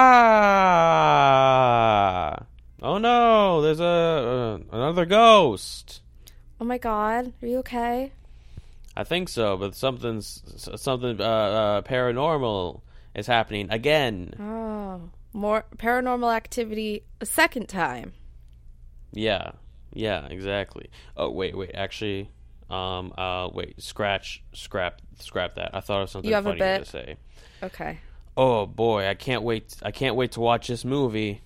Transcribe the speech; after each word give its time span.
Oh 2.83 2.99
no! 2.99 3.63
There's 3.63 3.79
a 3.79 3.83
uh, 3.83 4.59
another 4.71 5.07
ghost. 5.07 6.01
Oh 6.59 6.65
my 6.65 6.77
god. 6.77 7.33
Are 7.41 7.47
you 7.47 7.57
okay? 7.59 8.11
I 8.95 9.03
think 9.03 9.29
so, 9.29 9.57
but 9.57 9.73
something's 9.73 10.43
something 10.75 11.19
uh, 11.19 11.23
uh, 11.23 11.81
paranormal 11.81 12.81
is 13.15 13.25
happening 13.25 13.71
again. 13.71 14.35
Oh. 14.39 15.09
More 15.33 15.65
paranormal 15.77 16.31
activity 16.31 17.05
a 17.21 17.25
second 17.25 17.69
time. 17.69 18.13
Yeah, 19.13 19.53
yeah, 19.93 20.27
exactly. 20.27 20.91
Oh 21.17 21.31
wait, 21.31 21.57
wait. 21.57 21.71
Actually, 21.73 22.29
um, 22.71 23.13
uh, 23.17 23.49
wait. 23.53 23.81
Scratch, 23.81 24.43
scrap, 24.53 25.01
scrap 25.19 25.55
that. 25.55 25.71
I 25.75 25.79
thought 25.81 26.01
of 26.03 26.09
something 26.09 26.29
You 26.29 26.35
have 26.35 26.47
a 26.47 26.53
bit? 26.53 26.85
to 26.85 26.89
say. 26.89 27.15
Okay. 27.61 27.99
Oh 28.37 28.65
boy, 28.65 29.07
I 29.07 29.13
can't 29.13 29.43
wait! 29.43 29.75
I 29.83 29.91
can't 29.91 30.15
wait 30.15 30.31
to 30.33 30.39
watch 30.39 30.67
this 30.67 30.85
movie. 30.85 31.41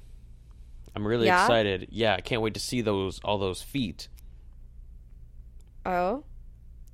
I'm 0.95 1.05
really 1.05 1.25
Yeah? 1.25 1.43
excited. 1.43 1.87
Yeah, 1.91 2.15
I 2.15 2.21
can't 2.21 2.41
wait 2.41 2.53
to 2.53 2.59
see 2.59 2.81
those 2.81 3.19
all 3.23 3.37
those 3.37 3.61
feet. 3.61 4.07
Oh. 5.85 6.23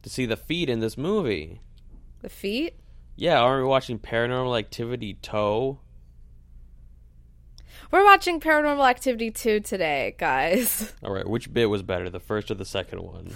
To 0.03 0.09
see 0.09 0.25
the 0.25 0.37
feet 0.37 0.69
in 0.69 0.79
this 0.79 0.97
movie. 0.97 1.61
The 2.21 2.29
feet? 2.29 2.75
Yeah, 3.15 3.39
aren't 3.39 3.63
we 3.63 3.69
watching 3.69 3.99
Paranormal 3.99 4.57
Activity 4.57 5.13
Toe? 5.21 5.79
We're 7.91 8.03
watching 8.05 8.39
Paranormal 8.39 8.89
Activity 8.89 9.31
2 9.31 9.59
today, 9.59 10.15
guys. 10.17 10.93
All 11.03 11.11
right, 11.13 11.27
which 11.27 11.53
bit 11.53 11.69
was 11.69 11.83
better, 11.83 12.09
the 12.09 12.19
first 12.19 12.49
or 12.49 12.55
the 12.55 12.65
second 12.65 13.01
one? 13.01 13.35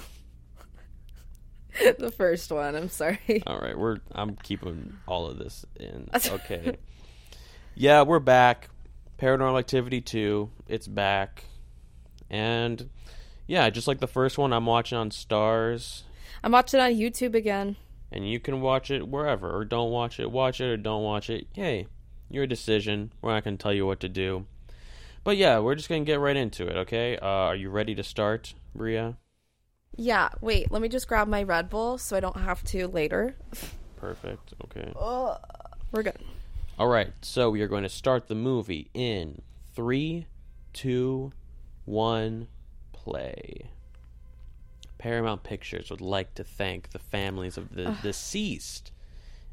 the 1.99 2.11
first 2.15 2.51
one, 2.51 2.75
I'm 2.75 2.89
sorry. 2.89 3.43
All 3.45 3.59
right, 3.59 3.77
we're 3.77 3.97
I'm 4.13 4.35
keeping 4.37 4.97
all 5.07 5.27
of 5.27 5.37
this 5.37 5.65
in. 5.79 6.09
Okay. 6.27 6.77
yeah, 7.75 8.01
we're 8.03 8.19
back. 8.19 8.69
Paranormal 9.19 9.59
Activity 9.59 10.01
2, 10.01 10.49
it's 10.67 10.87
back. 10.87 11.45
And 12.29 12.89
yeah, 13.47 13.69
just 13.69 13.87
like 13.87 13.99
the 13.99 14.07
first 14.07 14.37
one, 14.37 14.51
I'm 14.53 14.65
watching 14.65 14.97
on 14.97 15.09
Starz, 15.09 16.03
I'm 16.43 16.51
watching 16.51 16.79
on 16.79 16.91
YouTube 16.93 17.33
again. 17.35 17.75
and 18.11 18.29
you 18.29 18.39
can 18.39 18.61
watch 18.61 18.91
it 18.91 19.07
wherever 19.07 19.49
or 19.55 19.63
don't 19.65 19.91
watch 19.91 20.19
it, 20.19 20.31
watch 20.31 20.59
it 20.61 20.65
or 20.65 20.77
don't 20.77 21.03
watch 21.03 21.29
it. 21.29 21.47
Hey, 21.53 21.87
your 22.29 22.45
decision. 22.47 23.11
We're 23.21 23.33
not 23.33 23.43
going 23.43 23.57
to 23.57 23.61
tell 23.63 23.73
you 23.73 23.85
what 23.85 23.99
to 24.01 24.09
do. 24.09 24.45
But 25.23 25.37
yeah, 25.37 25.59
we're 25.59 25.75
just 25.75 25.89
going 25.89 26.05
to 26.05 26.11
get 26.11 26.19
right 26.19 26.35
into 26.35 26.67
it, 26.67 26.75
okay? 26.77 27.17
Uh, 27.17 27.25
are 27.25 27.55
you 27.55 27.69
ready 27.69 27.95
to 27.95 28.03
start, 28.03 28.53
Bria? 28.75 29.17
Yeah, 29.97 30.29
wait, 30.41 30.71
let 30.71 30.81
me 30.81 30.89
just 30.89 31.07
grab 31.07 31.27
my 31.27 31.43
Red 31.43 31.69
Bull 31.69 31.97
so 31.97 32.17
I 32.17 32.19
don't 32.19 32.37
have 32.37 32.63
to 32.65 32.87
later. 32.87 33.35
Perfect. 33.95 34.53
Okay. 34.65 34.91
We're 35.91 36.03
good. 36.03 36.17
All 36.77 36.87
right, 36.87 37.13
so 37.21 37.49
we 37.49 37.61
are 37.61 37.67
going 37.67 37.83
to 37.83 37.89
start 37.89 38.27
the 38.27 38.35
movie 38.35 38.89
in 38.93 39.41
three, 39.73 40.27
two, 40.73 41.31
one, 41.85 42.49
play. 42.91 43.69
Paramount 44.97 45.43
Pictures 45.43 45.89
would 45.89 46.01
like 46.01 46.33
to 46.35 46.43
thank 46.43 46.89
the 46.89 46.99
families 46.99 47.57
of 47.57 47.73
the 47.75 47.95
deceased 48.01 48.91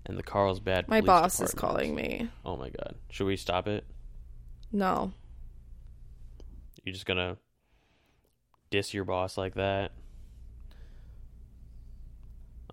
and 0.04 0.18
the 0.18 0.22
Carlsbad. 0.22 0.88
My 0.88 1.00
Police 1.00 1.06
boss 1.06 1.40
is 1.40 1.54
calling 1.54 1.94
me. 1.94 2.28
Oh 2.44 2.56
my 2.56 2.70
god! 2.70 2.96
Should 3.10 3.26
we 3.26 3.36
stop 3.36 3.68
it? 3.68 3.84
No. 4.72 5.12
You're 6.82 6.94
just 6.94 7.06
gonna 7.06 7.36
diss 8.70 8.94
your 8.94 9.04
boss 9.04 9.36
like 9.36 9.54
that? 9.54 9.92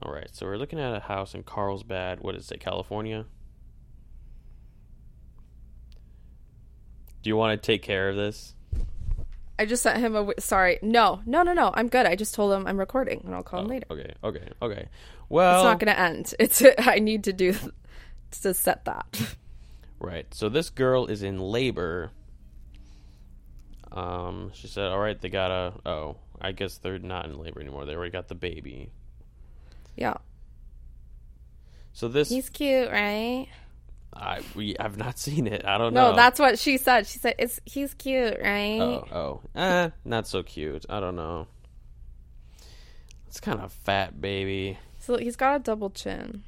All 0.01 0.13
right, 0.13 0.29
so 0.33 0.45
we're 0.45 0.57
looking 0.57 0.79
at 0.79 0.95
a 0.95 0.99
house 1.01 1.33
in 1.35 1.43
Carlsbad. 1.43 2.21
What 2.21 2.35
is 2.35 2.49
it, 2.51 2.59
California? 2.59 3.25
Do 7.21 7.29
you 7.29 7.35
want 7.35 7.61
to 7.61 7.65
take 7.65 7.81
care 7.81 8.09
of 8.09 8.15
this? 8.15 8.53
I 9.57 9.65
just 9.65 9.83
sent 9.83 9.97
him 9.99 10.15
a. 10.15 10.19
w- 10.19 10.33
Sorry. 10.39 10.79
No, 10.81 11.21
no, 11.25 11.43
no, 11.43 11.51
no. 11.51 11.71
I'm 11.73 11.89
good. 11.89 12.05
I 12.05 12.15
just 12.15 12.33
told 12.33 12.53
him 12.53 12.65
I'm 12.65 12.77
recording 12.79 13.21
and 13.25 13.35
I'll 13.35 13.43
call 13.43 13.59
him 13.59 13.65
Oh, 13.65 13.69
later. 13.69 13.85
Okay, 13.91 14.13
okay, 14.23 14.49
okay. 14.61 14.88
Well, 15.27 15.57
It's 15.59 15.65
not 15.65 15.79
going 15.79 15.93
to 15.93 15.99
end. 15.99 16.33
It's 16.39 16.63
I 16.79 16.99
need 16.99 17.25
to 17.25 17.33
do 17.33 17.53
to 18.41 18.53
set 18.53 18.85
that. 18.85 19.35
right. 19.99 20.33
So 20.33 20.47
this 20.47 20.69
girl 20.69 21.07
is 21.07 21.23
in 21.23 21.39
labor. 21.39 22.11
Um, 23.91 24.51
she 24.53 24.67
said, 24.67 24.85
"All 24.88 24.99
right, 24.99 25.19
they 25.19 25.29
got 25.29 25.51
a. 25.51 25.73
Oh, 25.85 26.15
I 26.39 26.53
guess 26.53 26.77
they're 26.77 26.99
not 26.99 27.25
in 27.25 27.38
labor 27.38 27.59
anymore. 27.59 27.85
They 27.85 27.95
already 27.95 28.11
got 28.11 28.29
the 28.29 28.35
baby. 28.35 28.91
Yeah. 29.95 30.17
So 31.94 32.07
this, 32.07 32.29
He's 32.29 32.50
cute, 32.50 32.89
right? 32.89 33.47
I 34.13 34.41
we 34.55 34.77
I've 34.77 34.97
not 34.97 35.19
seen 35.19 35.47
it. 35.47 35.66
I 35.66 35.77
don't 35.77 35.94
know. 35.94 36.11
No, 36.11 36.16
that's 36.16 36.39
what 36.39 36.57
she 36.59 36.77
said. 36.77 37.07
She 37.07 37.19
said 37.19 37.35
it's 37.38 37.59
he's 37.66 37.94
cute, 37.94 38.38
right? 38.41 38.79
Oh, 38.79 39.07
oh, 39.11 39.41
eh, 39.59 39.89
not 40.05 40.27
so 40.27 40.44
cute. 40.44 40.85
I 40.89 41.00
don't 41.00 41.16
know. 41.16 41.47
It's 43.27 43.39
kind 43.39 43.59
of 43.59 43.72
fat, 43.72 44.19
baby. 44.19 44.79
So 44.97 45.17
he's 45.17 45.35
got 45.35 45.55
a 45.55 45.59
double 45.59 45.89
chin. 45.91 46.44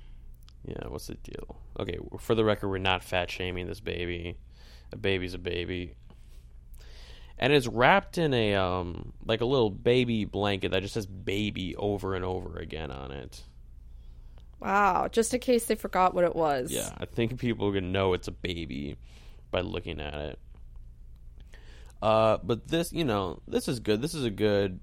Yeah, 0.66 0.88
what's 0.88 1.08
the 1.08 1.16
deal? 1.16 1.58
Okay, 1.79 1.97
for 2.19 2.35
the 2.35 2.44
record, 2.44 2.69
we're 2.69 2.78
not 2.79 3.03
fat 3.03 3.29
shaming 3.29 3.68
this 3.68 3.79
baby. 3.79 4.38
A 4.91 4.97
baby's 4.97 5.34
a 5.34 5.40
baby. 5.40 5.96
And 7.41 7.52
it's 7.52 7.66
wrapped 7.68 8.19
in 8.19 8.34
a 8.34 8.53
um 8.53 9.13
like 9.25 9.41
a 9.41 9.46
little 9.46 9.72
baby 9.72 10.25
blanket 10.25 10.72
that 10.72 10.84
just 10.84 10.94
says 10.94 11.07
baby 11.07 11.75
over 11.75 12.13
and 12.16 12.24
over 12.24 12.57
again 12.59 12.91
on 12.91 13.12
it. 13.12 13.44
Wow, 14.59 15.07
just 15.12 15.34
in 15.34 15.40
case 15.40 15.66
they 15.66 15.74
forgot 15.74 16.13
what 16.13 16.24
it 16.24 16.35
was. 16.35 16.72
Yeah, 16.72 16.91
I 17.00 17.06
think 17.06 17.40
people 17.40 17.74
can 17.74 17.91
know 17.91 18.13
it's 18.13 18.28
a 18.28 18.31
baby 18.31 18.96
by 19.50 19.62
looking 19.62 20.00
at 20.00 20.13
it. 20.13 20.40
Uh, 22.00 22.38
but 22.44 22.68
this, 22.68 22.94
you 22.94 23.03
know, 23.03 23.41
this 23.47 23.68
is 23.68 23.79
good. 23.79 24.02
This 24.02 24.13
is 24.13 24.23
a 24.23 24.29
good 24.29 24.79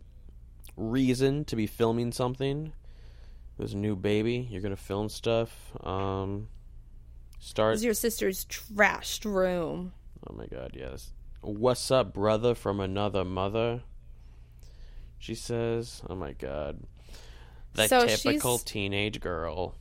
reason 0.76 1.44
to 1.46 1.56
be 1.56 1.66
filming 1.66 2.10
something. 2.10 2.72
There's 3.56 3.74
a 3.74 3.76
new 3.76 3.94
baby. 3.94 4.48
You're 4.50 4.62
gonna 4.62 4.76
film 4.76 5.08
stuff. 5.08 5.72
Um, 5.84 6.48
start. 7.38 7.74
This 7.74 7.80
is 7.80 7.84
your 7.84 7.94
sister's 7.94 8.44
trashed 8.46 9.24
room. 9.24 9.92
Oh 10.28 10.34
my 10.34 10.46
god, 10.46 10.72
yes. 10.74 11.12
What's 11.40 11.90
up, 11.90 12.12
brother 12.12 12.54
from 12.54 12.80
another 12.80 13.24
mother? 13.24 13.82
She 15.18 15.34
says. 15.34 16.02
Oh 16.08 16.14
my 16.14 16.32
god. 16.32 16.80
That 17.74 17.88
So 17.88 18.06
typical 18.06 18.58
she's- 18.58 18.64
teenage 18.64 19.20
girl. 19.20 19.74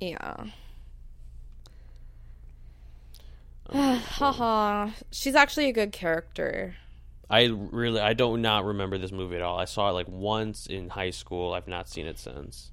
Yeah. 0.00 0.36
Oh, 3.68 3.96
Haha. 3.96 4.90
She's 5.10 5.34
actually 5.34 5.68
a 5.68 5.72
good 5.72 5.90
character. 5.90 6.76
I 7.28 7.46
really 7.46 7.98
I 8.00 8.12
don't 8.12 8.40
not 8.40 8.64
remember 8.64 8.96
this 8.96 9.10
movie 9.10 9.34
at 9.34 9.42
all. 9.42 9.58
I 9.58 9.64
saw 9.64 9.88
it 9.90 9.92
like 9.94 10.06
once 10.08 10.66
in 10.68 10.90
high 10.90 11.10
school. 11.10 11.52
I've 11.52 11.66
not 11.66 11.88
seen 11.88 12.06
it 12.06 12.16
since. 12.16 12.70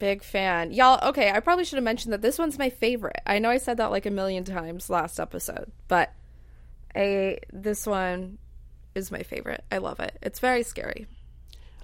Big 0.00 0.24
fan. 0.24 0.72
Y'all, 0.72 0.98
okay, 1.10 1.30
I 1.30 1.38
probably 1.38 1.64
should 1.64 1.76
have 1.76 1.84
mentioned 1.84 2.12
that 2.12 2.20
this 2.20 2.36
one's 2.36 2.58
my 2.58 2.68
favorite. 2.68 3.20
I 3.26 3.38
know 3.38 3.48
I 3.48 3.58
said 3.58 3.76
that 3.76 3.92
like 3.92 4.06
a 4.06 4.10
million 4.10 4.42
times 4.42 4.90
last 4.90 5.20
episode, 5.20 5.70
but 5.86 6.12
I 6.94 7.38
this 7.52 7.86
one 7.86 8.38
is 8.94 9.10
my 9.10 9.22
favorite. 9.22 9.64
I 9.70 9.78
love 9.78 10.00
it. 10.00 10.16
It's 10.22 10.38
very 10.40 10.62
scary. 10.62 11.06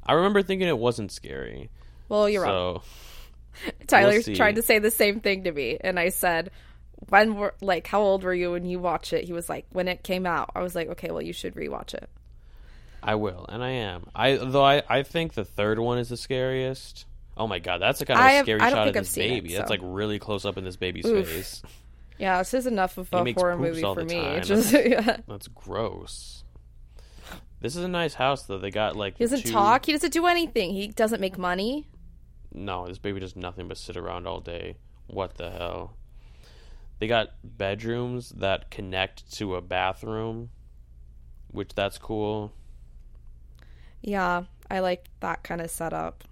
I 0.05 0.15
remember 0.15 0.43
thinking 0.43 0.69
it 0.69 0.79
wasn't 0.79 1.13
scary. 1.13 1.71
Well, 2.09 2.29
you're 2.29 2.43
wrong. 2.43 2.83
so 3.57 3.71
Tyler 3.87 4.21
we'll 4.27 4.37
tried 4.37 4.57
to 4.57 4.63
say 4.63 4.79
the 4.79 4.91
same 4.91 5.21
thing 5.21 5.45
to 5.45 5.53
me, 5.53 5.79
and 5.81 5.99
I 5.99 6.09
said, 6.09 6.51
"When 7.09 7.37
were 7.37 7.55
like 7.61 7.87
how 7.87 8.01
old 8.01 8.25
were 8.25 8.35
you 8.35 8.53
when 8.53 8.65
you 8.65 8.79
watch 8.79 9.13
it?" 9.13 9.25
He 9.25 9.33
was 9.33 9.49
like, 9.49 9.67
"When 9.71 9.89
it 9.89 10.03
came 10.03 10.27
out." 10.27 10.51
I 10.55 10.63
was 10.63 10.75
like, 10.75 10.89
"Okay, 10.89 11.11
well, 11.11 11.23
you 11.23 11.33
should 11.33 11.55
rewatch 11.55 11.95
it." 11.95 12.09
I 13.03 13.17
will, 13.17 13.47
and 13.49 13.63
I 13.63 13.71
am. 13.71 14.07
I 14.15 14.37
though 14.37 14.65
I, 14.65 14.83
I 14.89 15.03
think 15.03 15.35
the 15.35 15.45
third 15.45 15.79
one 15.79 15.99
is 15.99 16.09
the 16.09 16.17
scariest. 16.17 17.05
Oh 17.37 17.47
my 17.47 17.59
god, 17.59 17.81
that's 17.81 18.01
a 18.01 18.07
kind 18.07 18.19
of 18.19 18.25
I 18.27 18.31
a 18.31 18.35
have- 18.37 18.45
scary 18.47 18.61
I 18.61 18.71
don't 18.71 18.77
shot 18.79 18.85
think 18.85 18.97
of 18.97 19.01
I've 19.01 19.05
this 19.07 19.11
seen 19.11 19.25
it, 19.33 19.43
baby. 19.43 19.55
That's 19.55 19.71
like 19.71 19.81
really 19.83 20.19
close 20.19 20.45
up 20.45 20.57
in 20.59 20.65
this 20.65 20.77
baby's 20.77 21.07
Oof. 21.07 21.29
face. 21.29 21.63
Yeah, 22.23 22.39
this 22.39 22.55
is 22.55 22.69
enough 22.69 22.99
of 22.99 23.09
a 23.13 23.33
horror 23.33 23.59
movie 23.59 23.83
for 23.83 24.05
me. 24.05 24.15
time. 24.15 24.43
Just 24.45 24.73
yeah. 24.87 25.17
That's 25.27 25.49
gross. 25.49 26.45
This 27.61 27.75
is 27.75 27.83
a 27.83 27.89
nice 27.89 28.15
house 28.15 28.45
though. 28.45 28.59
They 28.59 28.71
got 28.71 28.95
like 28.95 29.19
he 29.19 29.25
doesn't 29.25 29.43
two- 29.43 29.51
talk. 29.51 29.87
He 29.87 29.91
doesn't 29.91 30.13
do 30.13 30.27
anything. 30.27 30.73
He 30.73 30.87
doesn't 30.87 31.21
make 31.21 31.37
money. 31.37 31.89
No, 32.55 32.87
this 32.87 32.99
baby 32.99 33.19
does 33.19 33.35
nothing 33.35 33.67
but 33.67 33.77
sit 33.77 33.97
around 33.97 34.29
all 34.29 34.39
day. 34.39 34.77
What 35.09 35.35
the 35.35 35.51
hell? 35.51 35.97
They 37.01 37.09
got 37.09 37.31
bedrooms 37.43 38.29
that 38.37 38.71
connect 38.71 39.33
to 39.39 39.57
a 39.57 39.61
bathroom, 39.61 40.51
which 41.49 41.75
that's 41.75 41.99
cool. 41.99 42.53
Yeah, 44.01 44.45
I 44.71 44.79
like 44.79 45.07
that 45.19 45.43
kind 45.43 45.61
of 45.61 45.73
setup. 45.73 46.23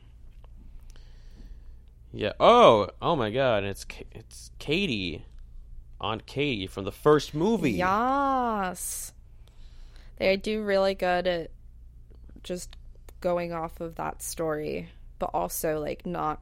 Yeah. 2.13 2.35
Oh, 2.39 2.91
oh 3.03 3.17
my 3.17 3.31
God! 3.33 3.65
It's 3.65 3.85
it's 4.13 4.53
Katie, 4.61 5.25
Aunt 6.00 6.26
Katie 6.26 6.67
from 6.67 6.85
the 6.85 6.93
first 6.93 7.35
movie. 7.35 7.73
Yes. 7.73 9.12
They 10.17 10.37
do 10.37 10.62
really 10.62 10.94
good 10.94 11.26
at 11.26 11.50
just 12.43 12.76
going 13.20 13.52
off 13.52 13.81
of 13.81 13.97
that 13.97 14.23
story, 14.23 14.88
but 15.19 15.31
also 15.35 15.79
like 15.81 16.06
not 16.06 16.41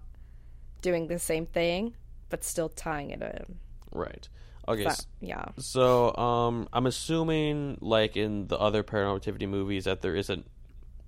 doing 0.82 1.08
the 1.08 1.19
same 1.19 1.46
thing. 1.46 1.94
but 2.28 2.44
still 2.44 2.69
tying 2.69 3.10
it 3.10 3.22
in. 3.22 3.58
Right. 3.93 4.28
Okay. 4.66 4.84
But, 4.84 5.06
yeah. 5.20 5.46
So, 5.58 6.14
um, 6.16 6.69
I'm 6.72 6.87
assuming, 6.87 7.78
like 7.81 8.16
in 8.16 8.49
the 8.49 8.58
other 8.58 8.82
Paranormal 8.82 9.16
Activity 9.16 9.46
movies, 9.46 9.84
that 9.84 10.02
there 10.02 10.14
isn't 10.14 10.46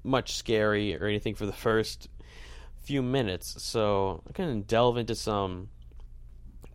much 0.03 0.37
scary 0.37 0.97
or 0.97 1.07
anything 1.07 1.35
for 1.35 1.47
the 1.47 1.53
first 1.53 2.09
few 2.83 3.03
minutes. 3.03 3.63
So, 3.63 4.23
I'm 4.27 4.61
to 4.63 4.67
delve 4.67 4.97
into 4.97 5.15
some 5.15 5.69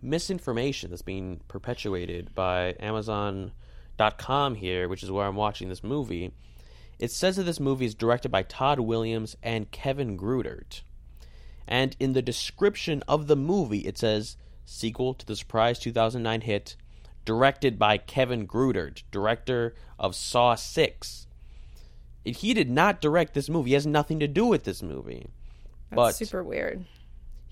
misinformation 0.01 0.89
that's 0.89 1.01
being 1.01 1.41
perpetuated 1.47 2.33
by 2.35 2.75
Amazon.com 2.79 4.55
here, 4.55 4.87
which 4.87 5.03
is 5.03 5.11
where 5.11 5.25
I'm 5.25 5.35
watching 5.35 5.69
this 5.69 5.83
movie. 5.83 6.31
It 6.99 7.11
says 7.11 7.35
that 7.35 7.43
this 7.43 7.59
movie 7.59 7.85
is 7.85 7.95
directed 7.95 8.29
by 8.29 8.43
Todd 8.43 8.79
Williams 8.79 9.35
and 9.43 9.71
Kevin 9.71 10.17
Greutert. 10.17 10.81
And 11.67 11.95
in 11.99 12.13
the 12.13 12.21
description 12.21 13.03
of 13.07 13.27
the 13.27 13.35
movie, 13.35 13.79
it 13.79 13.97
says 13.97 14.37
sequel 14.65 15.13
to 15.15 15.25
the 15.25 15.35
surprise 15.35 15.79
2009 15.79 16.41
hit, 16.41 16.75
directed 17.25 17.79
by 17.79 17.97
Kevin 17.97 18.47
Greutert, 18.47 19.03
director 19.11 19.75
of 19.99 20.15
Saw 20.15 20.55
6. 20.55 21.27
He 22.23 22.53
did 22.53 22.69
not 22.69 23.01
direct 23.01 23.33
this 23.33 23.49
movie. 23.49 23.71
He 23.71 23.75
has 23.75 23.85
nothing 23.85 24.19
to 24.19 24.27
do 24.27 24.45
with 24.45 24.63
this 24.63 24.81
movie. 24.81 25.27
That's 25.89 25.95
but 25.95 26.15
super 26.15 26.43
weird. 26.43 26.85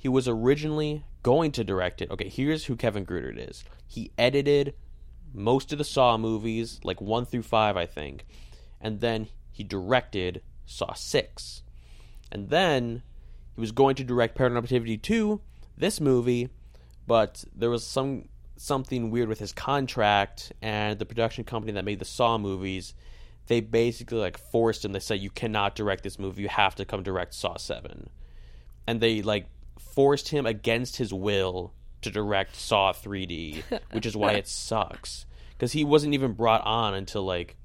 He 0.03 0.09
was 0.09 0.27
originally 0.27 1.05
going 1.23 1.53
to 1.53 1.63
direct 1.63 2.01
it. 2.01 2.11
Okay, 2.11 2.27
here's 2.27 2.65
who 2.65 2.75
Kevin 2.75 3.05
Greutert 3.05 3.49
is. 3.49 3.63
He 3.87 4.11
edited 4.17 4.73
most 5.33 5.71
of 5.71 5.77
the 5.77 5.85
Saw 5.85 6.17
movies, 6.17 6.81
like 6.83 6.99
1 6.99 7.25
through 7.25 7.43
5, 7.43 7.77
I 7.77 7.85
think. 7.85 8.25
And 8.81 8.99
then 8.99 9.29
he 9.49 9.63
directed 9.63 10.41
Saw 10.65 10.91
6. 10.91 11.63
And 12.33 12.49
then 12.49 13.01
he 13.55 13.61
was 13.61 13.71
going 13.71 13.95
to 13.95 14.03
direct 14.03 14.37
Paranormal 14.37 14.63
Activity 14.63 14.97
2, 14.97 15.39
this 15.77 16.01
movie, 16.01 16.49
but 17.07 17.45
there 17.55 17.69
was 17.69 17.87
some 17.87 18.27
something 18.57 19.09
weird 19.09 19.29
with 19.29 19.39
his 19.39 19.53
contract 19.53 20.51
and 20.61 20.99
the 20.99 21.05
production 21.05 21.45
company 21.45 21.71
that 21.71 21.85
made 21.85 21.99
the 21.99 22.05
Saw 22.05 22.37
movies. 22.37 22.93
They 23.47 23.61
basically 23.61 24.17
like 24.17 24.37
forced 24.37 24.83
him. 24.83 24.91
They 24.91 24.99
said 24.99 25.21
you 25.21 25.29
cannot 25.29 25.75
direct 25.75 26.03
this 26.03 26.19
movie. 26.19 26.41
You 26.41 26.49
have 26.49 26.75
to 26.75 26.83
come 26.83 27.03
direct 27.03 27.33
Saw 27.33 27.55
7 27.55 28.09
and 28.87 28.99
they 28.99 29.21
like 29.21 29.47
forced 29.91 30.29
him 30.29 30.45
against 30.45 30.97
his 30.97 31.13
will 31.13 31.73
to 32.01 32.09
direct 32.09 32.55
Saw 32.55 32.93
3D, 32.93 33.63
which 33.91 34.05
is 34.05 34.15
why 34.15 34.33
it 34.33 34.47
sucks 34.47 35.25
because 35.63 35.71
he 35.71 35.85
wasn't 35.85 36.13
even 36.13 36.33
brought 36.33 36.65
on 36.65 36.93
until 36.93 37.23
like 37.23 37.55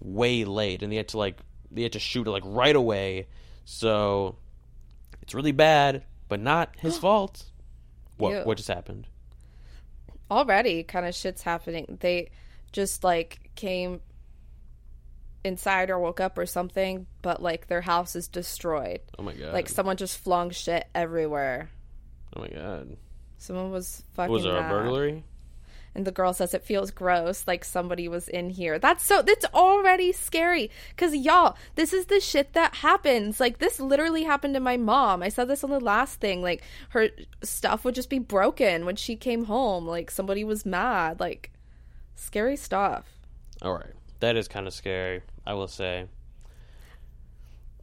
way 0.00 0.44
late, 0.44 0.84
and 0.84 0.92
they 0.92 0.96
had 0.96 1.08
to 1.08 1.18
like 1.18 1.38
they 1.72 1.82
had 1.82 1.94
to 1.94 1.98
shoot 1.98 2.26
it 2.26 2.30
like 2.30 2.44
right 2.46 2.76
away. 2.76 3.26
So 3.64 4.36
it's 5.22 5.34
really 5.34 5.50
bad, 5.50 6.04
but 6.28 6.38
not 6.38 6.76
his 6.78 6.96
fault. 7.00 7.44
What 8.16 8.30
Ew. 8.30 8.40
what 8.44 8.58
just 8.58 8.68
happened? 8.68 9.08
Already, 10.30 10.84
kind 10.84 11.04
of 11.04 11.16
shit's 11.16 11.42
happening. 11.42 11.98
They 12.00 12.30
just 12.70 13.02
like 13.02 13.50
came 13.56 14.00
inside 15.46 15.90
or 15.90 15.98
woke 15.98 16.20
up 16.20 16.36
or 16.36 16.46
something, 16.46 17.06
but 17.22 17.40
like 17.42 17.68
their 17.68 17.80
house 17.80 18.14
is 18.16 18.28
destroyed. 18.28 19.00
Oh 19.18 19.22
my 19.22 19.32
god! 19.32 19.52
Like 19.52 19.68
someone 19.68 19.96
just 19.96 20.18
flung 20.18 20.50
shit 20.50 20.86
everywhere. 20.94 21.70
oh 22.36 22.40
my 22.40 22.48
god! 22.48 22.96
Someone 23.38 23.70
was 23.70 24.02
fucking. 24.14 24.32
Was 24.32 24.42
there 24.42 24.56
a 24.56 24.62
mad. 24.62 24.70
burglary? 24.70 25.24
And 25.94 26.06
the 26.06 26.12
girl 26.12 26.34
says 26.34 26.52
it 26.52 26.62
feels 26.62 26.90
gross, 26.90 27.44
like 27.46 27.64
somebody 27.64 28.06
was 28.06 28.28
in 28.28 28.50
here. 28.50 28.78
That's 28.78 29.02
so. 29.02 29.22
That's 29.22 29.46
already 29.54 30.12
scary. 30.12 30.70
Cause 30.98 31.14
y'all, 31.14 31.56
this 31.74 31.94
is 31.94 32.06
the 32.06 32.20
shit 32.20 32.52
that 32.52 32.74
happens. 32.74 33.40
Like 33.40 33.58
this 33.58 33.80
literally 33.80 34.24
happened 34.24 34.52
to 34.54 34.60
my 34.60 34.76
mom. 34.76 35.22
I 35.22 35.30
said 35.30 35.48
this 35.48 35.64
on 35.64 35.70
the 35.70 35.80
last 35.80 36.20
thing. 36.20 36.42
Like 36.42 36.62
her 36.90 37.08
stuff 37.42 37.84
would 37.84 37.94
just 37.94 38.10
be 38.10 38.18
broken 38.18 38.84
when 38.84 38.96
she 38.96 39.16
came 39.16 39.44
home. 39.44 39.86
Like 39.86 40.10
somebody 40.10 40.44
was 40.44 40.66
mad. 40.66 41.18
Like 41.18 41.50
scary 42.14 42.56
stuff. 42.56 43.06
All 43.62 43.72
right, 43.72 43.94
that 44.20 44.36
is 44.36 44.48
kind 44.48 44.66
of 44.66 44.74
scary. 44.74 45.22
I 45.46 45.54
will 45.54 45.68
say. 45.68 46.06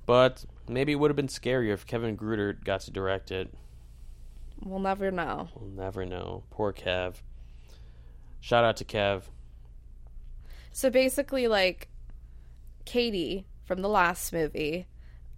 But 0.05 0.43
maybe 0.67 0.91
it 0.91 0.95
would 0.95 1.09
have 1.09 1.15
been 1.15 1.27
scarier 1.27 1.73
if 1.73 1.85
Kevin 1.85 2.17
Greutert 2.17 2.63
got 2.63 2.81
to 2.81 2.91
direct 2.91 3.31
it. 3.31 3.53
We'll 4.61 4.79
never 4.79 5.11
know. 5.11 5.49
We'll 5.55 5.69
never 5.69 6.05
know. 6.05 6.43
Poor 6.49 6.73
Kev. 6.73 7.15
Shout 8.41 8.63
out 8.63 8.77
to 8.77 8.85
Kev. 8.85 9.23
So 10.71 10.89
basically, 10.89 11.47
like 11.47 11.87
Katie 12.85 13.45
from 13.65 13.81
the 13.81 13.89
last 13.89 14.33
movie. 14.33 14.87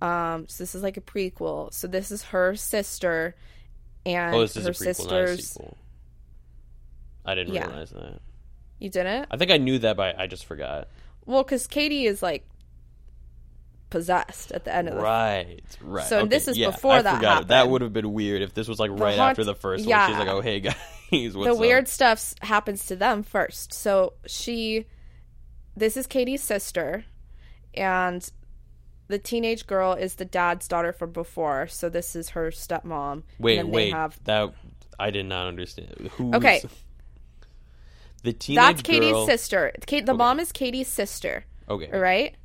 Um, 0.01 0.47
so 0.47 0.63
this 0.63 0.75
is 0.75 0.83
like 0.83 0.97
a 0.97 1.01
prequel. 1.01 1.74
So 1.74 1.88
this 1.88 2.12
is 2.12 2.24
her 2.24 2.56
sister 2.56 3.36
and 4.06 4.36
Oh, 4.36 4.42
this 4.42 4.57
is 4.57 4.65
her 4.65 4.71
a 4.71 4.74
prequel, 4.74 5.09
not 5.09 5.24
a 5.24 5.38
sister's. 5.38 5.57
I 7.25 7.36
didn't 7.36 7.53
Yeah. 7.53 7.68
realize 7.68 7.92
that. 7.92 8.19
You 8.80 8.89
didn't? 8.89 9.27
I 9.31 9.38
think 9.38 9.51
I 9.51 9.57
knew 9.57 9.80
that, 9.80 9.98
but 9.98 10.19
I 10.19 10.27
just 10.27 10.45
forgot. 10.45 10.89
Well, 11.25 11.44
because 11.44 11.68
Katie 11.68 12.06
is 12.06 12.22
like 12.22 12.48
possessed 13.89 14.51
at 14.51 14.66
the 14.66 14.75
end 14.75 14.89
of 14.89 14.95
the 14.95 15.01
Right, 15.01 15.62
right. 15.81 16.06
So 16.07 16.19
Okay, 16.19 16.27
this 16.27 16.48
is 16.48 16.57
yeah, 16.57 16.72
before 16.72 16.94
I 16.95 17.01
that 17.01 17.16
forgot. 17.16 17.48
That 17.48 17.69
would 17.69 17.81
have 17.81 17.94
been 17.94 18.13
weird 18.13 18.42
if 18.42 18.54
this 18.54 18.68
was 18.68 18.80
like 18.80 18.92
right 18.92 19.18
haunt- 19.18 19.31
after 19.31 19.44
the 19.44 19.56
first 19.56 19.86
yeah. 19.86 20.01
one. 20.01 20.10
She's 20.10 20.19
like, 20.19 20.27
"Oh, 20.27 20.42
hey 20.42 20.60
guys, 20.60 20.75
what's 21.12 21.33
the 21.33 21.54
up?" 21.54 21.60
weird 21.60 21.88
stuff 21.88 22.33
happens 22.42 22.86
to 22.88 22.95
them 22.95 23.24
first. 23.24 23.74
So 23.74 24.13
she, 24.27 24.86
this 25.75 25.95
is 25.98 26.07
Katie's 26.07 26.44
sister, 26.44 27.06
and 27.74 28.30
the 29.07 29.19
teenage 29.19 29.68
girl 29.68 29.94
is 29.94 30.16
the 30.16 30.25
dad's 30.25 30.68
daughter 30.68 30.92
from 30.92 31.12
before. 31.12 31.68
So 31.68 31.89
this 31.89 32.16
is 32.16 32.30
her 32.30 32.51
stepmom. 32.51 33.24
Wait, 33.39 33.60
and 33.60 33.71
wait. 33.71 33.86
They 33.86 33.89
have, 33.92 34.19
That 34.25 34.54
I 35.00 35.12
did 35.12 35.25
not 35.25 35.48
understand. 35.48 36.10
Who? 36.18 36.33
Okay. 36.36 36.63
The 38.25 38.33
teenage 38.33 38.56
that's 38.56 38.81
Katie's 38.81 39.12
girl. 39.12 39.27
sister. 39.27 39.72
Kate, 39.86 40.07
the 40.07 40.16
mom 40.16 40.39
is 40.39 40.51
Katie's 40.51 40.88
sister. 40.88 41.45
Okay. 41.69 41.92
All 41.94 42.00
right. 42.00 42.36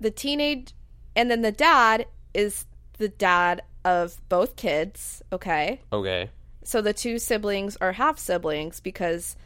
The 0.00 0.10
teenage, 0.10 0.74
and 1.14 1.30
then 1.30 1.42
the 1.42 1.52
dad 1.52 2.06
is 2.34 2.66
the 2.98 3.08
dad 3.08 3.62
of 3.84 4.20
both 4.28 4.56
kids. 4.56 5.22
Okay. 5.32 5.80
Okay. 5.92 6.30
So 6.64 6.82
the 6.82 6.92
two 6.92 7.20
siblings 7.20 7.76
are 7.80 7.92
half 7.92 8.18
siblings 8.18 8.80
because 8.80 9.36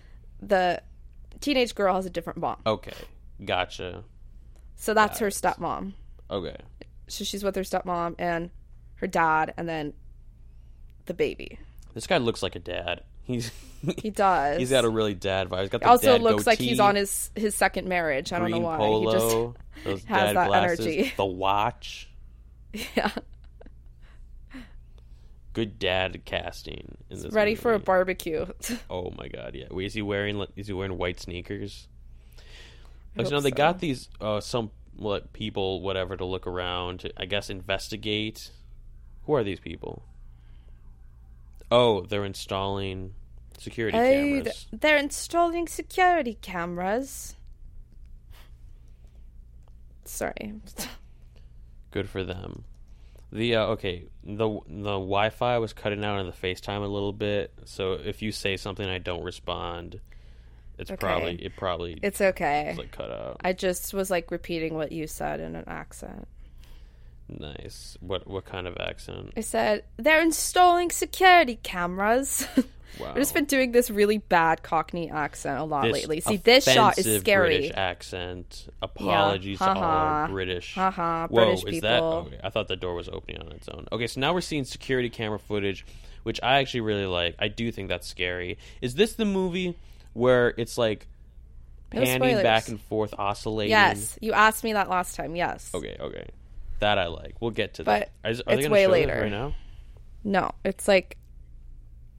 the 0.40 0.80
teenage 1.40 1.74
girl 1.74 1.96
has 1.96 2.06
a 2.06 2.10
different 2.10 2.38
mom. 2.38 2.56
Okay. 2.64 2.96
Gotcha. 3.44 4.04
So 4.76 4.94
that's 4.94 5.18
her 5.18 5.28
stepmom. 5.28 5.92
Okay. 6.30 6.56
So 7.08 7.24
she's 7.24 7.44
with 7.44 7.56
her 7.56 7.62
stepmom 7.62 8.14
and 8.18 8.48
her 8.94 9.06
dad, 9.06 9.52
and 9.58 9.68
then 9.68 9.92
the 11.04 11.12
baby. 11.12 11.58
This 11.92 12.06
guy 12.06 12.16
looks 12.16 12.42
like 12.42 12.56
a 12.56 12.60
dad. 12.60 13.02
He's 13.28 13.52
He 13.98 14.10
does. 14.24 14.58
he's 14.58 14.70
got 14.70 14.84
a 14.84 14.88
really 14.88 15.14
dad 15.14 15.48
vibe. 15.48 15.60
He's 15.60 15.68
got 15.70 15.82
the 15.82 15.88
also 15.88 16.06
dad 16.12 16.22
looks 16.22 16.46
like 16.46 16.58
he's 16.58 16.80
on 16.80 16.96
his 16.96 17.30
his 17.36 17.54
second 17.54 17.86
marriage. 17.86 18.32
I 18.32 18.40
don't 18.40 18.50
know 18.50 18.58
why. 18.58 18.78
polo, 18.78 19.54
just 19.84 20.06
has 20.06 20.34
that 20.34 20.48
glasses, 20.48 20.80
energy. 20.86 21.12
the 21.16 21.24
watch. 21.24 22.08
Yeah. 22.94 23.10
Good 25.54 25.78
dad 25.78 26.22
casting 26.24 26.96
in 27.10 27.20
this. 27.22 27.32
Ready 27.32 27.54
for 27.54 27.72
a 27.72 27.78
barbecue. 27.78 28.46
Oh 28.90 29.10
my 29.16 29.26
god, 29.28 29.54
yeah. 29.54 29.64
Wait, 29.70 29.86
is 29.86 29.94
he 29.94 30.02
wearing 30.02 30.44
is 30.54 30.66
he 30.68 30.72
wearing 30.72 30.96
white 30.98 31.18
sneakers? 31.18 31.88
Like, 33.16 33.26
you 33.26 33.30
know, 33.30 33.36
hope 33.38 33.44
they 33.44 33.50
so. 33.50 33.56
got 33.56 33.78
these 33.80 34.08
uh, 34.20 34.40
some 34.40 34.70
what 34.96 35.32
people 35.32 35.80
whatever 35.80 36.16
to 36.16 36.24
look 36.24 36.46
around. 36.46 37.00
To, 37.00 37.12
I 37.20 37.24
guess 37.24 37.50
investigate. 37.50 38.50
Who 39.24 39.34
are 39.34 39.42
these 39.42 39.58
people? 39.58 40.04
Oh, 41.70 42.02
they're 42.02 42.24
installing 42.24 43.14
security 43.58 43.96
Oh, 43.98 44.00
cameras. 44.02 44.44
th- 44.44 44.80
they're 44.80 44.96
installing 44.98 45.68
security 45.68 46.38
cameras. 46.40 47.36
Sorry. 50.04 50.54
Good 51.90 52.08
for 52.08 52.24
them. 52.24 52.64
The 53.30 53.56
uh, 53.56 53.66
okay, 53.68 54.04
the 54.24 54.48
the 54.66 54.92
Wi-Fi 54.98 55.58
was 55.58 55.72
cutting 55.74 56.02
out 56.04 56.18
on 56.18 56.26
the 56.26 56.32
FaceTime 56.32 56.82
a 56.82 56.86
little 56.86 57.12
bit. 57.12 57.52
So 57.66 57.92
if 57.92 58.22
you 58.22 58.32
say 58.32 58.56
something 58.56 58.88
I 58.88 58.98
don't 58.98 59.22
respond, 59.22 60.00
it's 60.78 60.90
Okay. 60.90 60.96
probably 60.98 61.34
it 61.34 61.54
probably 61.56 61.98
It's 62.02 62.20
okay. 62.22 62.74
like 62.78 62.90
cut 62.90 63.10
out. 63.10 63.36
I 63.44 63.52
just 63.52 63.92
was 63.92 64.10
like 64.10 64.30
repeating 64.30 64.74
what 64.74 64.92
you 64.92 65.06
said 65.06 65.40
in 65.40 65.56
an 65.56 65.64
accent. 65.66 66.26
Nice. 67.28 67.98
What 68.00 68.26
what 68.26 68.46
kind 68.46 68.66
of 68.66 68.78
accent? 68.80 69.32
I 69.36 69.40
said, 69.42 69.84
they're 69.98 70.22
installing 70.22 70.90
security 70.90 71.56
cameras. 71.62 72.46
Wow. 72.98 73.10
I've 73.10 73.16
just 73.16 73.34
been 73.34 73.44
doing 73.44 73.72
this 73.72 73.90
really 73.90 74.18
bad 74.18 74.62
Cockney 74.62 75.10
accent 75.10 75.58
a 75.58 75.64
lot 75.64 75.84
This 75.84 75.92
lately. 75.92 76.20
See, 76.20 76.36
this 76.36 76.64
shot 76.64 76.98
is 76.98 77.20
scary. 77.20 77.58
British 77.58 77.72
accent. 77.74 78.68
Apologies 78.82 79.58
to 79.58 79.68
all 79.70 80.28
British. 80.28 80.74
Haha, 80.74 81.28
Whoa, 81.28 81.44
British 81.44 81.64
is 81.64 81.80
that? 81.82 82.02
Oh, 82.02 82.26
okay, 82.26 82.40
I 82.42 82.50
thought 82.50 82.68
the 82.68 82.76
door 82.76 82.94
was 82.94 83.08
opening 83.08 83.42
on 83.42 83.52
its 83.52 83.68
own. 83.68 83.86
Okay, 83.92 84.06
so 84.06 84.20
now 84.20 84.34
we're 84.34 84.40
seeing 84.40 84.64
security 84.64 85.10
camera 85.10 85.38
footage, 85.38 85.86
which 86.22 86.40
I 86.42 86.58
actually 86.58 86.80
really 86.80 87.06
like. 87.06 87.36
I 87.38 87.48
do 87.48 87.70
think 87.70 87.88
that's 87.88 88.06
scary. 88.06 88.58
Is 88.80 88.94
this 88.94 89.14
the 89.14 89.24
movie 89.24 89.76
where 90.14 90.54
it's 90.56 90.76
like 90.76 91.06
panning 91.90 92.16
spoilers. 92.16 92.42
back 92.42 92.68
and 92.68 92.80
forth, 92.80 93.14
oscillating? 93.16 93.70
Yes, 93.70 94.18
you 94.20 94.32
asked 94.32 94.64
me 94.64 94.72
that 94.72 94.88
last 94.88 95.14
time. 95.14 95.36
Yes. 95.36 95.70
Okay, 95.74 95.96
okay. 96.00 96.28
That 96.80 96.98
I 96.98 97.06
like. 97.08 97.36
We'll 97.40 97.50
get 97.50 97.74
to 97.74 97.84
that. 97.84 98.00
But 98.00 98.10
that. 98.22 98.30
Is- 98.30 98.40
are 98.40 98.56
they 98.56 98.62
it's 98.62 98.68
way 98.68 98.86
later. 98.86 99.20
right 99.22 99.30
now? 99.30 99.54
No, 100.24 100.50
it's 100.64 100.88
like 100.88 101.16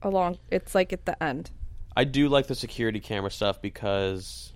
along. 0.02 0.38
It's 0.50 0.74
like 0.74 0.92
at 0.92 1.06
the 1.06 1.20
end. 1.22 1.50
I 1.96 2.04
do 2.04 2.28
like 2.28 2.46
the 2.46 2.54
security 2.54 3.00
camera 3.00 3.30
stuff 3.30 3.60
because 3.60 4.52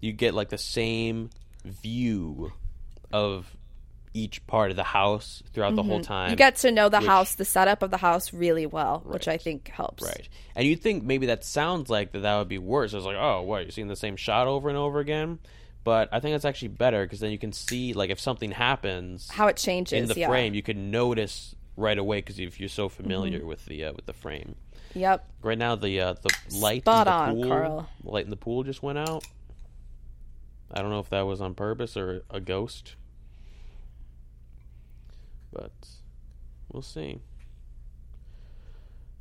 you 0.00 0.12
get 0.12 0.34
like 0.34 0.48
the 0.48 0.58
same 0.58 1.30
view 1.64 2.52
of 3.12 3.54
each 4.14 4.46
part 4.46 4.70
of 4.70 4.76
the 4.76 4.84
house 4.84 5.42
throughout 5.52 5.76
the 5.76 5.82
whole 5.82 6.00
time. 6.00 6.26
Mm-hmm. 6.26 6.30
You 6.32 6.36
get 6.36 6.56
to 6.56 6.70
know 6.70 6.88
the 6.88 6.98
which- 6.98 7.06
house, 7.06 7.34
the 7.34 7.44
setup 7.44 7.82
of 7.82 7.90
the 7.90 7.96
house 7.96 8.32
really 8.32 8.66
well, 8.66 9.02
which 9.04 9.28
I 9.28 9.36
think 9.36 9.68
helps. 9.68 10.02
Right. 10.02 10.28
And 10.56 10.66
you'd 10.66 10.82
think 10.82 11.04
maybe 11.04 11.26
that 11.26 11.44
sounds 11.44 11.90
like 11.90 12.12
that 12.12 12.20
that 12.20 12.38
would 12.38 12.48
be 12.48 12.58
worse. 12.58 12.94
It's 12.94 13.04
like, 13.04 13.16
oh, 13.16 13.42
what, 13.42 13.62
you're 13.62 13.70
seeing 13.70 13.88
the 13.88 13.96
same 13.96 14.16
shot 14.16 14.46
over 14.46 14.68
and 14.68 14.78
over 14.78 14.98
again? 14.98 15.38
But 15.84 16.08
I 16.12 16.20
think 16.20 16.34
that's 16.34 16.44
actually 16.44 16.68
better 16.68 17.04
because 17.04 17.20
then 17.20 17.30
you 17.30 17.38
can 17.38 17.52
see, 17.52 17.92
like, 17.92 18.10
if 18.10 18.20
something 18.20 18.50
happens 18.50 19.30
How 19.30 19.46
it 19.46 19.56
changes. 19.56 19.92
in 19.92 20.06
the 20.06 20.14
yeah. 20.20 20.26
Mm-hmm. 20.26 20.32
frame, 20.32 20.54
you 20.54 20.62
can 20.62 20.90
notice 20.90 21.54
right 21.76 21.96
away 21.96 22.18
because 22.18 22.38
if 22.38 22.58
you're 22.58 22.68
so 22.68 22.88
familiar 22.88 23.46
with 23.46 23.64
the 23.66 23.84
uh, 23.84 23.92
with 23.92 24.06
the 24.06 24.12
frame. 24.12 24.56
Yep. 24.94 25.28
Right 25.42 25.58
now, 25.58 25.74
the 25.76 26.00
uh, 26.00 26.14
the 26.14 26.30
light 26.58 26.82
Spot 26.82 27.06
in 27.06 27.12
the 27.12 27.16
on, 27.18 27.34
pool, 27.34 27.48
Carl. 27.48 27.88
the 28.02 28.10
light 28.10 28.24
in 28.24 28.30
the 28.30 28.36
pool 28.36 28.62
just 28.64 28.82
went 28.82 28.98
out. 28.98 29.24
I 30.72 30.80
don't 30.82 30.90
know 30.90 30.98
if 31.00 31.08
that 31.10 31.22
was 31.22 31.40
on 31.40 31.54
purpose 31.54 31.96
or 31.96 32.22
a 32.30 32.40
ghost, 32.40 32.96
but 35.52 35.72
we'll 36.72 36.82
see. 36.82 37.20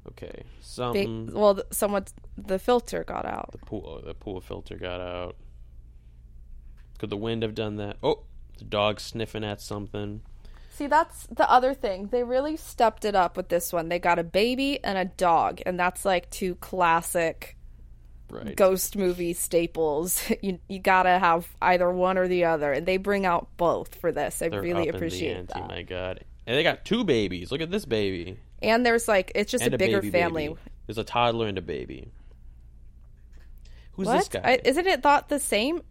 Okay, 0.10 0.32
They, 0.34 0.44
something 0.62 1.34
well, 1.34 1.56
th- 1.56 1.68
someone 1.72 2.06
the 2.38 2.60
filter 2.60 3.04
got 3.04 3.26
out. 3.26 3.52
the 3.52 3.58
pool 3.58 4.02
the 4.06 4.14
pool 4.14 4.40
filter 4.42 4.76
got 4.78 5.02
out. 5.02 5.36
Could 6.98 7.10
the 7.10 7.18
wind 7.18 7.44
have 7.44 7.54
done 7.54 7.76
that? 7.76 7.98
Oh, 8.02 8.24
the 8.58 8.64
dog 8.64 9.00
sniffing 9.00 9.44
at 9.44 9.62
something. 9.62 10.22
See, 10.78 10.86
that's 10.86 11.26
the 11.32 11.50
other 11.50 11.74
thing. 11.74 12.10
They 12.12 12.24
really 12.24 12.56
stepped 12.56 13.04
it 13.04 13.16
up 13.16 13.36
with 13.36 13.50
this 13.50 13.74
one. 13.74 13.90
They 13.90 13.98
got 13.98 14.20
a 14.20 14.24
baby 14.24 14.80
and 14.84 14.96
a 14.96 15.06
dog, 15.06 15.60
and 15.66 15.80
that's 15.80 16.06
like 16.06 16.30
two 16.30 16.54
classic 16.56 17.56
Right. 18.30 18.56
ghost 18.56 18.96
movie 18.96 19.34
staples. 19.34 20.22
You 20.44 20.60
you 20.68 20.78
gotta 20.80 21.18
have 21.18 21.48
either 21.62 21.90
one 21.92 22.18
or 22.20 22.28
the 22.28 22.46
other, 22.46 22.74
and 22.74 22.86
they 22.86 22.98
bring 22.98 23.26
out 23.26 23.48
both 23.58 23.96
for 23.96 24.12
this. 24.12 24.40
I 24.42 24.50
They're 24.50 24.62
really 24.62 24.88
appreciate 24.90 25.38
in 25.38 25.46
the 25.48 25.58
ante, 25.58 25.62
that. 25.62 25.68
My 25.68 25.82
God, 25.82 26.24
and 26.46 26.56
they 26.56 26.62
got 26.62 26.86
two 26.86 27.04
babies. 27.04 27.52
Look 27.52 27.62
at 27.62 27.72
this 27.72 27.86
baby 27.86 28.38
And 28.62 28.86
there's 28.86 29.08
like 29.08 29.32
it's 29.34 29.52
just 29.52 29.64
and 29.64 29.74
a 29.74 29.78
bigger 29.80 30.02
family. 30.04 30.50
baby. 30.50 30.60
There's 30.86 30.98
a 31.00 31.04
toddler 31.04 31.48
and 31.48 31.58
a 31.58 31.62
baby. 31.62 32.12
Who's 33.94 34.06
What? 34.08 34.18
this 34.18 34.28
guy? 34.28 34.42
I, 34.44 34.60
isn't 34.64 34.86
it 34.86 35.02
thought 35.02 35.30
the 35.30 35.40
same? 35.40 35.82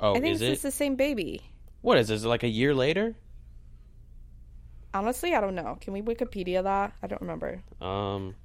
oh, 0.00 0.16
I 0.16 0.20
think 0.20 0.34
is 0.34 0.42
it's 0.42 0.48
it? 0.48 0.50
just 0.54 0.62
the 0.64 0.70
same 0.72 0.96
baby. 0.96 1.42
What 1.82 1.98
is 1.98 2.08
this? 2.08 2.24
Like 2.24 2.42
a 2.42 2.48
year 2.48 2.74
later? 2.74 3.14
Honestly, 4.94 5.34
I 5.34 5.40
don't 5.40 5.56
know. 5.56 5.76
Can 5.80 5.92
we 5.92 6.00
Wikipedia 6.00 6.62
that? 6.62 6.92
I 7.02 7.08
don't 7.08 7.20
remember. 7.20 7.62
Um, 7.80 8.36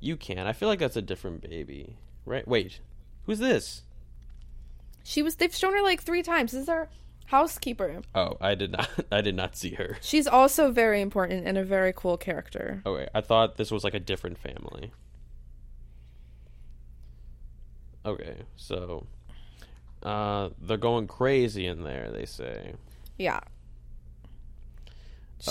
you 0.00 0.16
can. 0.16 0.46
I 0.46 0.52
feel 0.52 0.68
like 0.68 0.80
that's 0.80 0.96
a 0.96 1.02
different 1.02 1.48
baby, 1.48 1.96
right? 2.26 2.46
Wait, 2.46 2.80
who's 3.26 3.38
this? 3.38 3.82
She 5.04 5.22
was. 5.22 5.36
They've 5.36 5.54
shown 5.54 5.72
her 5.72 5.82
like 5.82 6.02
three 6.02 6.24
times. 6.24 6.50
This 6.50 6.62
is 6.62 6.68
our 6.68 6.88
housekeeper. 7.26 8.02
Oh, 8.12 8.36
I 8.40 8.56
did 8.56 8.72
not. 8.72 8.88
I 9.12 9.20
did 9.20 9.36
not 9.36 9.56
see 9.56 9.74
her. 9.74 9.96
She's 10.00 10.26
also 10.26 10.72
very 10.72 11.00
important 11.00 11.46
and 11.46 11.56
a 11.56 11.64
very 11.64 11.92
cool 11.94 12.16
character. 12.16 12.82
Okay, 12.84 13.08
I 13.14 13.20
thought 13.20 13.56
this 13.56 13.70
was 13.70 13.84
like 13.84 13.94
a 13.94 14.00
different 14.00 14.38
family. 14.38 14.90
Okay, 18.04 18.38
so 18.56 19.06
uh, 20.02 20.50
they're 20.60 20.76
going 20.76 21.06
crazy 21.06 21.66
in 21.66 21.84
there. 21.84 22.10
They 22.10 22.26
say. 22.26 22.74
Yeah. 23.16 23.40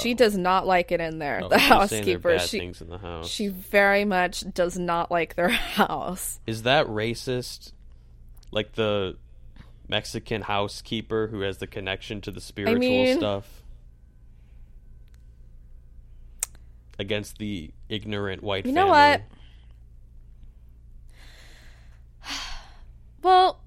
She 0.02 0.14
oh. 0.14 0.16
does 0.16 0.38
not 0.38 0.66
like 0.66 0.92
it 0.92 1.00
in 1.00 1.20
there. 1.20 1.42
Oh, 1.44 1.50
the 1.50 1.60
she's 1.60 1.90
saying 1.90 2.06
there 2.06 2.36
are 2.36 2.38
housekeeper. 2.38 2.40
She 2.40 2.86
the 2.86 2.98
house. 2.98 3.28
she 3.28 3.48
very 3.50 4.06
much 4.06 4.44
does 4.54 4.78
not 4.78 5.12
like 5.12 5.36
their 5.36 5.50
house. 5.50 6.40
Is 6.48 6.64
that 6.64 6.88
racist? 6.88 7.74
Like 8.52 8.74
the 8.74 9.18
Mexican 9.88 10.42
housekeeper 10.44 11.28
who 11.28 11.42
has 11.42 11.58
the 11.58 11.68
connection 11.68 12.22
to 12.22 12.32
the 12.32 12.42
spiritual 12.42 12.80
mean- 12.80 13.18
stuff 13.18 13.64
against 16.98 17.38
the 17.38 17.72
ignorant 17.90 18.44
white 18.44 18.64
family. 18.64 18.80
You 18.80 18.86
family. 18.86 18.92
know 18.92 19.22
what? 19.22 19.22
Well, 23.24 23.63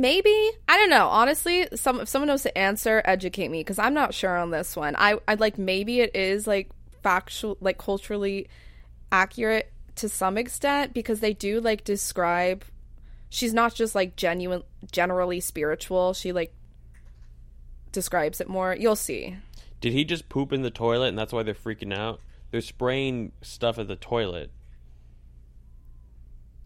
maybe 0.00 0.50
I 0.68 0.76
don't 0.76 0.90
know. 0.90 1.08
Honestly, 1.08 1.68
some 1.74 2.00
if 2.00 2.08
someone 2.08 2.28
knows 2.28 2.42
the 2.42 2.56
answer, 2.56 3.02
educate 3.04 3.48
me 3.48 3.60
because 3.60 3.78
I'm 3.78 3.94
not 3.94 4.14
sure 4.14 4.36
on 4.36 4.50
this 4.50 4.76
one. 4.76 4.94
I 4.96 5.18
I'd 5.26 5.40
like 5.40 5.58
maybe 5.58 6.00
it 6.00 6.14
is 6.14 6.46
like 6.46 6.70
factual, 7.02 7.56
like 7.60 7.78
culturally 7.78 8.48
accurate 9.10 9.72
to 9.96 10.08
some 10.08 10.38
extent 10.38 10.94
because 10.94 11.20
they 11.20 11.32
do 11.32 11.60
like 11.60 11.84
describe. 11.84 12.64
She's 13.30 13.52
not 13.52 13.74
just 13.74 13.94
like 13.94 14.16
genuine, 14.16 14.62
generally 14.90 15.40
spiritual. 15.40 16.14
She 16.14 16.32
like 16.32 16.54
describes 17.92 18.40
it 18.40 18.48
more. 18.48 18.74
You'll 18.78 18.96
see. 18.96 19.36
Did 19.80 19.92
he 19.92 20.04
just 20.04 20.28
poop 20.28 20.52
in 20.52 20.62
the 20.62 20.70
toilet 20.70 21.08
and 21.08 21.18
that's 21.18 21.32
why 21.32 21.42
they're 21.42 21.54
freaking 21.54 21.96
out? 21.96 22.20
They're 22.50 22.60
spraying 22.60 23.32
stuff 23.42 23.78
at 23.78 23.88
the 23.88 23.96
toilet. 23.96 24.50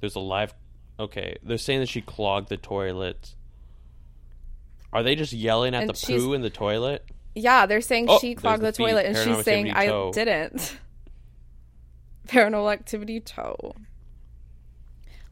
There's 0.01 0.15
a 0.15 0.21
live. 0.21 0.55
Okay, 1.03 1.37
they're 1.43 1.59
saying 1.59 1.81
that 1.81 1.89
she 1.89 2.01
clogged 2.01 2.49
the 2.49 2.57
toilet. 2.57 3.35
Are 4.93 5.03
they 5.03 5.15
just 5.15 5.33
yelling 5.33 5.75
at 5.75 5.83
And 5.83 5.91
the 5.91 5.95
she's- 5.95 6.21
poo 6.21 6.33
in 6.35 6.43
the 6.43 6.51
toilet? 6.51 7.05
Yeah, 7.35 7.65
they're 7.67 7.81
saying 7.81 8.07
Oh, 8.09 8.19
she 8.19 8.35
clogged 8.35 8.63
the 8.63 8.67
the, 8.67 8.73
feet. 8.73 8.85
toilet, 8.89 9.07
and 9.07 9.17
Paranormal 9.17 9.37
she's 9.37 9.45
saying 9.45 9.71
activity 9.71 9.89
I 9.89 9.91
toe." 9.91 10.13
didn't. 10.13 10.77
Paranormal 12.29 12.73
activity 12.73 13.21
toe. 13.21 13.75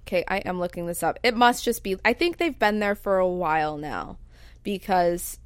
Okay, 0.06 0.24
I 0.26 0.38
am 0.38 0.58
looking 0.58 0.86
this 0.86 1.02
up. 1.02 1.18
It 1.22 1.36
must 1.36 1.62
just 1.64 1.82
be. 1.84 1.96
I 2.04 2.14
think 2.14 2.38
they've 2.38 2.58
been 2.58 2.80
there 2.80 2.94
for 2.94 3.18
a 3.18 3.28
while 3.28 3.76
now, 3.76 4.18
because 4.62 5.38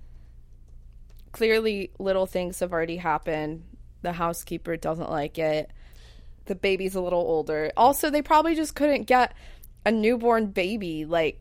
clearly 1.33 1.91
little 1.99 2.27
things 2.27 2.61
have 2.61 2.73
already 2.73 2.97
happened. 2.99 3.65
The 4.03 4.13
housekeeper 4.13 4.77
doesn't 4.77 5.11
like 5.11 5.39
it. 5.39 5.71
The 6.47 6.55
baby's 6.55 6.95
a 6.95 7.01
little 7.01 7.21
older. 7.21 7.73
Also, 7.77 8.11
they 8.11 8.23
probably 8.23 8.55
just 8.55 8.75
couldn't 8.75 9.05
get 9.05 9.35
a 9.85 9.93
newborn 9.93 10.47
baby 10.47 11.05
like 11.05 11.41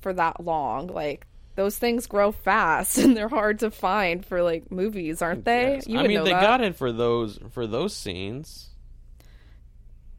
for 0.00 0.12
that 0.12 0.44
long. 0.44 0.88
Like 0.88 1.26
those 1.54 1.78
things 1.78 2.06
grow 2.06 2.32
fast 2.32 2.98
and 2.98 3.16
they're 3.16 3.28
hard 3.28 3.60
to 3.60 3.70
find 3.70 4.24
for 4.24 4.42
like 4.42 4.70
movies, 4.70 5.22
aren't 5.22 5.44
they? 5.44 5.74
Yes. 5.74 5.86
You 5.88 5.98
I 5.98 6.06
mean, 6.06 6.18
know 6.18 6.24
they 6.24 6.32
that. 6.32 6.42
got 6.42 6.60
it 6.62 6.76
for 6.76 6.92
those 6.92 7.38
for 7.50 7.66
those 7.66 7.94
scenes. 7.94 8.70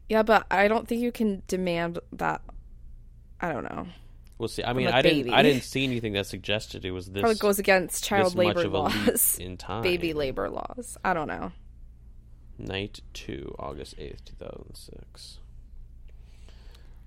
Yeah, 0.08 0.22
but 0.22 0.46
I 0.50 0.68
don't 0.68 0.86
think 0.86 1.00
you 1.00 1.12
can 1.12 1.42
demand 1.48 1.98
that. 2.12 2.42
I 3.40 3.52
don't 3.52 3.64
know. 3.64 3.86
We'll 4.38 4.48
see. 4.48 4.64
I 4.64 4.72
mean, 4.72 4.88
I 4.88 5.00
didn't. 5.00 5.32
I 5.32 5.42
didn't 5.42 5.62
see 5.62 5.84
anything 5.84 6.12
that 6.14 6.26
suggested 6.26 6.84
it 6.84 6.90
was 6.90 7.06
this. 7.10 7.20
Probably 7.20 7.38
goes 7.38 7.58
against 7.58 8.04
child 8.04 8.34
labor 8.34 8.64
of 8.64 8.74
a 8.74 8.80
leap 8.82 9.06
laws, 9.06 9.38
in 9.38 9.56
time. 9.58 9.82
baby 9.82 10.12
labor 10.12 10.50
laws. 10.50 10.98
I 11.04 11.14
don't 11.14 11.28
know. 11.28 11.52
Night 12.58 13.00
two, 13.12 13.54
August 13.58 13.94
eighth, 13.98 14.24
two 14.24 14.34
thousand 14.34 14.74
six. 14.74 15.38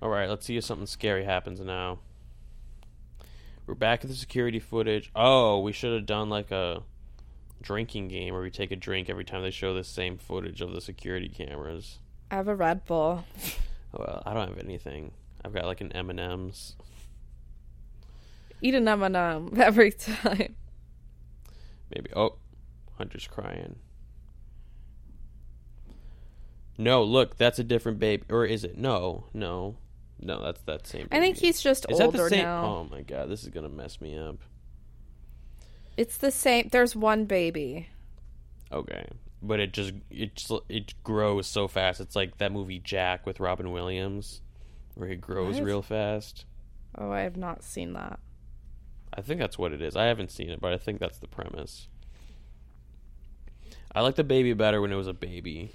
All 0.00 0.08
right, 0.08 0.28
let's 0.28 0.46
see 0.46 0.56
if 0.56 0.64
something 0.64 0.86
scary 0.86 1.24
happens 1.24 1.60
now. 1.60 1.98
We're 3.66 3.74
back 3.74 4.04
at 4.04 4.10
the 4.10 4.16
security 4.16 4.60
footage. 4.60 5.10
Oh, 5.14 5.58
we 5.60 5.72
should 5.72 5.92
have 5.92 6.06
done 6.06 6.30
like 6.30 6.50
a 6.50 6.82
drinking 7.60 8.08
game 8.08 8.32
where 8.32 8.42
we 8.42 8.50
take 8.50 8.70
a 8.70 8.76
drink 8.76 9.10
every 9.10 9.24
time 9.24 9.42
they 9.42 9.50
show 9.50 9.74
the 9.74 9.84
same 9.84 10.16
footage 10.16 10.60
of 10.60 10.72
the 10.72 10.80
security 10.80 11.28
cameras. 11.28 11.98
I 12.30 12.36
have 12.36 12.48
a 12.48 12.54
Red 12.54 12.84
Bull. 12.84 13.24
Well, 13.92 14.22
I 14.24 14.34
don't 14.34 14.48
have 14.48 14.58
anything. 14.58 15.12
I've 15.44 15.52
got 15.52 15.64
like 15.64 15.80
an 15.80 15.92
M 15.92 16.10
and 16.10 16.20
M's. 16.20 16.76
Eat 18.60 18.74
an 18.74 18.88
M&M 18.88 19.52
every 19.60 19.92
time. 19.92 20.56
Maybe. 21.94 22.10
Oh, 22.14 22.36
Hunter's 22.98 23.26
crying. 23.26 23.76
No, 26.76 27.02
look, 27.02 27.36
that's 27.36 27.58
a 27.58 27.64
different 27.64 27.98
baby, 27.98 28.24
or 28.30 28.44
is 28.44 28.62
it? 28.62 28.76
No, 28.78 29.24
no, 29.34 29.76
no. 30.20 30.42
That's 30.42 30.60
that 30.62 30.86
same. 30.86 31.08
I 31.10 31.20
think 31.20 31.36
baby. 31.36 31.46
he's 31.46 31.60
just 31.60 31.86
Is 31.88 31.98
that 31.98 32.04
older 32.06 32.24
the 32.24 32.30
same? 32.30 32.42
now. 32.42 32.64
Oh 32.64 32.88
my 32.90 33.02
god, 33.02 33.28
this 33.28 33.42
is 33.42 33.48
gonna 33.48 33.68
mess 33.68 34.00
me 34.00 34.16
up. 34.16 34.36
It's 35.96 36.16
the 36.18 36.30
same. 36.30 36.68
There's 36.70 36.94
one 36.94 37.24
baby. 37.24 37.88
Okay, 38.70 39.06
but 39.42 39.60
it 39.60 39.72
just 39.72 39.94
it 40.10 40.36
just, 40.36 40.52
it 40.68 40.94
grows 41.02 41.46
so 41.46 41.68
fast. 41.68 42.00
It's 42.00 42.14
like 42.16 42.38
that 42.38 42.52
movie 42.52 42.78
Jack 42.78 43.26
with 43.26 43.40
Robin 43.40 43.72
Williams, 43.72 44.40
where 44.94 45.08
he 45.08 45.16
grows 45.16 45.60
real 45.60 45.82
fast. 45.82 46.44
Oh, 46.96 47.10
I 47.10 47.20
have 47.20 47.36
not 47.36 47.62
seen 47.62 47.92
that. 47.94 48.18
I 49.14 49.22
think 49.22 49.40
that's 49.40 49.58
what 49.58 49.72
it 49.72 49.80
is. 49.80 49.96
I 49.96 50.04
haven't 50.04 50.30
seen 50.30 50.50
it, 50.50 50.60
but 50.60 50.72
I 50.72 50.78
think 50.78 51.00
that's 51.00 51.18
the 51.18 51.28
premise. 51.28 51.88
I 53.94 54.02
like 54.02 54.16
the 54.16 54.24
baby 54.24 54.52
better 54.52 54.80
when 54.80 54.92
it 54.92 54.96
was 54.96 55.06
a 55.06 55.14
baby. 55.14 55.72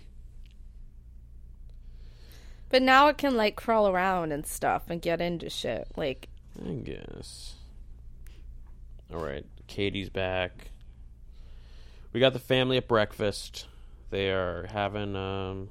But 2.73 2.81
now 2.81 3.07
it 3.07 3.19
can 3.19 3.37
like 3.37 3.55
crawl 3.55 3.87
around 3.87 4.31
and 4.31 4.47
stuff 4.47 4.89
and 4.89 4.99
get 4.99 5.21
into 5.21 5.47
shit. 5.47 5.89
Like 5.95 6.27
I 6.67 6.71
guess. 6.71 7.53
All 9.13 9.23
right, 9.23 9.45
Katie's 9.67 10.09
back. 10.09 10.71
We 12.13 12.19
got 12.19 12.33
the 12.33 12.39
family 12.39 12.77
at 12.77 12.87
breakfast. 12.87 13.67
They 14.09 14.31
are 14.31 14.65
having 14.71 15.15
um, 15.15 15.69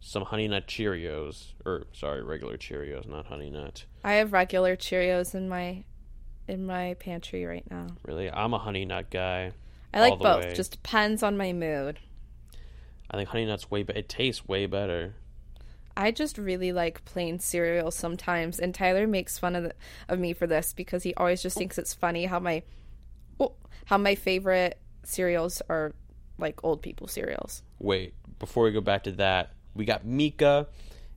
some 0.00 0.24
Honey 0.24 0.48
Nut 0.48 0.66
Cheerios, 0.66 1.52
or 1.64 1.84
sorry, 1.92 2.24
regular 2.24 2.56
Cheerios, 2.56 3.08
not 3.08 3.26
Honey 3.26 3.50
Nut. 3.50 3.84
I 4.02 4.14
have 4.14 4.32
regular 4.32 4.74
Cheerios 4.74 5.36
in 5.36 5.48
my 5.48 5.84
in 6.48 6.66
my 6.66 6.94
pantry 6.94 7.44
right 7.44 7.70
now. 7.70 7.86
Really, 8.04 8.28
I'm 8.28 8.52
a 8.52 8.58
Honey 8.58 8.84
Nut 8.84 9.10
guy. 9.10 9.52
I 9.92 10.00
like 10.00 10.18
both. 10.18 10.44
way. 10.44 10.54
Just 10.54 10.72
depends 10.72 11.22
on 11.22 11.36
my 11.36 11.52
mood. 11.52 12.00
I 13.08 13.16
think 13.16 13.28
Honey 13.28 13.46
Nut's 13.46 13.70
way 13.70 13.84
better. 13.84 14.00
It 14.00 14.08
tastes 14.08 14.48
way 14.48 14.66
better. 14.66 15.14
I 15.96 16.10
just 16.10 16.38
really 16.38 16.72
like 16.72 17.04
plain 17.04 17.38
cereal 17.38 17.90
sometimes, 17.90 18.58
and 18.58 18.74
Tyler 18.74 19.06
makes 19.06 19.38
fun 19.38 19.54
of 19.54 19.64
the, 19.64 19.74
of 20.08 20.18
me 20.18 20.32
for 20.32 20.46
this 20.46 20.72
because 20.72 21.02
he 21.02 21.14
always 21.14 21.42
just 21.42 21.56
thinks 21.56 21.78
it's 21.78 21.94
funny 21.94 22.26
how 22.26 22.40
my 22.40 22.62
oh, 23.38 23.52
how 23.86 23.98
my 23.98 24.14
favorite 24.14 24.78
cereals 25.04 25.62
are 25.68 25.92
like 26.38 26.62
old 26.64 26.82
people 26.82 27.06
cereals. 27.06 27.62
Wait, 27.78 28.14
before 28.38 28.64
we 28.64 28.72
go 28.72 28.80
back 28.80 29.04
to 29.04 29.12
that, 29.12 29.52
we 29.74 29.84
got 29.84 30.04
Micah, 30.04 30.66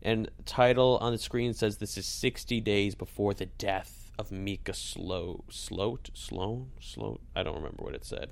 and 0.01 0.29
title 0.45 0.97
on 1.01 1.11
the 1.11 1.17
screen 1.17 1.53
says 1.53 1.77
this 1.77 1.97
is 1.97 2.05
60 2.05 2.61
days 2.61 2.95
before 2.95 3.33
the 3.33 3.45
death 3.45 4.11
of 4.19 4.31
Micah 4.31 4.73
Slow. 4.73 5.43
Sloat? 5.49 6.09
Sloan? 6.13 6.71
Sloat? 6.79 7.21
I 7.35 7.43
don't 7.43 7.55
remember 7.55 7.83
what 7.83 7.95
it 7.95 8.05
said. 8.05 8.29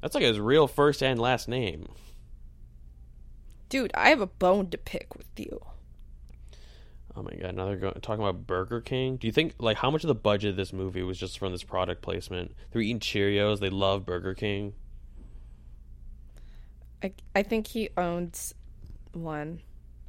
That's 0.00 0.14
like 0.14 0.24
his 0.24 0.38
real 0.38 0.68
first 0.68 1.02
and 1.02 1.18
last 1.18 1.48
name. 1.48 1.88
Dude, 3.68 3.90
I 3.94 4.08
have 4.10 4.20
a 4.20 4.26
bone 4.26 4.70
to 4.70 4.78
pick 4.78 5.14
with 5.16 5.28
you. 5.36 5.60
Oh 7.16 7.22
my 7.22 7.34
god, 7.34 7.54
now 7.56 7.66
they're 7.66 7.76
going, 7.76 7.94
talking 8.00 8.22
about 8.22 8.46
Burger 8.46 8.80
King. 8.80 9.16
Do 9.16 9.26
you 9.26 9.32
think, 9.32 9.54
like, 9.58 9.76
how 9.76 9.90
much 9.90 10.04
of 10.04 10.08
the 10.08 10.14
budget 10.14 10.50
of 10.50 10.56
this 10.56 10.72
movie 10.72 11.02
was 11.02 11.18
just 11.18 11.38
from 11.38 11.50
this 11.52 11.64
product 11.64 12.00
placement? 12.00 12.54
They're 12.70 12.80
eating 12.82 13.00
Cheerios, 13.00 13.58
they 13.58 13.70
love 13.70 14.06
Burger 14.06 14.34
King. 14.34 14.74
I 17.02 17.12
I 17.34 17.42
think 17.42 17.66
he 17.68 17.90
owns 17.96 18.54
one. 19.12 19.60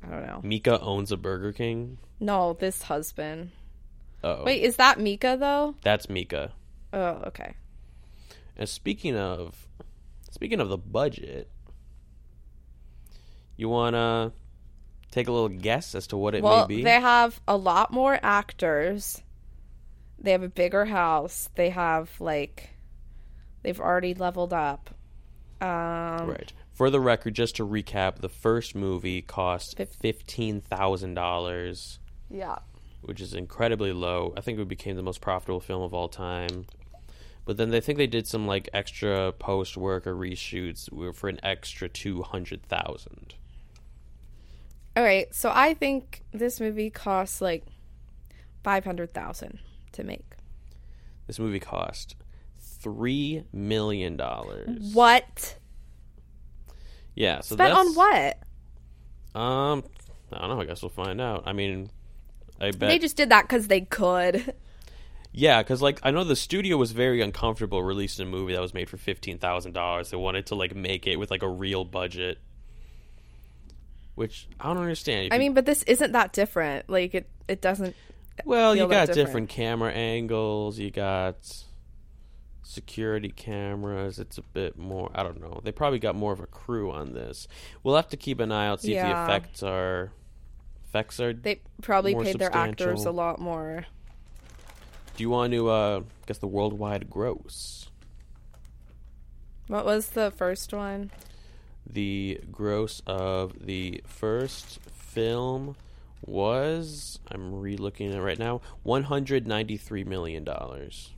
I 0.04 0.10
don't 0.10 0.25
know. 0.25 0.42
Micah 0.44 0.80
owns 0.80 1.12
a 1.12 1.18
Burger 1.18 1.51
King. 1.51 1.98
No, 2.20 2.54
this 2.54 2.84
husband. 2.84 3.51
Oh, 4.24 4.44
Wait, 4.44 4.63
is 4.63 4.75
that 4.78 5.00
Micah 5.00 5.38
though? 5.39 5.75
that's 5.82 6.10
Micah. 6.10 6.54
Oh, 6.92 7.24
okay. 7.28 7.56
And 8.58 8.68
speaking 8.68 9.16
of 9.16 9.68
speaking 10.32 10.60
of 10.60 10.70
the 10.70 10.78
budget, 10.78 11.50
you 13.60 13.68
wanna 13.68 14.32
take 15.12 15.28
a 15.28 15.32
little 15.32 15.50
guess 15.50 15.94
as 15.94 16.08
to 16.08 16.18
what 16.18 16.34
it 16.34 16.42
well, 16.42 16.68
may 16.68 16.78
be? 16.78 16.84
they 16.84 17.00
have 17.00 17.42
a 17.48 17.58
lot 17.58 17.92
more 17.92 18.18
actors. 18.24 19.22
They 20.18 20.32
have 20.32 20.44
a 20.44 20.50
bigger 20.50 20.86
house. 20.86 21.50
They 21.56 21.70
have 21.70 22.10
like 22.20 22.70
they've 23.63 23.80
already 23.80 24.13
leveled 24.13 24.54
up. 24.54 24.89
Um 25.62 26.30
right. 26.30 26.54
For 26.72 26.89
the 26.89 27.01
record, 27.01 27.34
just 27.34 27.58
to 27.58 27.68
recap, 27.68 28.20
the 28.20 28.30
first 28.30 28.74
movie 28.75 29.22
cost 29.22 29.78
fifteen 30.00 30.62
thousand 30.62 31.16
dollars, 31.16 32.00
yeah. 32.30 32.60
which 33.01 33.20
is 33.20 33.34
incredibly 33.34 33.92
low. 33.92 34.34
I 34.38 34.42
think 34.42 34.58
it 34.58 34.68
became 34.70 34.96
the 34.96 35.04
most 35.04 35.20
profitable 35.20 35.60
film 35.60 35.82
of 35.82 35.94
all 35.94 36.08
time. 36.08 36.68
But 37.44 37.58
then 37.58 37.72
they 37.72 37.82
think 37.82 37.98
they 37.98 38.08
did 38.08 38.28
some 38.28 38.48
like 38.48 38.70
extra 38.72 39.34
post 39.34 39.75
work 39.75 40.08
or 40.08 40.16
reshoots 40.16 40.88
for 41.13 41.28
an 41.28 41.39
extra 41.44 41.89
two 41.89 42.22
hundred 42.22 42.63
thousand. 42.63 43.36
All 45.00 45.06
right, 45.06 45.34
so 45.34 45.50
I 45.56 45.75
think 45.75 46.24
this 46.34 46.60
movie 46.60 46.89
costs 46.89 47.39
like 47.39 47.63
500,000 48.65 49.60
to 49.94 50.03
make. 50.03 50.36
This 51.25 51.39
movie 51.39 51.62
cost 51.62 52.17
three 52.60 53.45
million 53.54 54.17
dollars. 54.17 54.91
What? 54.91 55.56
Yeah, 57.15 57.39
so 57.39 57.56
Spent 57.56 57.73
that's, 57.73 57.80
on 57.80 57.95
what? 57.95 59.41
Um, 59.41 59.86
I 60.34 60.39
don't 60.39 60.50
know. 60.50 60.62
I 60.62 60.65
guess 60.65 60.82
we'll 60.82 60.89
find 60.89 61.21
out. 61.21 61.43
I 61.45 61.54
mean, 61.54 61.91
I 62.60 62.71
bet. 62.71 62.89
They 62.89 63.00
just 63.00 63.15
did 63.15 63.30
that 63.30 63.47
cuz 63.47 63.69
they 63.69 63.80
could. 63.80 64.54
yeah, 65.32 65.63
because 65.63 65.82
like 65.82 66.02
I 66.04 66.12
know 66.12 66.26
the 66.26 66.36
studio 66.36 66.76
was 66.76 66.91
very 66.91 67.21
uncomfortable 67.21 67.82
releasing 67.84 68.28
a 68.28 68.30
movie 68.30 68.52
that 68.52 68.62
was 68.62 68.73
made 68.73 68.89
for 68.89 68.97
fifteen 68.97 69.38
thousand 69.38 69.71
dollars. 69.71 70.10
They 70.10 70.17
wanted 70.17 70.47
to 70.47 70.56
like 70.56 70.76
make 70.76 71.08
it 71.08 71.15
with 71.15 71.32
like 71.32 71.41
a 71.41 71.50
real 71.50 71.86
budget, 71.86 72.39
which 74.19 74.49
I 74.60 74.67
don't 74.67 74.79
understand. 74.79 75.34
I 75.34 75.38
mean, 75.38 75.53
but 75.53 75.65
this 75.65 75.82
isn't 75.84 76.12
that 76.12 76.34
different. 76.34 76.89
Like 76.89 77.15
it 77.15 77.29
it 77.47 77.62
doesn't 77.62 77.95
well, 78.43 78.75
you 78.75 78.82
got 78.82 79.08
different. 79.08 79.15
different 79.15 79.49
camera 79.49 79.93
angles. 79.93 80.77
You 80.77 80.91
got 80.91 81.38
security 82.63 83.29
cameras. 83.29 84.19
It's 84.19 84.38
a 84.38 84.41
bit 84.41 84.77
more. 84.77 85.10
I 85.15 85.23
don't 85.23 85.39
know. 85.39 85.62
They 85.63 85.71
probably 85.71 85.99
got 85.99 86.15
more 86.15 86.34
of 86.34 86.41
a 86.41 86.47
crew 86.47 86.91
on 86.91 87.13
this. 87.13 87.47
We'll 87.82 87.95
have 87.95 88.10
to 88.10 88.17
keep 88.17 88.41
an 88.41 88.51
eye 88.51 88.67
out 88.67 88.82
see 88.82 88.95
if 88.95 89.01
the 89.01 89.10
effects 89.10 89.63
are 89.63 90.12
effects 90.89 91.21
are 91.21 91.32
they 91.32 91.62
probably 91.82 92.13
paid 92.13 92.39
their 92.39 92.53
actors 92.53 93.05
a 93.05 93.12
lot 93.12 93.39
more. 93.39 93.86
Do 95.15 95.23
you 95.23 95.29
want 95.29 95.53
to 95.53 95.69
uh 95.69 96.01
guess 96.25 96.39
the 96.39 96.47
worldwide 96.47 97.10
gross? 97.10 97.89
What 99.67 99.86
was 99.86 100.10
the 100.10 100.29
first 100.32 100.73
one? 100.73 101.10
The 101.89 102.39
gross 102.52 103.02
of 103.08 103.65
the 103.65 104.02
first 104.06 104.80
film 104.93 105.75
was 106.25 107.19
I'm 107.32 107.60
re-looking 107.60 108.10
at 108.10 108.15
it 108.15 108.21
right 108.21 108.38
now 108.38 108.62
193 108.84 110.04
million 110.04 110.43
dollars. 110.43 111.12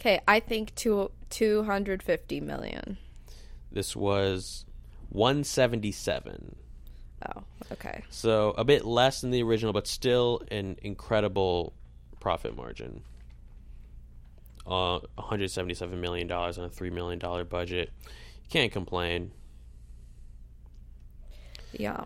Okay, 0.00 0.20
I 0.26 0.40
think 0.40 0.74
two, 0.74 1.12
250 1.30 2.40
million. 2.40 2.98
This 3.70 3.94
was 3.94 4.64
177. 5.10 6.56
Oh, 7.24 7.42
okay. 7.70 8.02
So 8.10 8.52
a 8.58 8.64
bit 8.64 8.84
less 8.84 9.20
than 9.20 9.30
the 9.30 9.42
original 9.44 9.72
but 9.72 9.86
still 9.86 10.42
an 10.50 10.76
incredible 10.82 11.72
profit 12.18 12.56
margin. 12.56 13.02
Uh 14.66 15.00
177 15.14 16.00
million 16.00 16.26
dollars 16.26 16.58
on 16.58 16.64
a 16.64 16.68
3 16.68 16.90
million 16.90 17.18
dollar 17.18 17.44
budget. 17.44 17.90
Can't 18.50 18.72
complain. 18.72 19.30
Yeah. 21.72 22.04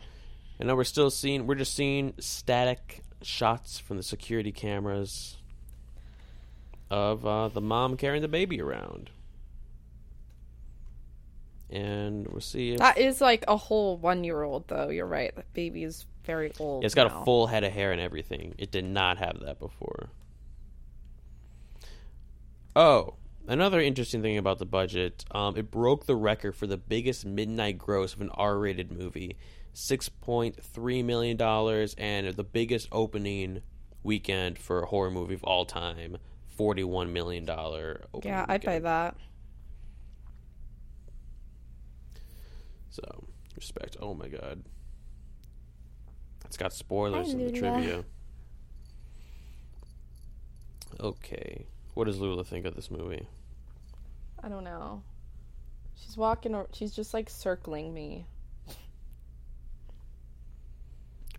And 0.59 0.69
now 0.69 0.77
we're 0.77 0.85
still 0.85 1.11
seeing, 1.11 1.47
we're 1.47 1.55
just 1.57 1.75
seeing 1.75 2.15
static 2.19 3.03
shots 3.23 3.79
from 3.79 3.97
the 3.97 4.03
security 4.03 4.53
cameras 4.53 5.37
of 6.91 7.27
uh, 7.27 7.49
the 7.49 7.61
mom 7.61 7.97
carrying 7.97 8.23
the 8.23 8.29
baby 8.29 8.61
around. 8.61 9.11
And 11.69 12.29
we'll 12.29 12.41
see 12.41 12.73
if 12.73 12.79
That 12.79 12.97
is 12.97 13.21
like 13.21 13.45
a 13.49 13.57
whole 13.57 13.97
one 13.97 14.23
year 14.23 14.43
old, 14.43 14.69
though. 14.69 14.89
You're 14.89 15.07
right. 15.07 15.35
The 15.35 15.43
baby 15.53 15.83
is 15.83 16.07
very 16.25 16.53
old. 16.61 16.85
it's 16.85 16.95
got 16.95 17.11
now. 17.11 17.23
a 17.23 17.25
full 17.25 17.47
head 17.49 17.65
of 17.65 17.73
hair 17.73 17.93
and 17.93 18.01
everything. 18.01 18.55
It 18.59 18.71
did 18.71 18.85
not 18.85 19.19
have 19.19 19.41
that 19.41 19.59
before. 19.59 20.11
Oh, 22.77 23.15
another 23.49 23.81
interesting 23.81 24.23
thing 24.23 24.37
about 24.39 24.59
the 24.59 24.67
budget, 24.67 25.25
um, 25.31 25.57
it 25.57 25.71
broke 25.71 26.07
the 26.07 26.15
record 26.15 26.55
for 26.55 26.67
the 26.67 26.77
biggest 26.77 27.25
midnight 27.25 27.79
gross 27.79 28.15
of 28.15 28.21
an 28.21 28.31
R-rated 28.35 28.93
movie, 28.93 29.37
six 29.79 30.09
point 30.09 30.65
three 30.65 31.03
million 31.03 31.37
dollars, 31.37 31.95
and 31.99 32.27
the 32.29 32.43
biggest 32.43 32.89
opening 32.91 33.61
weekend 34.03 34.59
for 34.59 34.83
a 34.83 34.87
horror 34.87 35.11
movie 35.11 35.35
of 35.35 35.45
all 35.45 35.67
time, 35.67 36.17
forty-one 36.49 37.13
million 37.13 37.45
dollar. 37.45 38.07
Yeah, 38.25 38.47
I'd 38.49 38.65
buy 38.65 38.79
that. 38.79 39.17
So 42.89 43.29
respect. 43.55 43.99
Oh 44.01 44.15
my 44.15 44.29
god, 44.29 44.65
it's 46.47 46.57
got 46.57 46.73
spoilers 46.73 47.35
in 47.35 47.45
the 47.45 47.53
trivia. 47.53 48.05
Okay, 50.99 51.67
what 51.93 52.05
does 52.05 52.19
Lula 52.19 52.45
think 52.45 52.65
of 52.65 52.75
this 52.75 52.91
movie? 52.91 53.29
I 54.43 54.49
don't 54.49 54.65
know. 54.65 55.03
She's 55.97 56.17
walking, 56.17 56.57
she's 56.73 56.95
just 56.95 57.13
like 57.13 57.29
circling 57.29 57.93
me. 57.93 58.27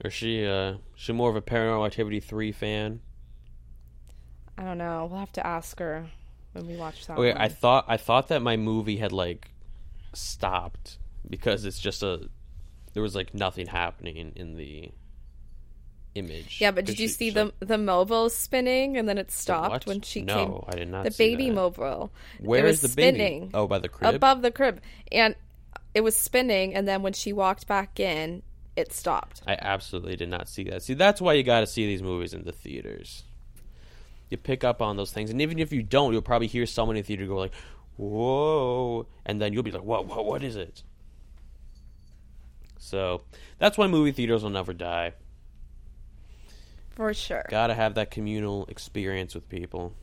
Or 0.03 0.10
she 0.10 0.45
uh 0.45 0.75
she 0.95 1.12
more 1.13 1.29
of 1.29 1.36
a 1.36 1.41
Paranormal 1.41 1.86
Activity 1.86 2.19
three 2.19 2.51
fan? 2.51 2.99
I 4.57 4.63
don't 4.63 4.77
know. 4.77 5.07
We'll 5.10 5.19
have 5.19 5.31
to 5.33 5.45
ask 5.45 5.77
her 5.79 6.07
when 6.53 6.67
we 6.67 6.75
watch 6.75 7.05
that. 7.07 7.17
Okay, 7.17 7.31
one. 7.33 7.41
I 7.41 7.47
thought 7.47 7.86
I 7.88 7.97
thought 7.97 8.27
that 8.29 8.41
my 8.41 8.57
movie 8.57 8.97
had 8.97 9.12
like 9.12 9.49
stopped 10.13 10.97
because 11.29 11.65
it's 11.65 11.79
just 11.79 12.03
a 12.03 12.29
there 12.93 13.03
was 13.03 13.15
like 13.15 13.33
nothing 13.33 13.67
happening 13.67 14.33
in 14.36 14.55
the 14.55 14.89
image. 16.15 16.60
Yeah, 16.60 16.71
but 16.71 16.86
did 16.86 16.93
'Cause 16.93 16.99
you 17.01 17.07
she- 17.07 17.13
see 17.13 17.29
she- 17.29 17.33
the 17.36 17.53
the 17.60 17.77
mobile 17.77 18.29
spinning 18.29 18.97
and 18.97 19.07
then 19.07 19.17
it 19.17 19.31
stopped 19.31 19.86
when 19.86 20.01
she 20.01 20.21
no, 20.21 20.33
came? 20.36 20.49
No, 20.49 20.65
I 20.67 20.75
did 20.75 20.89
not. 20.89 21.03
The 21.05 21.12
baby 21.12 21.49
that. 21.49 21.55
mobile. 21.55 22.12
Where 22.39 22.65
is 22.65 22.81
was 22.81 22.91
the 22.91 22.95
baby? 22.95 23.17
spinning 23.17 23.51
Oh, 23.53 23.67
by 23.67 23.79
the 23.79 23.89
crib. 23.89 24.15
above 24.15 24.41
the 24.41 24.51
crib, 24.51 24.81
and 25.12 25.36
it 25.93 26.01
was 26.01 26.15
spinning. 26.17 26.73
And 26.75 26.88
then 26.88 27.01
when 27.03 27.13
she 27.13 27.33
walked 27.33 27.67
back 27.67 27.99
in, 27.99 28.41
it 28.77 28.93
stopped. 28.93 29.41
I 29.47 29.57
absolutely 29.59 30.15
did 30.15 30.29
not 30.29 30.47
see 30.47 30.63
that. 30.65 30.83
See, 30.83 30.93
that's 30.93 31.19
why 31.19 31.33
you 31.33 31.43
got 31.43 31.61
to 31.61 31.67
see 31.67 31.87
these 31.87 32.03
movies 32.03 32.33
in 32.33 32.43
the 32.43 32.51
theaters. 32.51 33.23
You 34.29 34.37
pick 34.37 34.63
up 34.63 34.81
on 34.81 34.97
those 34.97 35.11
things, 35.11 35.31
and 35.31 35.41
even 35.41 35.57
if 35.57 35.73
you 35.73 35.81
don't, 35.81 36.13
you'll 36.13 36.21
probably 36.21 36.47
hear 36.47 36.65
someone 36.67 36.95
in 36.95 37.01
the 37.01 37.07
theater 37.07 37.25
go 37.25 37.37
like, 37.37 37.55
"Whoa," 37.95 39.07
and 39.25 39.41
then 39.41 39.51
you'll 39.51 39.63
be 39.63 39.71
like, 39.71 39.83
"What? 39.83 40.05
whoa, 40.05 40.21
what 40.21 40.43
is 40.43 40.55
it?" 40.55 40.83
So 42.77 43.23
that's 43.57 43.77
why 43.77 43.87
movie 43.87 44.11
theaters 44.11 44.43
will 44.43 44.51
never 44.51 44.73
die. 44.73 45.13
For 46.91 47.13
sure. 47.13 47.45
Gotta 47.49 47.73
have 47.73 47.95
that 47.95 48.11
communal 48.11 48.65
experience 48.67 49.33
with 49.33 49.49
people. 49.49 49.93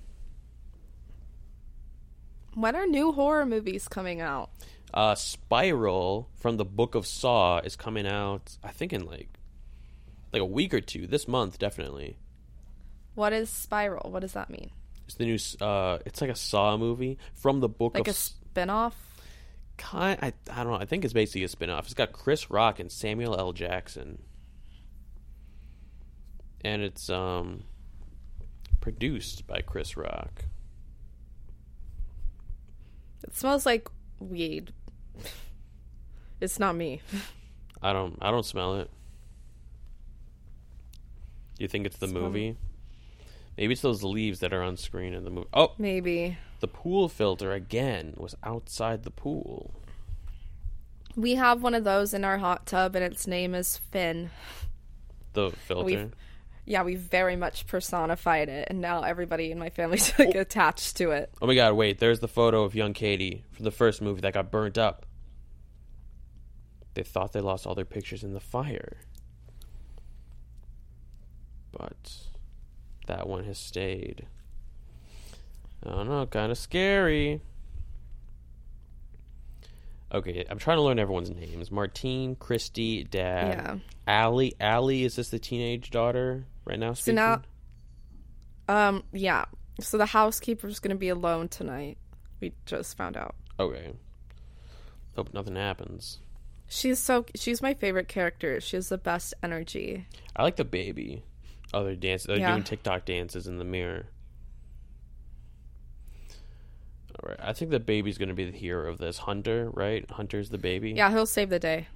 When 2.55 2.75
are 2.77 2.87
new 2.87 3.13
horror 3.13 3.47
movies 3.47 3.89
coming 3.89 4.21
out? 4.21 4.51
Uh, 4.95 5.17
Spiral 5.17 6.31
from 6.37 6.57
the 6.57 6.65
Book 6.65 6.95
of 6.95 7.05
Saw 7.05 7.59
is 7.59 7.75
coming 7.75 8.07
out. 8.07 8.57
I 8.63 8.71
think 8.71 8.93
in 8.93 9.05
like 9.05 9.29
like 10.33 10.41
a 10.41 10.47
week 10.47 10.73
or 10.73 10.81
two 10.81 11.09
this 11.09 11.27
month, 11.27 11.59
definitely. 11.59 12.17
What 13.17 13.33
is 13.33 13.51
Spiral? 13.51 14.11
What 14.13 14.21
does 14.21 14.33
that 14.35 14.51
mean? 14.51 14.71
It's 15.07 15.17
the 15.17 15.25
new. 15.27 15.39
Uh, 15.61 15.99
it's 16.07 16.21
like 16.21 16.31
a 16.31 16.37
Saw 16.37 16.77
movie 16.77 17.19
from 17.35 17.59
the 17.59 17.69
Book 17.69 17.95
Like 17.95 18.07
of 18.07 18.15
a 18.15 18.17
spin-off? 18.17 18.97
kind. 19.77 20.17
I 20.23 20.33
I 20.49 20.63
don't 20.63 20.73
know. 20.73 20.79
I 20.79 20.85
think 20.85 21.05
it's 21.05 21.13
basically 21.13 21.43
a 21.43 21.49
spin 21.49 21.71
off. 21.71 21.87
It's 21.87 21.95
got 21.95 22.13
Chris 22.13 22.49
Rock 22.49 22.79
and 22.79 22.91
Samuel 22.91 23.37
L. 23.37 23.53
Jackson, 23.53 24.23
and 26.65 26.83
it's 26.83 27.11
um 27.11 27.65
produced 28.81 29.47
by 29.49 29.61
Chris 29.61 29.97
Rock. 29.97 30.45
It 33.25 33.35
smells 33.35 33.67
like 33.67 33.89
weed. 34.21 34.73
It's 36.41 36.59
not 36.59 36.75
me. 36.77 37.01
I 37.83 37.93
don't. 37.93 38.19
I 38.21 38.31
don't 38.31 38.45
smell 38.45 38.77
it. 38.77 38.91
Do 41.57 41.63
you 41.65 41.69
think 41.69 41.87
it's 41.87 41.97
the 41.97 42.09
Smell- 42.09 42.23
movie? 42.23 42.57
Maybe 43.57 43.73
it's 43.73 43.83
those 43.83 44.03
leaves 44.03 44.41
that 44.41 44.53
are 44.53 44.63
on 44.63 44.77
screen 44.77 45.15
in 45.15 45.23
the 45.25 45.31
movie. 45.31 45.47
Oh, 45.55 45.73
Maybe. 45.79 46.37
the 46.59 46.67
pool 46.67 47.09
filter 47.09 47.53
again 47.53 48.15
was 48.17 48.35
outside 48.43 49.05
the 49.05 49.13
pool. 49.13 49.73
We 51.15 51.37
have 51.37 51.63
one 51.63 51.75
of 51.75 51.85
those 51.85 52.13
in 52.13 52.25
our 52.25 52.39
hot 52.39 52.67
tub 52.67 52.97
and 52.97 53.05
its 53.05 53.29
name 53.29 53.55
is 53.55 53.79
Finn. 53.79 54.31
The 55.35 55.53
filter. 55.53 56.11
Yeah, 56.67 56.83
we 56.83 56.95
very 56.95 57.37
much 57.37 57.67
personified 57.67 58.49
it 58.49 58.69
and 58.71 58.81
now 58.81 59.03
everybody 59.03 59.51
in 59.51 59.59
my 59.59 59.71
family's 59.71 60.13
like 60.19 60.35
oh. 60.35 60.41
attached 60.41 60.97
to 60.97 61.11
it. 61.11 61.31
Oh 61.43 61.47
my 61.47 61.55
god, 61.55 61.75
wait, 61.75 61.99
there's 61.99 62.21
the 62.21 62.29
photo 62.29 62.65
of 62.65 62.75
young 62.75 62.93
Katie 62.93 63.45
from 63.53 63.65
the 63.65 63.71
first 63.71 64.01
movie 64.01 64.21
that 64.23 64.35
got 64.35 64.51
burnt 64.51 64.79
up. 64.79 65.07
They 66.95 67.03
thought 67.03 67.33
they 67.33 67.41
lost 67.41 67.67
all 67.67 67.75
their 67.75 67.85
pictures 67.85 68.23
in 68.23 68.35
the 68.35 68.41
fire. 68.41 68.99
But 71.73 72.13
that 73.07 73.29
one 73.29 73.45
has 73.45 73.59
stayed. 73.59 74.27
I 75.85 75.91
don't 75.91 76.09
know, 76.09 76.25
kind 76.27 76.51
of 76.51 76.57
scary. 76.57 77.41
Okay, 80.15 80.45
I'm 80.49 80.59
trying 80.59 80.77
to 80.79 80.83
learn 80.83 80.99
everyone's 81.01 81.31
names. 81.31 81.71
Martine, 81.73 82.37
Kristi, 82.37 83.09
Dad, 83.11 83.81
Yeah. 84.07 84.25
Ali. 84.25 84.55
Ali, 84.61 85.03
is 85.05 85.17
this 85.17 85.31
the 85.31 85.41
teenage 85.41 85.91
daughter 85.91 86.45
right 86.65 86.79
now? 86.79 86.93
Speaking? 86.95 87.19
So 87.19 87.41
now 88.69 88.77
um 88.89 89.03
yeah. 89.13 89.45
So 89.81 89.99
the 89.99 90.07
housekeeper's 90.07 90.79
going 90.79 90.95
to 90.95 90.99
be 90.99 91.09
alone 91.09 91.49
tonight. 91.49 91.99
We 92.41 92.53
just 92.65 92.97
found 92.97 93.17
out. 93.17 93.35
Okay. 93.59 93.93
Hope 95.17 95.35
nothing 95.35 95.57
happens. 95.57 96.21
She's 96.69 96.99
so 97.01 97.27
she's 97.35 97.61
my 97.61 97.75
favorite 97.75 98.07
character. 98.09 98.61
She 98.61 98.77
has 98.77 98.89
the 98.89 98.99
best 98.99 99.35
energy. 99.43 100.07
I 100.37 100.43
like 100.45 100.57
the 100.57 100.65
baby. 100.65 101.25
Oh, 101.73 101.83
they're 101.85 101.97
dancing. 101.97 102.29
They're 102.33 102.41
Yeah. 102.41 102.53
doing 102.53 102.63
TikTok 102.63 103.05
dances 103.05 103.49
in 103.49 103.59
the 103.59 103.65
mirror. 103.65 104.07
All 107.23 107.31
right. 107.31 107.39
I 107.41 107.53
think 107.53 107.71
the 107.71 107.81
baby's 107.81 108.19
going 108.19 108.29
to 108.29 108.35
be 108.35 108.51
the 108.51 108.57
hero 108.57 108.91
of 108.91 108.99
this. 108.99 109.19
Hunter, 109.19 109.71
right? 109.73 110.09
Hunter's 110.11 110.51
the 110.51 110.59
baby. 110.59 110.93
Yeah, 110.93 111.11
he'll 111.11 111.27
save 111.27 111.51
the 111.51 111.59
day. 111.59 111.89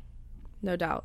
No 0.62 0.76
doubt. 0.76 1.04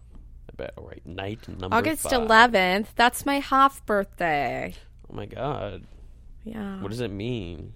I 0.50 0.56
bet. 0.56 0.74
All 0.78 0.86
right. 0.88 1.06
Night 1.06 1.48
number 1.48 1.76
August 1.76 2.04
five. 2.04 2.12
11th. 2.52 2.88
That's 2.96 3.26
my 3.26 3.40
half 3.40 3.86
birthday. 3.86 4.76
Oh 5.10 5.16
my 5.16 5.26
god. 5.26 5.84
Yeah. 6.44 6.82
What 6.82 6.92
does 6.92 7.02
it 7.02 7.12
mean? 7.12 7.74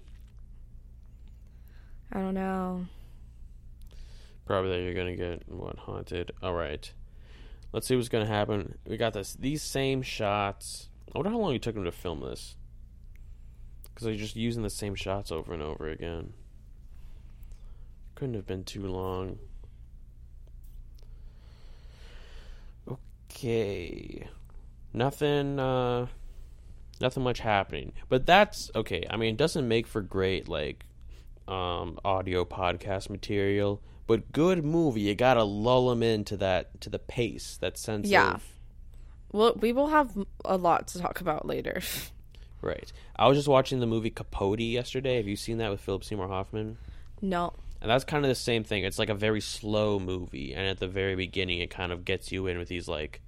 I 2.12 2.20
don't 2.20 2.34
know. 2.34 2.86
Probably 4.46 4.70
that 4.70 4.82
you're 4.82 4.94
going 4.94 5.16
to 5.16 5.16
get 5.16 5.42
what 5.48 5.78
haunted. 5.78 6.32
All 6.42 6.54
right. 6.54 6.92
Let's 7.72 7.86
see 7.86 7.96
what's 7.96 8.08
going 8.08 8.26
to 8.26 8.32
happen. 8.32 8.78
We 8.86 8.96
got 8.96 9.12
this. 9.12 9.34
These 9.34 9.62
same 9.62 10.02
shots. 10.02 10.88
I 11.14 11.18
wonder 11.18 11.30
how 11.30 11.38
long 11.38 11.54
it 11.54 11.62
took 11.62 11.76
him 11.76 11.84
to 11.84 11.92
film 11.92 12.20
this. 12.20 12.56
Because 13.98 14.06
they're 14.06 14.14
just 14.14 14.36
using 14.36 14.62
the 14.62 14.70
same 14.70 14.94
shots 14.94 15.32
over 15.32 15.52
and 15.52 15.60
over 15.60 15.88
again. 15.88 16.32
Couldn't 18.14 18.34
have 18.36 18.46
been 18.46 18.62
too 18.62 18.86
long. 18.86 19.40
Okay. 22.88 24.28
Nothing 24.92 25.58
uh 25.58 26.06
nothing 27.00 27.24
much 27.24 27.40
happening. 27.40 27.92
But 28.08 28.24
that's 28.24 28.70
okay. 28.76 29.04
I 29.10 29.16
mean, 29.16 29.34
it 29.34 29.36
doesn't 29.36 29.66
make 29.66 29.88
for 29.88 30.00
great 30.00 30.46
like 30.48 30.84
um 31.48 31.98
audio 32.04 32.44
podcast 32.44 33.10
material, 33.10 33.82
but 34.06 34.30
good 34.30 34.64
movie. 34.64 35.00
You 35.00 35.16
got 35.16 35.34
to 35.34 35.42
lull 35.42 35.88
them 35.88 36.04
into 36.04 36.36
that 36.36 36.80
to 36.82 36.88
the 36.88 37.00
pace, 37.00 37.56
that 37.60 37.76
sense 37.76 38.08
Yeah. 38.08 38.34
of 38.34 38.44
Well, 39.32 39.54
we 39.60 39.72
will 39.72 39.88
have 39.88 40.16
a 40.44 40.56
lot 40.56 40.86
to 40.88 41.00
talk 41.00 41.20
about 41.20 41.46
later. 41.46 41.82
Right. 42.60 42.92
I 43.16 43.28
was 43.28 43.38
just 43.38 43.48
watching 43.48 43.80
the 43.80 43.86
movie 43.86 44.10
Capote 44.10 44.60
yesterday. 44.60 45.16
Have 45.16 45.28
you 45.28 45.36
seen 45.36 45.58
that 45.58 45.70
with 45.70 45.80
Philip 45.80 46.04
Seymour 46.04 46.28
Hoffman? 46.28 46.78
no. 47.20 47.52
And 47.80 47.88
that's 47.88 48.02
kind 48.02 48.24
of 48.24 48.28
the 48.28 48.34
same 48.34 48.64
thing. 48.64 48.82
It's 48.82 48.98
like 48.98 49.08
a 49.08 49.14
very 49.14 49.40
slow 49.40 50.00
movie, 50.00 50.52
and 50.52 50.66
at 50.66 50.80
the 50.80 50.88
very 50.88 51.14
beginning, 51.14 51.60
it 51.60 51.70
kind 51.70 51.92
of 51.92 52.04
gets 52.04 52.32
you 52.32 52.48
in 52.48 52.58
with 52.58 52.66
these 52.66 52.88
like 52.88 53.20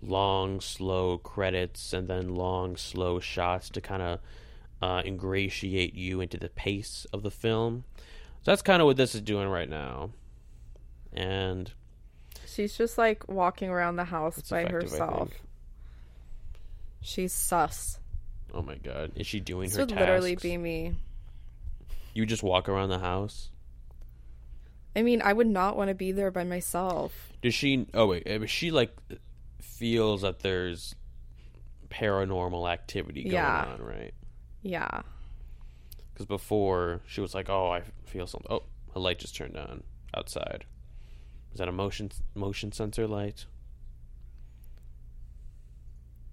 long, 0.00 0.60
slow 0.60 1.18
credits, 1.18 1.92
and 1.92 2.06
then 2.06 2.36
long, 2.36 2.76
slow 2.76 3.18
shots 3.18 3.70
to 3.70 3.80
kind 3.80 4.02
of 4.02 4.20
uh, 4.80 5.02
ingratiate 5.04 5.94
you 5.94 6.20
into 6.20 6.36
the 6.36 6.48
pace 6.48 7.08
of 7.12 7.24
the 7.24 7.30
film. 7.32 7.82
So 7.96 8.52
that's 8.52 8.62
kind 8.62 8.80
of 8.80 8.86
what 8.86 8.96
this 8.96 9.16
is 9.16 9.20
doing 9.20 9.48
right 9.48 9.68
now, 9.68 10.10
and 11.12 11.72
She's 12.46 12.76
just 12.76 12.98
like 12.98 13.28
walking 13.28 13.70
around 13.70 13.96
the 13.96 14.04
house 14.04 14.42
by 14.42 14.66
herself. 14.66 15.30
She's 17.00 17.32
sus. 17.32 17.98
Oh 18.52 18.62
my 18.62 18.76
god, 18.76 19.12
is 19.16 19.26
she 19.26 19.40
doing 19.40 19.68
This 19.68 19.76
her 19.76 19.82
would 19.82 19.88
tasks? 19.90 20.00
literally 20.00 20.36
be 20.36 20.56
me. 20.56 20.94
You 22.14 22.26
just 22.26 22.42
walk 22.42 22.68
around 22.68 22.90
the 22.90 22.98
house. 22.98 23.50
I 24.94 25.02
mean, 25.02 25.22
I 25.22 25.32
would 25.32 25.46
not 25.46 25.76
want 25.76 25.88
to 25.88 25.94
be 25.94 26.12
there 26.12 26.30
by 26.30 26.44
myself. 26.44 27.32
Does 27.40 27.54
she? 27.54 27.86
Oh 27.94 28.06
wait, 28.06 28.28
uh, 28.28 28.46
she 28.46 28.70
like 28.70 28.94
feels 29.60 30.20
that 30.22 30.40
there's 30.40 30.94
paranormal 31.88 32.70
activity 32.70 33.22
going 33.22 33.32
Yeah. 33.34 33.64
on, 33.72 33.80
right? 33.82 34.12
Yeah. 34.62 35.02
Because 36.12 36.26
before 36.26 37.00
she 37.06 37.20
was 37.22 37.34
like, 37.34 37.48
"Oh, 37.48 37.70
I 37.70 37.82
feel 38.04 38.26
something." 38.26 38.50
Oh, 38.50 38.64
a 38.94 39.00
light 39.00 39.18
just 39.18 39.34
turned 39.34 39.56
on 39.56 39.82
outside. 40.14 40.66
Is 41.52 41.58
that 41.58 41.68
a 41.68 41.72
motion 41.72 42.10
motion 42.34 42.70
sensor 42.72 43.06
light? 43.06 43.46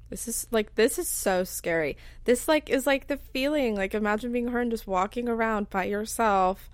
This 0.09 0.27
is 0.27 0.47
like 0.51 0.75
this 0.75 0.97
is 0.97 1.07
so 1.07 1.43
scary. 1.43 1.95
This 2.25 2.47
like 2.47 2.69
is 2.69 2.87
like 2.87 3.07
the 3.07 3.17
feeling 3.17 3.75
like 3.75 3.93
imagine 3.93 4.31
being 4.31 4.47
her 4.49 4.59
and 4.59 4.71
just 4.71 4.87
walking 4.87 5.29
around 5.29 5.69
by 5.69 5.83
yourself, 5.85 6.69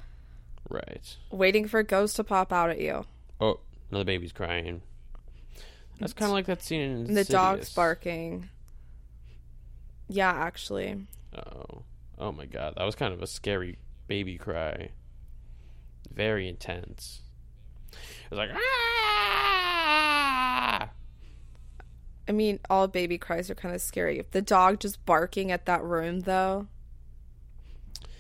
Right. 0.70 1.16
waiting 1.32 1.68
for 1.68 1.80
a 1.80 1.84
ghost 1.84 2.16
to 2.16 2.24
pop 2.24 2.54
out 2.54 2.70
at 2.70 2.80
you. 2.80 3.06
Oh, 3.42 3.60
another 3.90 4.06
baby's 4.06 4.32
crying. 4.32 4.82
That's 6.00 6.14
kind 6.14 6.30
of 6.30 6.34
like 6.34 6.46
that 6.46 6.62
scene 6.62 6.82
in 6.82 6.92
And 7.08 7.18
the 7.18 7.24
dog's 7.26 7.74
barking. 7.74 8.50
Yeah, 10.08 10.32
actually. 10.32 11.06
Oh, 11.36 11.84
oh 12.18 12.32
my 12.32 12.46
god, 12.46 12.76
that 12.78 12.84
was 12.86 12.96
kind 12.96 13.14
of 13.14 13.22
a 13.22 13.28
scary 13.28 13.78
baby 14.08 14.38
cry. 14.38 14.90
Very 16.14 16.48
intense. 16.48 17.22
It 17.92 18.32
was 18.32 18.38
like 18.38 18.50
ah. 18.54 19.55
I 22.28 22.32
mean, 22.32 22.60
all 22.70 22.88
baby 22.88 23.18
cries 23.18 23.50
are 23.50 23.56
kind 23.56 23.76
of 23.76 23.82
scary. 23.82 24.24
The 24.32 24.42
dog 24.42 24.80
just 24.80 25.06
barking 25.06 25.52
at 25.52 25.66
that 25.66 25.84
room 25.84 26.22
though. 26.22 26.68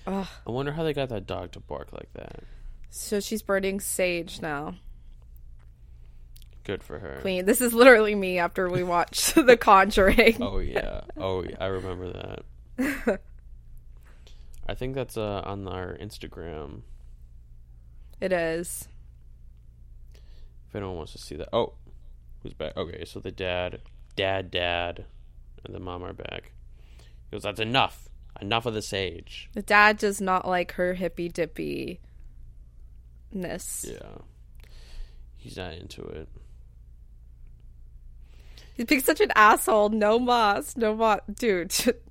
Ugh. 0.07 0.27
I 0.45 0.51
wonder 0.51 0.71
how 0.73 0.83
they 0.83 0.93
got 0.93 1.09
that 1.09 1.25
dog 1.25 1.51
to 1.53 1.59
bark 1.59 1.91
like 1.91 2.13
that. 2.13 2.43
So 2.91 3.19
she's 3.19 3.41
burning 3.41 3.79
sage 3.79 4.41
now. 4.41 4.75
Good 6.63 6.83
for 6.83 6.99
her. 6.99 7.19
Queen. 7.21 7.45
This 7.45 7.61
is 7.61 7.73
literally 7.73 8.15
me 8.15 8.39
after 8.39 8.69
we 8.69 8.83
watched 8.83 9.35
The 9.35 9.57
Conjuring. 9.57 10.41
Oh 10.41 10.59
yeah. 10.59 11.01
Oh, 11.17 11.43
yeah. 11.43 11.55
I 11.59 11.67
remember 11.67 12.11
that. 12.77 13.19
I 14.67 14.73
think 14.73 14.95
that's 14.95 15.15
uh, 15.15 15.41
on 15.45 15.67
our 15.67 15.95
Instagram. 15.95 16.81
It 18.19 18.31
is. 18.31 18.87
If 20.67 20.75
anyone 20.75 20.97
wants 20.97 21.13
to 21.13 21.17
see 21.19 21.35
that. 21.35 21.49
Oh, 21.53 21.73
who's 22.41 22.53
back? 22.53 22.75
Okay, 22.75 23.05
so 23.05 23.19
the 23.19 23.31
dad, 23.31 23.81
dad, 24.15 24.51
dad, 24.51 25.05
and 25.63 25.73
the 25.75 25.79
mom 25.79 26.03
are 26.03 26.13
back. 26.13 26.51
He 26.97 27.31
goes, 27.31 27.43
"That's 27.43 27.59
enough. 27.59 28.09
Enough 28.41 28.65
of 28.65 28.73
this 28.73 28.93
age." 28.93 29.49
The 29.53 29.61
dad 29.61 29.97
does 29.97 30.19
not 30.21 30.47
like 30.47 30.73
her 30.73 30.93
hippy 30.93 31.29
dippy 31.29 31.99
ness. 33.31 33.85
Yeah. 33.87 34.19
He's 35.37 35.57
not 35.57 35.73
into 35.73 36.01
it. 36.03 36.27
He's 38.75 38.85
being 38.85 39.01
such 39.01 39.21
an 39.21 39.31
asshole. 39.35 39.89
No 39.89 40.19
moss. 40.19 40.75
No 40.75 40.95
moss. 40.95 41.21
Dude. 41.33 41.73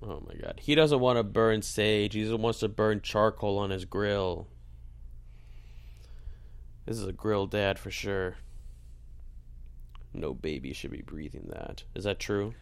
Oh 0.00 0.22
my 0.28 0.34
god. 0.40 0.60
He 0.62 0.76
doesn't 0.76 1.00
want 1.00 1.18
to 1.18 1.24
burn 1.24 1.60
sage. 1.60 2.14
He 2.14 2.22
just 2.22 2.38
wants 2.38 2.60
to 2.60 2.68
burn 2.68 3.00
charcoal 3.00 3.58
on 3.58 3.70
his 3.70 3.84
grill. 3.84 4.46
This 6.86 6.96
is 6.98 7.04
a 7.04 7.12
grill 7.12 7.48
dad 7.48 7.80
for 7.80 7.90
sure. 7.90 8.36
No 10.14 10.34
baby 10.34 10.72
should 10.72 10.90
be 10.90 11.02
breathing 11.02 11.48
that. 11.50 11.84
Is 11.94 12.04
that 12.04 12.18
true? 12.18 12.54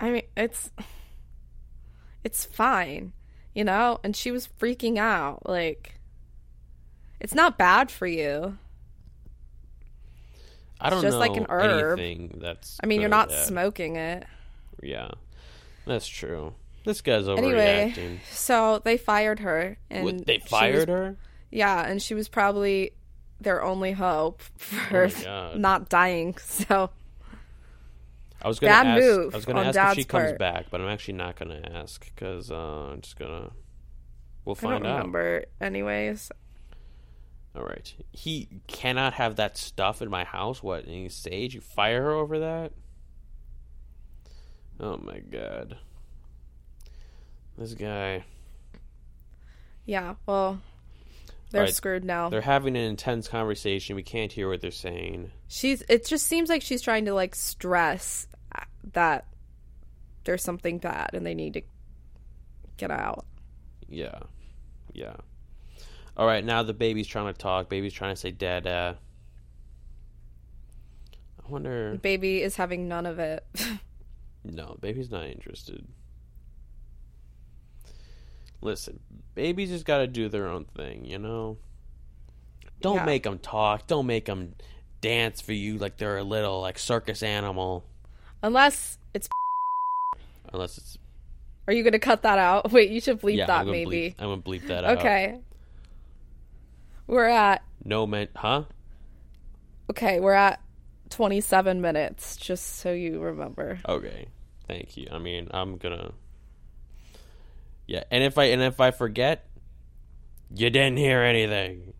I 0.00 0.10
mean, 0.10 0.22
it's 0.36 0.70
it's 2.24 2.44
fine, 2.44 3.12
you 3.54 3.64
know. 3.64 4.00
And 4.04 4.14
she 4.14 4.30
was 4.30 4.48
freaking 4.60 4.98
out. 4.98 5.48
Like, 5.48 6.00
it's 7.20 7.34
not 7.34 7.58
bad 7.58 7.90
for 7.90 8.06
you. 8.06 8.58
I 10.80 10.90
don't 10.90 11.02
just 11.02 11.14
know 11.14 11.18
like 11.18 11.36
an 11.36 11.46
herb. 11.48 11.98
anything 11.98 12.38
that's. 12.40 12.78
I 12.82 12.86
mean, 12.86 13.00
you're 13.00 13.10
not 13.10 13.28
bad. 13.30 13.46
smoking 13.46 13.96
it. 13.96 14.24
Yeah, 14.82 15.10
that's 15.86 16.06
true. 16.06 16.54
This 16.84 17.00
guy's 17.00 17.28
Anyway, 17.28 17.92
overreacting. 17.96 18.18
so 18.30 18.80
they 18.84 18.96
fired 18.96 19.40
her, 19.40 19.76
and 19.90 20.04
What, 20.04 20.26
they 20.26 20.36
she 20.38 20.42
was- 20.42 20.50
fired 20.50 20.88
her. 20.88 21.16
Yeah, 21.50 21.84
and 21.84 22.00
she 22.00 22.14
was 22.14 22.28
probably 22.28 22.92
their 23.40 23.62
only 23.62 23.92
hope 23.92 24.42
for 24.56 25.08
Oh 25.26 25.52
not 25.54 25.88
dying. 25.88 26.36
So 26.38 26.90
I 28.42 28.48
was 28.48 28.58
gonna 28.60 28.72
Bad 28.72 28.86
ask. 28.86 29.00
move 29.00 29.34
I 29.34 29.36
was 29.36 29.44
gonna 29.46 29.60
on 29.60 29.66
ask 29.66 29.82
if 29.82 29.92
she 29.92 30.02
Dad's 30.02 30.06
comes 30.06 30.32
part. 30.32 30.38
back, 30.38 30.66
but 30.70 30.80
I'm 30.80 30.88
actually 30.88 31.14
not 31.14 31.36
gonna 31.36 31.60
ask 31.74 32.04
because 32.14 32.50
uh, 32.50 32.90
I'm 32.92 33.00
just 33.00 33.18
gonna. 33.18 33.50
We'll 34.44 34.54
find 34.54 34.74
I 34.74 34.78
don't 34.78 34.86
out. 34.86 34.96
remember. 34.98 35.44
Anyways, 35.60 36.30
All 37.56 37.64
right. 37.64 37.92
He 38.12 38.48
cannot 38.66 39.14
have 39.14 39.36
that 39.36 39.56
stuff 39.58 40.00
in 40.02 40.08
my 40.10 40.24
house. 40.24 40.62
What? 40.62 40.84
Any 40.86 41.08
sage? 41.08 41.54
You 41.54 41.60
fire 41.60 42.02
her 42.04 42.10
over 42.12 42.38
that? 42.38 42.72
Oh 44.80 44.96
my 44.98 45.18
god. 45.18 45.76
This 47.56 47.74
guy. 47.74 48.24
yeah. 49.84 50.14
Well, 50.26 50.60
they're 51.50 51.62
Alright, 51.62 51.74
screwed 51.74 52.04
now. 52.04 52.28
They're 52.28 52.40
having 52.40 52.76
an 52.76 52.84
intense 52.84 53.28
conversation. 53.28 53.96
We 53.96 54.02
can't 54.02 54.30
hear 54.30 54.48
what 54.48 54.60
they're 54.60 54.70
saying. 54.70 55.30
She's. 55.48 55.82
It 55.88 56.06
just 56.06 56.26
seems 56.26 56.48
like 56.48 56.62
she's 56.62 56.82
trying 56.82 57.06
to 57.06 57.14
like 57.14 57.34
stress 57.34 58.26
uh, 58.54 58.64
that 58.92 59.26
there's 60.24 60.42
something 60.42 60.78
bad 60.78 61.10
and 61.14 61.26
they 61.26 61.34
need 61.34 61.54
to 61.54 61.62
get 62.76 62.90
out. 62.90 63.24
Yeah. 63.88 64.18
Yeah. 64.92 65.16
All 66.16 66.26
right, 66.26 66.44
now 66.44 66.64
the 66.64 66.74
baby's 66.74 67.06
trying 67.06 67.32
to 67.32 67.38
talk. 67.38 67.68
Baby's 67.68 67.92
trying 67.92 68.12
to 68.12 68.20
say 68.20 68.32
dada. 68.32 68.98
I 71.44 71.50
wonder. 71.50 71.96
Baby 72.02 72.42
is 72.42 72.56
having 72.56 72.88
none 72.88 73.06
of 73.06 73.18
it. 73.18 73.46
No, 74.44 74.76
baby's 74.80 75.10
not 75.10 75.26
interested. 75.26 75.86
Listen, 78.60 79.00
babies 79.34 79.70
just 79.70 79.84
got 79.84 79.98
to 79.98 80.06
do 80.06 80.28
their 80.28 80.48
own 80.48 80.64
thing, 80.64 81.04
you 81.04 81.18
know? 81.18 81.58
Don't 82.80 82.96
Yeah. 82.96 83.04
make 83.04 83.22
them 83.24 83.38
talk. 83.38 83.86
Don't 83.86 84.06
make 84.06 84.24
them 84.26 84.54
dance 85.00 85.40
for 85.40 85.52
you 85.52 85.78
like 85.78 85.96
they're 85.96 86.18
a 86.18 86.24
little 86.24 86.60
like 86.60 86.78
circus 86.78 87.22
animal. 87.22 87.84
Unless 88.42 88.98
it's. 89.14 89.28
Unless 90.52 90.78
it's 90.78 90.98
Are 91.66 91.72
you 91.72 91.82
going 91.82 91.92
to 91.92 91.98
cut 91.98 92.22
that 92.22 92.38
out? 92.38 92.70
Wait, 92.72 92.90
you 92.90 93.00
should 93.00 93.20
bleep 93.20 93.36
yeah, 93.36 93.46
that 93.46 93.60
I'm 93.62 93.70
maybe. 93.70 94.10
Bleep, 94.10 94.14
I'm 94.18 94.28
gonna 94.30 94.42
bleep 94.42 94.66
that 94.68 94.84
out. 94.84 94.98
Okay. 94.98 95.40
We're 97.06 97.26
at 97.26 97.62
No 97.84 98.06
man, 98.06 98.28
huh? 98.36 98.64
okay, 99.90 100.20
we're 100.20 100.34
at 100.34 100.60
27 101.10 101.80
minutes 101.80 102.36
just 102.36 102.76
so 102.76 102.92
you 102.92 103.18
remember. 103.20 103.80
Okay, 103.88 104.26
thank 104.66 104.96
you. 104.96 105.08
I 105.10 105.18
mean, 105.18 105.48
I'm 105.52 105.78
gonna. 105.78 106.12
Yeah, 107.88 108.04
and 108.10 108.22
if 108.22 108.36
I 108.38 108.44
and 108.44 108.62
if 108.62 108.80
I 108.80 108.90
forget, 108.92 109.46
you 110.54 110.70
didn't 110.70 110.98
hear 110.98 111.22
anything. 111.22 111.94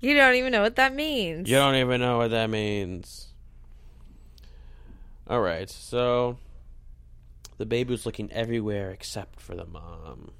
You 0.00 0.14
don't 0.14 0.34
even 0.36 0.52
know 0.52 0.62
what 0.62 0.76
that 0.76 0.94
means. 0.94 1.48
You 1.50 1.56
don't 1.56 1.74
even 1.76 2.00
know 2.00 2.16
what 2.18 2.30
that 2.30 2.48
means. 2.50 3.32
All 5.28 5.40
right, 5.40 5.68
so 5.68 6.38
the 7.58 7.66
baby 7.66 7.90
was 7.92 8.06
looking 8.06 8.32
everywhere 8.32 8.90
except 8.90 9.40
for 9.40 9.54
the 9.54 9.66
mom. 9.66 10.30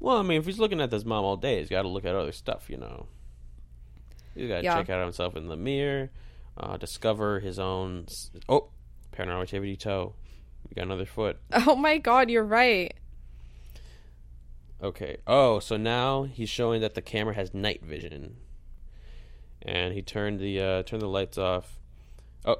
Well, 0.00 0.18
I 0.18 0.22
mean, 0.22 0.38
if 0.38 0.44
he's 0.46 0.58
looking 0.58 0.80
at 0.82 0.90
this 0.90 1.04
mom 1.06 1.24
all 1.24 1.36
day, 1.38 1.60
he's 1.60 1.70
got 1.70 1.82
to 1.82 1.88
look 1.88 2.04
at 2.04 2.14
other 2.14 2.32
stuff, 2.32 2.68
you 2.68 2.76
know. 2.76 3.06
He's 4.34 4.48
got 4.48 4.58
to 4.58 4.64
Yeah. 4.64 4.74
check 4.74 4.90
out 4.90 5.02
himself 5.02 5.36
in 5.36 5.46
the 5.48 5.56
mirror, 5.56 6.10
uh, 6.58 6.76
discover 6.76 7.40
his 7.40 7.58
own. 7.58 8.06
Oh, 8.48 8.68
paranormal 9.12 9.42
activity 9.44 9.76
toe. 9.76 10.14
We 10.68 10.74
got 10.74 10.82
another 10.82 11.06
foot. 11.06 11.38
Oh 11.66 11.76
my 11.76 11.96
god, 11.96 12.28
you're 12.28 12.44
right. 12.44 12.92
Okay. 14.82 15.16
Oh, 15.26 15.60
so 15.60 15.76
now 15.76 16.24
he's 16.24 16.48
showing 16.50 16.80
that 16.82 16.94
the 16.94 17.02
camera 17.02 17.34
has 17.34 17.54
night 17.54 17.82
vision, 17.82 18.36
and 19.62 19.94
he 19.94 20.02
turned 20.02 20.40
the 20.40 20.60
uh, 20.60 20.82
turned 20.82 21.02
the 21.02 21.08
lights 21.08 21.38
off. 21.38 21.78
Oh, 22.44 22.58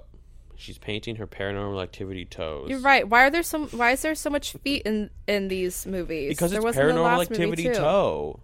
she's 0.56 0.78
painting 0.78 1.16
her 1.16 1.26
paranormal 1.26 1.82
activity 1.82 2.24
toes. 2.24 2.70
You're 2.70 2.78
right. 2.80 3.06
Why 3.08 3.26
are 3.26 3.30
there 3.30 3.42
so 3.42 3.66
why 3.66 3.90
is 3.92 4.02
there 4.02 4.14
so 4.14 4.30
much 4.30 4.52
feet 4.52 4.82
in 4.86 5.10
in 5.26 5.48
these 5.48 5.86
movies? 5.86 6.30
Because 6.30 6.50
there 6.50 6.60
it's 6.60 6.64
wasn't 6.64 6.90
in 6.90 6.96
the 6.96 7.02
paranormal 7.02 7.22
activity 7.22 7.64
too. 7.64 7.74
toe. 7.74 8.40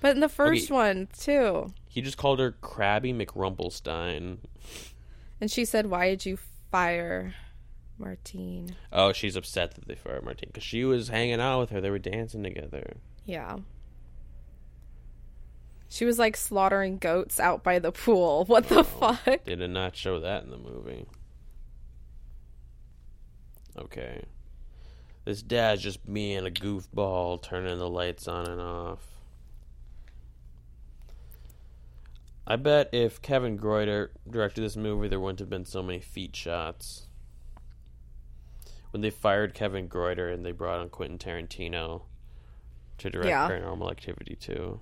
But 0.00 0.12
in 0.16 0.20
the 0.20 0.28
first 0.28 0.64
Okay. 0.64 0.74
one 0.74 1.08
too. 1.16 1.72
He 1.88 2.00
just 2.00 2.16
called 2.16 2.40
her 2.40 2.52
Krabby 2.62 3.14
McRumpelstein. 3.14 4.38
And 5.40 5.50
she 5.50 5.64
said, 5.64 5.86
"Why 5.86 6.08
did 6.10 6.26
you 6.26 6.38
fire 6.72 7.34
Martine?" 7.98 8.76
Oh, 8.92 9.12
she's 9.12 9.36
upset 9.36 9.74
that 9.74 9.86
they 9.86 9.94
fired 9.94 10.24
Martine 10.24 10.48
because 10.48 10.62
she 10.64 10.84
was 10.84 11.08
hanging 11.08 11.40
out 11.40 11.60
with 11.60 11.70
her. 11.70 11.80
They 11.80 11.90
were 11.90 11.98
dancing 11.98 12.42
together. 12.42 12.94
Yeah. 13.24 13.58
She 15.88 16.06
was 16.06 16.18
like 16.18 16.38
slaughtering 16.38 16.96
goats 16.96 17.38
out 17.38 17.62
by 17.62 17.78
the 17.78 17.92
pool. 17.92 18.44
What 18.48 18.68
the 18.68 18.78
oh, 18.78 18.82
fuck? 18.82 19.44
They 19.44 19.56
did 19.56 19.70
not 19.70 19.94
show 19.94 20.20
that 20.20 20.42
in 20.42 20.50
the 20.50 20.56
movie. 20.56 21.06
Okay. 23.78 24.24
This 25.24 25.42
dad's 25.42 25.82
just 25.82 26.10
being 26.10 26.46
a 26.46 26.50
goofball, 26.50 27.42
turning 27.42 27.78
the 27.78 27.88
lights 27.88 28.26
on 28.26 28.46
and 28.46 28.60
off. 28.60 29.06
I 32.46 32.56
bet 32.56 32.88
if 32.92 33.22
Kevin 33.22 33.58
Greutert 33.58 34.08
directed 34.28 34.62
this 34.62 34.76
movie, 34.76 35.08
there 35.08 35.20
wouldn't 35.20 35.38
have 35.38 35.50
been 35.50 35.64
so 35.64 35.82
many 35.82 36.00
feet 36.00 36.34
shots. 36.34 37.06
When 38.92 39.00
they 39.00 39.10
fired 39.10 39.54
Kevin 39.54 39.88
Greutert 39.88 40.32
and 40.32 40.44
they 40.44 40.52
brought 40.52 40.80
on 40.80 40.88
Quentin 40.90 41.18
Tarantino 41.18 42.02
to 42.98 43.10
direct 43.10 43.28
Yeah. 43.28 43.48
Paranormal 43.48 43.90
Activity 43.90 44.36
2. 44.38 44.80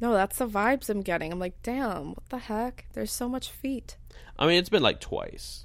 No, 0.00 0.12
that's 0.12 0.36
the 0.36 0.46
vibes 0.46 0.90
I'm 0.90 1.00
getting. 1.00 1.32
I'm 1.32 1.38
like, 1.38 1.62
damn, 1.62 2.10
what 2.10 2.28
the 2.28 2.38
heck? 2.38 2.86
There's 2.92 3.12
so 3.12 3.28
much 3.28 3.50
feet. 3.50 3.96
I 4.38 4.46
mean, 4.46 4.58
it's 4.58 4.68
been 4.68 4.82
like 4.82 5.00
twice. 5.00 5.64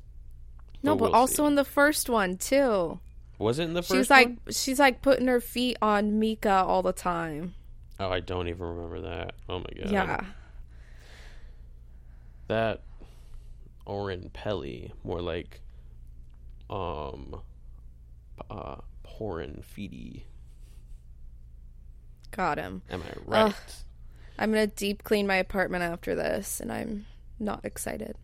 No, 0.84 0.96
but 0.96 1.12
we'll 1.12 1.16
also 1.16 1.44
see. 1.44 1.48
in 1.48 1.56
the 1.56 1.66
first 1.66 2.10
one 2.10 2.38
too. 2.38 3.00
Was 3.38 3.60
it 3.60 3.64
in 3.66 3.74
the 3.74 3.82
first 3.82 3.98
She's 3.98 4.10
like 4.10 4.28
one? 4.28 4.40
she's 4.52 4.80
like 4.80 5.02
putting 5.02 5.28
her 5.28 5.42
feet 5.42 5.78
on 5.82 6.20
Micah 6.20 6.64
all 6.66 6.82
the 6.82 6.94
time. 6.94 7.56
Oh, 8.00 8.10
I 8.10 8.20
don't 8.20 8.48
even 8.48 8.66
remember 8.66 9.02
that. 9.02 9.34
Oh 9.50 9.60
my 9.60 9.66
god. 9.84 9.92
Yeah. 9.92 10.22
That 12.48 12.82
Oren 13.86 14.30
Peli, 14.34 14.92
more 15.04 15.22
like 15.22 15.61
um 16.72 17.42
uh 18.50 18.78
Porin 19.06 19.62
Feedy. 19.64 20.24
Got 22.32 22.58
him. 22.58 22.82
Am 22.90 23.02
I 23.04 23.06
right? 23.26 23.46
Ugh. 23.50 23.56
I'm 24.40 24.52
gonna 24.52 24.68
deep 24.68 25.04
clean 25.04 25.28
my 25.28 25.36
apartment 25.36 25.84
after 25.84 26.16
this, 26.16 26.60
and 26.60 26.72
I'm 26.72 27.06
not 27.40 27.66
excited. 27.66 28.16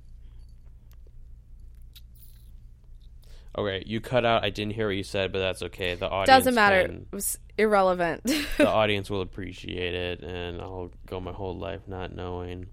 Okay, 3.58 3.84
you 3.88 4.00
cut 4.00 4.24
out 4.24 4.44
I 4.44 4.52
didn't 4.52 4.74
hear 4.74 4.88
what 4.88 4.96
you 4.96 5.04
said, 5.04 5.32
but 5.32 5.40
that's 5.40 5.64
okay. 5.64 5.96
The 5.96 6.08
audience 6.08 6.28
Doesn't 6.28 6.54
matter. 6.56 6.84
can- 6.84 7.08
It 7.12 7.16
was 7.16 7.40
irrelevant. 7.58 8.24
the 8.58 8.68
audience 8.70 9.10
will 9.10 9.22
appreciate 9.22 9.96
it 9.96 10.22
and 10.22 10.62
I'll 10.62 10.92
go 11.08 11.20
my 11.20 11.32
whole 11.32 11.58
life 11.58 11.82
not 11.88 12.14
knowing. 12.16 12.68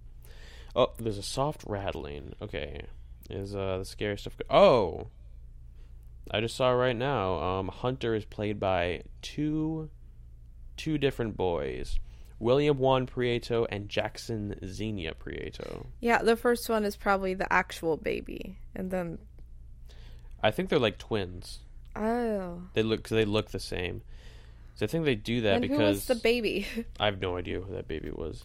Oh, 0.76 0.88
there's 0.98 1.16
a 1.18 1.22
soft 1.22 1.64
rattling. 1.66 2.34
Okay. 2.42 2.82
Is 3.30 3.54
uh 3.56 3.78
the 3.78 3.84
scary 3.86 4.18
stuff 4.18 4.36
go- 4.36 4.54
Oh. 4.54 5.06
I 6.30 6.40
just 6.40 6.56
saw 6.56 6.70
right 6.70 6.96
now. 6.96 7.34
Um 7.40 7.68
Hunter 7.68 8.14
is 8.14 8.24
played 8.24 8.58
by 8.60 9.02
two 9.22 9.90
two 10.76 10.98
different 10.98 11.36
boys. 11.36 11.98
William 12.40 12.78
Juan 12.78 13.06
Prieto 13.06 13.66
and 13.70 13.88
Jackson 13.88 14.58
Xenia 14.66 15.14
Prieto. 15.14 15.86
yeah, 16.00 16.20
the 16.22 16.36
first 16.36 16.68
one 16.68 16.84
is 16.84 16.96
probably 16.96 17.32
the 17.34 17.50
actual 17.52 17.96
baby, 17.96 18.58
and 18.74 18.90
then 18.90 19.18
I 20.42 20.50
think 20.50 20.68
they're 20.68 20.78
like 20.78 20.98
twins. 20.98 21.60
oh, 21.96 22.62
They 22.74 22.82
look 22.82 23.04
cause 23.04 23.16
they 23.16 23.24
look 23.24 23.50
the 23.50 23.60
same. 23.60 24.02
So 24.74 24.84
I 24.84 24.88
think 24.88 25.04
they 25.04 25.14
do 25.14 25.42
that 25.42 25.54
and 25.54 25.62
because 25.62 25.78
who 25.78 25.84
was 25.84 26.06
the 26.06 26.16
baby? 26.16 26.66
I 27.00 27.06
have 27.06 27.20
no 27.20 27.36
idea 27.36 27.60
who 27.60 27.72
that 27.74 27.86
baby 27.86 28.10
was. 28.10 28.44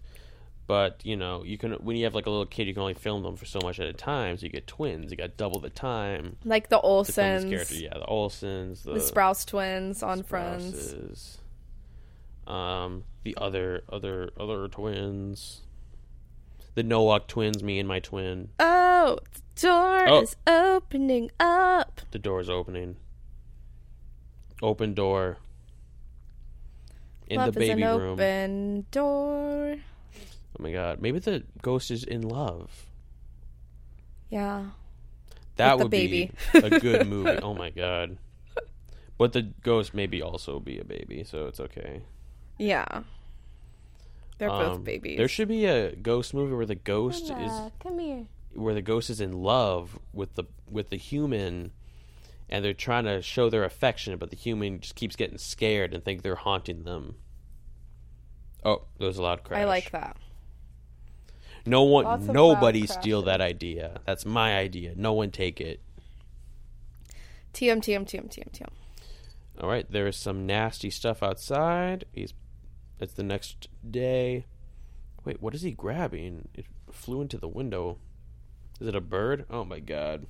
But 0.69 1.01
you 1.03 1.17
know, 1.17 1.43
you 1.43 1.57
can 1.57 1.71
when 1.83 1.95
you 1.97 2.03
have 2.03 2.13
like 2.13 2.27
a 2.27 2.29
little 2.29 2.45
kid, 2.45 2.67
you 2.67 2.75
can 2.75 2.81
only 2.81 2.93
film 2.93 3.23
them 3.23 3.35
for 3.35 3.45
so 3.45 3.57
much 3.63 3.79
at 3.79 3.87
a 3.87 3.91
time. 3.93 4.37
So 4.37 4.43
you 4.43 4.51
get 4.51 4.67
twins. 4.67 5.09
You 5.09 5.17
got 5.17 5.35
double 5.35 5.59
the 5.59 5.71
time. 5.71 6.35
Like 6.45 6.69
the 6.69 6.77
to 6.77 6.83
film 6.83 7.05
this 7.05 7.17
Olsens, 7.17 7.49
character. 7.49 7.73
Yeah, 7.73 7.93
the 7.95 8.05
Olsens, 8.05 8.83
the, 8.83 8.93
the 8.93 8.99
Sprouse 8.99 9.47
twins 9.47 10.03
on 10.03 10.21
Friends. 10.21 11.39
Um, 12.45 13.03
the 13.23 13.35
other 13.37 13.81
other 13.91 14.29
other 14.39 14.67
twins. 14.67 15.61
The 16.75 16.83
Nowak 16.83 17.25
twins, 17.25 17.63
me 17.63 17.79
and 17.79 17.87
my 17.87 17.99
twin. 17.99 18.49
Oh, 18.59 19.17
the 19.33 19.41
door 19.67 20.07
Oh. 20.07 20.21
is 20.21 20.35
opening 20.45 21.31
up. 21.39 22.01
The 22.11 22.19
door 22.19 22.41
is 22.41 22.49
opening. 22.49 22.97
Open 24.61 24.93
door. 24.93 25.37
In 27.27 27.37
love 27.37 27.55
the 27.55 27.59
baby 27.59 27.81
room. 27.83 28.13
open 28.13 28.85
door. 28.91 29.77
Oh 30.57 30.63
my 30.63 30.71
god. 30.71 31.01
Maybe 31.01 31.19
the 31.19 31.43
ghost 31.61 31.91
is 31.91 32.03
in 32.03 32.21
love. 32.21 32.85
Yeah. 34.29 34.65
That 35.57 35.75
With 35.77 35.83
would 35.85 35.91
baby. 35.91 36.31
be 36.53 36.59
a 36.59 36.79
good 36.79 37.07
movie. 37.07 37.39
Oh 37.41 37.53
my 37.53 37.69
god. 37.69 38.17
But 39.17 39.33
the 39.33 39.41
ghost 39.63 39.93
maybe 39.93 40.21
also 40.21 40.59
be 40.59 40.79
a 40.79 40.83
baby, 40.85 41.23
so 41.25 41.47
it's 41.47 41.59
okay. 41.59 42.03
Yeah. 42.57 43.03
They're 44.37 44.49
Um, 44.49 44.77
both 44.77 44.83
babies. 44.85 45.17
There 45.17 45.27
should 45.27 45.49
be 45.49 45.65
a 45.65 45.93
ghost 45.95 46.33
movie 46.33 46.53
where 46.53 46.65
the 46.65 46.75
ghost 46.75 47.25
is 47.29 47.51
come 47.83 47.99
here. 47.99 48.25
where 48.53 48.73
the 48.73 48.81
ghost 48.81 49.09
is 49.09 49.19
in 49.19 49.33
love 49.43 49.99
with 50.13 50.35
the 50.35 50.45
with 50.69 50.89
the 50.89 50.95
human 50.97 51.71
and 52.49 52.63
they're 52.63 52.73
trying 52.73 53.03
to 53.03 53.21
show 53.21 53.49
their 53.49 53.63
affection 53.65 54.17
but 54.17 54.29
the 54.29 54.35
human 54.37 54.79
just 54.79 54.95
keeps 54.95 55.15
getting 55.17 55.37
scared 55.37 55.93
and 55.93 56.03
think 56.05 56.21
they're 56.23 56.35
haunting 56.35 56.83
them 56.83 57.15
oh 58.63 58.83
there 58.97 59.07
was 59.07 59.17
a 59.17 59.21
loud 59.21 59.43
crash 59.43 59.59
I 59.59 59.65
like 59.65 59.91
that. 59.91 60.15
No 61.65 61.83
one 61.83 62.05
Lots 62.05 62.27
of 62.27 62.33
nobody 62.33 62.81
loud 62.81 62.89
steal 62.89 63.21
that 63.23 63.41
idea. 63.41 64.01
That's 64.05 64.25
my 64.25 64.57
idea. 64.57 64.93
No 64.95 65.13
one 65.13 65.31
take 65.31 65.59
it. 65.61 65.79
TM, 67.53 67.77
TM, 67.77 68.05
TM, 68.05 68.29
TM, 68.29 68.51
TM. 68.51 68.69
all 69.59 69.69
right 69.69 69.89
there 69.89 70.07
is 70.07 70.15
some 70.15 70.45
nasty 70.45 70.89
stuff 70.89 71.23
outside. 71.23 72.05
He's 72.13 72.33
it's 72.99 73.13
the 73.13 73.23
next 73.23 73.67
day. 73.89 74.45
Wait 75.25 75.41
what 75.41 75.55
is 75.55 75.61
he 75.61 75.71
grabbing? 75.71 76.47
It 76.53 76.65
flew 76.91 77.21
into 77.21 77.37
the 77.37 77.47
window. 77.47 77.97
Is 78.79 78.87
it 78.87 78.95
a 78.95 79.01
bird? 79.01 79.45
Oh 79.49 79.65
my 79.65 79.79
god. 79.79 80.27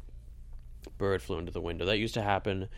Bird 0.97 1.21
flew 1.21 1.37
into 1.37 1.51
the 1.51 1.61
window. 1.61 1.85
That 1.85 1.97
used 1.97 2.13
to 2.15 2.21
happen 2.21 2.69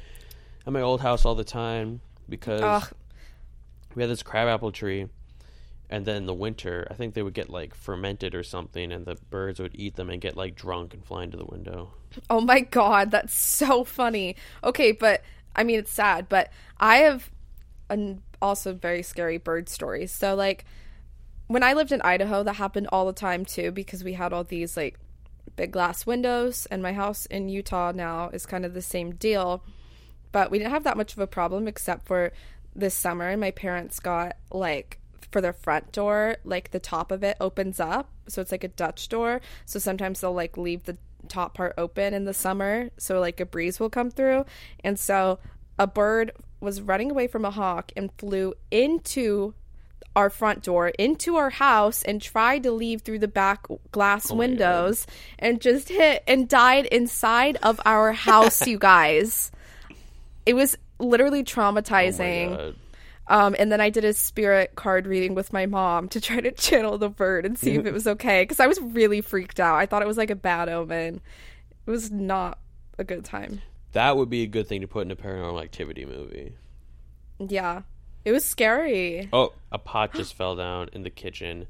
at 0.66 0.74
my 0.74 0.82
old 0.82 1.02
house 1.02 1.26
all 1.26 1.36
the 1.36 1.44
time 1.44 2.02
because 2.28 2.62
Ugh. 2.62 2.92
we 3.96 4.04
had 4.04 4.10
this 4.10 4.24
crabapple 4.24 4.72
tree 4.72 5.08
and 5.92 6.06
then 6.06 6.16
in 6.16 6.26
the 6.26 6.34
winter 6.34 6.88
i 6.90 6.94
think 6.94 7.14
they 7.14 7.22
would 7.22 7.34
get 7.34 7.50
like 7.50 7.76
fermented 7.76 8.34
or 8.34 8.44
something 8.44 8.92
and 8.92 9.06
the 9.06 9.16
birds 9.30 9.60
would 9.60 9.76
eat 9.76 9.96
them 9.96 10.10
and 10.10 10.22
get 10.22 10.36
like 10.38 10.56
drunk 10.56 10.94
and 10.94 11.06
fly 11.06 11.24
into 11.24 11.38
the 11.38 11.46
window 11.46 11.92
Oh 12.30 12.42
my 12.42 12.62
god, 12.62 13.12
that's 13.12 13.34
so 13.34 13.84
funny. 13.84 14.36
Okay, 14.64 14.92
but 14.92 15.22
I 15.56 15.64
mean 15.64 15.80
it's 15.80 15.92
sad, 15.92 16.30
but 16.30 16.52
I 16.80 16.98
have 16.98 17.30
an 17.90 18.22
also 18.42 18.74
very 18.74 19.04
scary 19.04 19.38
bird 19.38 19.70
stories. 19.70 20.12
So 20.12 20.36
like 20.36 20.66
when 21.48 21.64
I 21.64 21.74
lived 21.74 21.92
in 21.92 22.02
Idaho, 22.02 22.44
that 22.44 22.56
happened 22.56 22.88
all 22.92 23.06
the 23.06 23.14
time 23.14 23.46
too 23.46 23.72
because 23.72 24.04
we 24.04 24.14
had 24.14 24.34
all 24.34 24.44
these 24.44 24.76
like 24.78 25.00
big 25.56 25.72
glass 25.72 26.06
windows 26.06 26.66
and 26.68 26.82
my 26.82 26.94
house 26.94 27.26
in 27.26 27.50
Utah 27.50 27.92
now 27.92 28.30
is 28.30 28.46
kind 28.46 28.66
of 28.66 28.74
the 28.74 28.82
same 28.82 29.16
deal. 29.16 29.64
But 30.32 30.50
we 30.50 30.60
didn't 30.60 30.72
have 30.72 30.86
that 30.86 30.98
much 30.98 31.14
of 31.14 31.20
a 31.20 31.28
problem 31.28 31.68
except 31.68 32.08
for 32.08 32.32
this 32.74 32.94
summer 32.94 33.28
and 33.28 33.42
my 33.42 33.52
parents 33.52 34.00
got 34.00 34.38
like 34.50 35.01
for 35.32 35.42
their 35.42 35.54
front 35.54 35.92
door, 35.92 36.38
like 36.44 36.72
the 36.72 36.80
top 36.80 37.12
of 37.12 37.24
it 37.24 37.38
opens 37.40 37.80
up, 37.80 38.10
so 38.28 38.42
it's 38.42 38.52
like 38.52 38.64
a 38.64 38.70
Dutch 38.70 39.10
door. 39.10 39.42
So 39.66 39.80
sometimes 39.80 40.22
they'll 40.22 40.34
like 40.34 40.58
leave 40.58 40.84
the 40.84 40.98
top 41.28 41.54
part 41.54 41.74
open 41.78 42.14
in 42.14 42.26
the 42.26 42.34
summer, 42.34 42.90
so 42.98 43.20
like 43.20 43.40
a 43.40 43.46
breeze 43.46 43.80
will 43.80 43.90
come 43.90 44.12
through. 44.12 44.46
And 44.84 45.00
so 45.00 45.40
a 45.80 45.88
bird 45.88 46.32
was 46.60 46.82
running 46.82 47.12
away 47.12 47.28
from 47.28 47.46
a 47.46 47.52
hawk 47.52 47.92
and 47.96 48.12
flew 48.18 48.54
into 48.70 49.54
our 50.16 50.30
front 50.30 50.62
door 50.62 50.90
into 50.90 51.38
our 51.38 51.50
house 51.50 52.04
and 52.04 52.22
tried 52.22 52.64
to 52.64 52.72
leave 52.72 53.02
through 53.02 53.20
the 53.20 53.28
back 53.30 53.66
glass 53.94 54.30
Oh 54.30 54.36
windows 54.36 55.08
and 55.40 55.62
just 55.62 55.88
hit 55.88 56.22
and 56.28 56.50
died 56.50 56.86
inside 56.88 57.58
of 57.64 57.80
our 57.86 58.12
house 58.12 58.68
you 58.68 58.78
guys 58.78 59.52
it 60.46 60.54
was 60.54 60.78
literally 61.00 61.40
oh 61.40 61.44
traumatizing 61.44 62.50
god 62.58 62.76
um, 63.28 63.56
and 63.58 63.72
then 63.72 63.80
I 63.82 63.90
did 63.90 64.04
a 64.04 64.14
spirit 64.14 64.76
card 64.76 65.08
reading 65.08 65.36
with 65.36 65.54
my 65.54 65.66
mom 65.66 66.10
to 66.10 66.22
try 66.22 66.40
to 66.42 66.52
channel 66.68 66.98
the 66.98 67.10
bird 67.10 67.46
and 67.46 67.58
see 67.58 67.76
if 67.76 67.86
it 67.86 67.94
was 67.94 68.08
okay 68.08 68.44
because 68.44 68.60
I 68.60 68.68
was 68.68 68.80
really 68.82 69.22
freaked 69.22 69.60
out. 69.60 69.76
I 69.76 69.86
thought 69.86 70.02
it 70.02 70.08
was 70.08 70.18
like 70.18 70.30
a 70.32 70.36
bad 70.36 70.70
omen. 70.70 71.22
It 71.86 71.90
was 71.90 72.12
not 72.12 72.58
a 72.98 73.04
good 73.04 73.24
time. 73.26 73.62
that 73.94 74.16
would 74.18 74.30
be 74.30 74.44
a 74.44 74.48
good 74.48 74.68
thing 74.68 74.82
to 74.82 74.88
put 74.88 75.06
in 75.06 75.12
a 75.12 75.16
paranormal 75.16 75.62
activity 75.62 76.06
movie 76.06 76.54
Yeah, 77.40 77.82
it 78.24 78.32
was 78.32 78.46
scary. 78.46 79.30
Oh, 79.34 79.54
a 79.72 79.78
pot 79.78 80.14
just 80.14 80.34
fell 80.38 80.56
down 80.56 80.90
in 80.94 81.04
the 81.04 81.10
kitchen. 81.10 81.68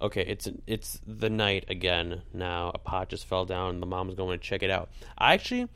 Okay, 0.00 0.22
it's 0.22 0.48
it's 0.66 1.00
the 1.06 1.30
night 1.30 1.64
again 1.68 2.22
now. 2.32 2.70
A 2.74 2.78
pot 2.78 3.08
just 3.08 3.26
fell 3.26 3.44
down. 3.46 3.74
and 3.74 3.82
The 3.82 3.86
mom's 3.86 4.14
going 4.14 4.38
to 4.38 4.44
check 4.44 4.62
it 4.62 4.70
out. 4.70 4.90
I 5.16 5.34
actually 5.34 5.68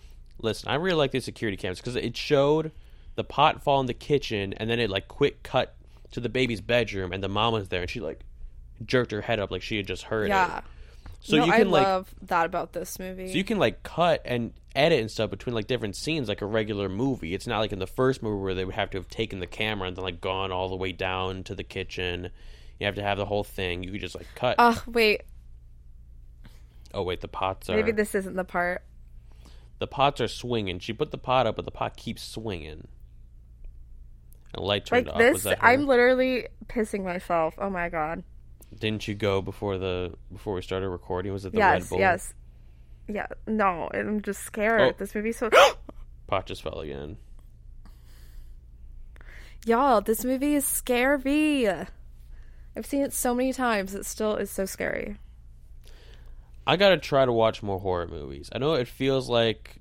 listen. 0.42 0.68
I 0.68 0.74
really 0.74 0.96
like 0.96 1.10
these 1.10 1.24
security 1.24 1.56
cams 1.56 1.78
because 1.80 1.96
it 1.96 2.16
showed 2.16 2.72
the 3.16 3.24
pot 3.24 3.62
fall 3.62 3.80
in 3.80 3.86
the 3.86 3.94
kitchen, 3.94 4.52
and 4.54 4.68
then 4.70 4.78
it 4.80 4.90
like 4.90 5.08
quick 5.08 5.42
cut 5.42 5.74
to 6.12 6.20
the 6.20 6.28
baby's 6.28 6.60
bedroom, 6.60 7.12
and 7.12 7.22
the 7.22 7.28
mom 7.28 7.52
was 7.52 7.68
there, 7.68 7.82
and 7.82 7.90
she 7.90 8.00
like 8.00 8.20
jerked 8.84 9.10
her 9.12 9.20
head 9.20 9.38
up 9.40 9.50
like 9.50 9.62
she 9.62 9.76
had 9.76 9.86
just 9.86 10.04
heard 10.04 10.26
it. 10.26 10.28
Yeah. 10.30 10.58
it. 10.58 10.64
So 11.22 11.36
no, 11.36 11.44
you 11.44 11.52
can 11.52 11.60
I 11.60 11.70
like 11.70 11.86
love 11.86 12.14
that 12.22 12.46
about 12.46 12.72
this 12.72 12.98
movie. 12.98 13.28
so 13.28 13.34
you 13.34 13.44
can 13.44 13.58
like 13.58 13.82
cut 13.82 14.22
and 14.24 14.54
edit 14.74 15.00
and 15.00 15.10
stuff 15.10 15.28
between 15.28 15.54
like 15.54 15.66
different 15.66 15.94
scenes 15.96 16.28
like 16.28 16.40
a 16.40 16.46
regular 16.46 16.88
movie. 16.88 17.34
It's 17.34 17.46
not 17.46 17.58
like 17.58 17.72
in 17.72 17.78
the 17.78 17.86
first 17.86 18.22
movie 18.22 18.42
where 18.42 18.54
they 18.54 18.64
would 18.64 18.74
have 18.74 18.88
to 18.90 18.98
have 18.98 19.08
taken 19.08 19.38
the 19.38 19.46
camera 19.46 19.86
and 19.86 19.96
then 19.96 20.04
like 20.04 20.22
gone 20.22 20.50
all 20.50 20.70
the 20.70 20.76
way 20.76 20.92
down 20.92 21.44
to 21.44 21.54
the 21.54 21.62
kitchen. 21.64 22.30
You 22.78 22.86
have 22.86 22.94
to 22.94 23.02
have 23.02 23.18
the 23.18 23.26
whole 23.26 23.44
thing. 23.44 23.82
You 23.82 23.92
could 23.92 24.00
just 24.00 24.14
like 24.14 24.28
cut. 24.34 24.56
Oh 24.58 24.82
wait, 24.86 25.22
oh 26.94 27.02
wait, 27.02 27.20
the 27.20 27.28
pots 27.28 27.68
are 27.68 27.76
maybe 27.76 27.92
this 27.92 28.14
isn't 28.14 28.36
the 28.36 28.44
part. 28.44 28.82
the 29.78 29.86
pots 29.86 30.22
are 30.22 30.28
swinging. 30.28 30.78
She 30.78 30.94
put 30.94 31.10
the 31.10 31.18
pot 31.18 31.46
up, 31.46 31.56
but 31.56 31.66
the 31.66 31.70
pot 31.70 31.98
keeps 31.98 32.22
swinging. 32.22 32.88
And 34.52 34.62
the 34.62 34.66
light 34.66 34.86
turned 34.86 35.06
Like 35.06 35.14
off. 35.14 35.22
Was 35.22 35.42
this, 35.42 35.44
that? 35.44 35.64
I'm 35.64 35.86
literally 35.86 36.48
pissing 36.66 37.04
myself. 37.04 37.54
Oh 37.58 37.70
my 37.70 37.88
god. 37.88 38.24
Didn't 38.78 39.06
you 39.08 39.14
go 39.14 39.42
before 39.42 39.78
the 39.78 40.14
before 40.32 40.54
we 40.54 40.62
started 40.62 40.88
recording? 40.88 41.32
Was 41.32 41.44
it 41.44 41.52
the 41.52 41.58
yes, 41.58 41.82
Red 41.82 41.88
Bull? 41.88 41.98
yes, 41.98 42.34
yeah. 43.08 43.26
No, 43.46 43.90
I'm 43.92 44.22
just 44.22 44.42
scared. 44.42 44.80
Oh. 44.80 44.94
This 44.96 45.14
movie's 45.14 45.38
so. 45.38 45.50
Pot 46.26 46.46
just 46.46 46.62
fell 46.62 46.80
again. 46.80 47.16
Y'all, 49.66 50.00
this 50.00 50.24
movie 50.24 50.54
is 50.54 50.64
scary. 50.64 51.68
I've 51.68 52.86
seen 52.86 53.02
it 53.02 53.12
so 53.12 53.34
many 53.34 53.52
times. 53.52 53.94
It 53.94 54.06
still 54.06 54.36
is 54.36 54.50
so 54.50 54.64
scary. 54.64 55.18
I 56.66 56.76
gotta 56.76 56.98
try 56.98 57.24
to 57.24 57.32
watch 57.32 57.62
more 57.62 57.78
horror 57.78 58.06
movies. 58.06 58.48
I 58.52 58.58
know 58.58 58.74
it 58.74 58.88
feels 58.88 59.28
like 59.28 59.80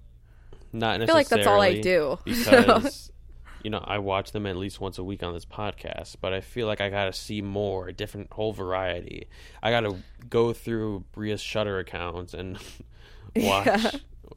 not 0.73 1.01
I 1.01 1.05
feel 1.05 1.15
like 1.15 1.29
that's 1.29 1.47
all 1.47 1.61
I 1.61 1.79
do. 1.79 2.17
because 2.25 3.11
you 3.63 3.69
know 3.69 3.83
I 3.85 3.97
watch 3.99 4.31
them 4.31 4.45
at 4.45 4.55
least 4.57 4.79
once 4.79 4.97
a 4.97 5.03
week 5.03 5.23
on 5.23 5.33
this 5.33 5.45
podcast, 5.45 6.15
but 6.21 6.33
I 6.33 6.41
feel 6.41 6.67
like 6.67 6.81
I 6.81 6.89
gotta 6.89 7.13
see 7.13 7.41
more, 7.41 7.87
a 7.89 7.93
different 7.93 8.31
whole 8.33 8.53
variety. 8.53 9.27
I 9.61 9.71
gotta 9.71 9.97
go 10.29 10.53
through 10.53 11.05
Bria's 11.11 11.41
Shudder 11.41 11.79
accounts 11.79 12.33
and 12.33 12.57
watch 13.35 13.65
Yeah. 13.65 13.91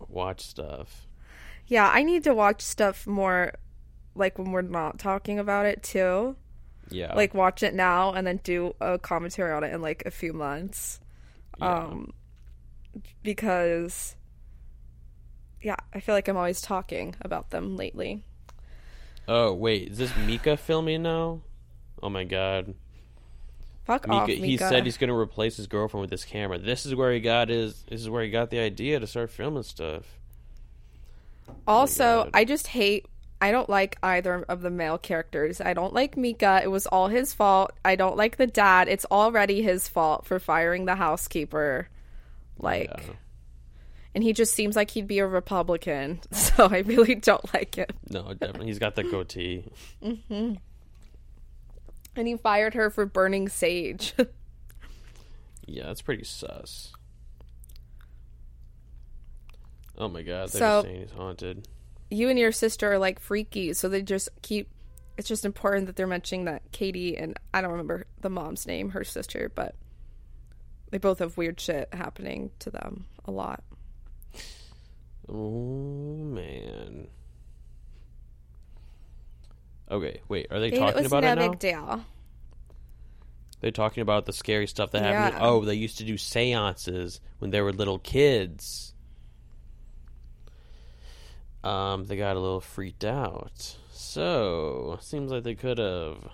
watch 0.09 0.41
stuff. 0.41 1.07
yeah, 1.67 1.89
I 1.89 2.03
need 2.03 2.25
to 2.25 2.35
watch 2.35 2.61
stuff 2.63 3.07
more 3.07 3.55
like 4.15 4.39
when 4.39 4.51
we're 4.53 4.63
not 4.63 4.99
talking 4.99 5.39
about 5.39 5.67
it 5.67 5.83
too. 5.83 6.37
Yeah, 6.91 7.15
Like 7.15 7.33
watch 7.33 7.63
it 7.63 7.73
now 7.75 8.13
and 8.13 8.27
then 8.27 8.41
do 8.45 8.75
a 8.81 8.99
commentary 8.99 9.53
on 9.53 9.65
it 9.65 9.73
in 9.73 9.81
like 9.81 10.03
a 10.05 10.11
few 10.11 10.33
months. 10.35 11.01
yeah. 11.59 11.75
Um 11.85 12.13
because 13.23 14.17
yeah, 15.63 15.77
I 15.95 16.01
feel 16.01 16.15
like 16.15 16.29
I'm 16.29 16.37
always 16.37 16.61
talking 16.61 17.15
about 17.21 17.51
them 17.51 17.77
lately. 17.77 18.25
Oh 19.29 19.53
wait, 19.55 19.93
is 19.93 19.99
this 19.99 20.13
Micah 20.27 20.57
filming 20.57 21.03
now? 21.03 21.41
Oh 22.03 22.09
my 22.11 22.25
god. 22.25 22.75
Fuck 23.85 24.07
Micah, 24.07 24.23
off, 24.23 24.29
Micah. 24.29 24.43
he 24.45 24.57
said 24.57 24.85
he's 24.85 24.97
gonna 24.97 25.17
replace 25.17 25.57
his 25.57 25.67
girlfriend 25.67 26.03
with 26.03 26.11
this 26.11 26.25
camera. 26.25 26.59
This 26.59 26.87
is 26.87 26.95
where 26.95 27.13
he 27.13 27.21
got 27.21 27.49
his. 27.49 27.83
This 27.89 28.01
is 28.01 28.09
where 28.11 28.23
he 28.23 28.31
got 28.31 28.51
the 28.51 28.59
idea 28.59 29.01
to 29.01 29.07
start 29.07 29.31
filming 29.31 29.63
stuff. 29.63 30.05
Oh 31.67 31.73
also, 31.73 32.25
God. 32.25 32.31
I 32.35 32.45
just 32.45 32.69
hate. 32.69 33.07
I 33.41 33.51
don't 33.51 33.69
like 33.69 33.99
either 34.05 34.45
of 34.49 34.63
the 34.63 34.71
male 34.71 34.99
characters. 34.99 35.61
I 35.61 35.73
don't 35.75 35.93
like 35.93 36.17
Micah. 36.17 36.61
It 36.63 36.69
was 36.71 36.87
all 36.87 37.09
his 37.09 37.35
fault. 37.35 37.73
I 37.85 37.97
don't 37.97 38.17
like 38.17 38.37
the 38.37 38.47
dad. 38.47 38.87
It's 38.89 39.05
already 39.07 39.63
his 39.63 39.89
fault 39.89 40.27
for 40.27 40.39
firing 40.39 40.85
the 40.85 40.95
housekeeper. 40.95 41.89
Like, 42.59 42.91
Yeah. 42.91 43.15
And 44.15 44.23
he 44.25 44.33
just 44.33 44.55
seems 44.55 44.77
like 44.77 44.91
he'd 44.91 45.07
be 45.07 45.19
a 45.19 45.27
Republican. 45.27 46.21
So 46.33 46.67
I 46.67 46.79
really 46.81 47.15
don't 47.15 47.53
like 47.55 47.77
him. 47.77 47.87
No, 48.11 48.35
definitely. 48.35 48.67
He's 48.67 48.79
got 48.79 48.95
the 48.95 49.05
goatee. 49.05 49.65
Mm-hmm. 50.03 50.55
And 52.15 52.29
he 52.29 52.37
fired 52.37 52.75
her 52.75 52.91
for 52.91 53.07
burning 53.07 53.49
sage. 53.49 54.15
Yeah, 55.67 55.87
that's 55.87 56.03
pretty 56.03 56.25
sus. 56.25 56.93
Oh 59.97 60.09
my 60.09 60.23
god, 60.23 60.49
they're 60.51 60.59
So- 60.61 60.83
just 60.83 60.87
saying 60.87 61.01
he's 61.01 61.11
haunted. 61.13 61.69
You 62.11 62.29
and 62.29 62.39
your 62.39 62.53
sister 62.53 62.93
are 62.93 62.99
like 62.99 63.19
freaky, 63.21 63.73
so 63.73 63.89
they 63.89 64.03
just 64.03 64.29
keep. 64.43 64.69
It's 65.17 65.29
just 65.29 65.45
important 65.47 65.87
that 65.87 65.97
they're 65.97 66.07
mentioning 66.07 66.45
that 66.47 66.63
Katie 66.73 67.17
and 67.17 67.39
I 67.55 67.61
don't 67.61 67.71
remember 67.71 68.07
the 68.21 68.29
mom's 68.29 68.67
name, 68.67 68.91
her 68.91 69.05
sister, 69.05 69.51
but 69.55 69.75
they 70.91 70.99
both 70.99 71.21
have 71.21 71.37
weird 71.39 71.59
shit 71.61 71.89
happening 71.95 72.51
to 72.59 72.71
them 72.71 73.07
a 73.25 73.31
lot. 73.31 73.63
Oh 75.29 76.17
man. 76.25 77.09
Okay, 79.91 80.21
wait. 80.29 80.47
Are 80.51 80.59
they 80.61 80.69
It 80.69 80.79
talking 80.79 81.03
was 81.03 81.07
about 81.07 81.23
no 81.23 81.33
it 81.33 81.37
now? 81.37 81.49
big 81.51 81.59
deal. 81.59 82.05
They're 83.61 83.71
talking 83.71 84.01
about 84.03 84.27
the 84.27 84.33
scary 84.33 84.67
stuff 84.67 84.91
that 84.91 85.03
happened. 85.03 85.41
Oh, 85.43 85.65
they 85.65 85.75
used 85.75 85.99
to 85.99 86.05
do 86.05 86.17
seances 86.19 87.21
when 87.39 87.51
they 87.51 87.61
were 87.61 87.73
little 87.73 87.99
kids. 87.99 88.95
Um, 91.63 92.07
they 92.07 92.17
got 92.17 92.37
a 92.37 92.41
little 92.41 92.61
freaked 92.61 93.05
out. 93.05 93.77
So, 93.93 94.99
seems 95.01 95.31
like 95.31 95.45
they 95.45 95.55
could 95.55 95.79
have 95.79 96.29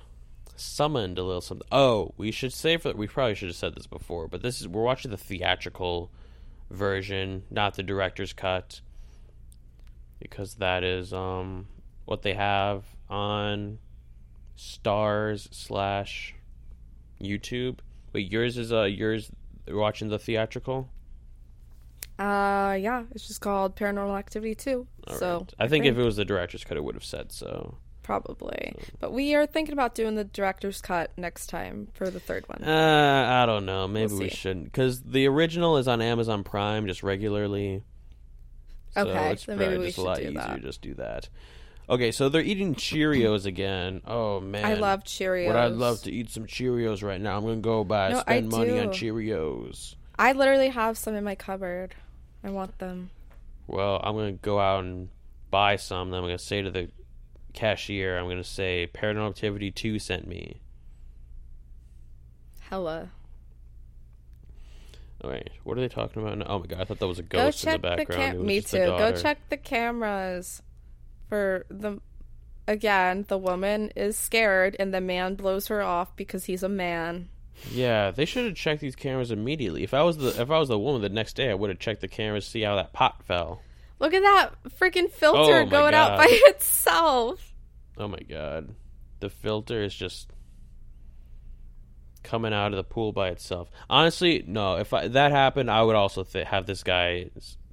summoned 0.57 1.19
a 1.19 1.23
little 1.23 1.43
something. 1.43 1.69
Oh, 1.71 2.15
we 2.17 2.31
should 2.31 2.53
say 2.55 2.79
for 2.79 2.93
we 2.95 3.07
probably 3.07 3.35
should 3.35 3.49
have 3.49 3.57
said 3.57 3.75
this 3.75 3.87
before, 3.87 4.27
but 4.27 4.41
this 4.43 4.61
is 4.61 4.69
we're 4.69 4.83
watching 4.83 5.11
the 5.11 5.19
theatrical 5.19 6.11
version, 6.71 7.45
not 7.51 7.75
the 7.75 7.83
director's 7.83 8.33
cut, 8.33 8.81
because 10.19 10.55
that 10.55 10.85
is 10.85 11.13
um 11.13 11.67
what 12.05 12.23
they 12.23 12.35
have 12.35 12.85
on 13.09 13.79
Starz 14.57 15.53
slash 15.53 16.35
YouTube. 17.21 17.79
Wait, 18.13 18.31
yours 18.31 18.57
is 18.59 18.73
uh 18.73 18.83
yours 18.83 19.31
you're 19.67 19.79
watching 19.79 20.09
the 20.09 20.19
theatrical. 20.19 20.89
Uh, 22.19 22.77
yeah, 22.81 23.05
it's 23.13 23.29
just 23.29 23.41
called 23.41 23.77
Paranormal 23.77 24.19
Activity 24.19 24.55
2. 24.55 24.87
All 25.07 25.15
so 25.15 25.39
right. 25.39 25.55
I 25.61 25.69
think 25.69 25.85
if 25.85 25.97
it 25.97 26.03
was 26.03 26.17
the 26.17 26.25
director's 26.25 26.65
cut, 26.65 26.77
it 26.77 26.83
would 26.83 26.97
have 26.97 27.05
said 27.05 27.31
so. 27.31 27.79
Probably, 28.09 28.73
but 29.01 29.13
we 29.13 29.35
are 29.35 29.45
thinking 29.47 29.75
about 29.75 29.95
doing 29.95 30.15
the 30.15 30.25
director's 30.25 30.81
cut 30.81 31.11
next 31.19 31.49
time 31.49 31.89
for 31.93 32.09
the 32.09 32.19
third 32.19 32.43
one. 32.49 32.65
Uh, 32.67 33.27
I 33.43 33.45
don't 33.45 33.67
know. 33.67 33.87
Maybe 33.87 34.11
We'll 34.13 34.21
we 34.23 34.31
see. 34.31 34.37
shouldn't 34.37 34.65
because 34.65 35.03
the 35.03 35.27
original 35.27 35.77
is 35.77 35.87
on 35.87 36.01
Amazon 36.01 36.43
Prime 36.43 36.87
just 36.87 37.03
regularly. 37.03 37.83
So 38.95 39.03
Okay, 39.03 39.33
it's 39.33 39.45
then 39.45 39.59
maybe 39.59 39.77
we 39.77 39.87
just 39.87 39.99
a 39.99 40.01
should 40.01 40.07
lot 40.07 40.17
do 40.17 40.23
easier 40.23 40.33
that. 40.33 40.63
just 40.63 40.81
do 40.81 40.95
that. 40.95 41.29
Okay, 41.91 42.11
so 42.11 42.31
they're 42.31 42.41
eating 42.41 42.75
Cheerios 42.75 43.45
again. 43.45 44.01
Oh 44.07 44.41
man, 44.41 44.65
I 44.65 44.73
love 44.75 45.05
Cheerios. 45.05 45.47
What 45.49 45.57
I'd 45.57 45.73
love 45.73 46.01
to 46.05 46.11
eat 46.11 46.31
some 46.31 46.47
Cheerios 46.47 47.03
right 47.03 47.21
now. 47.21 47.37
I'm 47.37 47.45
gonna 47.45 47.57
go 47.57 47.85
buy 47.85 48.09
No, 48.13 48.19
I 48.27 48.39
spend 48.39 48.49
money 48.49 48.79
on. 48.81 48.89
Cheerios. 48.89 49.97
I 50.19 50.33
literally 50.33 50.71
have 50.71 50.97
some 50.97 51.15
in 51.15 51.25
my 51.25 51.35
cupboard. 51.35 51.95
I 52.43 52.49
want 52.49 52.79
them. 52.79 53.11
Well, 53.67 54.01
I'm 54.03 54.17
gonna 54.17 54.33
go 54.33 54.59
out 54.59 54.85
and 54.85 55.11
buy 55.51 55.77
some. 55.77 56.09
Then 56.11 56.21
I'm 56.21 56.25
gonna 56.25 56.39
say 56.39 56.63
to 56.63 56.71
the 56.71 56.89
cashier, 57.59 58.17
I'm 58.19 58.29
gonna 58.29 58.45
say 58.45 58.89
Paranormal 58.93 59.31
Activity 59.31 59.71
Two 59.71 59.99
sent 59.99 60.27
me. 60.27 60.61
Hella. 62.61 63.11
All 65.23 65.31
right, 65.31 65.51
what 65.65 65.77
are 65.77 65.81
they 65.81 65.89
talking 65.89 66.23
about? 66.23 66.39
now? 66.39 66.47
Oh 66.49 66.61
my 66.61 66.67
god, 66.67 66.81
I 66.81 66.85
thought 66.85 67.01
that 67.01 67.09
was 67.09 67.19
a 67.19 67.25
Go 67.25 67.39
ghost 67.39 67.65
in 67.65 67.73
the 67.73 67.79
the, 67.79 67.83
background. 67.83 68.23
It 68.23 68.37
cam. 68.37 68.47
Me 68.47 68.61
too. 68.61 68.79
Go 68.79 69.13
check 69.13 69.49
the 69.49 69.57
cameras 69.57 70.63
for 71.29 71.67
the. 71.69 72.01
Again, 72.69 73.25
the 73.29 73.39
woman 73.39 73.91
is 73.97 74.17
scared, 74.17 74.77
and 74.79 74.93
the 74.93 75.01
man 75.01 75.35
blows 75.35 75.69
her 75.69 75.81
off 75.81 76.15
because 76.17 76.45
he's 76.45 76.63
a 76.63 76.69
man. 76.69 77.31
Yeah, 77.73 78.11
they 78.11 78.27
should 78.27 78.45
have 78.45 78.55
checked 78.55 78.83
these 78.83 78.95
cameras 78.95 79.31
immediately. 79.31 79.83
If 79.83 79.95
I 79.95 80.03
was 80.03 80.19
the 80.19 80.29
if 80.41 80.51
I 80.51 80.59
was 80.59 80.69
the 80.69 80.79
woman 80.79 81.01
the 81.03 81.09
next 81.09 81.35
day, 81.35 81.51
I 81.51 81.55
would 81.55 81.71
have 81.71 81.79
checked 81.79 82.03
the 82.03 82.09
cameras 82.09 82.45
to 82.45 82.51
see 82.51 82.63
how 82.63 82.77
that 82.77 82.93
pot 82.93 83.25
fell. 83.25 83.63
Look 83.99 84.15
at 84.15 84.23
that 84.23 84.53
freaking 84.79 85.11
filter 85.11 85.63
Oh 85.63 85.67
going 85.67 85.95
out 85.95 86.17
by 86.17 86.27
itself. 86.29 87.48
Oh 87.99 88.09
my 88.09 88.21
god, 88.29 88.75
the 89.21 89.29
filter 89.29 89.83
is 89.83 89.95
just 89.95 90.31
coming 92.23 92.53
out 92.53 92.73
of 92.73 92.77
the 92.77 92.85
pool 92.85 93.13
by 93.13 93.29
itself. 93.29 93.71
Honestly, 93.89 94.45
no. 94.47 94.77
If 94.77 94.93
I, 94.93 95.09
that 95.09 95.31
happened, 95.33 95.71
I 95.71 95.83
would 95.83 95.97
also 95.97 96.25
th- 96.25 96.47
have 96.47 96.67
this 96.67 96.83
guy 96.83 97.31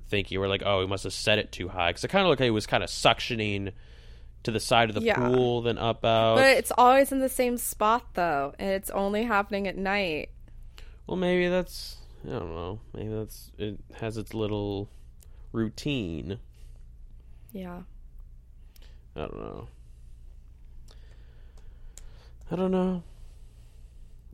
think 0.08 0.32
you 0.32 0.40
were 0.40 0.48
like, 0.48 0.64
oh, 0.66 0.82
he 0.82 0.88
must 0.88 1.04
have 1.04 1.14
set 1.14 1.40
it 1.40 1.52
too 1.52 1.68
high 1.68 1.90
because 1.90 2.04
it 2.04 2.08
kind 2.10 2.24
of 2.24 2.30
looked 2.30 2.40
like 2.40 2.48
he 2.48 2.52
was 2.52 2.68
kind 2.68 2.84
of 2.84 2.90
suctioning 2.90 3.72
to 4.44 4.52
the 4.52 4.60
side 4.60 4.90
of 4.90 4.96
the 4.96 5.02
Yeah. 5.02 5.16
pool, 5.16 5.62
then 5.64 5.78
up 5.78 6.06
out. 6.06 6.36
But 6.36 6.58
it's 6.58 6.72
always 6.78 7.12
in 7.12 7.20
the 7.20 7.30
same 7.30 7.58
spot 7.58 8.04
though, 8.14 8.54
and 8.60 8.70
it's 8.70 8.90
only 8.92 9.24
happening 9.24 9.68
at 9.68 9.76
night. 9.78 10.30
Well, 11.08 11.18
maybe 11.18 11.50
that's 11.50 11.98
I 12.26 12.30
don't 12.32 12.54
know. 12.56 12.80
Maybe 12.94 13.10
that's 13.10 13.52
it 13.58 13.78
has 13.96 14.18
its 14.18 14.34
little 14.34 14.90
routine. 15.52 16.40
Yeah. 17.52 17.82
I 19.16 19.20
don't 19.22 19.36
know. 19.38 19.68
I 22.52 22.56
don't 22.56 22.72
know. 22.72 23.04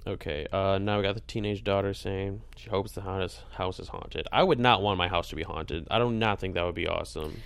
Okay, 0.06 0.48
uh, 0.52 0.80
now 0.80 0.98
we 0.98 1.04
got 1.04 1.14
the 1.14 1.22
teenage 1.22 1.64
daughter 1.64 1.94
saying 1.94 2.42
she 2.56 2.70
hopes 2.70 2.94
the 2.94 3.02
house 3.02 3.44
house 3.52 3.80
is 3.80 3.90
haunted. 3.90 4.28
I 4.32 4.44
would 4.44 4.60
not 4.60 4.82
want 4.82 4.98
my 4.98 5.08
house 5.08 5.30
to 5.30 5.36
be 5.36 5.44
haunted. 5.44 5.88
I 5.92 6.00
do 6.00 6.10
not 6.10 6.40
think 6.40 6.56
that 6.56 6.66
would 6.66 6.76
be 6.76 6.88
awesome. 6.88 7.42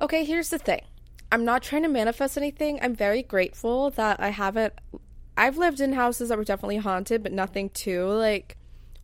Okay, 0.00 0.24
here's 0.24 0.50
the 0.50 0.58
thing. 0.58 0.82
I'm 1.30 1.44
not 1.44 1.62
trying 1.62 1.82
to 1.82 1.88
manifest 1.88 2.36
anything. 2.36 2.78
I'm 2.82 2.94
very 2.94 3.22
grateful 3.22 3.90
that 3.90 4.20
I 4.20 4.30
haven't. 4.30 4.74
I've 5.36 5.58
lived 5.58 5.80
in 5.80 5.92
houses 5.92 6.28
that 6.28 6.38
were 6.38 6.44
definitely 6.44 6.78
haunted, 6.78 7.22
but 7.22 7.32
nothing 7.32 7.70
too 7.70 8.06
like 8.06 8.56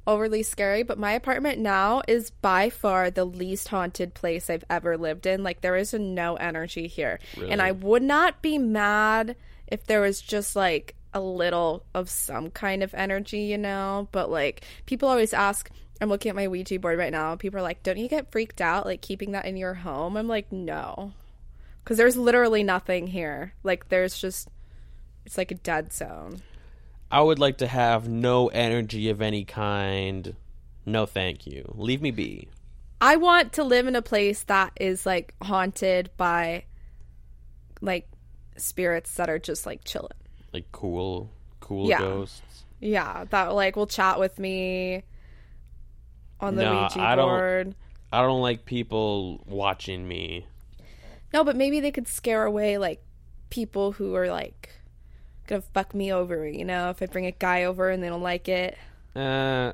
overly 0.05 0.43
scary. 0.43 0.83
But 0.83 0.99
my 0.99 1.13
apartment 1.13 1.61
now 1.61 2.03
is 2.09 2.31
by 2.31 2.69
far 2.69 3.11
the 3.11 3.25
least 3.25 3.69
haunted 3.69 4.15
place 4.15 4.51
I've 4.51 4.65
ever 4.69 4.99
lived 4.99 5.27
in. 5.27 5.45
Like 5.45 5.61
there 5.61 5.77
is 5.77 5.95
no 5.95 6.35
energy 6.35 6.89
here, 6.89 7.21
and 7.49 7.63
I 7.63 7.71
would 7.71 8.03
not 8.03 8.43
be 8.43 8.59
mad 8.59 9.37
if 9.73 9.87
there 9.87 10.03
was 10.03 10.21
just 10.21 10.55
like 10.55 10.95
a 11.15 11.21
little 11.21 11.85
of 11.95 12.11
some 12.11 12.51
kind 12.51 12.83
of 12.83 12.95
energy, 12.95 13.41
you 13.41 13.57
know. 13.59 14.09
But 14.13 14.31
like 14.31 14.65
people 14.87 15.09
always 15.09 15.33
ask. 15.33 15.71
I'm 16.01 16.09
looking 16.09 16.31
at 16.31 16.37
my 16.37 16.49
Ouija 16.49 16.79
board 16.79 16.99
right 16.99 17.13
now. 17.13 17.37
People 17.37 17.59
are 17.61 17.63
like, 17.63 17.83
"Don't 17.83 17.97
you 17.97 18.09
get 18.09 18.31
freaked 18.31 18.61
out 18.61 18.87
like 18.87 19.01
keeping 19.01 19.33
that 19.33 19.47
in 19.47 19.57
your 19.57 19.75
home?" 19.75 20.17
I'm 20.17 20.29
like, 20.29 20.53
"No." 20.53 21.13
Cuz 21.85 21.97
there's 21.97 22.17
literally 22.17 22.63
nothing 22.63 23.07
here. 23.09 23.55
Like 23.63 23.89
there's 23.89 24.19
just 24.19 24.49
it's 25.25 25.39
like 25.39 25.51
a 25.51 25.57
dead 25.57 25.93
zone. 25.93 26.43
I 27.11 27.23
would 27.23 27.39
like 27.39 27.59
to 27.59 27.67
have 27.67 28.09
no 28.09 28.49
energy 28.49 29.09
of 29.09 29.23
any 29.23 29.45
kind. 29.45 30.37
No, 30.85 31.07
thank 31.07 31.47
you. 31.47 31.73
Leave 31.77 32.03
me 32.03 32.11
be. 32.11 32.49
I 33.01 33.17
want 33.17 33.55
to 33.55 33.65
live 33.65 33.87
in 33.87 33.97
a 33.97 34.03
place 34.03 34.43
that 34.45 34.73
is 34.81 35.07
like 35.07 35.35
haunted 35.43 36.11
by 36.17 36.65
like 37.81 38.09
spirits 38.57 39.15
that 39.15 39.29
are 39.31 39.39
just 39.39 39.67
like 39.67 39.85
chilling. 39.85 40.11
Like 40.53 40.71
cool, 40.73 41.31
cool 41.61 41.89
Yeah. 41.89 41.99
ghosts. 41.99 42.65
Yeah, 42.81 43.25
that 43.31 43.55
like 43.55 43.77
will 43.77 43.87
chat 43.87 44.19
with 44.19 44.39
me 44.39 45.05
on 46.41 46.57
the 46.57 46.65
Nah, 46.65 46.83
Ouija 46.89 47.01
I 47.01 47.15
don't- 47.17 47.29
board. 47.29 47.75
I 48.13 48.21
don't 48.23 48.43
like 48.43 48.65
people 48.67 49.43
watching 49.47 50.07
me. 50.07 50.47
No, 51.33 51.45
but 51.45 51.57
maybe 51.57 51.81
they 51.81 51.91
could 51.91 52.09
scare 52.09 52.45
away 52.45 52.77
like 52.77 53.03
people 53.49 53.93
who 53.93 54.15
are 54.15 54.29
like 54.31 54.69
gonna 55.47 55.63
fuck 55.63 55.95
me 55.95 56.13
over, 56.13 56.47
you 56.47 56.65
know, 56.65 56.91
if 56.91 57.01
I 57.03 57.07
bring 57.07 57.25
a 57.27 57.31
guy 57.33 57.65
over 57.65 57.89
and 57.89 58.03
they 58.03 58.09
don't 58.09 58.23
like 58.23 58.49
it. 58.49 58.77
Uh, 59.17 59.73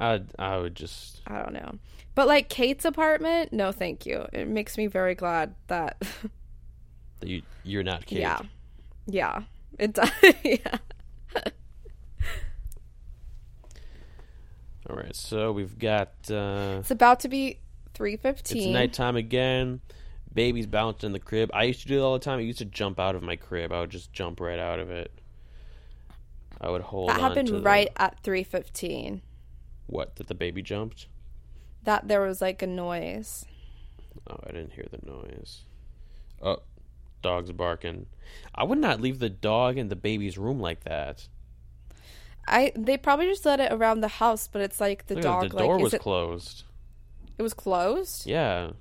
I 0.00 0.22
I 0.38 0.56
would 0.56 0.74
just 0.74 1.20
I 1.26 1.42
don't 1.42 1.52
know. 1.52 1.74
But 2.14 2.28
like 2.28 2.48
Kate's 2.48 2.84
apartment, 2.86 3.52
no 3.52 3.72
thank 3.72 4.06
you. 4.06 4.26
It 4.32 4.48
makes 4.48 4.78
me 4.78 4.86
very 4.86 5.14
glad 5.14 5.54
that 5.66 6.00
you 7.22 7.42
you're 7.64 7.82
not 7.82 8.06
Kate. 8.06 8.20
yeah. 8.20 8.40
Yeah. 9.06 9.42
It 9.78 9.92
does 9.94 10.10
yeah. 10.44 10.78
All 14.88 14.96
right, 14.96 15.14
so 15.14 15.52
we've 15.52 15.78
got 15.78 16.08
uh, 16.30 16.78
It's 16.80 16.90
about 16.90 17.20
to 17.20 17.28
be 17.28 17.58
three 17.94 18.16
fifteen. 18.16 18.58
it's 18.58 18.66
3:15. 18.68 18.72
nighttime 18.72 19.16
again. 19.16 19.80
Baby's 20.32 20.66
bouncing 20.66 21.08
in 21.08 21.12
the 21.12 21.18
crib. 21.18 21.50
I 21.52 21.64
used 21.64 21.82
to 21.82 21.88
do 21.88 21.98
it 21.98 22.02
all 22.02 22.12
the 22.14 22.18
time. 22.20 22.38
I 22.38 22.42
used 22.42 22.58
to 22.58 22.64
jump 22.64 22.98
out 23.00 23.14
of 23.14 23.22
my 23.22 23.36
crib. 23.36 23.72
I 23.72 23.80
would 23.80 23.90
just 23.90 24.12
jump 24.12 24.40
right 24.40 24.58
out 24.58 24.78
of 24.78 24.90
it. 24.90 25.12
I 26.60 26.70
would 26.70 26.82
hold. 26.82 27.10
That 27.10 27.16
on 27.20 27.20
happened 27.30 27.48
to 27.48 27.54
the- 27.54 27.60
right 27.62 27.88
at 27.96 28.22
3:15. 28.22 29.20
What? 29.86 30.16
That 30.16 30.28
the 30.28 30.34
baby 30.34 30.62
jumped? 30.62 31.06
That 31.84 32.08
there 32.08 32.20
was 32.22 32.40
like 32.40 32.62
a 32.62 32.66
noise. 32.66 33.44
Oh, 34.28 34.38
I 34.44 34.52
didn't 34.52 34.72
hear 34.72 34.86
the 34.90 35.04
noise. 35.06 35.62
Oh, 36.42 36.58
dog's 37.22 37.52
barking. 37.52 38.06
I 38.54 38.64
would 38.64 38.78
not 38.78 39.00
leave 39.00 39.18
the 39.18 39.28
dog 39.30 39.76
in 39.78 39.88
the 39.88 39.96
baby's 39.96 40.38
room 40.38 40.60
like 40.60 40.84
that. 40.84 41.28
I 42.46 42.72
they 42.76 42.96
probably 42.96 43.26
just 43.26 43.44
let 43.46 43.60
it 43.60 43.72
around 43.72 44.00
the 44.00 44.08
house, 44.08 44.48
but 44.48 44.62
it's 44.62 44.80
like 44.80 45.06
the 45.06 45.14
Look 45.14 45.22
dog 45.22 45.50
the 45.50 45.58
door 45.58 45.74
like 45.74 45.82
was 45.82 45.94
it, 45.94 46.00
closed. 46.00 46.64
it 47.38 47.42
was 47.42 47.54
closed. 47.54 48.26
Yeah, 48.26 48.72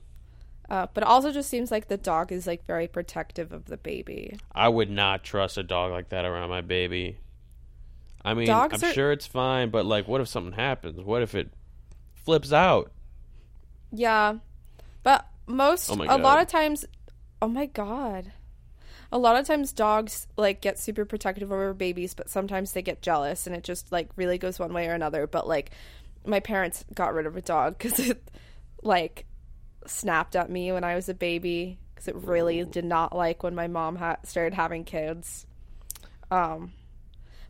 Uh, 0.69 0.87
but 0.93 1.03
it 1.03 1.07
also 1.09 1.31
just 1.31 1.49
seems 1.49 1.71
like 1.71 1.87
the 1.87 1.97
dog 1.97 2.31
is 2.31 2.47
like 2.47 2.65
very 2.65 2.87
protective 2.87 3.51
of 3.51 3.65
the 3.65 3.77
baby. 3.77 4.37
I 4.53 4.69
would 4.69 4.89
not 4.89 5.23
trust 5.23 5.57
a 5.57 5.63
dog 5.63 5.91
like 5.91 6.09
that 6.09 6.25
around 6.25 6.49
my 6.49 6.61
baby. 6.61 7.17
I 8.23 8.33
mean, 8.33 8.47
Dogs 8.47 8.81
I'm 8.83 8.89
are- 8.89 8.93
sure 8.93 9.11
it's 9.11 9.27
fine, 9.27 9.69
but 9.69 9.85
like, 9.85 10.07
what 10.07 10.21
if 10.21 10.27
something 10.27 10.53
happens? 10.53 10.99
What 11.01 11.21
if 11.21 11.35
it 11.35 11.51
flips 12.15 12.51
out? 12.51 12.91
Yeah. 13.91 14.35
But 15.03 15.25
most 15.47 15.89
Oh 15.89 15.95
a 15.95 16.17
lot 16.17 16.41
of 16.41 16.47
times 16.47 16.85
oh 17.41 17.47
my 17.47 17.65
god. 17.65 18.31
A 19.11 19.17
lot 19.17 19.35
of 19.39 19.47
times 19.47 19.71
dogs 19.71 20.27
like 20.37 20.61
get 20.61 20.77
super 20.77 21.05
protective 21.05 21.51
over 21.51 21.73
babies, 21.73 22.13
but 22.13 22.29
sometimes 22.29 22.73
they 22.73 22.81
get 22.81 23.01
jealous 23.01 23.47
and 23.47 23.55
it 23.55 23.63
just 23.63 23.91
like 23.91 24.09
really 24.15 24.37
goes 24.37 24.59
one 24.59 24.73
way 24.73 24.87
or 24.87 24.93
another. 24.93 25.25
But 25.25 25.47
like 25.47 25.71
my 26.25 26.39
parents 26.39 26.85
got 26.93 27.13
rid 27.13 27.25
of 27.25 27.35
a 27.35 27.41
dog 27.41 27.79
cuz 27.79 27.99
it 27.99 28.29
like 28.83 29.25
snapped 29.87 30.35
at 30.35 30.49
me 30.49 30.71
when 30.71 30.83
I 30.83 30.95
was 30.95 31.09
a 31.09 31.13
baby 31.13 31.79
cuz 31.95 32.07
it 32.07 32.15
really 32.15 32.63
did 32.65 32.85
not 32.85 33.15
like 33.15 33.41
when 33.41 33.55
my 33.55 33.67
mom 33.67 33.95
ha- 33.95 34.17
started 34.23 34.53
having 34.53 34.83
kids. 34.83 35.47
Um 36.29 36.73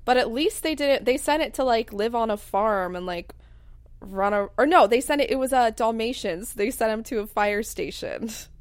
but 0.06 0.18
at 0.18 0.32
least 0.32 0.64
they 0.64 0.76
didn't 0.76 1.06
they 1.06 1.18
sent 1.18 1.44
it 1.44 1.54
to 1.56 1.64
like 1.64 1.92
live 1.92 2.16
on 2.16 2.32
a 2.32 2.38
farm 2.38 2.96
and 2.96 3.06
like 3.06 3.36
run 4.02 4.34
a 4.34 4.48
or 4.58 4.66
no 4.66 4.88
they 4.88 5.02
sent 5.02 5.22
it 5.22 5.30
it 5.30 5.36
was 5.36 5.52
uh 5.52 5.70
dalmatians 5.72 6.54
they 6.54 6.72
sent 6.72 6.92
him 6.92 7.04
to 7.04 7.20
a 7.20 7.28
fire 7.28 7.62
station 7.62 8.30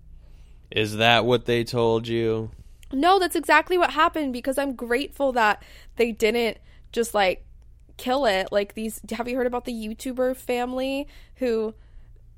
Is 0.70 0.96
that 0.96 1.24
what 1.24 1.46
they 1.46 1.64
told 1.64 2.06
you? 2.08 2.50
no 2.90 3.18
that's 3.18 3.36
exactly 3.36 3.76
what 3.76 3.90
happened 3.90 4.32
because 4.32 4.56
i'm 4.56 4.74
grateful 4.74 5.30
that 5.30 5.62
they 5.96 6.10
didn't 6.10 6.56
just 6.90 7.12
like 7.12 7.44
kill 7.98 8.24
it 8.24 8.48
like 8.50 8.72
these 8.72 8.98
have 9.10 9.28
you 9.28 9.36
heard 9.36 9.46
about 9.46 9.66
the 9.66 9.72
youtuber 9.74 10.34
family 10.34 11.06
who 11.34 11.74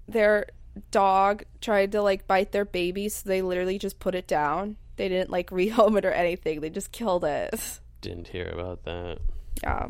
their 0.09 0.47
dog 0.91 1.45
tried 1.61 1.93
to 1.93 2.03
like 2.03 2.27
bite 2.27 2.51
their 2.51 2.65
baby 2.65 3.09
so 3.09 3.29
they 3.29 3.43
literally 3.43 3.79
just 3.79 4.01
put 4.01 4.13
it 4.17 4.27
down 4.27 4.77
they 4.97 5.09
didn't 5.09 5.31
like 5.31 5.51
rehome 5.51 5.97
it 5.97 6.05
or 6.05 6.11
anything 6.11 6.61
they 6.61 6.69
just 6.71 6.91
killed 6.91 7.23
it 7.25 7.79
Didn't 8.01 8.27
hear 8.27 8.49
about 8.49 8.83
that. 8.83 9.19
yeah 9.63 9.87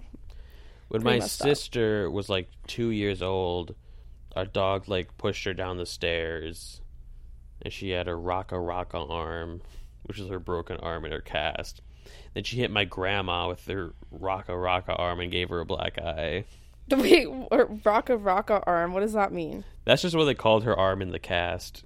When 0.89 1.01
Pretty 1.01 1.05
my 1.05 1.19
messed 1.21 1.41
up. 1.41 1.49
sister 1.49 2.11
was 2.11 2.29
like 2.29 2.51
two 2.67 2.91
years 2.91 3.23
old, 3.23 3.75
our 4.37 4.45
dog 4.45 4.89
like 4.91 5.17
pushed 5.17 5.45
her 5.47 5.55
down 5.55 5.79
the 5.79 5.87
stairs, 5.87 6.80
and 7.63 7.73
she 7.73 7.91
had 7.91 8.07
her 8.07 8.17
rocka 8.19 8.57
rocka 8.57 8.99
arm, 9.11 9.63
which 10.05 10.19
is 10.19 10.29
her 10.29 10.39
broken 10.41 10.77
arm 10.79 11.05
in 11.05 11.13
her 11.13 11.21
cast. 11.21 11.83
Then 12.35 12.45
she 12.45 12.57
hit 12.57 12.71
my 12.71 12.85
grandma 12.85 13.49
with 13.49 13.65
her 13.67 13.93
rocka 14.13 14.49
rocka 14.51 14.99
arm 14.99 15.21
and 15.21 15.31
gave 15.33 15.49
her 15.51 15.61
a 15.61 15.65
black 15.67 15.99
eye. 15.99 16.45
wait 16.91 17.27
rocka 17.29 18.17
rocka 18.19 18.63
arm 18.67 18.93
what 18.93 19.01
does 19.01 19.13
that 19.13 19.33
mean 19.33 19.63
That's 19.85 20.03
just 20.03 20.17
what 20.17 20.25
they 20.25 20.35
called 20.35 20.65
her 20.65 20.77
arm 20.77 21.03
in 21.03 21.11
the 21.13 21.19
cast. 21.21 21.85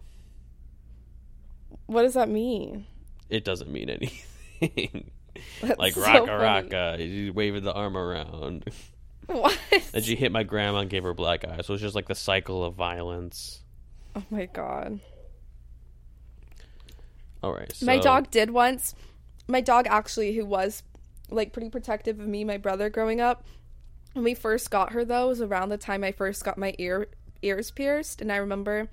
what 1.86 2.02
does 2.02 2.14
that 2.14 2.28
mean 2.28 2.86
It 3.28 3.44
doesn't 3.44 3.70
mean 3.70 3.90
anything. 3.90 5.10
That's 5.60 5.78
like 5.78 5.94
so 5.94 6.02
rocka 6.02 6.26
funny. 6.26 6.68
rocka, 6.68 7.08
you 7.14 7.32
waving 7.32 7.64
the 7.64 7.72
arm 7.72 7.96
around. 7.96 8.64
What? 9.26 9.58
Then 9.92 10.02
she 10.02 10.14
hit 10.16 10.30
my 10.32 10.42
grandma 10.42 10.78
and 10.80 10.90
gave 10.90 11.02
her 11.02 11.10
a 11.10 11.14
black 11.14 11.44
eye. 11.44 11.60
So 11.62 11.72
it's 11.74 11.82
just 11.82 11.94
like 11.94 12.08
the 12.08 12.14
cycle 12.14 12.62
of 12.64 12.74
violence. 12.74 13.62
Oh 14.14 14.22
my 14.30 14.46
god. 14.46 15.00
All 17.44 17.52
right. 17.52 17.72
My 17.82 17.98
dog 17.98 18.30
did 18.30 18.50
once. 18.50 18.94
My 19.46 19.60
dog 19.60 19.86
actually 19.88 20.34
who 20.34 20.46
was 20.46 20.82
like 21.30 21.52
pretty 21.52 21.68
protective 21.68 22.18
of 22.18 22.26
me, 22.26 22.42
my 22.44 22.56
brother 22.56 22.88
growing 22.88 23.20
up. 23.20 23.44
When 24.14 24.24
we 24.24 24.34
first 24.34 24.70
got 24.70 24.92
her 24.92 25.04
though, 25.04 25.28
was 25.28 25.42
around 25.42 25.68
the 25.68 25.76
time 25.76 26.02
I 26.04 26.12
first 26.12 26.42
got 26.44 26.56
my 26.56 26.74
ear 26.78 27.08
ears 27.42 27.70
pierced, 27.70 28.22
and 28.22 28.32
I 28.32 28.36
remember 28.36 28.88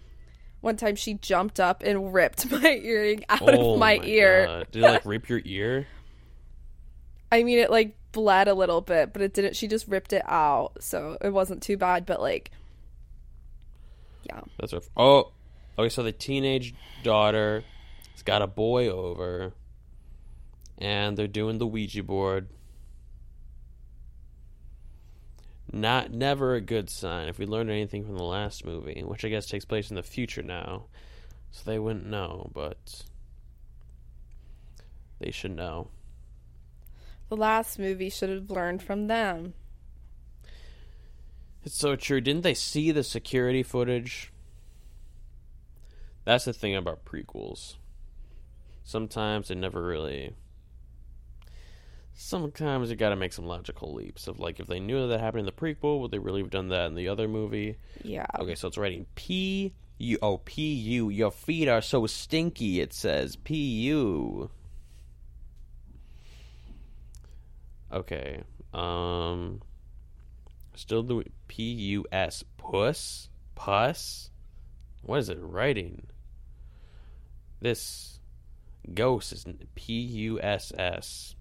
one 0.60 0.76
time 0.76 0.96
she 0.96 1.14
jumped 1.14 1.60
up 1.60 1.82
and 1.84 2.14
ripped 2.14 2.52
my 2.52 2.80
earring 2.84 3.24
out 3.30 3.42
Oh 3.42 3.74
of 3.74 3.80
my, 3.80 4.00
ear. 4.04 4.46
God. 4.46 4.68
Did 4.72 4.84
it 4.84 4.88
like 4.88 5.06
rip 5.06 5.30
your 5.30 5.42
ear? 5.46 5.88
I 7.32 7.44
mean, 7.44 7.60
it 7.60 7.72
like 7.72 7.96
bled 8.12 8.50
a 8.50 8.54
little 8.54 8.82
bit, 8.82 9.14
but 9.14 9.22
it 9.22 9.34
didn't. 9.34 9.56
She 9.56 9.68
just 9.70 9.88
ripped 9.88 10.12
it 10.12 10.24
out, 10.28 10.74
so 10.84 11.18
it 11.22 11.30
wasn't 11.30 11.64
too 11.64 11.78
bad. 11.78 12.06
But 12.06 12.20
like, 12.20 12.52
yeah, 14.24 14.42
That's 14.60 14.74
her. 14.74 14.82
Oh, 14.98 15.32
okay. 15.80 15.90
So 15.90 16.04
the 16.04 16.12
teenage 16.12 16.74
daughter 17.04 17.64
has 18.22 18.26
got 18.26 18.44
a 18.44 18.48
boy 18.48 18.88
over, 18.88 19.54
and 20.78 21.18
they're 21.18 21.26
doing 21.26 21.58
the 21.58 21.66
Ouija 21.66 22.04
board. 22.04 22.50
Not 25.72 26.12
never 26.12 26.54
a 26.54 26.62
good 26.62 26.90
sign. 26.90 27.30
If 27.30 27.40
we 27.40 27.48
learned 27.48 27.72
anything 27.72 28.06
from 28.06 28.18
the 28.18 28.24
last 28.24 28.64
movie, 28.64 29.02
which 29.04 29.26
I 29.26 29.30
guess 29.30 29.48
takes 29.48 29.66
place 29.66 29.90
in 29.90 29.96
the 29.96 30.04
future 30.04 30.44
now, 30.44 30.86
so 31.50 31.64
they 31.66 31.80
wouldn't 31.80 32.06
know, 32.06 32.52
but 32.54 33.04
they 35.20 35.32
should 35.32 35.56
know. 35.56 35.88
the 37.30 37.38
last 37.38 37.80
movie 37.80 38.10
should 38.10 38.30
have 38.30 38.52
learned 38.52 38.84
from 38.84 39.08
them. 39.08 39.54
It's 41.64 41.78
so 41.78 41.96
true. 41.96 42.22
Didn't 42.22 42.42
they 42.42 42.54
see 42.54 42.92
the 42.92 43.04
security 43.04 43.64
footage? 43.64 44.32
That's 46.26 46.46
the 46.46 46.54
thing 46.54 46.76
about 46.76 47.06
prequels. 47.06 47.76
Sometimes 48.84 49.48
they 49.48 49.56
never 49.56 49.84
really. 49.84 50.36
Sometimes 52.14 52.90
you 52.90 52.96
gotta 52.96 53.16
make 53.16 53.34
some 53.34 53.46
logical 53.46 53.94
leaps 53.94 54.28
of 54.28 54.40
like 54.40 54.60
if 54.60 54.68
they 54.68 54.80
knew 54.80 55.08
that 55.08 55.20
happened 55.20 55.42
in 55.42 55.46
the 55.46 55.52
prequel, 55.52 56.02
would 56.02 56.12
they 56.12 56.20
really 56.20 56.42
have 56.42 56.50
done 56.50 56.70
that 56.70 56.88
in 56.88 56.96
the 56.96 57.08
other 57.08 57.28
movie? 57.28 57.78
Yeah. 58.04 58.26
Okay, 58.40 58.56
so 58.56 58.68
it's 58.68 58.78
writing 58.78 59.06
P 59.16 59.74
U 59.98 60.18
oh 60.22 60.38
P 60.38 60.74
U. 60.74 61.10
Your 61.10 61.32
feet 61.32 61.68
are 61.68 61.82
so 61.82 62.06
stinky. 62.08 62.82
It 62.82 62.94
says 62.94 63.36
P 63.36 63.56
U. 63.56 64.50
Okay. 67.92 68.44
Um. 68.74 69.62
Still 70.74 71.04
doing 71.04 71.30
P 71.48 71.64
U 71.64 72.06
S 72.12 72.44
puss 72.58 73.30
puss. 73.56 74.30
What 75.04 75.20
is 75.20 75.30
it 75.30 75.38
writing? 75.42 76.08
This 77.60 78.21
ghost 78.94 79.32
is 79.34 79.46
P 79.76 79.94
U 79.94 80.42
S 80.42 80.72
S. 80.78 81.36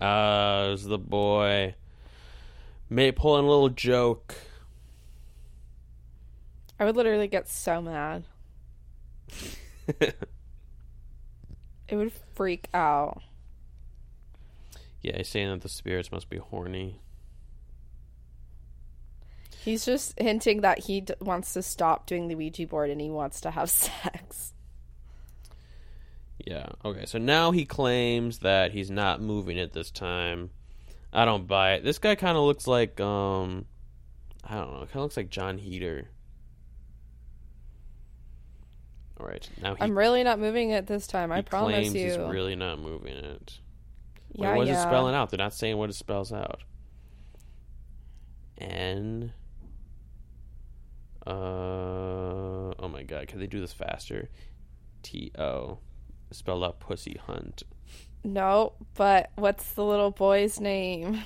Uh, 0.00 0.64
it 0.66 0.70
was 0.70 0.84
the 0.84 0.98
boy. 0.98 1.74
May 2.88 3.12
pulling 3.12 3.44
a 3.44 3.48
little 3.48 3.68
joke. 3.68 4.34
I 6.78 6.84
would 6.84 6.96
literally 6.96 7.28
get 7.28 7.48
so 7.48 7.82
mad. 7.82 8.24
It 11.90 11.96
would 11.96 12.12
freak 12.34 12.68
out. 12.72 13.20
Yeah, 15.02 15.16
he's 15.16 15.28
saying 15.28 15.50
that 15.50 15.62
the 15.62 15.68
spirits 15.68 16.12
must 16.12 16.30
be 16.30 16.36
horny. 16.38 17.00
He's 19.64 19.84
just 19.84 20.18
hinting 20.18 20.60
that 20.60 20.78
he 20.80 21.00
d- 21.00 21.14
wants 21.20 21.52
to 21.54 21.62
stop 21.62 22.06
doing 22.06 22.28
the 22.28 22.36
Ouija 22.36 22.66
board 22.66 22.90
and 22.90 23.00
he 23.00 23.10
wants 23.10 23.40
to 23.40 23.50
have 23.50 23.68
sex. 23.70 24.52
Yeah. 26.46 26.66
Okay. 26.84 27.06
So 27.06 27.18
now 27.18 27.50
he 27.50 27.64
claims 27.64 28.38
that 28.40 28.72
he's 28.72 28.90
not 28.90 29.20
moving 29.20 29.56
it 29.56 29.72
this 29.72 29.90
time. 29.90 30.50
I 31.12 31.24
don't 31.24 31.46
buy 31.46 31.74
it. 31.74 31.84
This 31.84 31.98
guy 31.98 32.14
kind 32.14 32.36
of 32.36 32.44
looks 32.44 32.66
like 32.66 33.00
um, 33.00 33.66
I 34.44 34.54
don't 34.54 34.72
know. 34.72 34.78
Kind 34.80 34.96
of 34.96 35.02
looks 35.02 35.16
like 35.16 35.30
Jon 35.30 35.58
Heder. 35.58 36.08
All 39.18 39.26
right. 39.26 39.48
Now 39.60 39.74
he, 39.74 39.82
I'm 39.82 39.96
really 39.96 40.22
not 40.22 40.38
moving 40.38 40.70
it 40.70 40.86
this 40.86 41.06
time. 41.06 41.30
I 41.30 41.36
he 41.36 41.42
promise 41.42 41.74
claims 41.74 41.94
you. 41.94 42.06
he's 42.06 42.18
really 42.18 42.56
not 42.56 42.80
moving 42.80 43.16
it. 43.16 43.58
Wait, 44.32 44.46
yeah, 44.46 44.56
what 44.56 44.62
is 44.62 44.70
yeah. 44.70 44.80
it 44.80 44.82
spelling 44.82 45.14
out? 45.14 45.30
They're 45.30 45.38
not 45.38 45.52
saying 45.52 45.76
what 45.76 45.90
it 45.90 45.94
spells 45.94 46.32
out. 46.32 46.62
N. 48.58 49.32
Uh. 51.26 51.30
Oh 52.78 52.88
my 52.90 53.02
god! 53.02 53.28
Can 53.28 53.40
they 53.40 53.46
do 53.46 53.60
this 53.60 53.72
faster? 53.72 54.30
T 55.02 55.32
O. 55.38 55.78
Spelled 56.30 56.62
out 56.64 56.80
pussy 56.80 57.20
hunt. 57.26 57.64
No, 58.22 58.74
but 58.94 59.30
what's 59.36 59.72
the 59.72 59.84
little 59.84 60.10
boy's 60.10 60.60
name? 60.60 61.24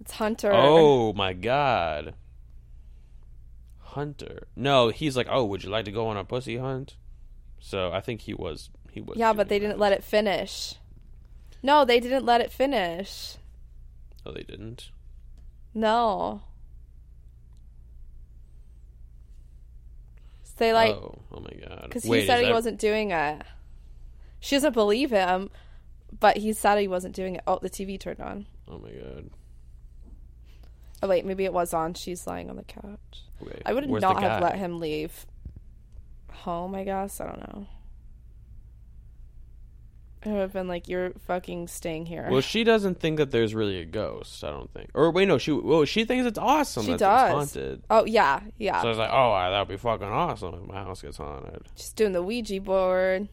It's 0.00 0.12
Hunter. 0.12 0.50
Oh 0.52 1.12
my 1.12 1.32
god. 1.32 2.14
Hunter. 3.78 4.46
No, 4.56 4.88
he's 4.88 5.16
like, 5.16 5.28
oh, 5.30 5.44
would 5.44 5.64
you 5.64 5.70
like 5.70 5.84
to 5.84 5.92
go 5.92 6.08
on 6.08 6.16
a 6.16 6.24
pussy 6.24 6.56
hunt? 6.56 6.96
So 7.60 7.92
I 7.92 8.00
think 8.00 8.22
he 8.22 8.34
was. 8.34 8.70
He 8.90 9.00
was. 9.00 9.16
yeah, 9.18 9.32
but 9.32 9.48
they 9.48 9.58
didn't 9.58 9.78
let 9.78 9.92
it 9.92 10.04
finish. 10.04 10.74
No, 11.62 11.84
they 11.84 11.98
didn't 12.00 12.26
let 12.26 12.40
it 12.40 12.52
finish. 12.52 13.36
Oh, 14.26 14.32
they 14.32 14.42
didn't. 14.42 14.90
No. 15.72 16.42
So 20.44 20.52
they 20.58 20.72
like 20.72 20.94
oh, 20.94 21.18
oh 21.32 21.40
my 21.40 21.50
god. 21.66 21.84
because 21.84 22.04
Wait, 22.04 22.20
he 22.20 22.26
said 22.26 22.40
he 22.40 22.46
that- 22.46 22.52
wasn't 22.52 22.78
doing 22.78 23.10
it. 23.10 23.42
She 24.44 24.56
doesn't 24.56 24.74
believe 24.74 25.10
him, 25.10 25.48
but 26.20 26.36
he 26.36 26.52
said 26.52 26.78
he 26.78 26.86
wasn't 26.86 27.14
doing 27.14 27.36
it. 27.36 27.42
Oh, 27.46 27.58
the 27.62 27.70
TV 27.70 27.98
turned 27.98 28.20
on. 28.20 28.44
Oh 28.68 28.78
my 28.78 28.90
god. 28.90 29.30
Oh 31.02 31.08
wait, 31.08 31.24
maybe 31.24 31.46
it 31.46 31.52
was 31.54 31.72
on. 31.72 31.94
She's 31.94 32.26
lying 32.26 32.50
on 32.50 32.56
the 32.56 32.62
couch. 32.62 33.22
Wait, 33.40 33.62
I 33.64 33.72
would 33.72 33.88
where's 33.88 34.02
not 34.02 34.22
have 34.22 34.42
let 34.42 34.56
him 34.56 34.80
leave 34.80 35.24
home. 36.30 36.74
I 36.74 36.84
guess 36.84 37.22
I 37.22 37.24
don't 37.24 37.38
know. 37.38 37.66
I 40.26 40.28
would 40.28 40.40
have 40.40 40.52
been 40.52 40.68
like, 40.68 40.88
"You're 40.88 41.12
fucking 41.26 41.68
staying 41.68 42.04
here." 42.04 42.28
Well, 42.30 42.42
she 42.42 42.64
doesn't 42.64 43.00
think 43.00 43.16
that 43.16 43.30
there's 43.30 43.54
really 43.54 43.78
a 43.78 43.86
ghost. 43.86 44.44
I 44.44 44.50
don't 44.50 44.70
think. 44.74 44.90
Or 44.92 45.10
wait, 45.10 45.26
no, 45.26 45.38
she 45.38 45.52
well, 45.52 45.86
she 45.86 46.04
thinks 46.04 46.26
it's 46.26 46.38
awesome. 46.38 46.84
She 46.84 46.90
that 46.90 46.98
does. 46.98 47.32
Haunted. 47.32 47.82
oh 47.88 48.04
yeah, 48.04 48.40
yeah. 48.58 48.82
So 48.82 48.88
I 48.88 48.90
was 48.90 48.98
like, 48.98 49.10
oh, 49.10 49.32
that 49.32 49.58
would 49.58 49.68
be 49.68 49.78
fucking 49.78 50.06
awesome 50.06 50.54
if 50.54 50.68
my 50.68 50.74
house 50.74 51.00
gets 51.00 51.16
haunted. 51.16 51.62
She's 51.76 51.94
doing 51.94 52.12
the 52.12 52.22
Ouija 52.22 52.60
board. 52.60 53.28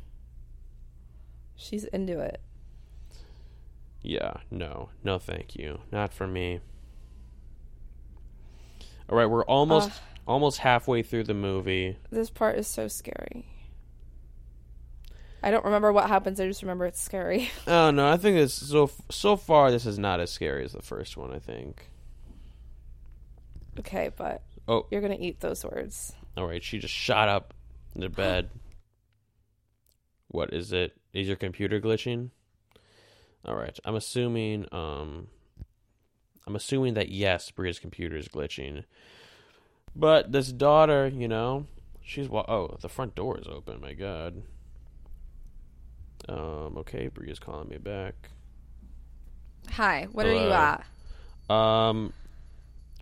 She's 1.62 1.84
into 1.86 2.20
it. 2.20 2.42
Yeah, 4.02 4.38
no, 4.50 4.90
no, 5.04 5.20
thank 5.20 5.56
you, 5.56 5.80
not 5.92 6.12
for 6.12 6.26
me. 6.26 6.60
All 9.08 9.16
right, 9.18 9.28
we're 9.28 9.46
almost 9.46 9.90
Ugh. 9.92 9.98
almost 10.28 10.58
halfway 10.58 11.04
through 11.04 11.26
the 11.26 11.36
movie. 11.36 11.98
This 12.10 12.32
part 12.32 12.58
is 12.58 12.68
so 12.68 12.88
scary. 12.88 13.46
I 15.44 15.52
don't 15.52 15.66
remember 15.66 15.92
what 15.92 16.08
happens. 16.08 16.40
I 16.40 16.48
just 16.48 16.62
remember 16.64 16.86
it's 16.86 17.02
scary. 17.02 17.50
Oh 17.68 17.92
no, 17.92 18.08
I 18.08 18.18
think 18.18 18.38
this 18.38 18.54
so 18.54 18.90
so 19.12 19.36
far 19.38 19.70
this 19.72 19.86
is 19.86 20.00
not 20.00 20.20
as 20.20 20.32
scary 20.32 20.64
as 20.66 20.72
the 20.74 20.82
first 20.82 21.16
one. 21.18 21.32
I 21.32 21.40
think. 21.40 21.88
okay, 23.80 24.10
but 24.16 24.42
Oh, 24.68 24.86
you're 24.90 25.02
gonna 25.02 25.18
eat 25.20 25.40
those 25.42 25.64
words. 25.64 26.14
all 26.38 26.48
right. 26.48 26.64
She 26.64 26.80
just 26.80 26.94
shot 26.94 27.28
up 27.30 27.54
in 27.94 28.02
the 28.02 28.10
bed. 28.10 28.50
what 30.30 30.54
is 30.54 30.72
it? 30.74 30.94
Is 31.14 31.28
your 31.28 31.36
computer 31.36 31.80
glitching? 31.82 32.30
All 33.46 33.56
right. 33.56 33.78
I'm 33.86 33.96
assuming. 33.96 34.66
Um, 34.72 35.28
I'm 36.48 36.56
assuming 36.56 36.94
that 36.96 37.10
yes, 37.10 37.52
Bria's 37.52 37.80
computer 37.80 38.16
is 38.18 38.28
glitching. 38.28 38.84
But 39.96 40.32
this 40.32 40.52
daughter, 40.52 41.08
you 41.08 41.28
know, 41.28 41.68
she's 42.04 42.30
wa- 42.30 42.46
oh, 42.48 42.78
the 42.82 42.88
front 42.90 43.14
door 43.16 43.38
is 43.40 43.48
open. 43.48 43.82
My 43.82 43.94
God. 43.94 44.44
Um. 46.30 46.78
Okay, 46.78 47.08
Bria's 47.08 47.40
calling 47.40 47.68
me 47.70 47.78
back. 47.78 48.30
Hi, 49.72 50.08
what 50.12 50.26
are 50.26 50.34
you 50.34 50.50
at? 50.52 50.86
Um, 51.50 52.14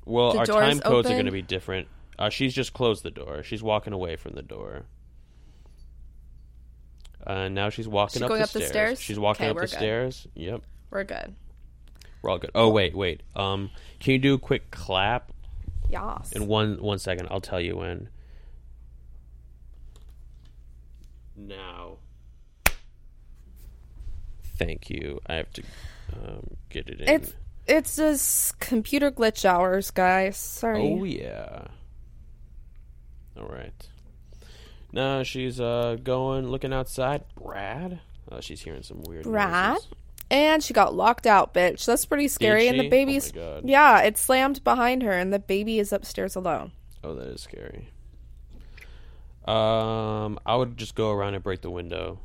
well, 0.06 0.34
The 0.34 0.40
our 0.40 0.46
door's 0.46 0.64
time 0.70 0.80
codes 0.80 1.08
are 1.08 1.12
open? 1.12 1.12
going 1.14 1.26
to 1.26 1.32
be 1.32 1.42
different. 1.42 1.88
Uh, 2.18 2.30
she's 2.30 2.54
just 2.54 2.74
closed 2.74 3.04
the 3.04 3.12
door. 3.12 3.44
She's 3.44 3.64
walking 3.64 3.94
away 3.94 4.16
from 4.18 4.34
the 4.36 4.42
door. 4.42 4.86
Uh, 7.26 7.50
now 7.50 7.70
she's 7.70 7.88
walking 7.88 8.20
She 8.20 8.24
up, 8.24 8.30
going 8.30 8.40
the 8.40 8.44
up 8.46 8.50
the 8.52 8.60
stairs. 8.60 8.70
stairs? 8.72 9.02
She's 9.02 9.20
walking 9.20 9.46
Okay, 9.46 9.52
up 9.52 9.56
the 9.58 9.62
good. 9.62 9.70
stairs. 9.70 10.28
Yep, 10.36 10.62
We're 10.90 11.04
good. 11.04 11.36
we're 12.22 12.30
all 12.32 12.38
good. 12.40 12.52
Oh 12.56 12.70
wait, 12.70 12.96
wait. 12.96 13.22
Um, 13.36 13.70
can 14.00 14.14
you 14.14 14.20
do 14.20 14.34
a 14.36 14.40
quick 14.40 14.72
clap 14.72 15.32
Yas. 15.90 16.32
in 16.32 16.48
one 16.48 16.82
one 16.82 16.98
second? 17.00 17.28
I'll 17.30 17.42
tell 17.42 17.60
you 17.62 17.78
when. 17.78 18.10
Now. 21.36 21.98
Thank 24.58 24.90
you. 24.90 25.20
I 25.28 25.36
have 25.36 25.52
to 25.54 25.64
um, 26.14 26.48
get 26.70 26.90
it 26.90 27.00
in. 27.02 27.10
It's 27.10 27.34
it's 27.68 27.96
this 27.96 28.52
computer 28.60 29.12
glitch 29.12 29.46
hours, 29.46 29.92
guys. 29.92 30.36
Sorry. 30.38 30.82
Oh 30.82 31.04
yeah. 31.04 31.66
All 33.40 33.48
right. 33.48 33.88
Now 34.92 35.24
she's 35.24 35.60
uh 35.60 35.98
going 36.04 36.48
looking 36.50 36.74
outside. 36.74 37.24
Brad. 37.36 38.00
Oh, 38.32 38.42
she's 38.42 38.62
hearing 38.62 38.84
some 38.84 39.02
weird. 39.04 39.24
Brad? 39.24 39.74
noises. 39.74 39.88
And 40.32 40.64
she 40.64 40.74
got 40.76 40.94
locked 40.94 41.26
out, 41.26 41.54
bitch. 41.56 41.86
That's 41.86 42.06
pretty 42.06 42.28
scary. 42.28 42.68
And 42.68 42.80
the 42.80 42.86
Oh 42.86 42.90
baby's 42.90 43.32
God. 43.32 43.68
yeah, 43.68 44.02
it 44.02 44.18
slammed 44.18 44.64
behind 44.64 45.02
her, 45.02 45.12
and 45.12 45.34
the 45.34 45.40
baby 45.40 45.80
is 45.80 45.92
upstairs 45.92 46.36
alone. 46.36 46.72
Oh, 47.04 47.16
that 47.16 47.28
is 47.30 47.42
scary. 47.42 47.88
Um, 49.46 50.40
I 50.46 50.56
would 50.56 50.78
just 50.78 50.94
go 50.96 51.12
around 51.12 51.34
and 51.34 51.44
break 51.44 51.62
the 51.62 51.72
window 51.72 52.20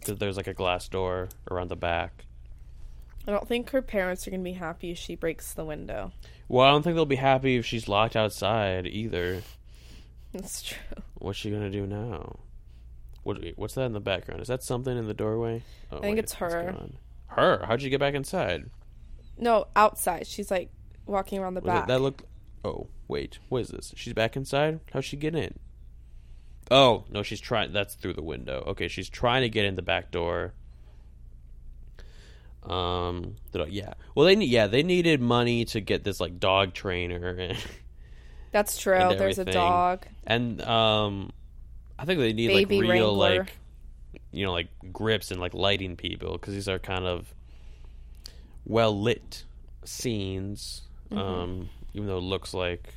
because 0.00 0.18
there's 0.18 0.36
like 0.36 0.48
a 0.48 0.54
glass 0.54 0.88
door 0.88 1.28
around 1.50 1.68
the 1.68 1.76
back. 1.76 2.24
I 3.26 3.30
don't 3.30 3.46
think 3.46 3.70
her 3.70 3.82
parents 3.82 4.26
are 4.26 4.30
gonna 4.32 4.42
be 4.42 4.54
happy 4.54 4.90
if 4.90 4.98
she 4.98 5.14
breaks 5.14 5.52
the 5.52 5.64
window. 5.64 6.12
Well, 6.48 6.66
I 6.66 6.70
don't 6.70 6.82
think 6.82 6.96
they'll 6.96 7.04
be 7.06 7.16
happy 7.16 7.56
if 7.56 7.66
she's 7.66 7.86
locked 7.86 8.16
outside 8.16 8.86
either. 8.86 9.42
That's 10.32 10.62
true. 10.62 11.02
What's 11.18 11.38
she 11.38 11.50
gonna 11.50 11.70
do 11.70 11.86
now? 11.86 12.38
What? 13.24 13.38
What's 13.56 13.74
that 13.74 13.82
in 13.82 13.92
the 13.92 14.00
background? 14.00 14.40
Is 14.40 14.48
that 14.48 14.62
something 14.62 14.96
in 14.96 15.06
the 15.06 15.14
doorway? 15.14 15.62
Oh, 15.92 15.98
I 15.98 16.00
think 16.00 16.18
it's 16.18 16.34
her. 16.34 16.74
Her? 17.26 17.64
How'd 17.66 17.82
you 17.82 17.90
get 17.90 18.00
back 18.00 18.14
inside? 18.14 18.70
No, 19.36 19.66
outside. 19.76 20.26
She's 20.26 20.50
like 20.50 20.70
walking 21.06 21.38
around 21.38 21.54
the 21.54 21.60
Was 21.60 21.66
back. 21.68 21.84
it, 21.84 21.88
that 21.88 22.00
looked. 22.00 22.22
Oh 22.64 22.88
wait, 23.08 23.38
what 23.48 23.62
is 23.62 23.68
this? 23.68 23.92
She's 23.96 24.12
back 24.14 24.36
inside. 24.36 24.80
How'd 24.92 25.04
she 25.04 25.16
get 25.16 25.34
in? 25.34 25.58
Oh 26.70 27.04
no, 27.10 27.22
she's 27.22 27.40
trying. 27.40 27.72
That's 27.72 27.94
through 27.94 28.14
the 28.14 28.22
window. 28.22 28.64
Okay, 28.68 28.88
she's 28.88 29.08
trying 29.08 29.42
to 29.42 29.48
get 29.48 29.64
in 29.64 29.74
the 29.74 29.82
back 29.82 30.10
door. 30.10 30.54
Um. 32.62 33.36
I- 33.54 33.66
Yeah. 33.66 33.94
Well, 34.14 34.26
they 34.26 34.36
need. 34.36 34.50
Yeah, 34.50 34.66
they 34.66 34.82
needed 34.82 35.20
money 35.20 35.64
to 35.66 35.80
get 35.80 36.04
this 36.04 36.20
like 36.20 36.38
dog 36.38 36.74
trainer 36.74 37.28
and, 37.30 37.58
That's 38.52 38.78
true. 38.78 39.14
There's 39.16 39.38
a 39.38 39.44
dog. 39.44 40.06
and 40.26 40.60
um, 40.62 41.30
I 41.98 42.04
think 42.04 42.18
they 42.20 42.32
need 42.32 42.48
Baby 42.48 42.80
like 42.80 42.90
real 42.90 43.18
Wrangler. 43.20 43.38
like, 43.40 43.52
you 44.32 44.44
know, 44.46 44.52
like 44.52 44.68
grips 44.92 45.30
and 45.30 45.40
like 45.40 45.54
lighting 45.54 45.96
people 45.96 46.32
because 46.32 46.54
these 46.54 46.68
are 46.68 46.78
kind 46.78 47.04
of 47.06 47.32
well 48.64 48.98
lit 48.98 49.44
scenes. 49.84 50.82
Mm-hmm. 51.10 51.18
Um, 51.18 51.68
even 51.94 52.06
though 52.06 52.18
it 52.18 52.22
looks 52.22 52.52
like 52.54 52.94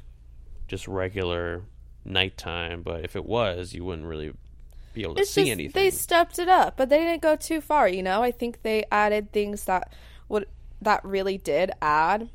just 0.67 0.87
regular 0.87 1.63
nighttime, 2.05 2.81
but 2.81 3.03
if 3.03 3.15
it 3.15 3.25
was, 3.25 3.73
you 3.73 3.83
wouldn't 3.85 4.07
really 4.07 4.33
be 4.93 5.03
able 5.03 5.15
to 5.15 5.21
It's 5.21 5.31
see 5.31 5.43
just 5.43 5.51
anything. 5.51 5.71
they 5.81 5.89
stepped 5.89 6.37
it 6.39 6.49
up, 6.49 6.75
but 6.77 6.89
they 6.89 6.99
didn't 6.99 7.21
go 7.21 7.35
too 7.35 7.61
far. 7.61 7.87
You 7.87 8.03
know, 8.03 8.21
I 8.21 8.31
think 8.31 8.61
they 8.63 8.83
added 8.91 9.31
things 9.31 9.63
that 9.65 9.93
would 10.27 10.45
that 10.81 11.03
really 11.05 11.37
did 11.37 11.71
add 11.81 12.29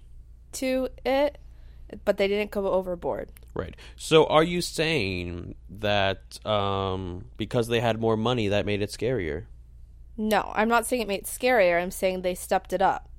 to 0.53 0.89
it, 1.05 1.37
but 2.05 2.17
they 2.17 2.29
didn't 2.29 2.51
go 2.51 2.69
overboard. 2.69 3.31
Right. 3.55 3.75
So, 3.97 4.27
are 4.27 4.43
you 4.43 4.61
saying 4.61 5.55
that 5.71 6.45
um, 6.47 7.27
because 7.37 7.69
they 7.69 7.81
had 7.81 8.01
more 8.01 8.17
money, 8.17 8.49
that 8.49 8.67
made 8.67 8.83
it 8.83 8.91
scarier? 8.91 9.45
No, 10.17 10.51
I'm 10.55 10.69
not 10.69 10.87
saying 10.87 11.03
it 11.03 11.09
made 11.09 11.21
it 11.21 11.25
scarier. 11.27 11.81
I'm 11.81 11.91
saying 11.91 12.23
they 12.23 12.35
stepped 12.35 12.73
it 12.73 12.83
up. 12.83 13.11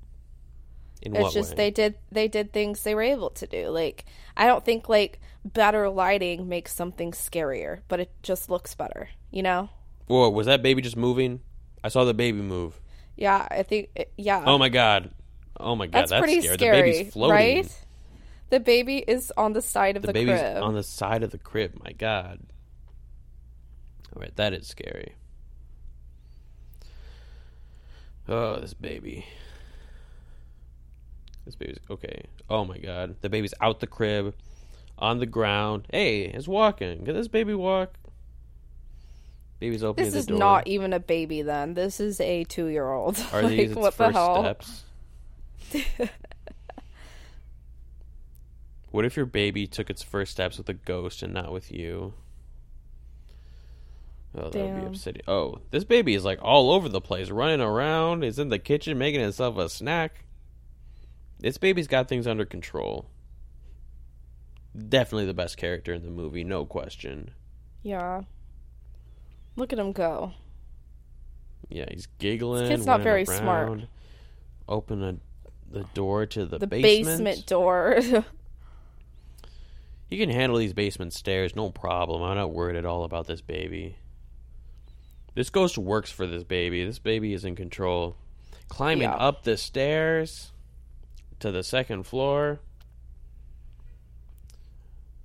In 1.00 1.14
It's 1.14 1.32
just 1.32 1.50
way? 1.50 1.56
they 1.56 1.70
did 1.70 1.94
they 2.10 2.26
did 2.26 2.52
things 2.52 2.82
they 2.82 2.94
were 2.94 3.02
able 3.02 3.30
to 3.30 3.46
do. 3.46 3.68
Like 3.68 4.04
I 4.36 4.46
don't 4.46 4.64
think 4.64 4.88
like 4.88 5.20
better 5.44 5.88
lighting 5.88 6.48
makes 6.48 6.74
something 6.74 7.12
scarier, 7.12 7.82
but 7.86 8.00
it 8.00 8.10
just 8.22 8.50
looks 8.50 8.74
better. 8.74 9.08
You 9.30 9.42
know? 9.44 9.70
Whoa, 10.08 10.28
was 10.30 10.46
that 10.46 10.62
baby 10.62 10.82
just 10.82 10.96
moving? 10.96 11.40
I 11.84 11.88
saw 11.88 12.04
the 12.04 12.14
baby 12.14 12.40
move. 12.40 12.80
Yeah, 13.16 13.46
I 13.48 13.62
think 13.62 13.90
yeah. 14.16 14.42
Oh 14.44 14.58
my 14.58 14.68
god. 14.68 15.10
Oh 15.60 15.76
my 15.76 15.86
god, 15.86 15.92
that's, 15.92 16.10
that's, 16.10 16.20
pretty 16.20 16.40
scary. 16.40 16.56
scary, 16.56 16.76
The 16.76 16.82
baby's 16.98 17.12
floating. 17.12 17.34
right? 17.34 17.84
The 18.50 18.60
baby 18.60 18.98
is 19.06 19.32
on 19.36 19.52
the 19.52 19.60
side 19.62 19.96
of 19.96 20.02
The, 20.02 20.08
the, 20.08 20.12
baby's 20.12 20.40
crib. 20.40 20.62
on 20.62 20.74
the 20.74 20.82
side 20.82 21.22
of 21.22 21.30
the 21.30 21.38
crib. 21.38 21.78
My 21.84 21.92
god. 21.92 22.40
All 24.14 24.22
right, 24.22 24.34
that 24.36 24.52
is 24.54 24.66
scary. 24.66 25.14
Oh, 28.28 28.60
this 28.60 28.74
baby. 28.74 29.26
This 31.44 31.54
baby's 31.54 31.78
okay. 31.90 32.24
Oh 32.50 32.64
my 32.64 32.78
god, 32.78 33.16
the 33.22 33.30
baby's 33.30 33.54
out 33.60 33.80
the 33.80 33.86
crib, 33.86 34.34
on 34.98 35.18
the 35.18 35.26
ground. 35.26 35.86
Hey, 35.90 36.24
it's 36.24 36.46
walking. 36.46 37.04
Can 37.04 37.14
this 37.14 37.28
baby 37.28 37.54
walk? 37.54 37.94
Baby's 39.58 39.82
opening 39.82 40.12
this 40.12 40.26
the 40.26 40.32
is 40.34 40.38
not 40.38 40.66
even 40.66 40.92
a 40.92 41.00
baby. 41.00 41.42
Then 41.42 41.74
this 41.74 42.00
is 42.00 42.20
a 42.20 42.44
two-year-old. 42.44 43.18
Are 43.32 43.42
like, 43.42 43.50
these 43.50 43.70
its 43.70 43.78
what 43.80 43.96
the 43.96 44.12
hell? 44.12 44.42
steps? 44.42 44.84
What 48.90 49.04
if 49.04 49.16
your 49.16 49.26
baby 49.26 49.66
took 49.66 49.90
its 49.90 50.02
first 50.02 50.32
steps 50.32 50.58
with 50.58 50.68
a 50.68 50.74
ghost 50.74 51.22
and 51.22 51.34
not 51.34 51.52
with 51.52 51.70
you? 51.70 52.14
Oh, 54.34 54.50
that 54.50 54.62
would 54.62 54.80
be 54.80 54.86
upsetting. 54.86 55.22
Oh, 55.26 55.60
this 55.70 55.84
baby 55.84 56.14
is 56.14 56.24
like 56.24 56.38
all 56.42 56.70
over 56.70 56.88
the 56.88 57.00
place, 57.00 57.30
running 57.30 57.60
around. 57.60 58.24
Is 58.24 58.38
in 58.38 58.48
the 58.48 58.58
kitchen 58.58 58.98
making 58.98 59.20
himself 59.20 59.56
a 59.58 59.68
snack. 59.68 60.24
This 61.38 61.58
baby's 61.58 61.86
got 61.86 62.08
things 62.08 62.26
under 62.26 62.44
control. 62.44 63.06
Definitely 64.76 65.26
the 65.26 65.34
best 65.34 65.56
character 65.56 65.92
in 65.92 66.02
the 66.04 66.10
movie, 66.10 66.44
no 66.44 66.64
question. 66.64 67.30
Yeah. 67.82 68.22
Look 69.56 69.72
at 69.72 69.78
him 69.78 69.92
go. 69.92 70.32
Yeah, 71.68 71.86
he's 71.90 72.06
giggling. 72.18 72.68
kid's 72.68 72.86
not 72.86 73.02
very 73.02 73.24
smart. 73.24 73.82
Open 74.68 75.02
a, 75.02 75.16
the 75.70 75.84
door 75.94 76.26
to 76.26 76.46
the, 76.46 76.58
The 76.58 76.66
basement. 76.66 77.24
basement 77.24 77.46
door. 77.46 78.00
He 80.08 80.16
can 80.18 80.30
handle 80.30 80.58
these 80.58 80.72
basement 80.72 81.12
stairs, 81.12 81.54
no 81.54 81.70
problem. 81.70 82.22
I'm 82.22 82.36
not 82.36 82.52
worried 82.52 82.76
at 82.76 82.86
all 82.86 83.04
about 83.04 83.26
this 83.26 83.40
baby. 83.42 83.96
This 85.34 85.50
ghost 85.50 85.76
works 85.78 86.10
for 86.10 86.26
this 86.26 86.44
baby. 86.44 86.84
This 86.84 86.98
baby 86.98 87.34
is 87.34 87.44
in 87.44 87.54
control. 87.54 88.16
Climbing 88.68 89.02
Yeah. 89.02 89.14
up 89.16 89.44
the 89.44 89.56
stairs 89.56 90.52
to 91.40 91.50
the 91.52 91.62
second 91.62 92.04
floor. 92.04 92.60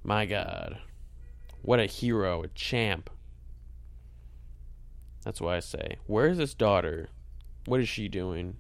My 0.03 0.25
god. 0.25 0.79
What 1.61 1.79
a 1.79 1.85
hero, 1.85 2.43
a 2.43 2.47
champ. 2.49 3.09
That's 5.23 5.39
why 5.39 5.55
I 5.55 5.59
say, 5.61 5.95
where 6.05 6.27
is 6.27 6.37
this 6.37 6.53
daughter? 6.53 7.07
What 7.65 7.79
is 7.79 7.87
she 7.87 8.09
doing? 8.09 8.57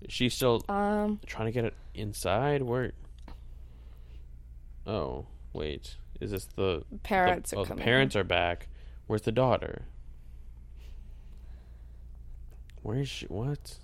Is 0.00 0.12
she 0.14 0.30
still 0.30 0.64
Um, 0.70 1.20
trying 1.26 1.46
to 1.46 1.52
get 1.52 1.66
it 1.66 1.74
inside? 1.94 2.62
Where? 2.62 2.92
Oh, 4.90 5.26
wait. 5.52 5.94
Is 6.20 6.32
this 6.32 6.46
the 6.56 6.82
parents 7.04 7.50
the, 7.52 7.58
are 7.58 7.60
oh, 7.60 7.64
the 7.64 7.76
parents 7.76 8.16
are 8.16 8.24
back. 8.24 8.66
Where's 9.06 9.22
the 9.22 9.30
daughter? 9.30 9.82
Where 12.82 12.98
is 12.98 13.08
she? 13.08 13.26
What? 13.26 13.78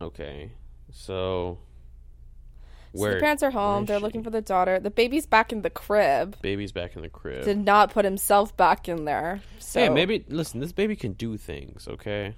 Okay, 0.00 0.52
so 0.92 1.58
So 2.94 3.00
where 3.00 3.14
the 3.14 3.20
parents 3.20 3.42
are 3.42 3.50
home. 3.50 3.86
They're 3.86 3.98
she? 3.98 4.04
looking 4.04 4.22
for 4.22 4.30
the 4.30 4.42
daughter. 4.42 4.78
The 4.78 4.90
baby's 4.90 5.26
back 5.26 5.50
in 5.50 5.62
the 5.62 5.70
crib. 5.70 6.40
baby's 6.40 6.70
back 6.70 6.94
in 6.94 7.02
the 7.02 7.08
crib. 7.08 7.44
Did 7.44 7.64
not 7.64 7.90
put 7.92 8.04
himself 8.04 8.56
back 8.56 8.88
in 8.88 9.06
there. 9.06 9.40
So 9.58 9.80
Hey, 9.80 9.88
maybe 9.88 10.24
listen. 10.28 10.60
This 10.60 10.72
baby 10.72 10.94
can 10.94 11.14
do 11.14 11.36
things. 11.36 11.88
Okay, 11.88 12.36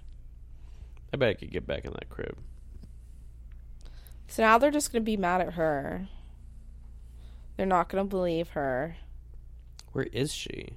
I 1.13 1.17
bet 1.19 1.29
I 1.29 1.35
could 1.35 1.51
get 1.51 1.67
back 1.67 1.85
in 1.85 1.93
that 1.93 2.09
crib. 2.09 2.39
So 4.29 4.43
now 4.43 4.59
they're 4.59 4.71
just 4.71 4.93
gonna 4.93 5.05
be 5.05 5.17
mad 5.17 5.41
at 5.41 5.55
her. 5.55 6.09
They're 7.57 7.67
not 7.67 7.89
gonna 7.89 8.05
believe 8.05 8.51
her. 8.51 8.97
Where 9.93 10.07
is 10.13 10.33
she? 10.33 10.77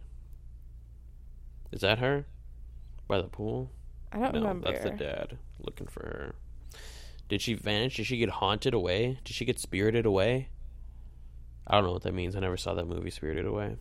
Is 1.72 1.82
that 1.82 2.00
her? 2.00 2.26
By 3.08 3.22
the 3.22 3.28
pool? 3.28 3.70
I 4.12 4.20
don't 4.20 4.34
no, 4.34 4.42
remember. 4.42 4.72
that's 4.72 4.84
the 4.84 4.92
dad 4.92 5.38
looking 5.60 5.88
for 5.88 6.02
her. 6.02 6.36
Did 7.30 7.42
she 7.42 7.54
vanish? 7.54 7.98
Did 7.98 8.08
she 8.08 8.18
get 8.18 8.30
haunted 8.30 8.74
away? 8.74 9.20
Did 9.24 9.36
she 9.36 9.46
get 9.46 9.60
spirited 9.60 10.06
away? 10.06 10.50
I 11.68 11.76
don't 11.76 11.86
know 11.86 11.94
what 11.94 12.04
that 12.04 12.14
means. 12.14 12.36
I 12.36 12.40
never 12.40 12.58
saw 12.58 12.74
that 12.74 12.88
movie, 12.88 13.10
Spirited 13.10 13.46
Away. 13.46 13.78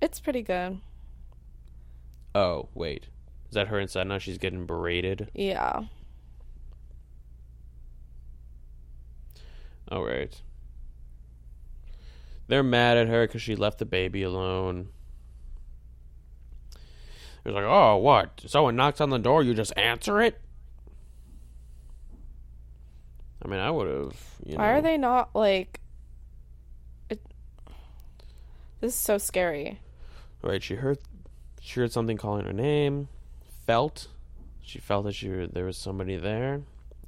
It's 0.00 0.18
pretty 0.18 0.42
good. 0.42 0.80
Oh, 2.34 2.68
wait. 2.74 3.06
Is 3.48 3.54
that 3.54 3.68
her 3.68 3.78
inside 3.78 4.08
now? 4.08 4.18
She's 4.18 4.38
getting 4.38 4.66
berated? 4.66 5.30
Yeah. 5.34 5.84
All 9.90 10.04
right. 10.04 10.40
They're 12.48 12.62
mad 12.62 12.96
at 12.96 13.08
her 13.08 13.26
because 13.26 13.42
she 13.42 13.56
left 13.56 13.78
the 13.78 13.84
baby 13.84 14.22
alone. 14.22 14.88
They're 17.42 17.52
like, 17.52 17.64
oh, 17.64 17.96
what? 17.96 18.42
Someone 18.46 18.74
knocks 18.76 19.00
on 19.00 19.10
the 19.10 19.18
door, 19.18 19.42
you 19.42 19.54
just 19.54 19.72
answer 19.76 20.20
it? 20.20 20.40
I 23.44 23.48
mean, 23.48 23.60
I 23.60 23.70
would 23.70 23.86
have. 23.86 24.16
You 24.44 24.56
Why 24.56 24.72
know. 24.72 24.78
are 24.78 24.82
they 24.82 24.96
not 24.96 25.30
like? 25.34 25.80
It. 27.08 27.20
This 28.80 28.94
is 28.94 28.98
so 28.98 29.18
scary. 29.18 29.78
All 30.42 30.50
right, 30.50 30.62
she 30.62 30.74
heard, 30.74 30.98
she 31.60 31.80
heard 31.80 31.92
something 31.92 32.16
calling 32.16 32.44
her 32.44 32.52
name. 32.52 33.08
Felt, 33.64 34.08
she 34.60 34.78
felt 34.78 35.04
that 35.04 35.14
she 35.14 35.28
there 35.28 35.64
was 35.64 35.76
somebody 35.76 36.16
there. 36.16 36.62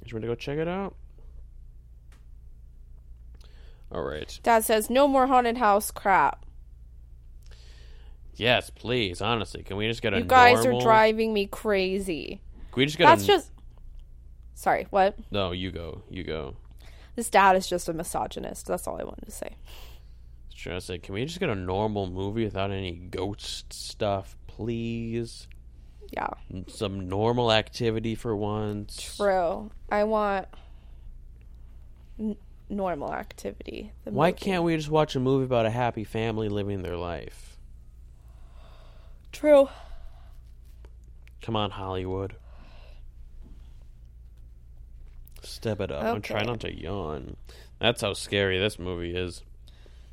She 0.05 0.13
went 0.13 0.23
to 0.23 0.27
go 0.27 0.35
check 0.35 0.57
it 0.57 0.67
out. 0.67 0.95
All 3.91 4.03
right. 4.03 4.39
Dad 4.43 4.63
says 4.63 4.89
no 4.89 5.07
more 5.07 5.27
haunted 5.27 5.57
house 5.57 5.89
crap. 5.91 6.45
Yes, 8.35 8.69
please. 8.69 9.21
Honestly, 9.21 9.63
can 9.63 9.75
we 9.77 9.87
just 9.87 10.01
get 10.01 10.13
a 10.13 10.19
You 10.19 10.23
guys 10.23 10.63
normal? 10.63 10.79
are 10.79 10.83
driving 10.83 11.33
me 11.33 11.47
crazy. 11.47 12.41
Can 12.71 12.81
we 12.81 12.85
just 12.85 12.97
get 12.97 13.05
That's 13.05 13.23
a 13.23 13.27
just. 13.27 13.51
Sorry, 14.53 14.87
what? 14.89 15.15
no? 15.31 15.51
You 15.51 15.71
go. 15.71 16.03
You 16.09 16.23
go. 16.23 16.55
This 17.15 17.29
dad 17.29 17.55
is 17.55 17.67
just 17.67 17.89
a 17.89 17.93
misogynist. 17.93 18.65
That's 18.67 18.87
all 18.87 18.99
I 18.99 19.03
wanted 19.03 19.25
to 19.25 19.31
say. 19.31 19.57
Trying 20.55 20.77
to 20.79 20.85
say, 20.85 20.97
can 20.99 21.13
we 21.15 21.23
just 21.25 21.39
get 21.39 21.49
a 21.49 21.55
normal 21.55 22.09
movie 22.09 22.43
without 22.43 22.69
any 22.71 22.91
ghost 22.93 23.71
stuff, 23.73 24.35
please? 24.47 25.47
Yeah, 26.11 26.27
Some 26.67 27.07
normal 27.07 27.51
activity 27.51 28.15
for 28.15 28.35
once. 28.35 29.15
true. 29.15 29.71
I 29.89 30.03
want 30.05 30.47
normal 32.69 33.13
activity. 33.13 33.91
the 34.05 34.11
Why 34.11 34.29
movie. 34.29 34.39
can't 34.39 34.63
we 34.63 34.75
just 34.77 34.89
watch 34.89 35.15
a 35.15 35.19
movie 35.19 35.45
about 35.45 35.65
a 35.65 35.71
happy 35.71 36.03
family 36.03 36.49
living 36.49 36.81
their 36.83 36.97
life? 36.97 37.57
True. 39.31 39.69
Come 41.41 41.55
on, 41.55 41.71
Hollywood. 41.71 42.35
Step 45.41 45.79
it 45.79 45.91
up. 45.91 46.03
I'm 46.03 46.21
trying 46.21 46.47
not 46.47 46.59
to 46.61 46.73
yawn. 46.73 47.37
That's 47.79 48.01
how 48.01 48.13
scary 48.13 48.59
this 48.59 48.77
movie 48.77 49.15
is. 49.15 49.43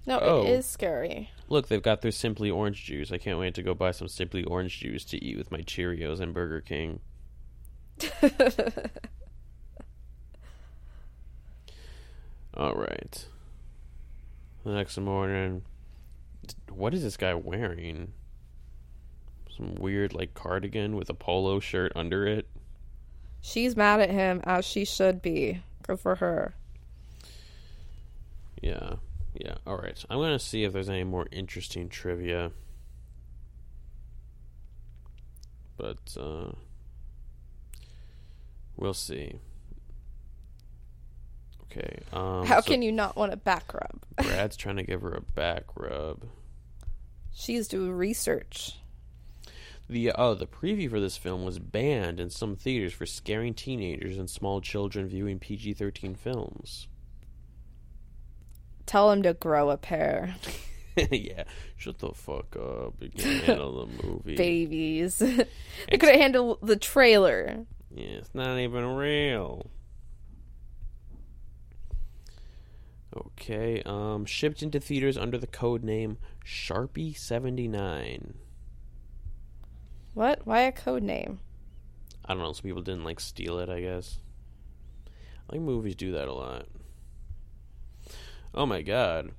No, 0.06 0.20
Oh. 0.20 0.42
it 0.46 0.50
is 0.50 0.66
scary. 0.66 1.30
Look, 1.48 1.66
they've 1.68 1.82
got 1.82 2.00
their 2.00 2.12
Simply 2.12 2.48
Orange 2.50 2.84
juice. 2.84 3.10
I 3.10 3.18
can't 3.18 3.38
wait 3.40 3.54
to 3.54 3.62
go 3.62 3.74
buy 3.74 3.90
some 3.90 4.06
Simply 4.08 4.44
Orange 4.44 4.78
juice 4.78 5.04
to 5.06 5.22
eat 5.24 5.36
with 5.36 5.50
my 5.50 5.58
Cheerios 5.62 6.20
and 6.20 6.32
Burger 6.32 6.60
King. 6.60 7.00
All 12.56 12.74
right. 12.74 13.26
The 14.64 14.72
next 14.72 14.96
morning, 14.98 15.62
what 16.70 16.94
is 16.94 17.02
this 17.02 17.16
guy 17.16 17.34
wearing? 17.34 18.12
Some 19.54 19.74
weird 19.74 20.14
like 20.14 20.34
cardigan 20.34 20.96
with 20.96 21.10
a 21.10 21.14
polo 21.14 21.60
shirt 21.60 21.92
under 21.94 22.26
it. 22.26 22.46
She's 23.40 23.76
mad 23.76 24.00
at 24.00 24.10
him 24.10 24.40
as 24.44 24.64
she 24.64 24.84
should 24.84 25.22
be. 25.22 25.62
Good 25.82 26.00
for 26.00 26.16
her. 26.16 26.54
Yeah. 28.62 28.94
Yeah. 29.34 29.56
All 29.66 29.76
right. 29.76 30.02
I'm 30.08 30.18
going 30.18 30.36
to 30.36 30.44
see 30.44 30.64
if 30.64 30.72
there's 30.72 30.88
any 30.88 31.04
more 31.04 31.26
interesting 31.30 31.88
trivia. 31.88 32.52
But 35.76 36.16
uh 36.18 36.52
we'll 38.76 38.94
see. 38.94 39.40
Okay. 41.76 41.98
Um 42.12 42.46
How 42.46 42.60
so 42.60 42.70
can 42.70 42.82
you 42.82 42.92
not 42.92 43.16
want 43.16 43.32
a 43.32 43.36
back 43.36 43.72
rub? 43.74 44.00
Brad's 44.16 44.56
trying 44.56 44.76
to 44.76 44.82
give 44.82 45.02
her 45.02 45.12
a 45.12 45.20
back 45.20 45.64
rub. 45.76 46.24
She's 47.32 47.68
doing 47.68 47.92
research. 47.92 48.78
The 49.88 50.12
oh, 50.16 50.34
the 50.34 50.46
preview 50.46 50.90
for 50.90 50.98
this 50.98 51.16
film 51.16 51.44
was 51.44 51.58
banned 51.58 52.18
in 52.18 52.30
some 52.30 52.56
theaters 52.56 52.92
for 52.92 53.06
scaring 53.06 53.54
teenagers 53.54 54.18
and 54.18 54.28
small 54.28 54.60
children 54.60 55.06
viewing 55.06 55.38
PG-13 55.38 56.16
films. 56.16 56.88
Tell 58.84 59.12
him 59.12 59.22
to 59.22 59.34
grow 59.34 59.70
a 59.70 59.76
pair. 59.76 60.34
yeah, 61.10 61.44
shut 61.76 61.98
the 61.98 62.12
fuck 62.12 62.56
up. 62.56 62.94
You 63.00 63.10
can't 63.10 63.44
handle 63.44 63.86
the 63.86 64.06
movie. 64.06 64.34
Babies. 64.34 65.18
they 65.18 65.98
couldn't 65.98 66.20
handle 66.20 66.58
the 66.62 66.76
trailer. 66.76 67.64
Yeah, 67.94 68.06
it's 68.06 68.34
not 68.34 68.58
even 68.58 68.84
real. 68.96 69.70
Okay, 73.16 73.82
um, 73.86 74.26
shipped 74.26 74.62
into 74.62 74.78
theaters 74.78 75.16
under 75.16 75.38
the 75.38 75.46
code 75.46 75.82
name 75.82 76.18
Sharpie 76.44 77.16
seventy 77.16 77.66
nine. 77.66 78.34
What? 80.12 80.46
Why 80.46 80.60
a 80.60 80.72
code 80.72 81.02
name? 81.02 81.40
I 82.24 82.34
don't 82.34 82.42
know, 82.42 82.52
some 82.52 82.64
people 82.64 82.82
didn't 82.82 83.04
like 83.04 83.20
steal 83.20 83.58
it, 83.58 83.68
I 83.70 83.80
guess. 83.80 84.18
I 85.48 85.52
think 85.52 85.64
movies 85.64 85.94
do 85.94 86.12
that 86.12 86.28
a 86.28 86.32
lot. 86.32 86.66
Oh 88.54 88.66
my 88.66 88.82
god. 88.82 89.30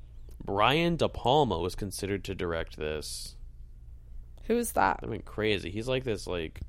Brian 0.44 0.96
De 0.96 1.10
Palma 1.10 1.58
was 1.60 1.76
considered 1.76 2.24
to 2.24 2.36
direct 2.36 2.78
this. 2.78 3.36
Who's 4.46 4.72
that? 4.72 5.02
I 5.04 5.08
mean 5.08 5.22
crazy. 5.24 5.70
He's 5.70 5.88
like 5.88 6.04
this 6.04 6.26
like 6.26 6.62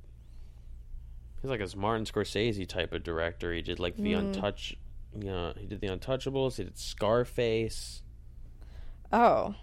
he's 1.40 1.50
like 1.50 1.60
this 1.60 1.76
Martin 1.76 2.04
Scorsese 2.04 2.66
type 2.66 2.92
of 2.92 3.04
director. 3.04 3.52
He 3.52 3.62
did 3.62 3.78
like 3.78 3.96
the 3.96 4.14
untouch 4.14 4.74
you 5.22 5.30
uh, 5.30 5.48
know, 5.48 5.52
he 5.58 5.66
did 5.66 5.80
the 5.80 5.88
Untouchables, 5.88 6.56
he 6.56 6.64
did 6.64 6.78
Scarface. 6.78 8.02
Oh, 9.12 9.54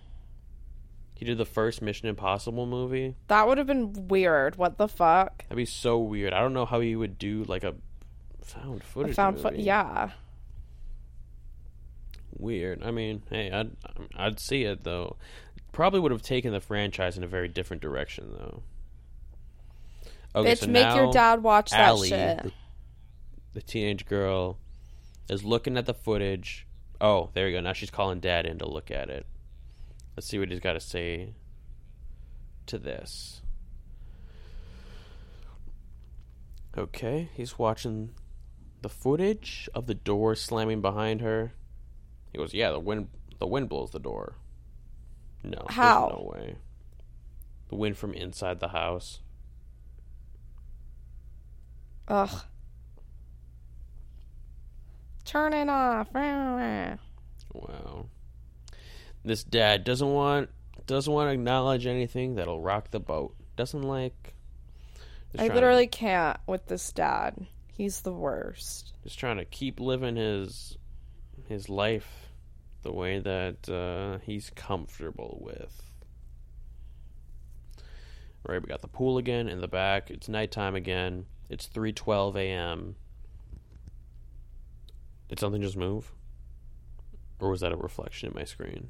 He 1.14 1.24
did 1.26 1.38
the 1.38 1.46
first 1.46 1.82
Mission 1.82 2.08
Impossible 2.08 2.66
movie. 2.66 3.16
that 3.28 3.48
would 3.48 3.58
have 3.58 3.68
been 3.68 4.08
weird. 4.08 4.56
What 4.58 4.78
the 4.78 4.88
fuck? 4.88 5.44
That'd 5.44 5.58
be 5.58 5.66
so 5.66 6.00
weird. 6.00 6.34
I 6.34 6.40
don't 6.42 6.54
know 6.54 6.66
how 6.66 6.80
he 6.80 6.96
would 6.96 7.18
do 7.20 7.44
like 7.46 7.64
a 7.64 7.76
found 8.44 8.82
A 8.82 8.84
footage. 8.84 9.16
found 9.16 9.36
movie. 9.38 9.50
foot. 9.50 9.60
Yeah. 9.60 10.12
Weird. 12.38 12.84
I 12.84 12.92
mean, 12.92 13.24
hey, 13.30 13.50
I'd 13.52 13.72
I'd 14.16 14.40
see 14.40 14.64
it 14.64 14.84
though. 14.84 15.16
Probably 15.72 16.00
would 16.00 16.12
have 16.12 16.22
taken 16.22 16.52
the 16.52 16.60
franchise 16.60 17.18
in 17.18 17.24
a 17.24 17.28
very 17.28 17.48
different 17.48 17.82
direction 17.82 18.32
though. 18.38 18.64
Okay, 20.36 20.52
Bitch, 20.52 20.60
so 20.60 20.68
make 20.68 20.96
your 20.96 21.12
dad 21.14 21.44
watch 21.44 21.72
that 21.72 21.98
shit. 22.00 22.44
The, 22.44 22.52
the 23.54 23.62
teenage 23.62 24.06
girl, 24.06 24.58
is 25.30 25.44
looking 25.44 25.78
at 25.78 25.86
the 25.86 25.94
footage. 25.94 26.68
Oh, 27.02 27.30
there 27.34 27.48
you 27.50 27.58
go. 27.58 27.62
Now 27.62 27.74
she's 27.74 27.90
calling 27.92 28.20
dad 28.20 28.46
in 28.46 28.58
to 28.60 28.68
look 28.70 28.92
at 28.92 29.10
it. 29.10 29.26
Let's 30.16 30.28
see 30.28 30.40
what 30.40 30.50
he's 30.50 30.60
got 30.60 30.74
to 30.74 30.80
say 30.80 31.34
to 32.68 32.78
this. 32.78 33.42
Okay, 36.78 37.30
he's 37.34 37.58
watching 37.58 38.12
the 38.82 38.90
footage 38.90 39.70
of 39.74 39.88
the 39.88 39.94
door 39.94 40.36
slamming 40.36 40.82
behind 40.82 41.22
her. 41.22 41.54
He 42.32 42.38
goes, 42.38 42.54
"Yeah, 42.54 42.72
the 42.72 42.80
wind 42.80 43.08
the 43.40 43.48
wind 43.48 43.70
blows 43.70 43.92
the 43.92 44.00
door." 44.00 44.36
No, 45.44 45.66
How? 45.70 46.10
no 46.18 46.32
way. 46.34 46.56
The 47.70 47.76
wind 47.76 47.98
from 47.98 48.14
inside 48.14 48.60
the 48.60 48.70
house. 48.70 49.20
Ugh. 52.08 52.44
Turn 55.26 55.54
it 55.54 55.70
off. 55.70 56.08
Wow. 56.14 58.08
This 59.24 59.44
dad 59.44 59.84
doesn't 59.84 60.12
want 60.14 60.50
doesn't 60.86 61.12
want 61.12 61.30
to 61.30 61.34
acknowledge 61.34 61.88
anything 61.88 62.36
that'll 62.36 62.62
rock 62.62 62.92
the 62.92 63.00
boat. 63.00 63.36
Doesn't 63.56 63.82
like. 63.82 64.34
I 65.38 65.48
literally 65.48 65.88
can't 65.88 66.38
with 66.48 66.68
this 66.68 66.92
dad. 66.92 67.46
He's 67.74 68.02
the 68.02 68.14
worst. 68.14 68.94
just 69.04 69.20
trying 69.20 69.38
to 69.38 69.46
keep 69.46 69.80
living 69.80 70.16
his 70.16 70.78
his 71.50 71.68
life 71.70 72.30
the 72.84 72.94
way 72.94 73.20
that 73.20 73.68
uh, 73.68 74.20
he's 74.24 74.52
comfortable 74.56 75.40
with. 75.42 75.82
Right, 78.48 78.62
we 78.62 78.68
got 78.68 78.82
the 78.82 78.88
pool 78.88 79.18
again 79.18 79.50
in 79.50 79.60
the 79.60 79.68
back. 79.68 80.12
It's 80.12 80.30
nighttime 80.30 80.76
again. 80.76 81.26
It's 81.50 81.66
three 81.66 81.92
twelve 81.92 82.38
a.m. 82.38 82.96
Did 85.30 85.40
something 85.40 85.62
just 85.62 85.78
move, 85.78 86.12
or 87.40 87.50
was 87.50 87.62
that 87.62 87.72
a 87.72 87.76
reflection 87.78 88.30
in 88.30 88.36
my 88.36 88.44
screen? 88.44 88.90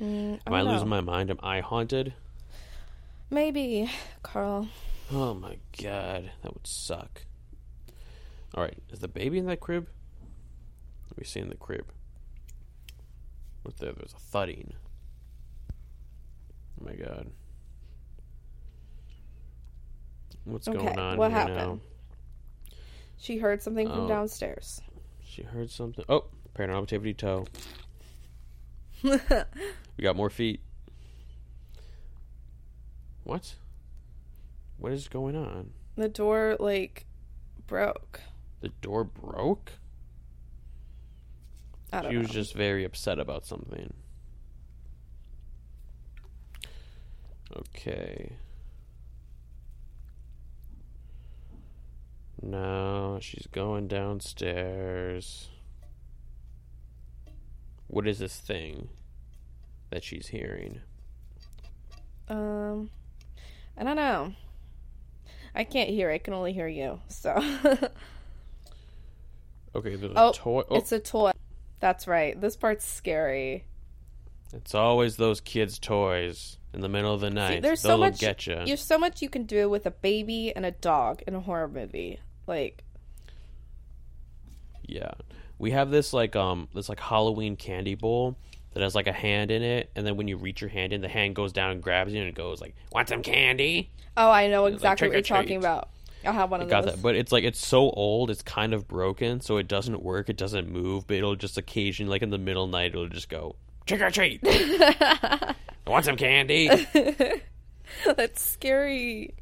Mm, 0.00 0.40
Am 0.46 0.52
I, 0.52 0.58
don't 0.62 0.72
losing 0.72 0.88
my 0.88 1.00
mind? 1.00 1.30
Am 1.30 1.38
I 1.42 1.60
haunted? 1.60 2.14
Maybe, 3.30 3.90
Carl. 4.22 4.68
Oh 5.12 5.34
my 5.34 5.58
god, 5.82 6.30
that 6.42 6.52
would 6.54 6.66
suck. 6.66 7.22
All 8.54 8.62
right, 8.62 8.78
is 8.90 8.98
the 9.00 9.08
baby 9.08 9.38
in 9.38 9.46
that 9.46 9.60
crib? 9.60 9.88
Let 11.10 11.18
me 11.18 11.24
see 11.24 11.40
in 11.40 11.48
the 11.48 11.54
crib. 11.54 11.86
What's 13.62 13.80
there? 13.80 13.92
There's 13.92 14.12
a 14.14 14.18
thudding. 14.18 14.72
Oh 16.80 16.84
my 16.86 16.94
god. 16.94 17.30
What's 20.44 20.68
Okay, 20.68 20.78
going 20.78 20.98
on 20.98 21.16
what 21.18 21.30
happened? 21.30 21.80
She 23.18 23.38
heard 23.38 23.62
something 23.62 23.88
from 23.88 24.04
Oh. 24.04 24.08
downstairs. 24.08 24.80
She 25.38 25.44
heard 25.44 25.70
something. 25.70 26.04
Oh, 26.08 26.24
paranormal 26.56 26.82
activity 26.82 27.14
toe. 27.14 27.46
We 29.04 30.02
got 30.02 30.16
more 30.16 30.30
feet. 30.30 30.60
What? 33.22 33.54
What 34.78 34.90
is 34.92 35.06
going 35.06 35.36
on? 35.36 35.70
the 35.94 36.08
door 36.08 36.56
like 36.58 37.06
broke. 37.68 38.20
The 38.62 38.70
door 38.80 39.04
broke? 39.04 39.72
I 41.92 42.02
don't 42.02 42.10
She 42.10 42.14
know. 42.16 42.22
was 42.22 42.30
just 42.30 42.54
very 42.54 42.84
upset 42.84 43.20
about 43.20 43.46
something. 43.46 43.92
Okay. 47.56 48.32
Now 52.50 53.18
she's 53.20 53.46
going 53.52 53.88
downstairs. 53.88 55.50
What 57.88 58.06
is 58.08 58.18
this 58.18 58.36
thing 58.38 58.88
that 59.90 60.02
she's 60.02 60.28
hearing? 60.28 60.80
Um, 62.28 62.90
I 63.76 63.84
don't 63.84 63.96
know. 63.96 64.32
I 65.54 65.64
can't 65.64 65.90
hear. 65.90 66.10
I 66.10 66.16
can 66.18 66.32
only 66.34 66.52
hear 66.52 66.68
you. 66.68 67.00
So 67.08 67.34
Okay, 69.74 69.96
there's 69.96 70.12
Oh, 70.16 70.30
a 70.30 70.34
toy. 70.34 70.62
Oh, 70.70 70.76
it's 70.76 70.92
a 70.92 70.98
toy. 71.00 71.32
That's 71.80 72.06
right. 72.06 72.38
This 72.40 72.56
part's 72.56 72.86
scary. 72.86 73.64
it's 74.54 74.74
always 74.74 75.16
those 75.16 75.40
kids' 75.42 75.78
toys 75.78 76.56
in 76.72 76.80
the 76.80 76.88
middle 76.88 77.12
of 77.14 77.20
the 77.20 77.30
night. 77.30 77.60
there's 77.62 77.80
so 77.80 77.88
They'll 77.88 77.98
much- 77.98 78.18
get 78.20 78.46
you. 78.46 78.56
There's 78.64 78.82
so 78.82 78.98
much 78.98 79.20
you 79.22 79.28
can 79.28 79.44
do 79.44 79.68
with 79.68 79.84
a 79.86 79.90
baby 79.90 80.54
and 80.56 80.64
a 80.64 80.70
dog 80.70 81.22
in 81.26 81.34
a 81.34 81.40
horror 81.40 81.68
movie. 81.68 82.20
Like, 82.48 82.82
Yeah. 84.86 85.12
We 85.58 85.72
have 85.72 85.90
this 85.90 86.12
like 86.12 86.34
um 86.36 86.68
this 86.74 86.88
like 86.88 87.00
Halloween 87.00 87.56
candy 87.56 87.94
bowl 87.94 88.36
that 88.74 88.82
has 88.82 88.94
like 88.94 89.06
a 89.06 89.12
hand 89.12 89.50
in 89.50 89.62
it 89.62 89.90
and 89.96 90.06
then 90.06 90.16
when 90.16 90.28
you 90.28 90.36
reach 90.36 90.60
your 90.60 90.70
hand 90.70 90.92
in 90.92 91.00
the 91.00 91.08
hand 91.08 91.34
goes 91.34 91.52
down 91.52 91.72
and 91.72 91.82
grabs 91.82 92.12
you 92.12 92.20
and 92.20 92.28
it 92.28 92.34
goes 92.34 92.60
like, 92.60 92.74
"Want 92.92 93.08
some 93.08 93.22
candy?" 93.22 93.90
oh, 94.16 94.30
I 94.30 94.48
know 94.48 94.66
exactly 94.66 95.08
trick 95.08 95.10
what 95.16 95.28
you're 95.28 95.36
talking 95.36 95.56
about. 95.58 95.90
I'll 96.24 96.32
have 96.32 96.50
one 96.50 96.60
of 96.60 96.68
got 96.68 96.84
those. 96.84 96.94
that. 96.94 97.02
But 97.02 97.14
it's 97.16 97.30
like 97.32 97.44
it's 97.44 97.64
so 97.64 97.90
old, 97.90 98.30
it's 98.30 98.42
kind 98.42 98.72
of 98.74 98.88
broken, 98.88 99.40
so 99.40 99.56
it 99.56 99.68
doesn't 99.68 100.02
work, 100.02 100.28
it 100.28 100.36
doesn't 100.36 100.68
move, 100.70 101.06
but 101.06 101.16
it'll 101.16 101.36
just 101.36 101.58
occasionally 101.58 102.10
like 102.10 102.22
in 102.22 102.30
the 102.30 102.38
middle 102.38 102.64
of 102.64 102.70
the 102.70 102.76
night 102.76 102.92
it'll 102.92 103.08
just 103.08 103.28
go, 103.28 103.56
"Trick 103.86 104.00
or 104.00 104.10
treat." 104.10 104.42
Want 105.86 106.04
some 106.04 106.16
candy? 106.16 106.68
That's 108.16 108.42
scary. 108.42 109.34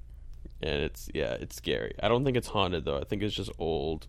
It's 0.75 1.09
yeah, 1.15 1.33
it's 1.35 1.57
scary. 1.57 1.95
I 2.03 2.09
don't 2.09 2.25
think 2.25 2.37
it's 2.37 2.49
haunted 2.49 2.85
though. 2.85 2.99
I 2.99 3.05
think 3.05 3.23
it's 3.23 3.35
just 3.35 3.51
old. 3.59 4.07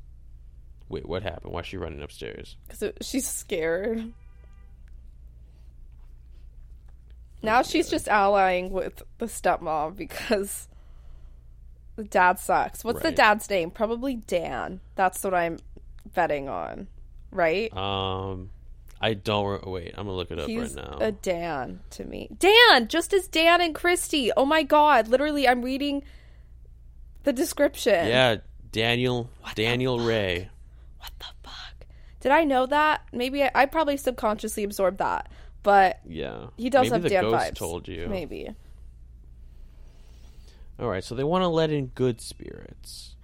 Wait, 0.89 1.05
what 1.05 1.23
happened? 1.23 1.53
Why 1.53 1.59
is 1.61 1.65
she 1.67 1.77
running 1.77 2.01
upstairs? 2.01 2.55
Because 2.67 2.93
she's 3.01 3.27
scared. 3.27 4.13
Now 7.41 7.61
she's 7.61 7.89
just 7.89 8.07
allying 8.07 8.71
with 8.71 9.03
the 9.19 9.25
stepmom 9.25 9.95
because 9.95 10.67
the 11.95 12.03
dad 12.03 12.39
sucks. 12.39 12.83
What's 12.83 13.01
the 13.01 13.11
dad's 13.11 13.49
name? 13.49 13.69
Probably 13.69 14.15
Dan. 14.15 14.79
That's 14.95 15.23
what 15.23 15.33
I'm 15.33 15.59
betting 16.13 16.49
on. 16.49 16.87
Right? 17.31 17.75
Um 17.75 18.49
I 18.99 19.13
don't 19.13 19.45
re- 19.45 19.59
wait, 19.71 19.93
I'm 19.95 20.07
going 20.07 20.07
to 20.07 20.11
look 20.13 20.31
it 20.31 20.39
up 20.39 20.47
He's 20.47 20.75
right 20.75 20.89
now. 20.89 20.97
a 20.99 21.11
Dan 21.11 21.81
to 21.91 22.03
me. 22.03 22.29
Dan! 22.39 22.87
Just 22.87 23.13
as 23.13 23.27
Dan 23.27 23.61
and 23.61 23.75
Kristi. 23.75 24.31
Oh 24.35 24.43
my 24.43 24.63
god. 24.63 25.07
Literally, 25.07 25.47
I'm 25.47 25.61
reading 25.61 26.03
the 27.27 27.33
description. 27.33 28.07
Yeah, 28.07 28.37
Daniel 28.71 29.29
Daniel 29.53 29.99
Rey. 29.99 30.49
What 30.99 31.11
the 31.19 31.25
fuck? 31.43 31.85
Did 32.21 32.31
I 32.31 32.45
know 32.45 32.65
that? 32.65 33.01
Maybe 33.11 33.43
I, 33.43 33.51
I 33.53 33.65
probably 33.65 33.97
subconsciously 33.97 34.63
absorbed 34.63 34.99
that. 34.99 35.29
But 35.61 35.99
Yeah, 36.07 36.47
he 36.55 36.69
does 36.69 36.83
Maybe 36.89 36.93
have 36.93 37.03
the 37.03 37.09
Dan 37.09 37.23
ghost 37.23 37.51
vibes. 37.51 37.55
Told 37.55 37.87
you. 37.89 38.07
Maybe. 38.07 38.49
All 40.79 40.87
right, 40.87 41.03
so 41.03 41.15
they 41.15 41.23
want 41.25 41.41
to 41.41 41.49
let 41.49 41.69
in 41.69 41.87
good 41.87 42.21
spirits. 42.21 43.15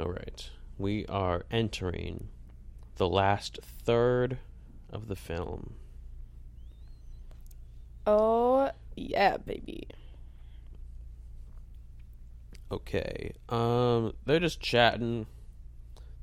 All 0.00 0.10
right, 0.10 0.50
we 0.76 1.06
are 1.06 1.44
entering 1.52 2.30
the 2.96 3.08
last 3.08 3.60
third 3.62 4.38
of 4.90 5.06
the 5.06 5.14
film. 5.14 5.74
Oh, 8.06 8.70
yeah, 8.96 9.36
baby. 9.36 9.86
Okay, 12.72 13.32
um, 13.48 14.14
they're 14.24 14.40
just 14.40 14.60
chatting. 14.60 15.26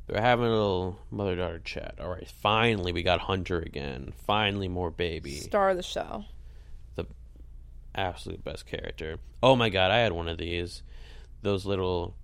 They're 0.07 0.21
having 0.21 0.45
a 0.45 0.49
little 0.49 0.99
mother 1.09 1.35
daughter 1.35 1.59
chat. 1.59 1.95
All 2.01 2.09
right, 2.09 2.27
finally 2.41 2.91
we 2.91 3.03
got 3.03 3.21
Hunter 3.21 3.59
again. 3.59 4.13
Finally, 4.25 4.67
more 4.67 4.91
baby. 4.91 5.35
Star 5.37 5.69
of 5.69 5.77
the 5.77 5.83
show. 5.83 6.25
The 6.95 7.05
absolute 7.95 8.43
best 8.43 8.65
character. 8.65 9.17
Oh 9.41 9.55
my 9.55 9.69
god, 9.69 9.91
I 9.91 9.99
had 9.99 10.11
one 10.11 10.27
of 10.27 10.37
these. 10.37 10.83
Those 11.43 11.65
little 11.65 12.15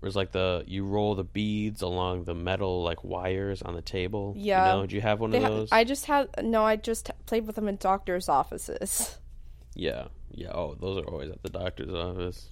where's 0.00 0.14
like 0.14 0.32
the 0.32 0.62
you 0.66 0.84
roll 0.84 1.14
the 1.14 1.24
beads 1.24 1.80
along 1.80 2.24
the 2.24 2.34
metal 2.34 2.82
like 2.82 3.02
wires 3.02 3.62
on 3.62 3.74
the 3.74 3.80
table. 3.80 4.34
Yeah. 4.36 4.74
You 4.74 4.80
know, 4.80 4.86
do 4.86 4.94
you 4.96 5.00
have 5.00 5.18
one 5.18 5.30
They 5.30 5.38
of 5.38 5.44
ha- 5.44 5.48
those? 5.48 5.68
I 5.72 5.84
just 5.84 6.04
had 6.04 6.28
no. 6.42 6.62
I 6.64 6.76
just 6.76 7.10
played 7.24 7.46
with 7.46 7.56
them 7.56 7.68
in 7.68 7.76
doctors' 7.76 8.28
offices. 8.28 9.18
Yeah. 9.74 10.08
Yeah. 10.30 10.52
Oh, 10.52 10.76
those 10.78 10.98
are 10.98 11.06
always 11.08 11.30
at 11.30 11.42
the 11.42 11.50
doctor's 11.50 11.92
office. 11.92 12.48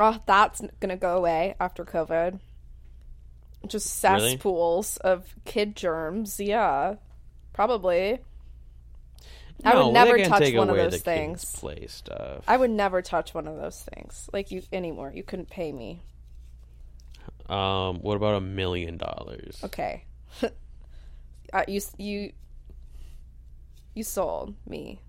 Oh, 0.00 0.18
that's 0.26 0.62
gonna 0.80 0.96
go 0.96 1.16
away 1.16 1.54
after 1.60 1.84
COVID. 1.84 2.40
Just 3.66 4.02
Really? 4.02 4.30
cesspools 4.32 4.96
of 4.98 5.34
kid 5.44 5.76
germs. 5.76 6.40
Yeah, 6.40 6.94
probably. 7.52 8.20
I 9.62 9.74
would 9.76 9.92
never 9.92 10.18
touch 10.24 10.54
one 10.54 10.70
of 10.70 10.76
those 10.76 11.02
things. 11.02 11.44
Play 11.56 11.86
stuff. 11.86 12.44
I 12.48 12.56
would 12.56 12.70
never 12.70 13.02
touch 13.02 13.34
one 13.34 13.46
of 13.46 13.56
those 13.56 13.82
things 13.82 14.30
like 14.32 14.50
you 14.50 14.62
anymore. 14.72 15.12
You 15.14 15.22
couldn't 15.22 15.50
pay 15.50 15.70
me. 15.70 16.00
Um, 17.48 17.98
what 18.00 18.16
about 18.16 18.36
a 18.36 18.40
million 18.40 18.96
dollars? 18.96 19.60
Okay. 19.64 20.04
uh, 21.52 21.64
you 21.68 21.80
you 21.98 22.32
you 23.94 24.04
sold 24.04 24.54
me. 24.66 25.00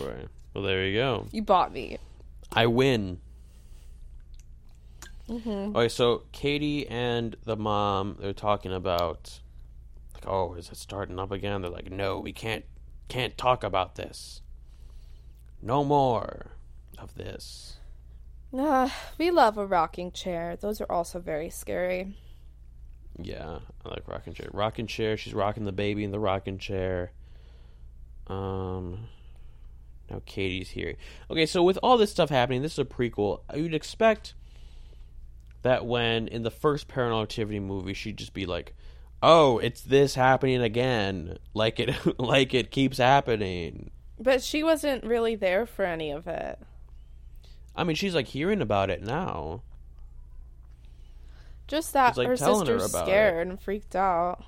Right. 0.00 0.26
Well, 0.54 0.64
there 0.64 0.86
you 0.86 0.96
go. 0.98 1.26
You 1.30 1.42
bought 1.42 1.72
me. 1.72 1.98
I 2.50 2.66
win. 2.66 3.20
Mm-hmm. 5.28 5.76
Okay, 5.76 5.88
so 5.88 6.24
Katie 6.32 6.86
and 6.88 7.36
the 7.44 7.56
mom 7.56 8.16
they're 8.20 8.32
talking 8.32 8.72
about 8.72 9.40
like, 10.14 10.26
oh, 10.26 10.54
is 10.54 10.70
it 10.70 10.76
starting 10.76 11.18
up 11.18 11.30
again? 11.30 11.62
They're 11.62 11.70
like, 11.70 11.90
no, 11.90 12.20
we 12.20 12.32
can't 12.32 12.64
can't 13.08 13.36
talk 13.36 13.64
about 13.64 13.94
this. 13.94 14.42
No 15.62 15.84
more 15.84 16.52
of 16.98 17.14
this. 17.14 17.76
Uh, 18.56 18.88
we 19.18 19.30
love 19.30 19.58
a 19.58 19.66
rocking 19.66 20.12
chair. 20.12 20.56
Those 20.56 20.80
are 20.80 20.90
also 20.90 21.18
very 21.18 21.50
scary. 21.50 22.16
Yeah, 23.18 23.60
I 23.84 23.88
like 23.88 24.06
rocking 24.06 24.34
chair. 24.34 24.48
Rocking 24.52 24.86
chair. 24.86 25.16
She's 25.16 25.34
rocking 25.34 25.64
the 25.64 25.72
baby 25.72 26.04
in 26.04 26.10
the 26.10 26.20
rocking 26.20 26.58
chair. 26.58 27.12
Um, 28.26 29.06
now 30.10 30.22
Katie's 30.26 30.70
here. 30.70 30.94
Okay, 31.30 31.46
so 31.46 31.62
with 31.62 31.78
all 31.82 31.96
this 31.96 32.10
stuff 32.10 32.30
happening, 32.30 32.62
this 32.62 32.72
is 32.72 32.78
a 32.80 32.84
prequel. 32.84 33.40
You'd 33.54 33.74
expect 33.74 34.34
that 35.64 35.84
when 35.84 36.28
in 36.28 36.42
the 36.42 36.50
first 36.50 36.86
Paranormal 36.88 37.24
Activity 37.24 37.58
movie, 37.58 37.94
she'd 37.94 38.16
just 38.18 38.32
be 38.34 38.46
like, 38.46 38.74
"Oh, 39.22 39.58
it's 39.58 39.80
this 39.80 40.14
happening 40.14 40.62
again," 40.62 41.38
like 41.54 41.80
it, 41.80 41.94
like 42.20 42.54
it 42.54 42.70
keeps 42.70 42.98
happening. 42.98 43.90
But 44.20 44.42
she 44.42 44.62
wasn't 44.62 45.04
really 45.04 45.34
there 45.34 45.66
for 45.66 45.84
any 45.84 46.10
of 46.12 46.28
it. 46.28 46.58
I 47.74 47.82
mean, 47.82 47.96
she's 47.96 48.14
like 48.14 48.28
hearing 48.28 48.60
about 48.62 48.90
it 48.90 49.02
now. 49.02 49.62
Just 51.66 51.92
that 51.94 52.16
like 52.16 52.26
her 52.26 52.32
her 52.32 52.36
sister's 52.36 52.84
about 52.90 53.06
scared 53.06 53.48
and 53.48 53.60
freaked 53.60 53.96
out. 53.96 54.44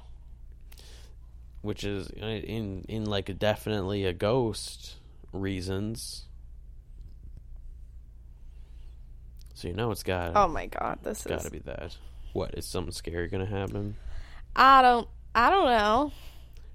which 1.63 1.83
is 1.83 2.09
uh, 2.23 2.27
in 2.27 2.85
in 2.89 3.07
like 3.07 3.39
definitely 3.39 4.05
a 4.05 4.13
ghost 4.13 4.97
reasons. 5.33 6.26
So 9.57 9.69
you 9.69 9.75
know 9.75 9.91
it's 9.91 10.03
got 10.03 10.33
Oh 10.37 10.49
my 10.49 10.67
god, 10.67 10.99
this 11.03 11.21
is. 11.21 11.27
Got 11.27 11.41
to 11.41 11.51
be 11.51 11.61
that. 11.61 11.97
What 12.35 12.55
is 12.59 12.67
something 12.67 12.93
scary 12.93 13.27
gonna 13.29 13.47
happen? 13.47 13.97
I 14.55 14.83
don't. 14.83 15.09
I 15.35 15.49
don't 15.49 15.65
know. 15.65 16.13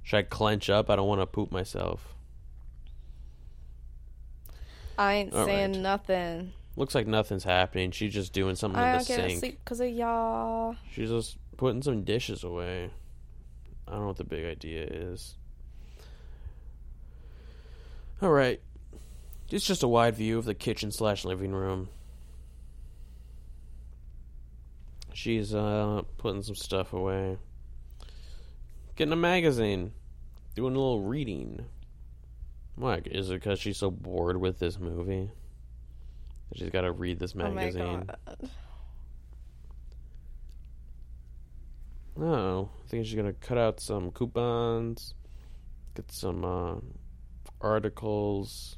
Should 0.01 0.17
I 0.17 0.21
clench 0.23 0.67
up? 0.67 0.89
I 0.89 0.95
don't 0.95 1.07
want 1.07 1.21
to 1.21 1.27
poop 1.27 1.51
myself. 1.51 2.15
I 4.97 5.13
ain't 5.13 5.33
All 5.33 5.45
saying 5.45 5.73
right. 5.73 5.81
nothing. 5.81 6.53
Looks 6.75 6.95
like 6.95 7.05
nothing's 7.05 7.43
happening. 7.43 7.91
She's 7.91 8.13
just 8.15 8.33
doing 8.33 8.55
something 8.55 8.79
I 8.81 8.93
in 8.93 8.97
the 8.97 9.03
sink. 9.03 9.39
sleep 9.39 9.59
because 9.63 9.79
of 9.79 9.89
y'all. 9.89 10.75
She's 10.91 11.09
just 11.09 11.37
putting 11.57 11.83
some 11.83 12.03
dishes 12.03 12.43
away. 12.43 12.89
I 13.87 13.91
don't 13.91 14.01
know 14.01 14.07
what 14.07 14.17
the 14.17 14.23
big 14.23 14.43
idea 14.45 14.85
is. 14.89 15.35
All 18.23 18.31
right, 18.31 18.59
it's 19.51 19.65
just 19.67 19.83
a 19.83 19.87
wide 19.87 20.15
view 20.15 20.39
of 20.39 20.45
the 20.45 20.55
kitchen 20.55 20.91
slash 20.91 21.25
living 21.25 21.51
room. 21.51 21.89
She's 25.13 25.53
uh 25.53 26.01
putting 26.17 26.41
some 26.41 26.55
stuff 26.55 26.93
away, 26.93 27.37
getting 28.95 29.13
a 29.13 29.17
magazine, 29.17 29.91
doing 30.55 30.75
a 30.75 30.79
little 30.79 31.01
reading. 31.01 31.65
Why 32.75 33.01
is 33.05 33.29
it 33.29 33.33
because 33.35 33.59
she's 33.59 33.77
so 33.77 33.91
bored 33.91 34.37
with 34.37 34.59
this 34.59 34.79
movie? 34.79 35.29
that 36.49 36.57
She's 36.57 36.69
got 36.69 36.81
to 36.81 36.91
read 36.91 37.19
this 37.19 37.35
magazine. 37.35 37.81
Oh 37.81 38.03
god. 38.25 38.49
No, 42.15 42.69
I 42.83 42.87
think 42.89 43.05
she's 43.05 43.15
gonna 43.15 43.33
cut 43.33 43.57
out 43.57 43.79
some 43.79 44.11
coupons, 44.11 45.13
get 45.95 46.11
some 46.11 46.43
uh, 46.43 46.75
articles. 47.61 48.77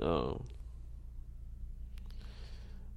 Oh, 0.00 0.42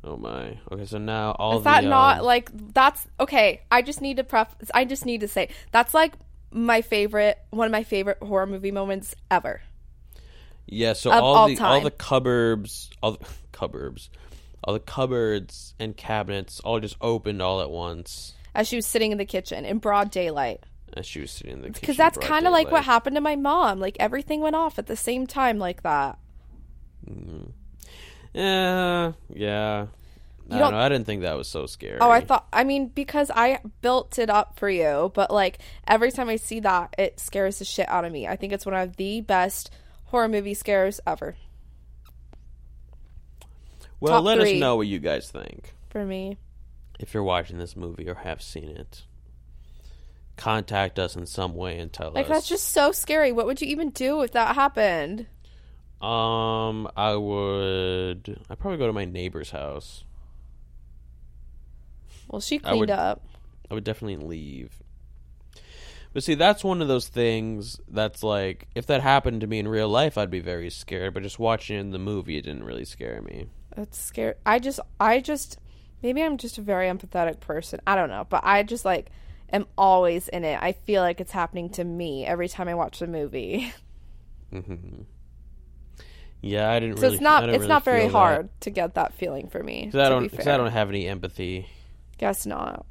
oh 0.03 0.17
my. 0.17 0.59
Okay, 0.71 0.85
so 0.85 0.97
now 0.97 1.31
all 1.31 1.59
Is 1.59 1.63
that 1.63 1.83
the 1.83 1.89
not 1.89 2.19
um, 2.19 2.25
like 2.25 2.49
that's 2.73 3.07
okay? 3.19 3.61
I 3.71 3.81
just 3.81 4.01
need 4.01 4.17
to 4.17 4.23
pref. 4.23 4.53
I 4.73 4.85
just 4.85 5.05
need 5.05 5.21
to 5.21 5.27
say 5.27 5.49
that's 5.71 5.93
like 5.93 6.13
my 6.51 6.81
favorite, 6.81 7.39
one 7.49 7.65
of 7.65 7.71
my 7.71 7.83
favorite 7.83 8.17
horror 8.21 8.45
movie 8.45 8.71
moments 8.71 9.15
ever. 9.31 9.61
yeah? 10.67 10.93
So 10.93 11.11
all, 11.11 11.35
all 11.35 11.47
the 11.47 11.59
all 11.59 11.81
the 11.81 11.91
cupboards, 11.91 12.89
all 13.01 13.13
the 13.13 13.25
cupboards, 13.51 14.09
all 14.63 14.73
the 14.73 14.79
cupboards 14.79 15.73
and 15.79 15.95
cabinets 15.95 16.59
all 16.59 16.79
just 16.79 16.97
opened 17.01 17.41
all 17.41 17.61
at 17.61 17.69
once 17.71 18.33
As 18.55 18.67
she 18.67 18.75
was 18.75 18.85
sitting 18.85 19.11
in 19.11 19.17
the 19.17 19.25
kitchen 19.25 19.65
in 19.65 19.79
broad 19.79 20.11
daylight, 20.11 20.63
as 20.95 21.05
she 21.05 21.21
was 21.21 21.31
sitting 21.31 21.53
in 21.53 21.61
the 21.61 21.67
kitchen. 21.69 21.81
because 21.81 21.97
that's 21.97 22.17
kind 22.17 22.45
of 22.45 22.53
like 22.53 22.69
what 22.71 22.83
happened 22.83 23.15
to 23.15 23.21
my 23.21 23.35
mom. 23.35 23.79
Like 23.79 23.97
everything 23.99 24.41
went 24.41 24.55
off 24.55 24.77
at 24.77 24.87
the 24.87 24.95
same 24.95 25.25
time, 25.27 25.57
like 25.57 25.81
that. 25.83 26.17
Eh, 28.35 28.39
yeah, 28.41 29.11
yeah. 29.33 29.85
I 30.49 30.49
don't 30.49 30.59
don't- 30.59 30.71
know. 30.73 30.79
I 30.79 30.89
didn't 30.89 31.05
think 31.05 31.21
that 31.21 31.37
was 31.37 31.47
so 31.47 31.65
scary. 31.67 31.99
Oh, 32.01 32.09
I 32.09 32.19
thought. 32.21 32.47
I 32.51 32.63
mean, 32.63 32.87
because 32.87 33.31
I 33.33 33.59
built 33.81 34.19
it 34.19 34.29
up 34.29 34.59
for 34.59 34.69
you, 34.69 35.11
but 35.15 35.31
like 35.31 35.59
every 35.87 36.11
time 36.11 36.29
I 36.29 36.35
see 36.35 36.59
that, 36.61 36.93
it 36.97 37.19
scares 37.19 37.59
the 37.59 37.65
shit 37.65 37.87
out 37.89 38.05
of 38.05 38.11
me. 38.11 38.27
I 38.27 38.35
think 38.35 38.51
it's 38.53 38.65
one 38.65 38.75
of 38.75 38.97
the 38.97 39.21
best 39.21 39.71
horror 40.05 40.27
movie 40.27 40.53
scares 40.53 40.99
ever 41.07 41.35
Well, 43.99 44.13
top 44.13 44.23
let 44.25 44.39
us 44.39 44.51
know 44.53 44.75
what 44.75 44.87
you 44.87 44.99
guys 44.99 45.29
think. 45.31 45.73
for 45.89 46.05
me. 46.05 46.37
If 46.99 47.13
you're 47.13 47.23
watching 47.23 47.57
this 47.57 47.75
movie 47.75 48.07
or 48.09 48.15
have 48.15 48.41
seen 48.41 48.69
it, 48.69 49.03
contact 50.37 50.99
us 50.99 51.15
in 51.15 51.25
some 51.25 51.55
way 51.55 51.79
and 51.79 51.91
tell 51.91 52.11
Like 52.11 52.25
us. 52.25 52.29
Like 52.29 52.37
that's 52.37 52.47
just 52.49 52.69
so 52.69 52.91
scary. 52.91 53.31
What 53.31 53.45
would 53.45 53.61
you 53.61 53.67
even 53.67 53.89
do 53.91 54.21
if 54.21 54.31
that 54.33 54.55
happened? 54.55 55.25
Um, 56.03 56.89
I 56.97 57.15
would. 57.15 58.39
I'd 58.49 58.59
probably 58.59 58.77
go 58.77 58.87
to 58.87 58.93
my 58.93 59.05
neighbor's 59.05 59.51
house. 59.51 60.03
Well, 62.27 62.41
she 62.41 62.57
I 62.57 62.59
cleaned 62.59 62.79
would- 62.81 62.89
up. 62.91 63.21
I 63.71 63.73
would 63.73 63.83
definitely 63.83 64.17
leave. 64.17 64.71
But 66.13 66.23
see, 66.23 66.35
that's 66.35 66.63
one 66.63 66.81
of 66.81 66.87
those 66.87 67.07
things 67.07 67.79
that's 67.87 68.21
like, 68.21 68.67
if 68.75 68.85
that 68.85 69.01
happened 69.01 69.41
to 69.41 69.47
me 69.47 69.57
in 69.57 69.67
real 69.67 69.89
life, 69.89 70.15
I'd 70.15 70.29
be 70.29 70.41
very 70.41 70.69
scared. 70.69 71.13
But 71.15 71.23
just 71.23 71.39
watching 71.39 71.77
it 71.77 71.79
in 71.79 71.89
the 71.89 71.97
movie, 71.97 72.37
it 72.37 72.43
didn't 72.43 72.65
really 72.65 72.85
scare 72.85 73.19
me. 73.23 73.47
It's 73.75 73.99
scary. 73.99 74.35
I 74.45 74.59
just, 74.59 74.79
I 74.99 75.21
just, 75.21 75.57
maybe 76.03 76.21
I'm 76.21 76.37
just 76.37 76.59
a 76.59 76.61
very 76.61 76.87
empathetic 76.87 77.39
person. 77.39 77.79
I 77.87 77.95
don't 77.95 78.09
know, 78.09 78.27
but 78.29 78.41
I 78.43 78.61
just 78.61 78.85
like 78.85 79.09
am 79.51 79.65
always 79.75 80.27
in 80.27 80.43
it. 80.43 80.59
I 80.61 80.73
feel 80.73 81.01
like 81.01 81.19
it's 81.19 81.31
happening 81.31 81.69
to 81.71 81.83
me 81.83 82.25
every 82.27 82.47
time 82.47 82.67
I 82.67 82.75
watch 82.75 82.99
the 82.99 83.07
movie. 83.07 83.73
Yeah, 86.45 86.69
I 86.69 86.79
didn't 86.81 86.97
So 86.97 87.03
really. 87.03 87.15
it's 87.15 87.21
not 87.23 87.47
it's 87.47 87.57
really 87.59 87.67
not 87.69 87.85
very 87.85 88.01
feel 88.01 88.11
that. 88.11 88.17
hard 88.19 88.61
to 88.61 88.69
get 88.69 88.95
that 88.95 89.13
feeling 89.13 89.47
for 89.47 89.63
me. 89.63 89.85
'Cause 89.85 89.95
I 89.95 90.09
don't. 90.09 90.23
be 90.23 90.27
Because. 90.27 90.45
I 90.45 90.57
don't 90.57 90.71
have 90.71 90.89
any 90.89 91.07
empathy. 91.07 91.67
Guess 92.17 92.45
not. 92.45 92.85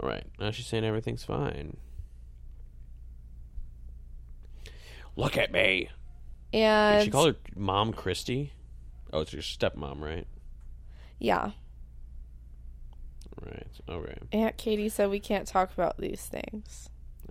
All 0.00 0.08
right. 0.08 0.24
Now 0.40 0.50
she's 0.50 0.66
saying 0.66 0.84
everything's 0.84 1.22
fine. 1.24 1.76
Look 5.16 5.36
at 5.36 5.52
me. 5.52 5.90
Did 6.52 6.58
And 6.60 7.04
she 7.04 7.10
call 7.10 7.26
her 7.26 7.36
mom 7.54 7.92
Kristi? 7.92 8.50
Oh, 9.12 9.20
it's 9.20 9.32
your 9.32 9.42
stepmom, 9.42 10.00
right? 10.00 10.26
yeah, 11.18 11.50
Right. 13.42 13.66
Okay. 13.88 14.18
Aunt 14.32 14.56
Katie 14.56 14.88
said 14.88 15.08
we 15.10 15.20
can't 15.20 15.46
talk 15.46 15.72
about 15.72 15.98
these 15.98 16.26
things. 16.26 16.88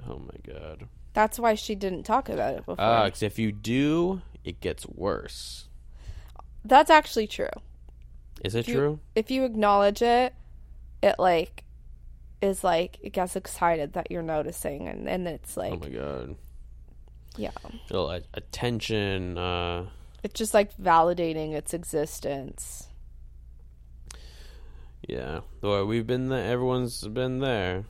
Oh 0.07 0.19
my 0.19 0.53
god. 0.53 0.87
That's 1.19 1.37
why 1.37 1.55
she 1.55 1.75
didn't 1.75 2.03
talk 2.03 2.29
about 2.29 2.53
it 2.53 2.65
before. 2.65 2.77
Ah, 2.79 3.03
because 3.03 3.23
if 3.23 3.37
you 3.37 3.51
do, 3.51 4.21
it 4.45 4.61
gets 4.61 4.85
worse. 4.87 5.67
That's 6.63 6.89
actually 6.89 7.27
true. 7.27 7.49
Is 8.41 8.55
it 8.55 8.69
you- 8.69 8.73
true? 8.73 8.99
If 9.15 9.29
you 9.29 9.43
acknowledge 9.43 10.01
it, 10.01 10.33
it 11.03 11.15
like 11.19 11.65
is 12.41 12.63
like 12.63 12.99
it 13.01 13.11
gets 13.11 13.35
excited 13.35 13.91
that 13.93 14.09
you're 14.09 14.21
noticing, 14.23 14.87
and 14.87 15.09
and 15.09 15.27
it's 15.27 15.57
like 15.57 15.73
oh 15.73 15.79
my 15.79 15.89
god. 15.89 16.35
yeah, 17.35 17.51
attention. 18.33 19.37
Uh, 19.37 19.87
it's 20.23 20.39
just 20.39 20.53
like 20.53 20.73
validating 20.77 21.51
its 21.51 21.73
existence. 21.73 22.87
yeah. 25.05 25.41
Boy, 25.59 25.83
we've 25.83 26.07
been 26.07 26.29
there. 26.29 26.49
Everyone's 26.49 27.05
been 27.09 27.39
there. 27.39 27.83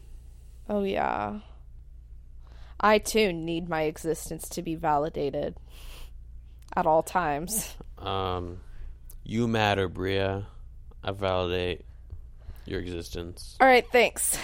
Oh 0.68 0.82
yeah. 0.84 1.42
I 2.80 2.98
too 3.00 3.34
need 3.34 3.68
my 3.68 3.84
existence 3.84 4.48
to 4.50 4.62
be 4.62 4.76
validated 4.76 5.56
at 6.76 6.86
all 6.86 7.04
times. 7.04 7.76
Um, 7.98 8.60
you 9.24 9.48
matter, 9.48 9.88
Bria. 9.88 10.48
I 11.04 11.12
validate 11.12 11.86
your 12.66 12.80
existence. 12.80 13.58
All 13.60 13.68
right, 13.68 13.86
thanks. 13.92 14.38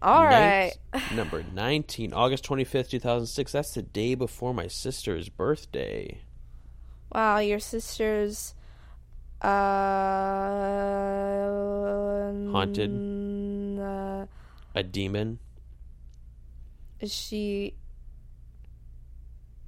All 0.00 0.24
right. 0.24 0.72
Next, 0.94 1.12
number 1.14 1.42
19, 1.52 2.12
August 2.12 2.44
25th, 2.44 2.90
2006. 2.90 3.52
That's 3.52 3.74
the 3.74 3.82
day 3.82 4.14
before 4.14 4.54
my 4.54 4.68
sister's 4.68 5.28
birthday. 5.28 6.20
Wow, 7.12 7.38
your 7.38 7.58
sister's 7.58 8.54
uh 9.40 9.48
Haunted? 12.50 12.90
A 14.78 14.84
demon. 14.84 15.40
is 17.00 17.12
she 17.12 17.74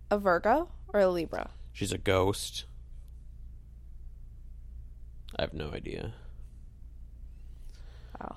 a 0.09 0.17
Virgo 0.17 0.69
or 0.95 1.01
a 1.01 1.09
Libra? 1.09 1.51
She's 1.73 1.91
a 1.91 1.99
ghost. 1.99 2.65
I 5.37 5.43
have 5.43 5.53
no 5.53 5.73
idea. 5.73 6.13
Wow. 8.21 8.37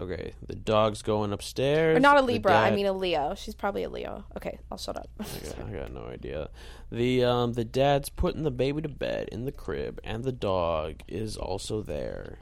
Okay, 0.00 0.34
the 0.46 0.54
dog's 0.54 1.02
going 1.02 1.32
upstairs. 1.32 1.96
Or 1.96 2.00
not 2.00 2.16
a 2.16 2.22
Libra, 2.22 2.54
I 2.54 2.70
mean 2.70 2.86
a 2.86 2.92
Leo. 2.92 3.34
She's 3.34 3.56
probably 3.56 3.82
a 3.82 3.90
Leo. 3.90 4.24
Okay, 4.36 4.60
I'll 4.70 4.78
shut 4.78 4.96
up. 4.96 5.10
I 5.18 5.24
got, 5.24 5.58
I 5.68 5.72
got 5.72 5.92
no 5.92 6.04
idea. 6.04 6.50
The 6.92 7.24
um 7.24 7.54
the 7.54 7.64
dad's 7.64 8.08
putting 8.08 8.44
the 8.44 8.52
baby 8.52 8.82
to 8.82 8.88
bed 8.88 9.30
in 9.32 9.46
the 9.46 9.52
crib, 9.52 9.98
and 10.04 10.22
the 10.22 10.30
dog 10.30 11.02
is 11.08 11.36
also 11.36 11.82
there. 11.82 12.38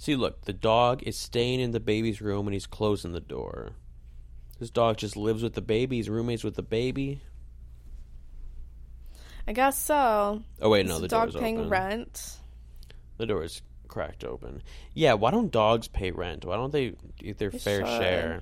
See, 0.00 0.16
look, 0.16 0.46
the 0.46 0.54
dog 0.54 1.02
is 1.02 1.14
staying 1.18 1.60
in 1.60 1.72
the 1.72 1.78
baby's 1.78 2.22
room 2.22 2.46
and 2.46 2.54
he's 2.54 2.64
closing 2.64 3.12
the 3.12 3.20
door. 3.20 3.72
This 4.58 4.70
dog 4.70 4.96
just 4.96 5.14
lives 5.14 5.42
with 5.42 5.52
the 5.52 5.60
baby. 5.60 5.96
He's 5.96 6.08
roommates 6.08 6.42
with 6.42 6.54
the 6.54 6.62
baby. 6.62 7.20
I 9.46 9.52
guess 9.52 9.76
so. 9.78 10.42
Oh 10.62 10.70
wait, 10.70 10.86
no, 10.86 10.94
Is 10.94 11.00
the 11.02 11.08
dog 11.08 11.34
paying 11.38 11.58
open. 11.58 11.68
rent. 11.68 12.38
The 13.18 13.26
door 13.26 13.44
is 13.44 13.60
cracked 13.88 14.24
open. 14.24 14.62
Yeah, 14.94 15.12
why 15.12 15.32
don't 15.32 15.52
dogs 15.52 15.86
pay 15.86 16.12
rent? 16.12 16.46
Why 16.46 16.56
don't 16.56 16.72
they 16.72 16.94
eat 17.22 17.36
their 17.36 17.50
They 17.50 17.58
fair 17.58 17.80
should. 17.80 18.00
share? 18.00 18.40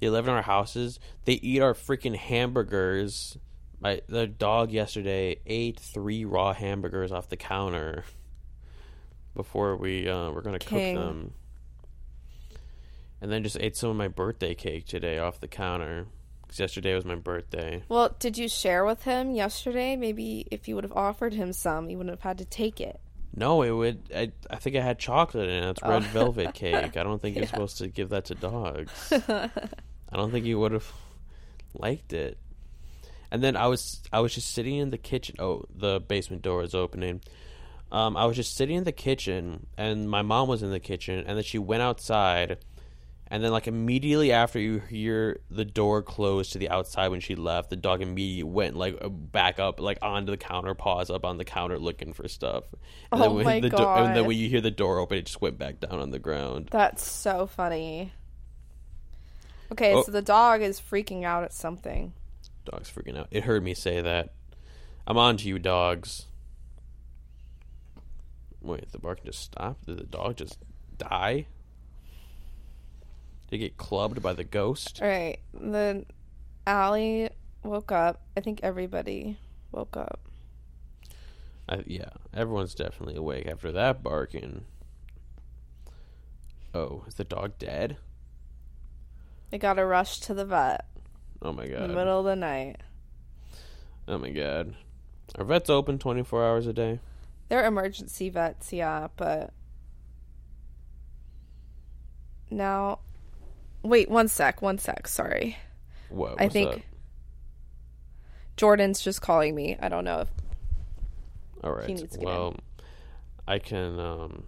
They 0.00 0.10
live 0.10 0.26
in 0.26 0.34
our 0.34 0.42
houses. 0.42 0.98
They 1.26 1.34
eat 1.34 1.62
our 1.62 1.74
freaking 1.74 2.16
hamburgers. 2.16 3.38
My 3.78 4.02
the 4.08 4.26
dog 4.26 4.72
yesterday 4.72 5.36
ate 5.46 5.78
three 5.78 6.24
raw 6.24 6.54
hamburgers 6.54 7.12
off 7.12 7.28
the 7.28 7.36
counter 7.36 8.02
before 9.38 9.74
we 9.76 10.06
uh, 10.08 10.30
were 10.32 10.42
gonna 10.42 10.58
King. 10.58 10.96
cook 10.96 11.04
them, 11.06 11.32
and 13.20 13.32
then 13.32 13.42
just 13.42 13.56
ate 13.60 13.76
some 13.76 13.90
of 13.90 13.96
my 13.96 14.08
birthday 14.08 14.54
cake 14.54 14.86
today 14.86 15.18
off 15.18 15.40
the 15.40 15.48
counter 15.48 16.06
because 16.42 16.58
yesterday 16.60 16.94
was 16.94 17.04
my 17.04 17.14
birthday. 17.14 17.82
Well, 17.88 18.14
did 18.18 18.38
you 18.38 18.48
share 18.48 18.84
with 18.84 19.04
him 19.04 19.34
yesterday? 19.34 19.96
Maybe 19.96 20.46
if 20.50 20.68
you 20.68 20.74
would 20.74 20.84
have 20.84 20.92
offered 20.92 21.34
him 21.34 21.52
some, 21.52 21.88
he 21.88 21.96
wouldn't 21.96 22.12
have 22.14 22.22
had 22.22 22.38
to 22.38 22.44
take 22.44 22.80
it. 22.80 23.00
No, 23.34 23.62
it 23.62 23.70
would. 23.70 24.02
I, 24.14 24.32
I 24.50 24.56
think 24.56 24.74
I 24.76 24.80
had 24.80 24.98
chocolate 24.98 25.48
in 25.48 25.62
it. 25.64 25.70
It's 25.70 25.82
red 25.82 26.02
Oh. 26.04 26.06
velvet 26.12 26.54
cake. 26.54 26.96
I 26.96 27.02
don't 27.02 27.20
think 27.20 27.36
you're 27.36 27.46
supposed 27.46 27.78
to 27.78 27.88
give 27.88 28.08
that 28.10 28.24
to 28.26 28.34
dogs. 28.34 29.12
I 29.28 30.16
don't 30.16 30.30
think 30.30 30.46
you 30.46 30.58
would 30.58 30.72
have 30.72 30.90
liked 31.74 32.12
it. 32.12 32.38
And 33.30 33.42
then 33.44 33.56
I 33.56 33.66
was 33.66 34.00
I 34.10 34.20
was 34.20 34.34
just 34.34 34.52
sitting 34.52 34.76
in 34.76 34.88
the 34.90 34.96
kitchen. 34.96 35.36
Oh, 35.38 35.64
the 35.74 36.00
basement 36.00 36.40
door 36.42 36.62
is 36.62 36.74
opening. 36.74 37.20
Um, 37.90 38.16
I 38.16 38.26
was 38.26 38.36
just 38.36 38.54
sitting 38.56 38.76
in 38.76 38.84
the 38.84 38.92
kitchen, 38.92 39.66
and 39.76 40.08
my 40.10 40.22
mom 40.22 40.48
was 40.48 40.62
in 40.62 40.70
the 40.70 40.80
kitchen, 40.80 41.24
and 41.26 41.36
then 41.38 41.42
she 41.44 41.58
went 41.58 41.80
outside, 41.82 42.58
and 43.28 43.42
then 43.42 43.50
like 43.50 43.66
immediately 43.66 44.30
after 44.30 44.58
you 44.58 44.78
hear 44.80 45.40
the 45.50 45.64
door 45.64 46.02
close 46.02 46.50
to 46.50 46.58
the 46.58 46.68
outside 46.68 47.08
when 47.08 47.20
she 47.20 47.34
left, 47.34 47.70
the 47.70 47.76
dog 47.76 48.02
immediately 48.02 48.42
went 48.42 48.76
like 48.76 48.98
uh, 49.00 49.08
back 49.08 49.58
up, 49.58 49.80
like 49.80 49.98
onto 50.02 50.30
the 50.30 50.36
counter, 50.36 50.74
paws 50.74 51.08
up 51.10 51.24
on 51.24 51.38
the 51.38 51.44
counter 51.46 51.78
looking 51.78 52.12
for 52.12 52.28
stuff. 52.28 52.64
And 53.10 53.20
then 53.22 53.30
Oh 53.30 53.34
when 53.34 53.44
my 53.46 53.60
the 53.60 53.70
do- 53.70 53.76
and 53.86 54.14
then 54.14 54.26
when 54.26 54.36
you 54.36 54.48
hear 54.50 54.60
the 54.60 54.70
door 54.70 54.98
open, 54.98 55.16
it 55.18 55.26
just 55.26 55.40
went 55.40 55.58
back 55.58 55.80
down 55.80 55.98
on 55.98 56.10
the 56.10 56.18
ground. 56.18 56.68
That's 56.70 57.02
so 57.10 57.46
funny. 57.46 58.12
Okay, 59.72 59.92
Oh. 59.94 60.02
so 60.02 60.12
the 60.12 60.22
dog 60.22 60.62
is 60.62 60.80
freaking 60.80 61.24
out 61.24 61.44
at 61.44 61.52
something. 61.52 62.12
Dog's 62.64 62.90
freaking 62.90 63.16
out. 63.18 63.28
It 63.30 63.44
heard 63.44 63.62
me 63.62 63.74
say 63.74 64.00
that. 64.00 64.32
I'm 65.06 65.16
on 65.18 65.36
to 65.38 65.48
you, 65.48 65.58
dogs. 65.58 66.26
Wait, 68.60 68.90
the 68.92 68.98
barking 68.98 69.26
just 69.26 69.40
stopped? 69.42 69.86
Did 69.86 69.98
the 69.98 70.04
dog 70.04 70.36
just 70.36 70.58
die? 70.96 71.46
Did 73.48 73.56
he 73.56 73.58
get 73.58 73.76
clubbed 73.76 74.20
by 74.22 74.32
the 74.32 74.44
ghost? 74.44 75.00
All 75.00 75.08
right, 75.08 75.38
then 75.54 76.06
Ali 76.66 77.30
woke 77.62 77.92
up. 77.92 78.20
I 78.36 78.40
think 78.40 78.60
everybody 78.62 79.38
woke 79.72 79.96
up. 79.96 80.20
I, 81.68 81.82
yeah, 81.86 82.10
everyone's 82.34 82.74
definitely 82.74 83.16
awake 83.16 83.46
after 83.46 83.70
that 83.72 84.02
barking. 84.02 84.64
Oh, 86.74 87.04
is 87.06 87.14
the 87.14 87.24
dog 87.24 87.58
dead? 87.58 87.96
They 89.50 89.58
got 89.58 89.74
to 89.74 89.84
rush 89.84 90.20
to 90.20 90.34
the 90.34 90.44
vet 90.44 90.84
Oh 91.40 91.52
my 91.52 91.66
god. 91.66 91.82
in 91.82 91.88
the 91.88 91.94
middle 91.96 92.18
of 92.20 92.24
the 92.26 92.36
night. 92.36 92.76
Oh 94.06 94.18
my 94.18 94.30
god. 94.30 94.74
Are 95.36 95.44
vets 95.44 95.70
open 95.70 95.98
24 95.98 96.44
hours 96.46 96.66
a 96.66 96.72
day? 96.72 97.00
They're 97.48 97.64
emergency 97.66 98.28
vets, 98.28 98.72
yeah, 98.72 99.08
but 99.16 99.52
now, 102.50 103.00
wait 103.82 104.10
one 104.10 104.28
sec, 104.28 104.62
one 104.62 104.78
sec. 104.78 105.06
Sorry, 105.08 105.56
What? 106.08 106.40
I 106.40 106.48
think 106.48 106.68
up? 106.68 106.80
Jordan's 108.56 109.00
just 109.00 109.20
calling 109.22 109.54
me. 109.54 109.76
I 109.80 109.88
don't 109.88 110.04
know 110.04 110.20
if 110.20 110.28
All 111.62 111.72
right. 111.72 111.86
He 111.86 111.94
needs 111.94 112.12
to 112.12 112.18
get 112.18 112.28
in. 112.28 112.34
well, 112.34 112.56
I 113.46 113.58
can. 113.58 113.98
um 114.00 114.44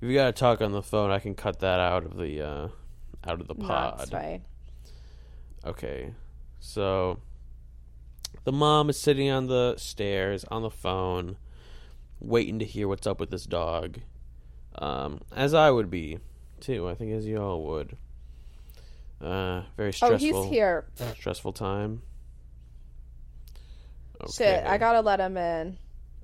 If 0.00 0.08
you 0.08 0.14
gotta 0.14 0.32
talk 0.32 0.60
on 0.60 0.72
the 0.72 0.82
phone, 0.82 1.10
I 1.10 1.18
can 1.18 1.34
cut 1.34 1.60
that 1.60 1.80
out 1.80 2.04
of 2.04 2.16
the 2.16 2.40
uh 2.42 2.68
out 3.24 3.40
of 3.40 3.46
the 3.48 3.54
pod. 3.54 3.98
that's 3.98 4.10
fine. 4.10 4.44
Okay. 5.64 6.14
So 6.60 7.18
the 8.44 8.52
mom 8.52 8.88
is 8.90 8.98
sitting 8.98 9.30
on 9.30 9.46
the 9.46 9.74
stairs 9.76 10.44
on 10.50 10.62
the 10.62 10.70
phone, 10.70 11.36
waiting 12.20 12.58
to 12.58 12.64
hear 12.64 12.88
what's 12.88 13.06
up 13.06 13.20
with 13.20 13.30
this 13.30 13.44
dog. 13.44 13.98
Um, 14.76 15.20
as 15.34 15.52
I 15.54 15.70
would 15.70 15.90
be, 15.90 16.18
too. 16.60 16.88
I 16.88 16.94
think 16.94 17.12
as 17.12 17.26
you 17.26 17.38
all 17.38 17.62
would. 17.64 17.96
Uh, 19.20 19.62
very 19.76 19.88
Oh, 19.88 19.92
stressful. 19.92 20.18
he's 20.42 20.50
here. 20.50 20.86
Stressful 21.18 21.52
time. 21.52 22.02
Shit, 24.34 24.64
I 24.66 24.76
gotta 24.78 25.00
let 25.00 25.18
him 25.20 25.36
in. 25.36 25.78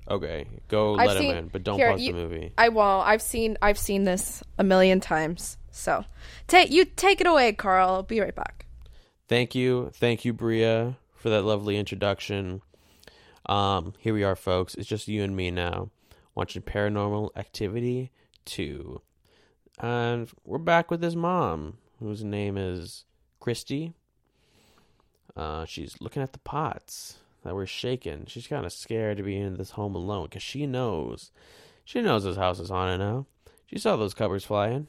Okay, 0.09 0.45
go 0.67 0.95
I've 0.95 1.07
let 1.07 1.17
seen- 1.17 1.31
him 1.31 1.37
in, 1.37 1.47
but 1.49 1.63
don't 1.63 1.77
here, 1.77 1.91
pause 1.91 2.01
you- 2.01 2.13
the 2.13 2.19
movie. 2.19 2.51
I 2.57 2.69
won't. 2.69 3.05
I've 3.07 3.21
seen. 3.21 3.57
I've 3.61 3.77
seen 3.77 4.03
this 4.05 4.43
a 4.57 4.63
million 4.63 4.99
times. 4.99 5.57
So, 5.71 6.05
take 6.47 6.71
you 6.71 6.85
take 6.85 7.21
it 7.21 7.27
away, 7.27 7.53
Carl. 7.53 7.89
I'll 7.89 8.03
be 8.03 8.19
right 8.21 8.33
back. 8.35 8.65
Thank 9.27 9.53
you, 9.55 9.91
thank 9.95 10.23
you, 10.25 10.31
Bria, 10.31 10.95
for 11.27 11.31
that 11.31 11.43
lovely 11.43 11.75
introduction. 11.75 12.61
Um, 13.47 13.91
here 13.99 14.13
we 14.13 14.23
are, 14.23 14.33
folks. 14.37 14.75
It's 14.75 14.87
just 14.87 15.09
you 15.09 15.23
and 15.23 15.35
me 15.35 15.51
now, 15.51 15.89
watching 16.35 16.61
Paranormal 16.61 17.31
Activity 17.35 18.11
two, 18.45 19.01
and 19.77 20.29
we're 20.45 20.57
back 20.57 20.89
with 20.89 21.03
his 21.03 21.17
mom, 21.17 21.79
whose 21.99 22.23
name 22.23 22.57
is 22.57 23.03
Kristi. 23.41 23.91
Uh, 25.35 25.65
she's 25.65 25.97
looking 25.99 26.23
at 26.23 26.31
the 26.31 26.39
pots 26.39 27.17
that 27.43 27.53
were 27.53 27.65
shaking. 27.65 28.23
She's 28.27 28.47
kind 28.47 28.65
of 28.65 28.71
scared 28.71 29.17
to 29.17 29.23
be 29.23 29.35
in 29.35 29.57
this 29.57 29.71
home 29.71 29.95
alone 29.95 30.27
because 30.27 30.43
she 30.43 30.65
knows, 30.65 31.31
she 31.83 32.01
knows 32.01 32.23
this 32.23 32.37
house 32.37 32.61
is 32.61 32.69
haunted 32.69 33.01
now. 33.01 33.25
She 33.65 33.77
saw 33.77 33.97
those 33.97 34.13
covers 34.13 34.45
flying. 34.45 34.87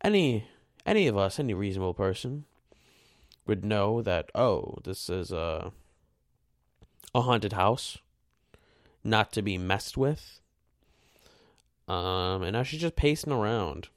Any, 0.00 0.46
any 0.86 1.08
of 1.08 1.16
us, 1.18 1.40
any 1.40 1.54
reasonable 1.54 1.92
person 1.92 2.44
would 3.46 3.64
know 3.64 4.02
that 4.02 4.30
oh 4.34 4.78
this 4.84 5.08
is 5.08 5.30
a 5.30 5.72
a 7.14 7.20
haunted 7.22 7.52
house 7.52 7.98
not 9.02 9.32
to 9.32 9.42
be 9.42 9.58
messed 9.58 9.96
with. 9.96 10.40
Um 11.86 12.42
and 12.42 12.52
now 12.52 12.62
she's 12.62 12.80
just 12.80 12.96
pacing 12.96 13.32
around. 13.32 13.88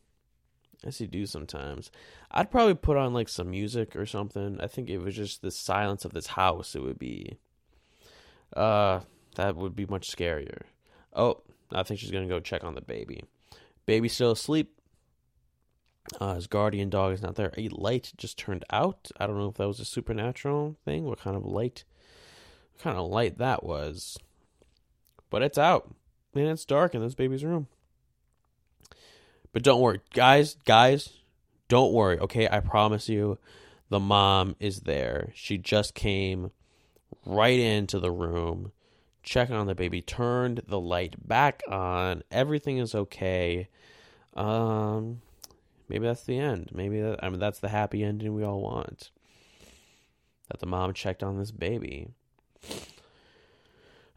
As 0.83 1.01
you 1.01 1.07
do 1.07 1.25
sometimes. 1.25 1.91
I'd 2.29 2.51
probably 2.51 2.75
put 2.75 2.97
on 2.97 3.13
like 3.13 3.29
some 3.29 3.49
music 3.49 3.95
or 3.95 4.05
something. 4.05 4.59
I 4.61 4.67
think 4.67 4.89
it 4.89 4.99
was 4.99 5.15
just 5.15 5.41
the 5.41 5.49
silence 5.49 6.05
of 6.05 6.13
this 6.13 6.27
house 6.27 6.75
it 6.75 6.83
would 6.83 6.99
be 6.99 7.37
uh 8.55 9.01
that 9.35 9.55
would 9.55 9.75
be 9.75 9.85
much 9.85 10.09
scarier. 10.13 10.63
Oh 11.13 11.41
i 11.71 11.83
think 11.83 11.99
she's 11.99 12.11
gonna 12.11 12.27
go 12.27 12.39
check 12.39 12.63
on 12.63 12.75
the 12.75 12.81
baby. 12.81 13.23
Baby's 13.85 14.13
still 14.13 14.31
asleep 14.31 14.76
uh, 16.19 16.35
his 16.35 16.47
guardian 16.47 16.89
dog 16.89 17.13
is 17.13 17.21
not 17.21 17.35
there. 17.35 17.53
A 17.57 17.69
light 17.69 18.13
just 18.17 18.37
turned 18.37 18.65
out. 18.71 19.11
I 19.19 19.27
don't 19.27 19.37
know 19.37 19.49
if 19.49 19.55
that 19.55 19.67
was 19.67 19.79
a 19.79 19.85
supernatural 19.85 20.77
thing. 20.85 21.05
What 21.05 21.19
kind 21.19 21.35
of 21.35 21.45
light? 21.45 21.83
What 22.73 22.83
kind 22.83 22.97
of 22.97 23.09
light 23.09 23.37
that 23.37 23.63
was? 23.63 24.17
But 25.29 25.41
it's 25.41 25.57
out, 25.57 25.93
and 26.33 26.47
it's 26.47 26.65
dark 26.65 26.95
in 26.95 27.01
this 27.01 27.15
baby's 27.15 27.43
room. 27.43 27.67
But 29.51 29.63
don't 29.63 29.81
worry, 29.81 30.01
guys. 30.13 30.55
Guys, 30.65 31.09
don't 31.67 31.93
worry. 31.93 32.17
Okay, 32.19 32.47
I 32.49 32.61
promise 32.61 33.09
you, 33.09 33.37
the 33.89 33.99
mom 33.99 34.55
is 34.59 34.81
there. 34.81 35.31
She 35.35 35.57
just 35.57 35.93
came 35.93 36.51
right 37.25 37.59
into 37.59 37.99
the 37.99 38.11
room, 38.11 38.71
checking 39.23 39.55
on 39.55 39.67
the 39.67 39.75
baby, 39.75 40.01
turned 40.01 40.61
the 40.67 40.79
light 40.79 41.27
back 41.27 41.61
on. 41.67 42.23
Everything 42.31 42.77
is 42.77 42.95
okay. 42.95 43.67
Um 44.33 45.21
maybe 45.89 46.05
that's 46.05 46.23
the 46.23 46.37
end. 46.37 46.69
Maybe 46.73 47.01
that, 47.01 47.23
I 47.23 47.29
mean 47.29 47.39
that's 47.39 47.59
the 47.59 47.69
happy 47.69 48.03
ending 48.03 48.33
we 48.33 48.43
all 48.43 48.61
want. 48.61 49.11
That 50.49 50.59
the 50.59 50.65
mom 50.65 50.93
checked 50.93 51.23
on 51.23 51.37
this 51.37 51.51
baby. 51.51 52.09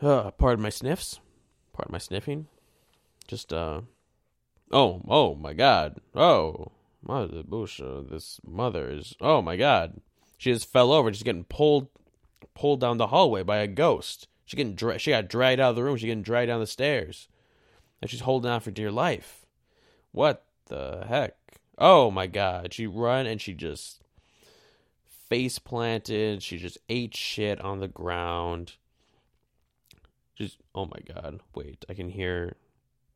Uh, 0.02 0.30
pardon 0.30 0.62
my 0.62 0.70
sniffs. 0.70 1.20
Pardon 1.74 1.92
my 1.92 1.98
sniffing. 1.98 2.46
Just 3.28 3.52
uh 3.52 3.82
Oh, 4.72 5.02
oh 5.06 5.34
my 5.34 5.52
god. 5.52 6.00
Oh, 6.14 6.72
mother 7.06 7.42
busha, 7.42 8.08
this 8.08 8.40
mother 8.42 8.90
is 8.90 9.14
Oh 9.20 9.42
my 9.42 9.56
god. 9.56 10.00
She 10.38 10.54
just 10.54 10.72
fell 10.72 10.90
over, 10.90 11.12
She's 11.12 11.22
getting 11.22 11.44
pulled 11.44 11.88
pulled 12.54 12.80
down 12.80 12.96
the 12.96 13.08
hallway 13.08 13.42
by 13.42 13.58
a 13.58 13.66
ghost. 13.66 14.26
She 14.46 14.56
getting 14.56 14.74
dra- 14.74 14.98
she 14.98 15.10
got 15.10 15.28
dragged 15.28 15.60
out 15.60 15.70
of 15.70 15.76
the 15.76 15.84
room, 15.84 15.96
she 15.96 16.06
getting 16.06 16.22
dragged 16.22 16.48
down 16.48 16.60
the 16.60 16.66
stairs. 16.66 17.28
And 18.00 18.10
she's 18.10 18.20
holding 18.20 18.50
on 18.50 18.60
for 18.60 18.70
dear 18.70 18.90
life. 18.90 19.44
What 20.12 20.44
the 20.66 21.04
heck? 21.06 21.36
Oh 21.80 22.10
my 22.10 22.26
god. 22.26 22.74
She 22.74 22.86
run 22.86 23.26
and 23.26 23.40
she 23.40 23.54
just 23.54 24.02
face 25.28 25.58
planted. 25.58 26.42
She 26.42 26.58
just 26.58 26.78
ate 26.88 27.16
shit 27.16 27.60
on 27.60 27.80
the 27.80 27.88
ground. 27.88 28.74
Just 30.36 30.58
oh 30.74 30.86
my 30.86 31.00
god. 31.14 31.40
Wait, 31.54 31.84
I 31.88 31.94
can 31.94 32.10
hear 32.10 32.56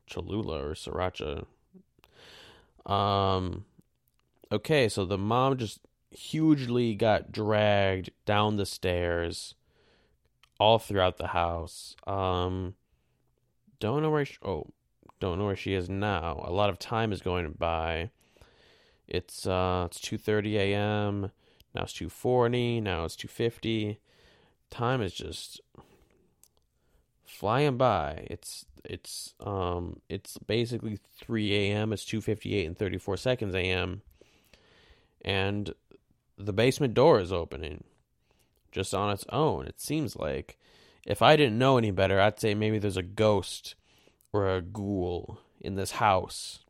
Cholula 0.06 0.68
or 0.68 0.74
Sriracha. 0.74 1.44
Um, 2.86 3.64
okay, 4.52 4.88
so 4.88 5.04
the 5.04 5.18
mom 5.18 5.56
just 5.56 5.80
hugely 6.10 6.94
got 6.94 7.32
dragged 7.32 8.10
down 8.24 8.56
the 8.56 8.66
stairs 8.66 9.54
all 10.60 10.78
throughout 10.78 11.16
the 11.16 11.28
house. 11.28 11.96
Um, 12.06 12.74
don't 13.80 14.02
know 14.02 14.10
where 14.10 14.24
she, 14.24 14.36
oh, 14.44 14.68
don't 15.20 15.38
know 15.38 15.46
where 15.46 15.56
she 15.56 15.74
is 15.74 15.88
now. 15.88 16.42
A 16.46 16.52
lot 16.52 16.70
of 16.70 16.78
time 16.78 17.12
is 17.12 17.22
going 17.22 17.50
by. 17.52 18.10
It's 19.14 19.46
uh 19.46 19.86
it's 19.88 20.00
2:30 20.00 20.54
a.m. 20.56 21.30
Now 21.74 21.82
it's 21.82 21.92
2:40, 21.92 22.82
now 22.82 23.04
it's 23.04 23.16
2:50. 23.16 23.98
Time 24.70 25.00
is 25.00 25.14
just 25.14 25.60
flying 27.24 27.76
by. 27.76 28.26
It's 28.28 28.66
it's 28.84 29.34
um 29.40 30.00
it's 30.08 30.36
basically 30.38 30.98
3 31.18 31.54
a.m. 31.54 31.92
It's 31.92 32.04
2:58 32.04 32.66
and 32.66 32.76
34 32.76 33.16
seconds 33.16 33.54
a.m. 33.54 34.02
And 35.24 35.74
the 36.36 36.52
basement 36.52 36.94
door 36.94 37.20
is 37.20 37.32
opening 37.32 37.84
just 38.72 38.92
on 38.92 39.10
its 39.10 39.24
own. 39.30 39.66
It 39.66 39.80
seems 39.80 40.16
like 40.16 40.58
if 41.06 41.22
I 41.22 41.36
didn't 41.36 41.58
know 41.58 41.78
any 41.78 41.92
better, 41.92 42.20
I'd 42.20 42.40
say 42.40 42.54
maybe 42.54 42.78
there's 42.78 42.96
a 42.96 43.02
ghost 43.02 43.76
or 44.32 44.52
a 44.52 44.60
ghoul 44.60 45.38
in 45.60 45.76
this 45.76 45.92
house. 45.92 46.63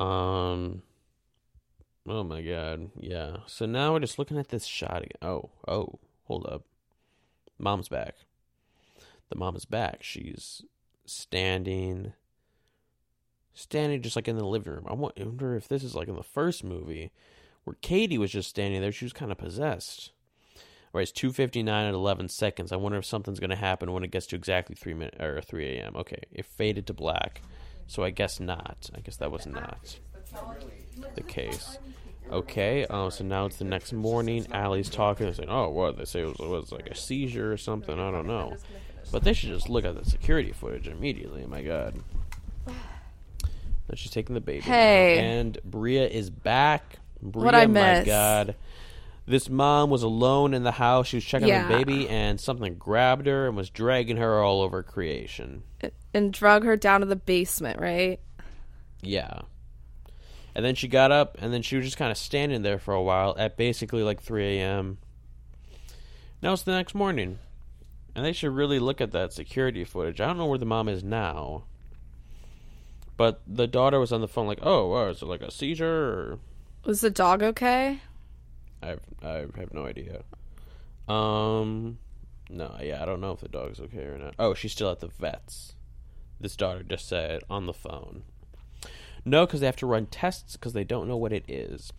Um 0.00 0.82
Oh 2.08 2.24
my 2.24 2.42
god. 2.42 2.90
Yeah. 2.98 3.38
So 3.46 3.66
now 3.66 3.92
we're 3.92 4.00
just 4.00 4.18
looking 4.18 4.38
at 4.38 4.48
this 4.48 4.64
shot 4.64 5.02
again. 5.02 5.18
Oh, 5.22 5.50
oh, 5.68 5.98
hold 6.24 6.46
up. 6.46 6.64
Mom's 7.58 7.88
back. 7.88 8.16
The 9.28 9.36
mom 9.36 9.54
is 9.54 9.64
back. 9.64 10.02
She's 10.02 10.62
standing 11.06 12.14
standing 13.52 14.00
just 14.00 14.16
like 14.16 14.28
in 14.28 14.38
the 14.38 14.44
living 14.44 14.72
room. 14.72 14.86
I 14.88 14.94
wonder 14.94 15.54
if 15.54 15.68
this 15.68 15.84
is 15.84 15.94
like 15.94 16.08
in 16.08 16.16
the 16.16 16.22
first 16.22 16.64
movie 16.64 17.12
where 17.64 17.76
Katie 17.82 18.18
was 18.18 18.32
just 18.32 18.48
standing 18.48 18.80
there. 18.80 18.92
She 18.92 19.04
was 19.04 19.12
kind 19.12 19.30
of 19.30 19.38
possessed. 19.38 20.12
All 20.92 20.98
right, 20.98 21.02
it's 21.02 21.12
two 21.12 21.32
fifty 21.32 21.62
nine 21.62 21.86
at 21.86 21.94
eleven 21.94 22.28
seconds. 22.28 22.72
I 22.72 22.76
wonder 22.76 22.98
if 22.98 23.04
something's 23.04 23.38
going 23.38 23.50
to 23.50 23.56
happen 23.56 23.92
when 23.92 24.02
it 24.02 24.10
gets 24.10 24.26
to 24.28 24.36
exactly 24.36 24.74
three 24.74 24.94
minutes 24.94 25.20
or 25.20 25.40
three 25.40 25.78
a.m. 25.78 25.94
Okay, 25.94 26.22
it 26.32 26.46
faded 26.46 26.86
to 26.88 26.94
black, 26.94 27.42
so 27.90 28.04
I 28.04 28.10
guess 28.10 28.38
not. 28.38 28.88
I 28.94 29.00
guess 29.00 29.16
that 29.16 29.32
was 29.32 29.46
not 29.46 29.98
the 31.16 31.22
case. 31.24 31.76
Okay, 32.30 32.86
uh, 32.88 33.10
so 33.10 33.24
now 33.24 33.46
it's 33.46 33.56
the 33.56 33.64
next 33.64 33.92
morning. 33.92 34.46
Ali's 34.54 34.88
talking 34.88 35.26
and 35.26 35.34
saying, 35.34 35.48
"Oh, 35.50 35.70
what 35.70 35.98
they 35.98 36.04
say 36.04 36.20
it 36.20 36.26
was, 36.26 36.38
it 36.38 36.46
was 36.48 36.70
like 36.70 36.86
a 36.88 36.94
seizure 36.94 37.52
or 37.52 37.56
something. 37.56 37.98
I 37.98 38.12
don't 38.12 38.28
know." 38.28 38.56
But 39.10 39.24
they 39.24 39.32
should 39.32 39.48
just 39.48 39.68
look 39.68 39.84
at 39.84 39.96
the 40.00 40.08
security 40.08 40.52
footage 40.52 40.86
immediately. 40.86 41.44
My 41.46 41.62
God. 41.62 41.96
Then 42.64 43.96
she's 43.96 44.12
taking 44.12 44.34
the 44.34 44.40
baby. 44.40 44.60
now. 44.60 44.66
Hey. 44.72 45.18
And 45.18 45.58
Bria 45.64 46.06
is 46.06 46.30
back. 46.30 47.00
Bria, 47.20 47.44
What 47.44 47.54
I 47.56 47.66
my. 47.66 48.06
God. 48.06 48.54
This 49.30 49.48
mom 49.48 49.90
was 49.90 50.02
alone 50.02 50.54
in 50.54 50.64
the 50.64 50.72
house. 50.72 51.06
She 51.06 51.18
was 51.18 51.24
checking 51.24 51.46
Yeah. 51.46 51.62
on 51.62 51.70
the 51.70 51.78
baby, 51.78 52.08
and 52.08 52.40
something 52.40 52.74
grabbed 52.74 53.28
her 53.28 53.46
and 53.46 53.56
was 53.56 53.70
dragging 53.70 54.16
her 54.16 54.42
all 54.42 54.60
over 54.60 54.82
creation. 54.82 55.62
And 56.12 56.32
drug 56.32 56.64
her 56.64 56.76
down 56.76 56.98
to 56.98 57.06
the 57.06 57.14
basement, 57.14 57.80
right? 57.80 58.18
Yeah. 59.02 59.42
And 60.52 60.64
then 60.64 60.74
she 60.74 60.88
got 60.88 61.12
up, 61.12 61.38
and 61.40 61.52
then 61.54 61.62
she 61.62 61.76
was 61.76 61.84
just 61.84 61.96
kind 61.96 62.10
of 62.10 62.18
standing 62.18 62.62
there 62.62 62.80
for 62.80 62.92
a 62.92 63.00
while 63.00 63.36
at 63.38 63.56
basically 63.56 64.02
like 64.02 64.20
3 64.20 64.58
a.m. 64.58 64.98
Now 66.42 66.54
it's 66.54 66.62
the 66.62 66.72
next 66.72 66.96
morning. 66.96 67.38
And 68.16 68.24
they 68.24 68.32
should 68.32 68.50
really 68.50 68.80
look 68.80 69.00
at 69.00 69.12
that 69.12 69.32
security 69.32 69.84
footage. 69.84 70.20
I 70.20 70.26
don't 70.26 70.38
know 70.38 70.46
where 70.46 70.58
the 70.58 70.66
mom 70.66 70.88
is 70.88 71.04
now. 71.04 71.62
But 73.16 73.42
the 73.46 73.68
daughter 73.68 74.00
was 74.00 74.12
on 74.12 74.22
the 74.22 74.28
phone, 74.28 74.48
like, 74.48 74.58
oh, 74.62 74.88
wow, 74.88 75.06
is 75.06 75.22
it 75.22 75.26
like 75.26 75.42
a 75.42 75.52
seizure? 75.52 75.86
Or... 75.86 76.38
Was 76.84 77.00
the 77.00 77.10
dog 77.10 77.44
okay? 77.44 78.00
I 78.82 78.88
have, 78.88 79.00
I 79.22 79.46
have 79.56 79.74
no 79.74 79.86
idea. 79.86 80.22
Um, 81.08 81.98
no, 82.48 82.76
yeah, 82.80 83.02
I 83.02 83.04
don't 83.04 83.20
know 83.20 83.32
if 83.32 83.40
the 83.40 83.48
dog's 83.48 83.80
okay 83.80 84.04
or 84.04 84.18
not. 84.18 84.34
Oh, 84.38 84.54
she's 84.54 84.72
still 84.72 84.90
at 84.90 85.00
the 85.00 85.08
vet's. 85.08 85.74
This 86.40 86.56
daughter 86.56 86.82
just 86.82 87.08
said 87.08 87.42
on 87.50 87.66
the 87.66 87.72
phone. 87.72 88.22
No, 89.24 89.44
because 89.44 89.60
they 89.60 89.66
have 89.66 89.76
to 89.76 89.86
run 89.86 90.06
tests 90.06 90.56
because 90.56 90.72
they 90.72 90.84
don't 90.84 91.08
know 91.08 91.16
what 91.16 91.32
it 91.32 91.44
is. 91.48 91.92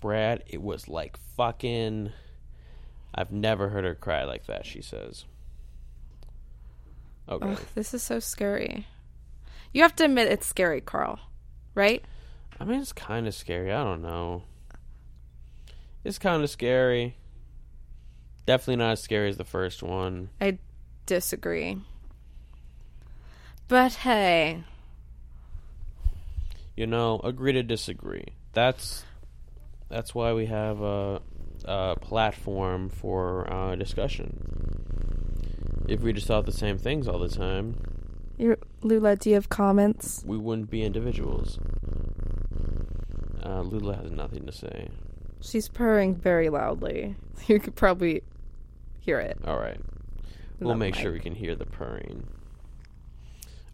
Brad, 0.00 0.44
it 0.46 0.62
was 0.62 0.88
like 0.88 1.16
fucking. 1.36 2.12
I've 3.14 3.32
never 3.32 3.70
heard 3.70 3.84
her 3.84 3.94
cry 3.94 4.24
like 4.24 4.46
that. 4.46 4.66
She 4.66 4.82
says. 4.82 5.24
Okay. 7.28 7.52
Ugh, 7.52 7.60
this 7.74 7.94
is 7.94 8.02
so 8.02 8.20
scary. 8.20 8.86
You 9.72 9.82
have 9.82 9.96
to 9.96 10.04
admit 10.04 10.30
it's 10.30 10.46
scary, 10.46 10.80
Carl. 10.80 11.18
Right? 11.74 12.04
I 12.60 12.64
mean, 12.64 12.80
it's 12.80 12.92
kind 12.92 13.26
of 13.26 13.34
scary. 13.34 13.72
I 13.72 13.82
don't 13.84 14.02
know. 14.02 14.42
It's 16.08 16.18
kind 16.18 16.42
of 16.42 16.48
scary. 16.48 17.16
Definitely 18.46 18.76
not 18.76 18.92
as 18.92 19.02
scary 19.02 19.28
as 19.28 19.36
the 19.36 19.44
first 19.44 19.82
one. 19.82 20.30
I 20.40 20.56
disagree. 21.04 21.76
But 23.68 23.92
hey, 23.92 24.64
you 26.74 26.86
know, 26.86 27.20
agree 27.22 27.52
to 27.52 27.62
disagree. 27.62 28.24
That's 28.54 29.04
that's 29.90 30.14
why 30.14 30.32
we 30.32 30.46
have 30.46 30.80
a, 30.80 31.20
a 31.66 31.96
platform 32.00 32.88
for 32.88 33.52
uh, 33.52 33.76
discussion. 33.76 35.84
If 35.90 36.00
we 36.00 36.14
just 36.14 36.26
thought 36.26 36.46
the 36.46 36.52
same 36.52 36.78
things 36.78 37.06
all 37.06 37.18
the 37.18 37.28
time, 37.28 37.82
you 38.38 38.56
Lula, 38.80 39.16
do 39.16 39.28
you 39.28 39.34
have 39.34 39.50
comments? 39.50 40.24
we 40.26 40.38
wouldn't 40.38 40.70
be 40.70 40.84
individuals. 40.84 41.58
Uh, 43.44 43.60
Lula 43.60 43.96
has 43.96 44.10
nothing 44.10 44.46
to 44.46 44.52
say. 44.52 44.88
She's 45.40 45.68
purring 45.68 46.14
very 46.14 46.48
loudly. 46.48 47.16
You 47.46 47.60
could 47.60 47.76
probably 47.76 48.24
hear 49.00 49.20
it. 49.20 49.38
All 49.46 49.58
right, 49.58 49.80
we'll 50.60 50.74
make 50.74 50.94
sure 50.94 51.12
we 51.12 51.20
can 51.20 51.34
hear 51.34 51.54
the 51.54 51.64
purring. 51.64 52.26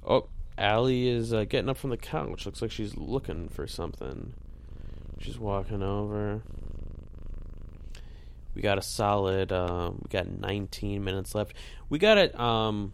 Oh, 0.06 0.28
Ali 0.56 1.08
is 1.08 1.32
uh, 1.32 1.44
getting 1.44 1.68
up 1.68 1.78
from 1.78 1.90
the 1.90 1.96
couch. 1.96 2.46
Looks 2.46 2.62
like 2.62 2.70
she's 2.70 2.96
looking 2.96 3.48
for 3.48 3.66
something. 3.66 4.34
She's 5.18 5.38
walking 5.38 5.82
over. 5.82 6.42
We 8.54 8.62
got 8.62 8.78
a 8.78 8.82
solid. 8.82 9.50
Um, 9.50 10.02
we 10.04 10.08
got 10.08 10.28
19 10.28 11.02
minutes 11.02 11.34
left. 11.34 11.54
We 11.88 11.98
got 11.98 12.14
to 12.14 12.40
um, 12.40 12.92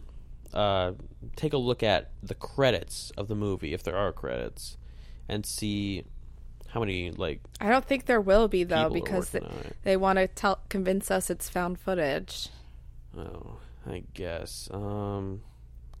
uh, 0.53 0.93
take 1.35 1.53
a 1.53 1.57
look 1.57 1.83
at 1.83 2.11
the 2.23 2.35
credits 2.35 3.11
of 3.17 3.27
the 3.27 3.35
movie, 3.35 3.73
if 3.73 3.83
there 3.83 3.97
are 3.97 4.11
credits, 4.11 4.77
and 5.29 5.45
see 5.45 6.05
how 6.71 6.79
many 6.79 7.11
like 7.11 7.41
I 7.59 7.69
don't 7.69 7.85
think 7.85 8.05
there 8.05 8.21
will 8.21 8.47
be 8.47 8.63
though 8.63 8.89
because 8.89 9.29
they, 9.29 9.39
working 9.39 9.57
on 9.57 9.65
it. 9.65 9.75
they 9.83 9.97
want 9.97 10.19
to 10.19 10.27
tell 10.27 10.59
convince 10.69 11.11
us 11.11 11.29
it's 11.29 11.49
found 11.49 11.79
footage. 11.79 12.49
Oh, 13.17 13.57
I 13.85 14.03
guess. 14.13 14.69
Um, 14.71 15.41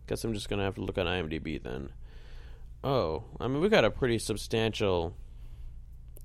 guess 0.07 0.23
I'm 0.23 0.33
just 0.33 0.49
gonna 0.49 0.63
have 0.63 0.75
to 0.75 0.81
look 0.81 0.97
on 0.97 1.05
IMDb 1.05 1.61
then. 1.61 1.89
Oh, 2.83 3.25
I 3.39 3.47
mean, 3.47 3.61
we 3.61 3.69
got 3.69 3.85
a 3.85 3.91
pretty 3.91 4.17
substantial. 4.17 5.13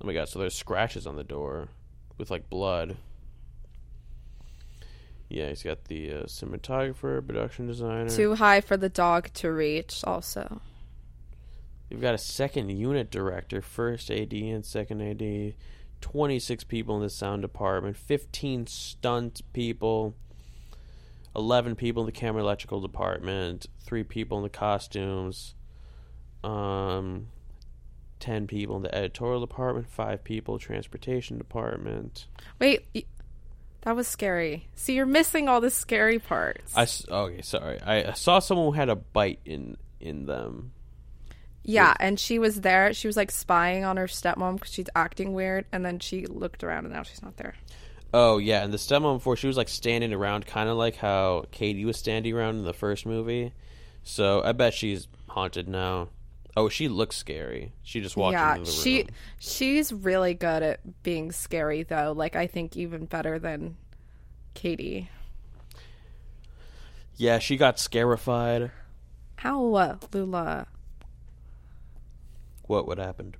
Oh 0.01 0.07
my 0.07 0.13
god! 0.13 0.29
So 0.29 0.39
there's 0.39 0.55
scratches 0.55 1.05
on 1.05 1.15
the 1.15 1.23
door 1.23 1.69
with 2.17 2.31
like 2.31 2.49
blood. 2.49 2.97
Yeah, 5.29 5.49
he's 5.49 5.63
got 5.63 5.85
the 5.85 6.13
uh, 6.13 6.23
cinematographer, 6.23 7.25
production 7.25 7.67
designer. 7.67 8.09
Too 8.09 8.35
high 8.35 8.61
for 8.61 8.77
the 8.77 8.87
dog 8.87 9.29
to 9.33 9.51
reach. 9.51 10.01
Also, 10.05 10.61
We've 11.89 12.01
got 12.01 12.13
a 12.13 12.19
second 12.19 12.69
unit 12.69 13.09
director, 13.09 13.61
first 13.61 14.11
AD 14.11 14.33
and 14.33 14.65
second 14.65 15.01
AD, 15.01 15.55
26 16.01 16.63
people 16.65 16.97
in 16.97 17.01
the 17.01 17.09
sound 17.09 17.41
department, 17.41 17.95
15 17.97 18.67
stunt 18.67 19.41
people, 19.53 20.15
11 21.35 21.75
people 21.75 22.03
in 22.03 22.05
the 22.07 22.11
camera 22.11 22.41
electrical 22.41 22.81
department, 22.81 23.67
3 23.85 24.03
people 24.03 24.37
in 24.37 24.43
the 24.43 24.49
costumes, 24.49 25.55
um, 26.43 27.27
10 28.19 28.47
people 28.47 28.75
in 28.77 28.83
the 28.83 28.93
editorial 28.93 29.39
department, 29.39 29.87
5 29.89 30.23
people 30.23 30.59
transportation 30.59 31.37
department. 31.37 32.27
wait, 32.59 33.07
that 33.81 33.95
was 33.95 34.07
scary. 34.07 34.67
See, 34.75 34.95
you're 34.95 35.05
missing 35.05 35.47
all 35.47 35.61
the 35.61 35.69
scary 35.69 36.19
parts. 36.19 36.75
I 36.75 36.87
okay, 37.09 37.41
sorry. 37.41 37.79
I, 37.79 38.09
I 38.09 38.13
saw 38.13 38.39
someone 38.39 38.65
who 38.67 38.71
had 38.73 38.89
a 38.89 38.97
bite 38.97 39.39
in 39.45 39.77
in 40.01 40.25
them. 40.25 40.73
Yeah, 41.67 41.93
and 41.99 42.17
she 42.17 42.39
was 42.39 42.61
there. 42.61 42.93
She 42.93 43.07
was 43.07 43.17
like 43.17 43.29
spying 43.29 43.83
on 43.83 43.97
her 43.97 44.07
stepmom 44.07 44.55
because 44.55 44.71
she's 44.71 44.89
acting 44.95 45.33
weird, 45.33 45.65
and 45.71 45.85
then 45.85 45.99
she 45.99 46.25
looked 46.25 46.63
around 46.63 46.85
and 46.85 46.93
now 46.93 47.03
she's 47.03 47.21
not 47.21 47.35
there. 47.35 47.55
Oh 48.13 48.37
yeah, 48.37 48.63
and 48.63 48.71
the 48.71 48.77
stepmom 48.77 49.17
before 49.17 49.35
she 49.35 49.47
was 49.47 49.57
like 49.57 49.67
standing 49.67 50.13
around, 50.13 50.47
kind 50.47 50.69
of 50.69 50.77
like 50.77 50.95
how 50.95 51.45
Katie 51.51 51.83
was 51.83 51.97
standing 51.97 52.33
around 52.33 52.55
in 52.55 52.63
the 52.63 52.73
first 52.73 53.05
movie. 53.05 53.51
So 54.03 54.41
I 54.43 54.53
bet 54.53 54.73
she's 54.73 55.09
haunted 55.27 55.67
now. 55.67 56.07
Oh, 56.55 56.69
she 56.69 56.87
looks 56.87 57.17
scary. 57.17 57.73
She 57.83 57.99
just 57.99 58.15
walked 58.15 58.33
yeah, 58.33 58.55
into 58.55 58.71
the 58.71 58.71
she 58.71 59.05
she's 59.37 59.91
really 59.91 60.33
good 60.33 60.63
at 60.63 61.03
being 61.03 61.33
scary 61.33 61.83
though. 61.83 62.13
Like 62.15 62.37
I 62.37 62.47
think 62.47 62.77
even 62.77 63.05
better 63.05 63.39
than 63.39 63.75
Katie. 64.53 65.09
Yeah, 67.17 67.39
she 67.39 67.57
got 67.57 67.77
scarified. 67.77 68.71
Ow, 69.43 69.73
uh, 69.73 69.97
Lula. 70.13 70.67
What 72.67 72.87
what 72.87 72.97
happened? 72.97 73.37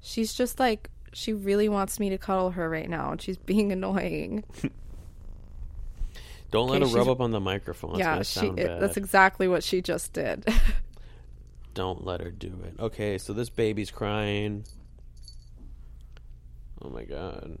She's 0.00 0.32
just 0.34 0.58
like 0.58 0.90
she 1.12 1.32
really 1.32 1.68
wants 1.68 1.98
me 1.98 2.10
to 2.10 2.18
cuddle 2.18 2.50
her 2.50 2.68
right 2.68 2.88
now, 2.88 3.12
and 3.12 3.20
she's 3.20 3.36
being 3.52 3.72
annoying. 3.72 4.44
Don't 6.50 6.68
let 6.68 6.82
her 6.82 6.88
rub 6.88 7.08
up 7.08 7.20
on 7.20 7.32
the 7.32 7.40
microphone. 7.40 7.98
Yeah, 7.98 8.22
she. 8.22 8.46
It, 8.46 8.80
that's 8.80 8.96
exactly 8.96 9.48
what 9.48 9.64
she 9.64 9.82
just 9.82 10.12
did. 10.12 10.46
Don't 11.74 12.04
let 12.06 12.20
her 12.20 12.30
do 12.30 12.58
it. 12.64 12.80
Okay, 12.80 13.18
so 13.18 13.32
this 13.32 13.50
baby's 13.50 13.90
crying. 13.90 14.64
Oh 16.80 16.88
my 16.88 17.04
god. 17.04 17.58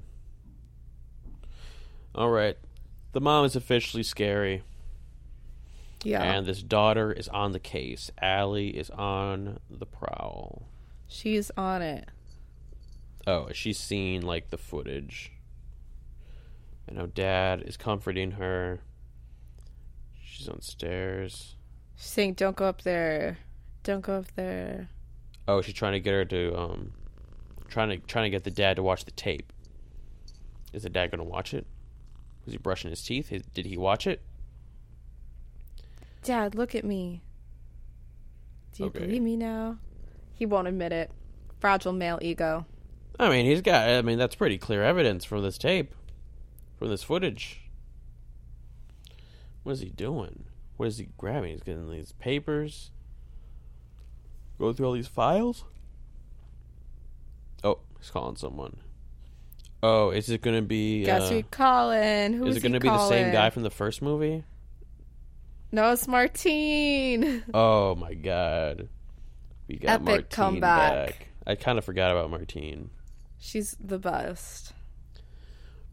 All 2.14 2.30
right. 2.30 2.56
The 3.12 3.20
mom 3.20 3.44
is 3.44 3.56
officially 3.56 4.02
scary. 4.02 4.62
yeah, 6.02 6.22
And 6.22 6.46
this 6.46 6.62
daughter 6.62 7.12
is 7.12 7.28
on 7.28 7.52
the 7.52 7.58
case. 7.58 8.10
Ali 8.22 8.68
is 8.68 8.88
on 8.90 9.58
the 9.70 9.86
prowl. 9.86 10.68
She's 11.08 11.50
on 11.56 11.82
it. 11.82 12.08
Oh, 13.26 13.48
she's 13.52 13.78
seen 13.78 14.22
like 14.22 14.50
the 14.50 14.58
footage. 14.58 15.32
And 16.86 16.96
know 16.96 17.06
dad 17.06 17.62
is 17.62 17.76
comforting 17.76 18.32
her. 18.32 18.80
She's 20.22 20.48
on 20.48 20.60
stairs. 20.60 21.56
She's 21.96 22.06
saying, 22.10 22.34
"Don't 22.34 22.56
go 22.56 22.66
up 22.66 22.82
there. 22.82 23.38
Don't 23.82 24.02
go 24.02 24.18
up 24.18 24.26
there." 24.36 24.90
Oh, 25.48 25.62
she's 25.62 25.74
trying 25.74 25.94
to 25.94 26.00
get 26.00 26.12
her 26.12 26.24
to 26.26 26.56
um 26.56 26.92
trying 27.68 27.88
to 27.88 27.98
trying 28.06 28.24
to 28.26 28.30
get 28.30 28.44
the 28.44 28.50
dad 28.50 28.76
to 28.76 28.82
watch 28.82 29.04
the 29.04 29.10
tape. 29.10 29.52
Is 30.72 30.82
the 30.84 30.90
dad 30.90 31.10
going 31.10 31.18
to 31.18 31.24
watch 31.24 31.54
it? 31.54 31.66
Was 32.44 32.52
he 32.52 32.58
brushing 32.58 32.90
his 32.90 33.02
teeth? 33.02 33.28
His- 33.30 33.42
Did 33.42 33.66
he 33.66 33.76
watch 33.76 34.06
it? 34.06 34.20
Dad, 36.22 36.54
look 36.54 36.74
at 36.74 36.84
me. 36.84 37.22
Do 38.72 38.82
you 38.84 38.88
Okay. 38.90 39.00
believe 39.00 39.22
me 39.22 39.36
now? 39.36 39.78
He 40.36 40.46
won't 40.46 40.68
admit 40.68 40.92
it. 40.92 41.10
Fragile 41.58 41.92
male 41.92 42.18
ego. 42.22 42.66
I 43.18 43.30
mean, 43.30 43.46
he's 43.46 43.62
got 43.62 43.88
I 43.88 44.02
mean, 44.02 44.18
that's 44.18 44.34
pretty 44.34 44.58
clear 44.58 44.84
evidence 44.84 45.24
from 45.24 45.42
this 45.42 45.58
tape. 45.58 45.94
From 46.78 46.90
this 46.90 47.02
footage. 47.02 47.62
What 49.62 49.72
is 49.72 49.80
he 49.80 49.88
doing? 49.88 50.44
What 50.76 50.86
is 50.86 50.98
he 50.98 51.08
grabbing? 51.16 51.52
He's 51.52 51.62
getting 51.62 51.90
these 51.90 52.12
papers. 52.12 52.90
Go 54.58 54.72
through 54.72 54.86
all 54.86 54.92
these 54.92 55.08
files? 55.08 55.64
Oh, 57.64 57.78
he's 57.98 58.10
calling 58.10 58.36
someone. 58.36 58.76
Oh, 59.82 60.10
is 60.10 60.28
it 60.30 60.42
going 60.42 60.56
to 60.56 60.62
be 60.62 61.04
Guess 61.04 61.22
uh, 61.22 61.28
who 61.28 61.36
he 61.36 61.42
calling? 61.42 62.32
Who's 62.34 62.50
Is 62.50 62.56
it 62.58 62.60
going 62.60 62.72
to 62.72 62.80
be 62.80 62.88
the 62.88 63.08
same 63.08 63.32
guy 63.32 63.50
from 63.50 63.62
the 63.62 63.70
first 63.70 64.02
movie? 64.02 64.44
No, 65.72 65.92
it's 65.92 66.06
Martine. 66.06 67.42
Oh 67.54 67.94
my 67.94 68.14
god. 68.14 68.88
We 69.68 69.76
got 69.76 69.90
Epic 69.94 70.04
Martine 70.04 70.24
comeback. 70.30 70.92
back. 71.06 71.28
I 71.46 71.54
kind 71.54 71.78
of 71.78 71.84
forgot 71.84 72.10
about 72.12 72.30
Martine. 72.30 72.90
She's 73.38 73.76
the 73.80 73.98
best. 73.98 74.72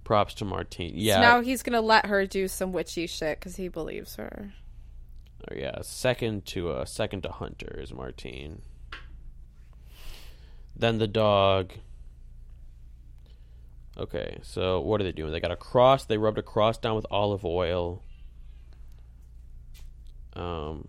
Props 0.04 0.34
to 0.36 0.46
Martine. 0.46 0.92
So 0.92 0.98
Yeah. 1.00 1.22
now 1.22 1.42
he's 1.42 1.64
going 1.64 1.74
to 1.74 1.82
let 1.82 2.06
her 2.08 2.26
do 2.26 2.48
some 2.48 2.72
witchy 2.74 3.08
shit 3.08 3.40
because 3.40 3.56
he 3.56 3.68
believes 3.68 4.16
her. 4.16 4.54
oh, 5.50 5.56
yeah. 5.56 5.82
Second 5.82 6.46
to 6.48 6.70
uh, 6.72 6.86
second 6.86 7.24
to 7.24 7.32
Hunter 7.32 7.80
is 7.82 7.94
Martine. 7.94 8.62
Then 10.76 10.98
the 10.98 11.08
dog. 11.08 11.74
Okay, 13.96 14.40
so 14.42 14.82
what 14.82 15.00
are 15.00 15.04
they 15.04 15.12
doing? 15.12 15.32
They 15.32 15.40
got 15.40 15.52
a 15.52 15.56
cross. 15.56 16.06
They 16.06 16.18
rubbed 16.18 16.40
a 16.40 16.44
cross 16.44 16.78
down 16.80 16.96
with 16.96 17.06
olive 17.12 17.46
oil. 17.46 18.02
Um, 20.36 20.88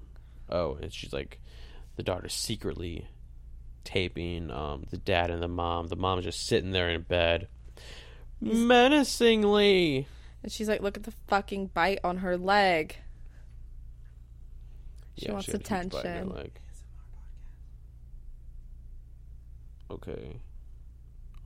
oh, 0.48 0.76
and 0.80 0.90
she's 0.90 1.12
like, 1.12 1.38
the 1.96 2.02
daughter 2.02 2.28
secretly 2.28 3.08
taping 3.84 4.50
um 4.50 4.86
the 4.90 4.96
dad 4.96 5.30
and 5.30 5.42
the 5.42 5.48
mom. 5.48 5.88
The 5.88 5.96
mom's 5.96 6.24
just 6.24 6.46
sitting 6.46 6.70
there 6.70 6.88
in 6.90 7.02
bed, 7.02 7.48
menacingly. 8.40 10.06
And 10.42 10.52
she's 10.52 10.68
like, 10.68 10.82
look 10.82 10.96
at 10.96 11.04
the 11.04 11.14
fucking 11.28 11.68
bite 11.68 12.00
on 12.04 12.18
her 12.18 12.36
leg. 12.36 12.96
She 15.16 15.26
Yeah, 15.26 15.32
wants 15.32 15.46
had 15.46 15.54
a 15.54 15.58
huge 15.58 15.68
bite 15.92 16.04
in 16.04 16.12
her 16.12 16.18
attention. 16.22 16.50
Okay. 19.90 20.40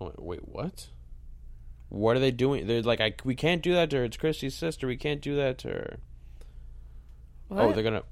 Oh, 0.00 0.12
wait, 0.18 0.48
what? 0.48 0.88
What 1.88 2.16
are 2.16 2.20
they 2.20 2.30
doing? 2.30 2.66
They're 2.66 2.82
like, 2.82 3.00
I, 3.00 3.14
we 3.24 3.34
can't 3.34 3.62
do 3.62 3.74
that 3.74 3.90
to 3.90 3.96
her. 3.98 4.04
It's 4.04 4.16
Kristi's 4.16 4.54
sister. 4.54 4.86
We 4.86 4.96
can't 4.96 5.20
do 5.20 5.36
that 5.36 5.58
to 5.58 5.68
her. 5.68 5.96
What? 7.48 7.62
Oh, 7.62 7.72
they're 7.72 7.82
gonna, 7.82 8.02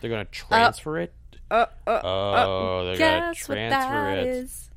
they're 0.00 0.10
gonna 0.10 0.24
transfer 0.26 0.98
it. 0.98 1.12
Uh, 1.52 1.66
uh, 1.86 2.00
Oh, 2.02 2.84
they're 2.86 2.96
gonna 2.96 3.32
guess 3.34 3.46
what 3.46 3.54
transfer 3.56 3.90
that 3.92 4.18
it. 4.18 4.26
is? 4.26 4.70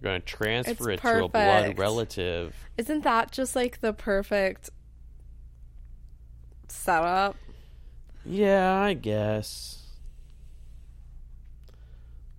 They're 0.00 0.10
gonna 0.10 0.20
transfer 0.20 0.90
It's 0.90 1.04
it 1.04 1.06
to 1.06 1.24
a 1.24 1.28
blood 1.28 1.78
relative. 1.78 2.56
Isn't 2.78 3.04
that 3.04 3.30
just 3.30 3.54
like 3.54 3.80
the 3.80 3.92
perfect 3.92 4.70
setup? 6.68 7.36
Yeah, 8.24 8.80
I 8.80 8.94
guess. 8.94 9.82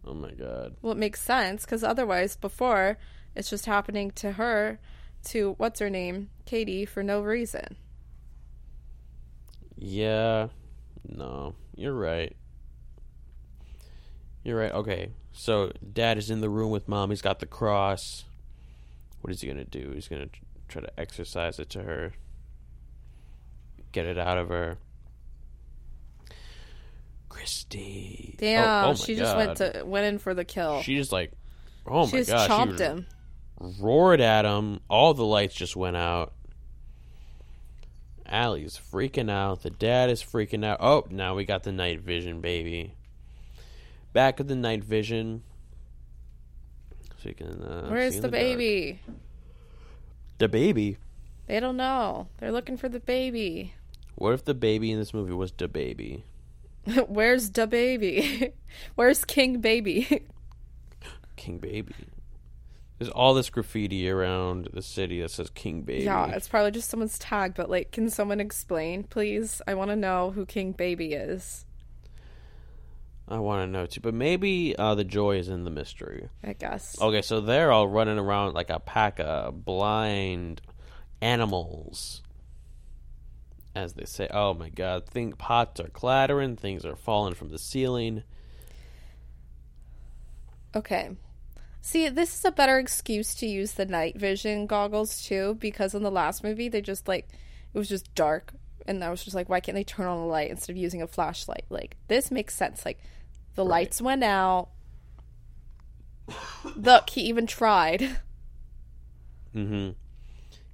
Oh 0.03 0.15
my 0.15 0.31
god. 0.31 0.75
Well, 0.81 0.93
it 0.93 0.97
makes 0.97 1.21
sense 1.21 1.63
because 1.63 1.83
otherwise, 1.83 2.35
before 2.35 2.97
it's 3.35 3.51
just 3.51 3.67
happening 3.67 4.09
to 4.11 4.31
her, 4.31 4.79
to 5.25 5.53
what's 5.57 5.79
her 5.79 5.91
name, 5.91 6.29
Katie, 6.45 6.85
for 6.85 7.03
no 7.03 7.21
reason. 7.21 7.75
Yeah. 9.77 10.47
No, 11.07 11.53
you're 11.75 11.93
right. 11.93 12.35
You're 14.47 14.57
right. 14.59 14.71
Okay. 14.71 15.09
So 15.33 15.73
dad 15.93 16.17
is 16.17 16.29
in 16.29 16.39
the 16.39 16.49
room 16.49 16.71
with 16.71 16.87
mom. 16.87 17.09
He's 17.09 17.21
got 17.21 17.39
the 17.41 17.45
cross. 17.45 18.23
What 19.19 19.33
is 19.33 19.41
he 19.41 19.47
going 19.47 19.57
to 19.57 19.65
do? 19.65 19.91
He's 19.91 20.07
going 20.07 20.21
to 20.21 20.29
try 20.69 20.81
to 20.81 20.97
exercise 20.97 21.59
it 21.59 21.69
to 21.71 21.83
her. 21.83 22.13
Get 23.91 24.05
it 24.05 24.17
out 24.17 24.37
of 24.37 24.47
her. 24.47 24.77
Kristi. 27.29 28.31
Oh- 28.31 28.35
Damn, 28.37 28.85
oh 28.85 28.87
my 28.89 28.93
she 28.93 29.15
just 29.15 29.35
went 29.35 29.57
to 29.57 29.83
went 29.85 30.05
in 30.05 30.17
for 30.17 30.33
the 30.33 30.45
kill. 30.45 30.81
She 30.81 30.95
just 30.95 31.11
like 31.11 31.33
Oh 31.85 32.05
my 32.05 32.05
god. 32.05 32.09
she 32.09 32.15
my 32.15 32.19
just 32.21 32.29
gosh. 32.29 32.49
chomped 32.49 32.77
she 32.77 32.83
him. 32.83 33.05
roared 33.81 34.21
at 34.21 34.45
him. 34.45 34.79
All 34.89 35.13
the 35.13 35.25
lights 35.25 35.55
just 35.55 35.75
went 35.75 35.97
out. 35.97 36.31
Ali's 38.31 38.79
freaking 38.91 39.29
out. 39.29 39.63
The 39.63 39.69
dad 39.71 40.09
is 40.09 40.23
freaking 40.23 40.63
out. 40.65 40.77
Oh, 40.81 41.05
now 41.09 41.35
we 41.35 41.43
got 41.43 41.63
the 41.63 41.71
night 41.73 41.99
vision, 41.99 42.39
baby. 42.41 42.93
Back 44.17 44.39
of 44.39 44.47
the 44.47 44.55
night 44.55 44.83
vision. 44.83 45.43
So 47.21 47.29
you 47.29 47.35
can. 47.35 47.61
Uh, 47.61 47.87
Where's 47.87 48.15
the, 48.15 48.21
dark. 48.21 48.31
baby? 48.31 48.99
The 50.39 50.49
baby. 50.49 50.97
They 51.45 51.59
don't 51.59 51.77
know. 51.77 52.27
They're 52.39 52.51
looking 52.51 52.77
for 52.77 52.89
the 52.89 52.99
baby. 52.99 53.75
What 54.15 54.33
if 54.33 54.43
the 54.43 54.55
baby 54.55 54.91
in 54.91 54.97
this 54.97 55.13
movie 55.13 55.33
was 55.33 55.51
the 55.51 55.67
baby? 55.67 56.25
Where's 57.07 57.51
the 57.51 57.67
baby? 57.67 58.53
Where's 58.95 59.23
King 59.23 59.61
Baby? 59.61 60.25
King 61.35 61.59
Baby. 61.59 61.93
There's 62.97 63.11
all 63.11 63.35
this 63.35 63.51
graffiti 63.51 64.09
around 64.09 64.69
the 64.73 64.81
city 64.81 65.21
that 65.21 65.29
says 65.29 65.51
King 65.51 65.83
Baby. 65.83 66.05
yeah, 66.05 66.31
it's 66.31 66.47
probably 66.47 66.71
just 66.71 66.89
someone's 66.89 67.19
tag, 67.19 67.53
but 67.53 67.69
like, 67.69 67.91
can 67.91 68.09
someone 68.09 68.39
explain, 68.39 69.03
please? 69.03 69.61
I 69.67 69.75
want 69.75 69.91
to 69.91 69.95
know 69.95 70.31
who 70.31 70.47
King 70.47 70.71
Baby 70.71 71.13
is. 71.13 71.66
I 73.29 73.39
want 73.39 73.63
to 73.63 73.67
know 73.67 73.85
too, 73.85 73.99
but 73.99 74.13
maybe 74.13 74.75
uh, 74.77 74.95
the 74.95 75.03
joy 75.03 75.37
is 75.37 75.49
in 75.49 75.65
the 75.65 75.69
mystery. 75.69 76.29
I 76.43 76.53
guess. 76.53 76.99
Okay, 77.01 77.21
so 77.21 77.41
they're 77.41 77.71
all 77.71 77.87
running 77.87 78.17
around 78.17 78.53
like 78.53 78.69
a 78.69 78.79
pack 78.79 79.19
of 79.19 79.65
blind 79.65 80.61
animals. 81.21 82.21
As 83.75 83.93
they 83.93 84.05
say, 84.05 84.27
oh 84.31 84.53
my 84.53 84.69
god, 84.69 85.07
think 85.07 85.37
pots 85.37 85.79
are 85.79 85.89
clattering, 85.89 86.55
things 86.55 86.85
are 86.85 86.95
falling 86.95 87.33
from 87.33 87.49
the 87.49 87.59
ceiling. 87.59 88.23
Okay. 90.75 91.11
See, 91.81 92.09
this 92.09 92.33
is 92.33 92.45
a 92.45 92.51
better 92.51 92.79
excuse 92.79 93.35
to 93.35 93.45
use 93.45 93.73
the 93.73 93.85
night 93.85 94.17
vision 94.17 94.67
goggles 94.67 95.21
too, 95.23 95.55
because 95.59 95.93
in 95.93 96.03
the 96.03 96.11
last 96.11 96.43
movie 96.43 96.69
they 96.69 96.81
just 96.81 97.07
like 97.07 97.27
it 97.73 97.77
was 97.77 97.89
just 97.89 98.13
dark, 98.15 98.53
and 98.87 99.03
I 99.03 99.09
was 99.09 99.23
just 99.23 99.35
like, 99.35 99.49
why 99.49 99.59
can't 99.59 99.75
they 99.75 99.83
turn 99.83 100.07
on 100.07 100.17
the 100.17 100.25
light 100.25 100.49
instead 100.49 100.71
of 100.71 100.77
using 100.77 101.01
a 101.01 101.07
flashlight? 101.07 101.65
Like 101.69 101.97
this 102.07 102.31
makes 102.31 102.55
sense. 102.55 102.85
Like 102.85 102.99
the 103.57 103.63
Right. 103.63 103.69
lights 103.71 104.01
went 104.01 104.23
out. 104.23 104.69
Look, 106.75 107.09
he 107.09 107.21
even 107.21 107.45
tried. 107.47 108.19
Mm-hmm. 109.55 109.91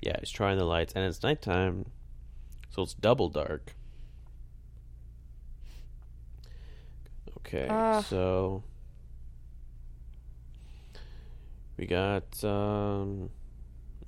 Yeah, 0.02 0.18
he's 0.20 0.30
trying 0.30 0.58
the 0.58 0.66
lights, 0.66 0.92
and 0.96 1.06
it's 1.06 1.24
nighttime, 1.24 1.86
so 2.70 2.82
it's 2.82 2.94
double 2.94 3.30
dark. 3.30 3.74
Okay, 7.38 7.68
Ah. 7.70 8.02
so 8.02 8.64
we 11.78 11.86
got 11.86 12.44
um, 12.44 13.30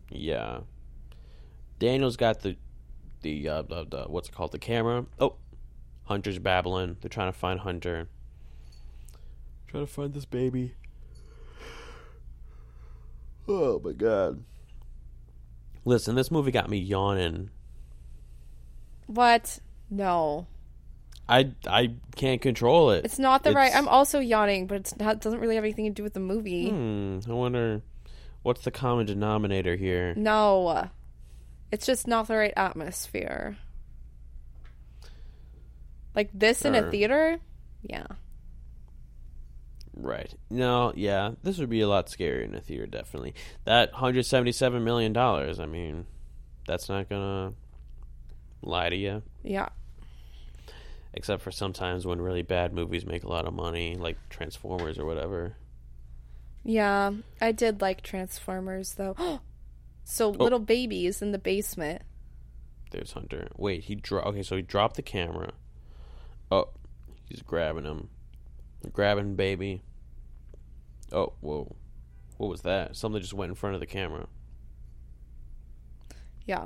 yeah. 0.10 0.60
Daniel's 1.80 2.18
got 2.18 2.41
the 2.41 2.57
the 3.22 3.47
uh 3.47 3.61
the, 3.61 3.85
the 3.85 4.03
what's 4.07 4.27
it 4.30 4.34
called 4.35 4.52
the 4.52 4.60
camera. 4.60 5.06
Oh, 5.19 5.35
Hunter's 6.06 6.39
babbling. 6.39 6.97
They're 7.02 7.10
trying 7.10 7.31
to 7.31 7.38
find 7.38 7.60
Hunter. 7.61 8.10
Trying 9.67 9.85
to 9.85 9.91
find 9.91 10.13
this 10.13 10.25
baby. 10.25 10.73
Oh 13.47 13.79
my 13.83 13.91
god. 13.91 14.43
Listen, 15.83 16.15
this 16.15 16.31
movie 16.31 16.51
got 16.51 16.69
me 16.69 16.77
yawning. 16.77 17.51
What? 19.07 19.59
No. 19.89 20.47
I 21.27 21.51
I 21.67 21.93
can't 22.15 22.41
control 22.41 22.91
it. 22.91 23.05
It's 23.05 23.19
not 23.19 23.43
the 23.43 23.51
right. 23.53 23.75
I'm 23.75 23.87
also 23.87 24.19
yawning, 24.19 24.67
but 24.67 24.77
it's 24.77 24.97
not 24.97 25.21
doesn't 25.21 25.39
really 25.39 25.55
have 25.55 25.63
anything 25.63 25.85
to 25.85 25.91
do 25.91 26.03
with 26.03 26.13
the 26.13 26.19
movie. 26.19 26.69
Hmm. 26.69 27.19
I 27.27 27.33
wonder 27.33 27.81
what's 28.43 28.63
the 28.63 28.71
common 28.71 29.05
denominator 29.05 29.75
here. 29.75 30.13
No. 30.15 30.89
It's 31.71 31.85
just 31.85 32.07
not 32.07 32.27
the 32.27 32.37
right 32.37 32.53
atmosphere. 32.55 33.57
Like 36.15 36.29
this 36.33 36.63
in 36.63 36.75
a 36.75 36.89
theater? 36.89 37.39
Yeah. 37.81 38.05
Right. 39.97 40.34
No, 40.49 40.91
yeah. 40.95 41.31
This 41.43 41.57
would 41.57 41.69
be 41.69 41.81
a 41.81 41.88
lot 41.88 42.07
scarier 42.07 42.43
in 42.43 42.53
a 42.53 42.59
theater, 42.61 42.85
definitely. 42.85 43.34
That 43.63 43.93
$177 43.93 44.81
million, 44.84 45.15
I 45.17 45.65
mean, 45.65 46.05
that's 46.67 46.89
not 46.89 47.07
gonna 47.09 47.53
lie 48.61 48.89
to 48.89 48.95
you. 48.95 49.23
Yeah. 49.43 49.69
Except 51.13 51.41
for 51.41 51.51
sometimes 51.51 52.05
when 52.05 52.19
really 52.19 52.41
bad 52.41 52.73
movies 52.73 53.05
make 53.05 53.23
a 53.23 53.30
lot 53.30 53.45
of 53.45 53.53
money, 53.53 53.95
like 53.95 54.17
Transformers 54.30 54.99
or 54.99 55.05
whatever. 55.05 55.55
Yeah. 56.65 57.11
I 57.39 57.51
did 57.53 57.80
like 57.81 58.01
Transformers 58.01 58.95
though. 58.95 59.15
so 60.03 60.27
Oh. 60.27 60.43
little 60.43 60.59
babies 60.59 61.22
in 61.22 61.31
the 61.31 61.39
basement. 61.39 62.01
There's 62.91 63.13
Hunter. 63.13 63.47
Wait, 63.57 63.85
he 63.85 63.95
dro- 63.95 64.22
Okay, 64.23 64.43
so 64.43 64.57
he 64.57 64.61
dropped 64.61 64.95
the 64.97 65.01
camera. 65.01 65.53
Oh, 66.51 66.69
he's 67.30 67.41
grabbing 67.41 67.85
him. 67.85 68.09
Grabbing 68.93 69.35
baby. 69.35 69.81
Oh, 71.11 71.33
whoa. 71.41 71.75
What 72.37 72.49
was 72.49 72.61
that? 72.61 72.95
Something 72.95 73.21
just 73.21 73.33
went 73.33 73.49
in 73.49 73.55
front 73.55 73.75
of 73.75 73.79
the 73.79 73.85
camera. 73.85 74.27
Yeah. 76.45 76.65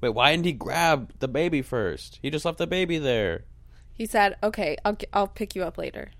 Wait, 0.00 0.10
why 0.10 0.32
didn't 0.32 0.46
he 0.46 0.52
grab 0.52 1.12
the 1.18 1.28
baby 1.28 1.62
first? 1.62 2.18
He 2.22 2.30
just 2.30 2.44
left 2.44 2.58
the 2.58 2.66
baby 2.66 2.98
there. 2.98 3.44
He 3.92 4.06
said, 4.06 4.36
"Okay, 4.42 4.76
I'll 4.84 4.96
I'll 5.12 5.28
pick 5.28 5.54
you 5.54 5.62
up 5.62 5.76
later." 5.76 6.10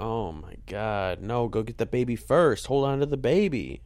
Oh 0.00 0.32
my 0.32 0.54
god. 0.66 1.20
No, 1.20 1.48
go 1.48 1.62
get 1.62 1.78
the 1.78 1.86
baby 1.86 2.16
first. 2.16 2.66
Hold 2.66 2.86
on 2.86 3.00
to 3.00 3.06
the 3.06 3.18
baby. 3.18 3.82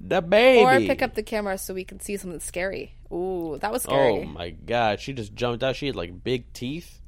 The 0.00 0.20
baby. 0.20 0.60
Or 0.62 0.78
pick 0.86 1.02
up 1.02 1.14
the 1.14 1.22
camera 1.22 1.58
so 1.58 1.74
we 1.74 1.84
can 1.84 2.00
see 2.00 2.16
something 2.16 2.40
scary. 2.40 2.94
Ooh, 3.12 3.58
that 3.60 3.72
was 3.72 3.84
scary. 3.84 4.20
Oh 4.20 4.24
my 4.24 4.50
god. 4.50 5.00
She 5.00 5.12
just 5.12 5.34
jumped 5.34 5.62
out. 5.62 5.76
She 5.76 5.86
had 5.86 5.96
like 5.96 6.22
big 6.22 6.52
teeth. 6.52 6.99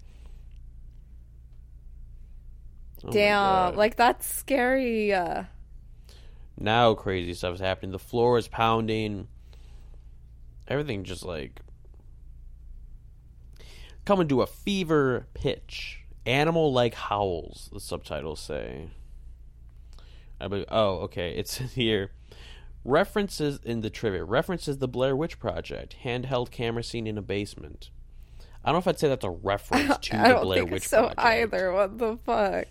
Oh 3.05 3.11
Damn, 3.11 3.77
like 3.77 3.97
that's 3.97 4.27
scary. 4.27 5.13
Uh, 5.13 5.45
now 6.59 6.95
crazy 6.95 7.35
stuff 7.35 7.55
is 7.55 7.61
happening. 7.61 7.91
The 7.93 7.99
floor 7.99 8.39
is 8.39 8.49
pounding. 8.49 9.29
Everything 10.69 11.03
just 11.05 11.25
like 11.25 11.61
coming 14.05 14.29
to 14.29 14.43
a 14.43 14.47
fever 14.47 15.27
pitch. 15.35 15.99
Animal 16.25 16.73
like 16.73 16.95
howls, 16.95 17.69
the 17.73 17.81
subtitles 17.81 18.39
say. 18.41 18.91
I 20.41 20.47
believe, 20.49 20.67
oh, 20.71 20.99
okay. 21.01 21.35
It's 21.37 21.57
here. 21.59 22.13
References 22.85 23.59
in 23.65 23.81
the 23.81 23.91
trivia. 23.91 24.25
References 24.25 24.79
the 24.79 24.89
Blair 24.89 25.15
Witch 25.17 25.39
Project. 25.39 25.97
Handheld 26.05 26.51
camera 26.51 26.83
scene 26.83 27.07
in 27.07 27.17
a 27.19 27.23
basement. 27.23 27.91
I 28.65 28.69
don't 28.69 28.75
know 28.75 28.79
if 28.79 28.89
I'd 28.89 28.99
say 29.01 29.09
that's 29.09 29.25
a 29.25 29.31
reference 29.31 29.99
to 30.03 30.17
I 30.17 30.33
the 30.33 30.41
Blair 30.41 30.59
think 30.61 30.71
Witch 30.71 30.89
so 30.89 31.03
Project. 31.03 31.21
either. 31.21 31.73
What 31.73 31.99
the 31.99 32.17
fuck? 32.19 32.67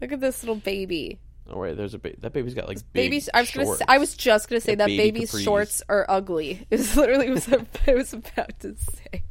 Look 0.00 0.12
at 0.12 0.20
this 0.20 0.42
little 0.42 0.56
baby. 0.56 1.18
Oh 1.50 1.58
wait, 1.58 1.76
there's 1.76 1.94
a 1.94 1.98
ba- 1.98 2.14
that 2.20 2.32
baby's 2.32 2.54
got 2.54 2.68
like 2.68 2.78
big 2.78 3.10
Baby's. 3.10 3.28
I 3.34 3.40
was 3.40 3.50
gonna. 3.50 3.66
shorts. 3.66 3.78
Say, 3.80 3.84
I 3.88 3.98
was 3.98 4.16
just 4.16 4.48
gonna 4.48 4.60
say 4.60 4.72
The 4.72 4.76
that 4.78 4.86
baby 4.86 5.10
baby's 5.12 5.30
capris. 5.32 5.44
shorts 5.44 5.82
are 5.88 6.06
ugly. 6.08 6.66
Is 6.70 6.96
literally 6.96 7.30
what 7.30 7.48
I 7.86 7.94
was 7.94 8.12
about 8.14 8.58
to 8.60 8.74
say. 8.76 9.22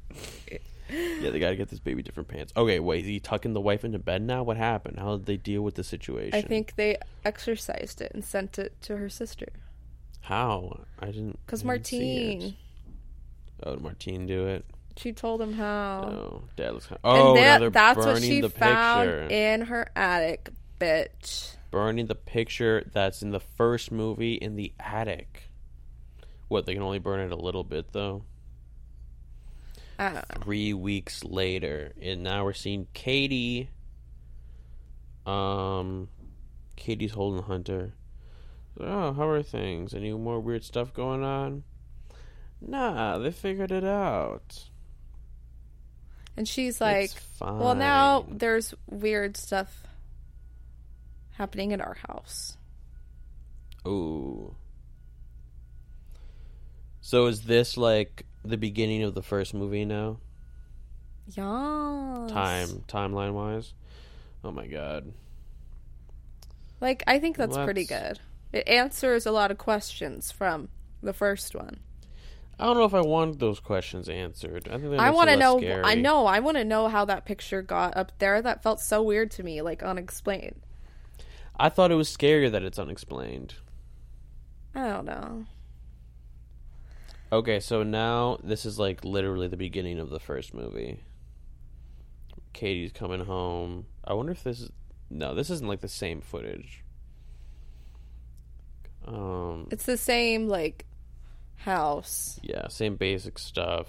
Yeah, 1.22 1.32
they 1.32 1.40
gotta 1.40 1.56
get 1.56 1.70
this 1.70 1.80
baby 1.80 2.04
different 2.04 2.30
pants. 2.30 2.54
Okay, 2.56 2.80
wait, 2.80 3.02
is 3.02 3.08
he 3.08 3.20
tucking 3.20 3.54
the 3.54 3.62
wife 3.62 3.84
into 3.84 3.98
bed 3.98 4.22
now? 4.22 4.44
What 4.44 4.58
happened? 4.58 5.00
How 5.00 5.18
did 5.18 5.26
they 5.26 5.38
deal 5.38 5.64
with 5.64 5.74
the 5.74 5.84
situation? 5.84 6.36
I 6.36 6.42
think 6.42 6.76
they 6.76 6.98
exercised 7.26 8.00
it 8.00 8.12
and 8.14 8.24
sent 8.24 8.60
it 8.60 8.80
to 8.84 8.98
her 8.98 9.10
sister. 9.10 9.48
How? 10.22 10.82
I 11.00 11.08
didn't. 11.08 11.40
Cause 11.48 11.66
I 11.66 11.74
didn't 11.74 11.88
see 11.88 11.98
it. 11.98 12.36
Martine, 12.38 12.56
Oh, 13.64 13.74
did 13.74 13.82
Martine 13.82 14.28
do 14.28 14.46
it? 14.46 14.66
She 14.96 15.14
told 15.14 15.42
him 15.42 15.54
how. 15.54 16.04
Oh, 16.06 16.44
Dad 16.56 16.74
looks. 16.74 16.88
Kind 16.88 17.00
oh, 17.04 17.30
and 17.30 17.38
that, 17.38 17.74
that's 17.74 17.98
burning 17.98 18.14
what 18.14 18.24
she 18.24 18.42
the 18.42 18.50
found 18.50 19.10
picture. 19.10 19.28
in 19.34 19.62
her 19.62 19.90
attic, 19.96 20.50
bitch. 20.80 21.56
burning 21.72 22.06
the 22.06 22.16
picture 22.16 22.84
that's 22.94 23.22
in 23.22 23.32
the 23.32 23.40
first 23.40 23.92
movie 23.92 24.34
in 24.36 24.56
the 24.56 24.74
attic. 24.80 25.50
What? 26.48 26.66
They 26.66 26.74
can 26.74 26.84
only 26.84 27.00
burn 27.00 27.20
it 27.20 27.32
a 27.32 27.36
little 27.36 27.64
bit 27.64 27.92
though. 27.94 28.24
I. 29.98 30.24
Three 30.44 30.74
weeks 30.74 31.24
later, 31.24 31.94
and 32.02 32.24
now 32.24 32.44
we're 32.46 32.54
seeing 32.54 32.88
Katie. 32.94 33.70
Um, 35.26 36.10
Katie's 36.76 37.14
holding 37.14 37.44
Hunter. 37.44 37.94
Oh, 38.80 39.14
how 39.14 39.28
are 39.30 39.44
things? 39.44 39.94
Any 39.94 40.12
more 40.14 40.40
weird 40.40 40.64
stuff 40.64 40.94
going 40.94 41.24
on? 41.24 41.64
Nah, 42.60 43.18
they 43.20 43.32
figured 43.32 43.72
it 43.72 43.84
out. 43.84 44.70
And 46.36 46.48
she's 46.48 46.82
like, 46.82 47.12
well, 47.40 47.76
now 47.76 48.26
there's 48.30 48.74
weird 48.90 49.38
stuff 49.38 49.84
happening 51.34 51.72
in 51.72 51.82
our 51.82 51.96
house. 52.08 52.58
Ooh. 53.88 54.56
So 57.02 57.28
is 57.28 57.42
this 57.44 57.78
like 57.78 58.26
the 58.44 58.58
beginning 58.58 59.04
of 59.04 59.14
the 59.14 59.22
first 59.22 59.54
movie 59.54 59.86
now? 59.86 60.18
Yeah. 61.28 62.28
Time 62.30 62.68
timeline 62.88 63.34
wise? 63.34 63.74
Oh 64.44 64.52
my 64.52 64.68
god. 64.68 65.14
Like, 66.82 67.04
I 67.08 67.20
think 67.20 67.38
that's 67.38 67.58
pretty 67.58 67.88
Let's- 67.90 68.18
good. 68.18 68.20
It 68.52 68.68
answers 68.68 69.26
a 69.26 69.32
lot 69.32 69.52
of 69.52 69.58
questions 69.58 70.32
from 70.32 70.70
the 71.02 71.14
first 71.14 71.56
one. 71.56 71.80
I 72.60 72.66
don't 72.66 72.78
know 72.78 72.86
if 72.86 72.94
I 72.94 73.02
want 73.02 73.40
those 73.40 73.60
questions 73.60 74.08
answered. 74.08 74.70
I 74.70 74.78
think 74.78 75.00
I 75.00 75.10
want 75.10 75.30
to 75.30 75.36
know. 75.36 75.60
I 75.84 75.96
know. 75.96 76.26
I 76.26 76.40
want 76.40 76.58
to 76.58 76.64
know 76.64 76.88
how 76.88 77.04
that 77.06 77.26
picture 77.26 77.62
got 77.62 77.98
up 77.98 78.12
there. 78.20 78.42
That 78.42 78.62
felt 78.62 78.80
so 78.80 79.02
weird 79.02 79.32
to 79.32 79.44
me, 79.44 79.62
like 79.62 79.82
unexplained. 79.82 80.62
I 81.60 81.70
thought 81.70 81.92
it 81.92 81.96
was 81.96 82.16
scarier 82.16 82.52
that 82.52 82.64
it's 82.64 82.80
unexplained. 82.80 83.56
I 84.76 84.88
don't 84.88 85.06
know. 85.06 85.46
Okay, 87.32 87.60
so 87.60 87.82
now 87.82 88.38
this 88.44 88.66
is 88.66 88.78
like 88.78 89.04
literally 89.04 89.48
the 89.48 89.58
beginning 89.58 90.00
of 90.00 90.10
the 90.10 90.20
first 90.20 90.54
movie. 90.54 91.00
Katie's 92.54 92.92
coming 92.92 93.26
home. 93.26 93.88
I 94.04 94.14
wonder 94.14 94.32
if 94.32 94.44
this 94.44 94.62
is 94.62 94.72
no, 95.10 95.34
this 95.34 95.50
isn't 95.50 95.68
like 95.68 95.82
the 95.82 95.88
same 95.88 96.22
footage. 96.22 96.84
Um 99.08 99.68
It's 99.72 99.86
the 99.86 99.98
same 99.98 100.48
like 100.48 100.86
house. 101.56 102.40
Yeah, 102.44 102.68
same 102.68 102.96
basic 102.96 103.38
stuff. 103.40 103.88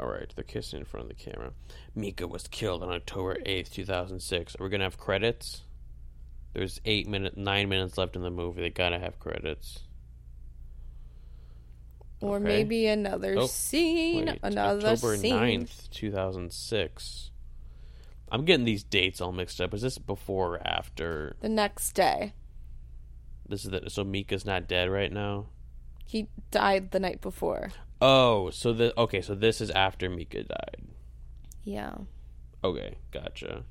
Alright, 0.00 0.32
they're 0.34 0.44
kissing 0.44 0.78
in 0.78 0.84
front 0.86 1.10
of 1.10 1.16
the 1.16 1.22
camera. 1.22 1.52
Micah 1.94 2.26
was 2.26 2.48
killed 2.48 2.82
on 2.82 2.90
October 2.90 3.36
8th, 3.44 3.70
2006. 3.72 4.56
Are 4.58 4.64
we 4.64 4.70
going 4.70 4.80
to 4.80 4.86
have 4.86 4.96
credits? 4.98 5.62
There's 6.54 6.80
eight 6.84 7.06
minute, 7.06 7.36
nine 7.36 7.68
minutes 7.68 7.96
left 7.96 8.16
in 8.16 8.22
the 8.22 8.30
movie. 8.30 8.60
They 8.62 8.70
gotta 8.70 8.98
have 8.98 9.20
credits. 9.20 9.84
Or 12.20 12.36
Okay. 12.36 12.44
maybe 12.44 12.86
another 12.86 13.36
Oh, 13.38 13.46
scene. 13.46 14.26
Wait, 14.26 14.38
another 14.42 14.88
October 14.88 15.16
scene. 15.16 15.32
9th, 15.34 15.88
2006. 15.90 17.30
I'm 18.32 18.44
getting 18.44 18.64
these 18.66 18.82
dates 18.82 19.20
all 19.20 19.32
mixed 19.32 19.60
up. 19.60 19.72
Is 19.74 19.82
this 19.82 19.98
before 19.98 20.56
or 20.56 20.66
after? 20.66 21.36
The 21.40 21.48
next 21.48 21.92
day. 21.92 22.32
This 23.50 23.64
is 23.64 23.70
the, 23.72 23.90
so 23.90 24.04
Micah's 24.04 24.46
not 24.46 24.68
dead 24.68 24.88
right 24.88 25.12
now. 25.12 25.46
He 26.06 26.28
died 26.50 26.92
the 26.92 27.00
night 27.00 27.20
before. 27.20 27.72
Oh, 28.00 28.50
so 28.50 28.72
the 28.72 28.98
okay, 28.98 29.20
so 29.20 29.34
this 29.34 29.60
is 29.60 29.70
after 29.70 30.08
Mika 30.08 30.44
died. 30.44 30.76
Yeah. 31.64 31.96
Okay, 32.62 32.96
gotcha. 33.10 33.64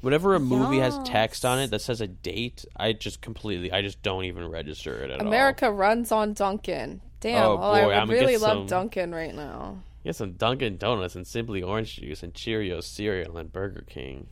Whenever 0.00 0.36
a 0.36 0.40
movie 0.40 0.78
has 0.78 0.96
text 1.04 1.44
on 1.44 1.58
it 1.58 1.70
that 1.72 1.80
says 1.80 2.00
a 2.00 2.06
date, 2.06 2.64
I 2.76 2.92
just 2.92 3.20
completely, 3.20 3.72
I 3.72 3.82
just 3.82 4.00
don't 4.02 4.24
even 4.24 4.48
register 4.48 5.02
it 5.02 5.10
at 5.10 5.20
all. 5.20 5.26
America 5.26 5.72
runs 5.72 6.12
on 6.12 6.34
Dunkin'. 6.34 7.00
Damn. 7.20 7.44
Oh, 7.44 7.58
oh 7.60 7.72
I 7.72 7.80
boy, 7.80 7.86
would 7.88 7.96
I'm 7.96 8.10
really 8.10 8.36
love 8.36 8.58
some- 8.58 8.66
Dunkin' 8.66 9.12
right 9.12 9.34
now. 9.34 9.82
Get 10.04 10.14
some 10.14 10.32
Dunkin' 10.34 10.76
Donuts 10.76 11.16
and 11.16 11.26
Simply 11.26 11.62
Orange 11.64 11.96
Juice 11.96 12.22
and 12.22 12.32
Cheerios 12.32 12.84
cereal 12.84 13.36
and 13.36 13.52
Burger 13.52 13.84
King. 13.88 14.28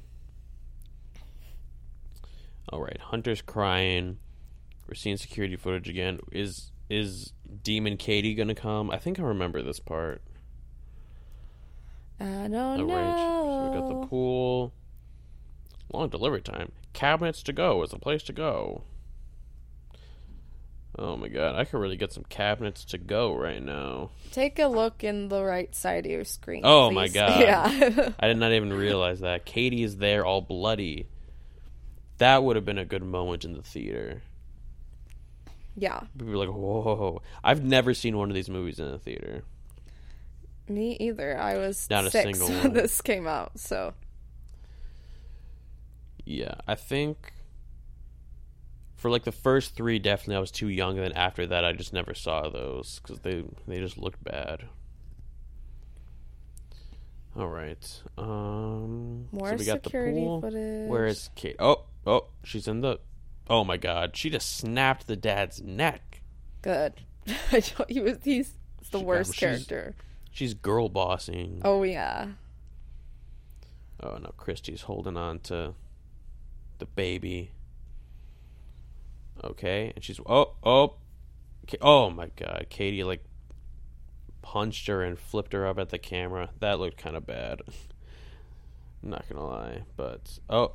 All 2.68 2.80
right, 2.80 2.98
Hunter's 3.00 3.42
crying. 3.42 4.18
We're 4.88 4.94
seeing 4.94 5.16
security 5.16 5.56
footage 5.56 5.88
again. 5.88 6.20
Is 6.32 6.70
is 6.88 7.32
Demon 7.62 7.96
Katie 7.96 8.34
gonna 8.34 8.54
come? 8.54 8.90
I 8.90 8.98
think 8.98 9.18
I 9.18 9.22
remember 9.22 9.62
this 9.62 9.80
part. 9.80 10.22
I 12.20 12.48
don't 12.48 12.80
arrange. 12.80 13.16
So 13.18 13.70
we 13.70 13.78
got 13.78 13.88
the 13.88 14.06
pool. 14.06 14.72
Long 15.92 16.08
delivery 16.08 16.40
time. 16.40 16.72
Cabinets 16.92 17.42
to 17.44 17.52
go 17.52 17.82
is 17.82 17.90
the 17.90 17.98
place 17.98 18.22
to 18.24 18.32
go. 18.32 18.84
Oh 20.98 21.14
my 21.16 21.28
god, 21.28 21.56
I 21.56 21.64
could 21.64 21.78
really 21.78 21.96
get 21.96 22.12
some 22.12 22.24
cabinets 22.24 22.84
to 22.86 22.98
go 22.98 23.34
right 23.36 23.62
now. 23.62 24.10
Take 24.32 24.58
a 24.58 24.66
look 24.66 25.04
in 25.04 25.28
the 25.28 25.44
right 25.44 25.74
side 25.74 26.06
of 26.06 26.10
your 26.10 26.24
screen. 26.24 26.62
Oh 26.64 26.90
my. 26.90 27.08
God. 27.16 27.40
Yeah. 27.40 28.10
I 28.18 28.28
did 28.28 28.38
not 28.38 28.52
even 28.52 28.72
realize 28.72 29.20
that. 29.20 29.44
Katie 29.44 29.82
is 29.82 29.98
there 29.98 30.24
all 30.24 30.40
bloody. 30.40 31.06
That 32.18 32.42
would 32.42 32.56
have 32.56 32.64
been 32.64 32.78
a 32.78 32.86
good 32.86 33.02
moment 33.02 33.44
in 33.44 33.52
the 33.52 33.62
theater. 33.62 34.22
Yeah. 35.76 36.00
People 36.18 36.32
were 36.32 36.36
like, 36.38 36.48
whoa. 36.48 37.22
I've 37.44 37.62
never 37.64 37.94
seen 37.94 38.16
one 38.16 38.30
of 38.30 38.34
these 38.34 38.48
movies 38.48 38.78
in 38.80 38.86
a 38.86 38.98
theater. 38.98 39.42
Me 40.68 40.96
either. 40.98 41.38
I 41.38 41.58
was 41.58 41.88
Not 41.90 42.06
a 42.06 42.10
single 42.10 42.48
when 42.50 42.58
one. 42.64 42.72
this 42.72 43.00
came 43.00 43.26
out, 43.26 43.58
so 43.58 43.94
Yeah, 46.24 46.54
I 46.66 46.74
think 46.74 47.32
for 48.96 49.10
like 49.10 49.24
the 49.24 49.32
first 49.32 49.76
three, 49.76 49.98
definitely 49.98 50.36
I 50.36 50.40
was 50.40 50.50
too 50.50 50.68
young. 50.68 50.96
And 50.96 51.04
then 51.04 51.12
after 51.12 51.46
that, 51.46 51.64
I 51.64 51.72
just 51.72 51.92
never 51.92 52.14
saw 52.14 52.48
those 52.48 52.98
because 53.02 53.20
they 53.20 53.44
they 53.68 53.78
just 53.78 53.98
looked 53.98 54.24
bad. 54.24 54.64
All 57.38 57.48
right. 57.48 58.02
Um, 58.16 59.28
more 59.30 59.50
so 59.50 59.56
we 59.56 59.64
got 59.66 59.82
the 59.82 59.90
security 59.90 60.18
pool. 60.20 60.40
footage. 60.40 60.88
Where 60.88 61.06
is 61.06 61.28
Kate? 61.34 61.56
Oh, 61.58 61.84
oh, 62.06 62.24
she's 62.42 62.66
in 62.66 62.80
the. 62.80 62.98
Oh 63.48 63.64
my 63.64 63.76
God! 63.76 64.16
She 64.16 64.28
just 64.30 64.56
snapped 64.56 65.06
the 65.06 65.16
dad's 65.16 65.62
neck. 65.62 66.20
good? 66.62 66.94
I 67.52 67.60
told 67.60 67.90
you 67.90 68.02
was- 68.04 68.18
he's 68.24 68.54
the 68.90 68.98
She- 69.00 69.04
worst 69.04 69.34
she's- 69.34 69.40
character. 69.66 69.94
She's 70.30 70.52
girl 70.54 70.88
bossing. 70.88 71.62
Oh 71.64 71.82
yeah. 71.82 72.28
Oh 74.02 74.18
no, 74.18 74.32
Kristi's 74.38 74.82
holding 74.82 75.16
on 75.16 75.38
to 75.40 75.74
the 76.78 76.84
baby. 76.86 77.52
Okay, 79.42 79.92
and 79.94 80.04
she's 80.04 80.20
oh 80.26 80.54
oh, 80.62 80.94
Ka- 81.66 81.76
oh 81.80 82.10
my 82.10 82.28
god, 82.36 82.66
Katie 82.68 83.04
like 83.04 83.24
punched 84.42 84.86
her 84.88 85.02
and 85.02 85.18
flipped 85.18 85.52
her 85.52 85.66
up 85.66 85.78
at 85.78 85.88
the 85.90 85.98
camera. 85.98 86.50
That 86.60 86.78
looked 86.78 86.96
kind 86.98 87.16
of 87.16 87.26
bad. 87.26 87.60
Not 89.02 89.24
gonna 89.28 89.46
lie, 89.46 89.82
but 89.96 90.38
oh, 90.50 90.72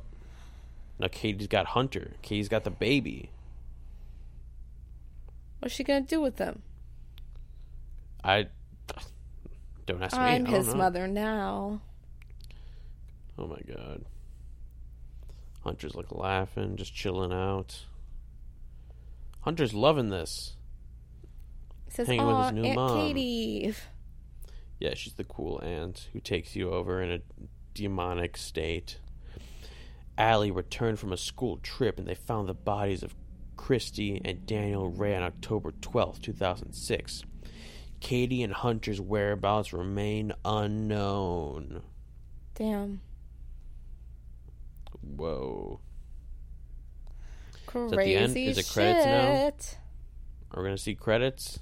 now 0.98 1.08
Katie's 1.08 1.46
got 1.48 1.66
Hunter. 1.66 2.12
Katie's 2.22 2.48
got 2.48 2.64
the 2.64 2.70
baby. 2.70 3.30
What's 5.60 5.74
she 5.74 5.84
gonna 5.84 6.00
do 6.00 6.20
with 6.20 6.36
them? 6.36 6.62
I 8.24 8.46
don't 9.86 10.02
ask 10.02 10.16
me. 10.16 10.22
I'm 10.22 10.26
I 10.26 10.38
don't 10.38 10.46
his 10.46 10.68
know. 10.68 10.74
mother 10.74 11.06
now. 11.08 11.80
Oh 13.38 13.46
my 13.46 13.60
god. 13.66 14.04
Hunter's 15.64 15.94
like 15.94 16.10
laughing, 16.10 16.76
just 16.76 16.94
chilling 16.94 17.32
out. 17.32 17.84
Hunter's 19.40 19.74
loving 19.74 20.08
this. 20.10 20.56
He 21.86 21.90
says, 21.92 22.06
Hanging 22.06 22.26
with 22.26 22.44
his 22.44 22.52
new 22.52 22.64
Aunt 22.64 22.76
mom." 22.76 22.98
Katie." 22.98 23.74
Yeah, 24.80 24.94
she's 24.94 25.12
the 25.14 25.24
cool 25.24 25.60
aunt 25.62 26.08
who 26.12 26.18
takes 26.20 26.56
you 26.56 26.72
over 26.72 27.00
in 27.00 27.12
a 27.12 27.20
demonic 27.74 28.36
state. 28.36 28.98
Ali 30.22 30.52
returned 30.52 31.00
from 31.00 31.12
a 31.12 31.16
school 31.16 31.58
trip 31.58 31.98
and 31.98 32.06
they 32.06 32.14
found 32.14 32.48
the 32.48 32.54
bodies 32.54 33.02
of 33.02 33.14
Kristi 33.56 34.20
and 34.24 34.46
Daniel 34.46 34.88
Rey 34.88 35.16
on 35.16 35.22
October 35.24 35.72
12th, 35.72 36.22
2006. 36.22 37.24
Katie 38.00 38.42
and 38.42 38.52
Hunter's 38.52 39.00
whereabouts 39.00 39.72
remain 39.72 40.32
unknown. 40.44 41.82
Damn. 42.54 43.00
Whoa. 45.00 45.80
Crazy 47.66 47.96
at 47.96 48.04
the 48.04 48.16
end? 48.16 48.36
Is 48.36 48.58
it 48.58 48.68
credits 48.68 49.06
now? 49.06 49.34
shit. 49.34 49.78
Are 50.52 50.62
we 50.62 50.68
going 50.68 50.76
to 50.76 50.82
see 50.82 50.94
credits? 50.94 51.58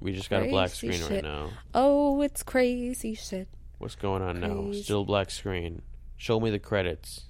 We 0.00 0.12
just 0.12 0.30
got 0.30 0.44
a 0.44 0.48
black 0.48 0.70
screen 0.70 0.92
shit. 0.92 1.10
right 1.10 1.24
now. 1.24 1.50
Oh, 1.74 2.20
it's 2.22 2.42
crazy 2.44 3.14
shit. 3.14 3.48
What's 3.78 3.96
going 3.96 4.22
on 4.22 4.40
now? 4.40 4.72
Still 4.72 5.04
black 5.04 5.30
screen. 5.30 5.82
Show 6.16 6.38
me 6.38 6.50
the 6.50 6.58
credits. 6.58 7.27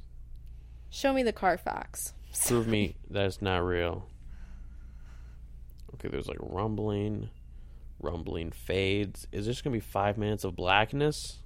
Show 0.90 1.12
me 1.12 1.22
the 1.22 1.32
Carfax. 1.32 2.14
Prove 2.46 2.68
me 2.68 2.96
that's 3.10 3.40
not 3.42 3.58
real. 3.58 4.06
Okay, 5.94 6.08
there's 6.08 6.28
like 6.28 6.38
rumbling. 6.40 7.30
Rumbling 8.00 8.52
fades. 8.52 9.26
Is 9.32 9.46
this 9.46 9.60
going 9.60 9.72
to 9.72 9.76
be 9.76 9.80
five 9.84 10.16
minutes 10.16 10.44
of 10.44 10.54
blackness? 10.54 11.38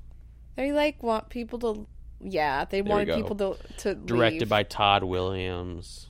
They 0.56 0.70
like 0.72 1.02
want 1.02 1.30
people 1.30 1.58
to. 1.60 1.86
Yeah, 2.20 2.66
they 2.66 2.82
we 2.82 2.90
wanted 2.90 3.14
people 3.14 3.36
to 3.36 3.56
to 3.78 3.94
Directed 3.94 4.40
leave 4.40 4.48
by 4.48 4.62
Tod 4.64 5.02
Williams. 5.02 6.08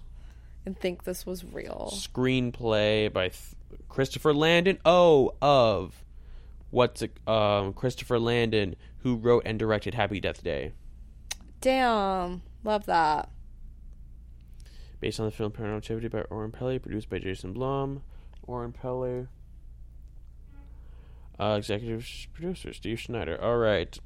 and 0.66 0.78
think 0.78 1.04
this 1.04 1.24
was 1.24 1.44
real. 1.44 1.90
Screenplay 1.94 3.10
by 3.12 3.28
Th- 3.28 3.40
Christopher 3.88 4.34
Landon. 4.34 4.78
Oh, 4.84 5.34
of 5.40 6.04
what's 6.70 7.02
it? 7.02 7.16
Um, 7.28 7.72
Christopher 7.72 8.18
Landon, 8.18 8.74
who 8.98 9.14
wrote 9.16 9.44
and 9.46 9.58
directed 9.58 9.94
Happy 9.94 10.18
Death 10.20 10.42
Day. 10.42 10.72
Damn, 11.60 12.42
love 12.64 12.86
that. 12.86 13.28
Based 15.00 15.18
on 15.18 15.26
the 15.26 15.32
film 15.32 15.50
Paranormal 15.52 15.78
Activity 15.78 16.08
by 16.08 16.22
Oren 16.22 16.52
Peli, 16.52 16.78
produced 16.78 17.10
by 17.10 17.18
Jason 17.18 17.52
Blum. 17.52 18.02
Oren 18.46 18.72
Peli. 18.72 19.26
Uh, 21.40 21.56
executive 21.58 22.06
producer 22.32 22.72
Steve 22.72 23.00
Schneider. 23.00 23.40
All 23.42 23.56
right, 23.56 23.98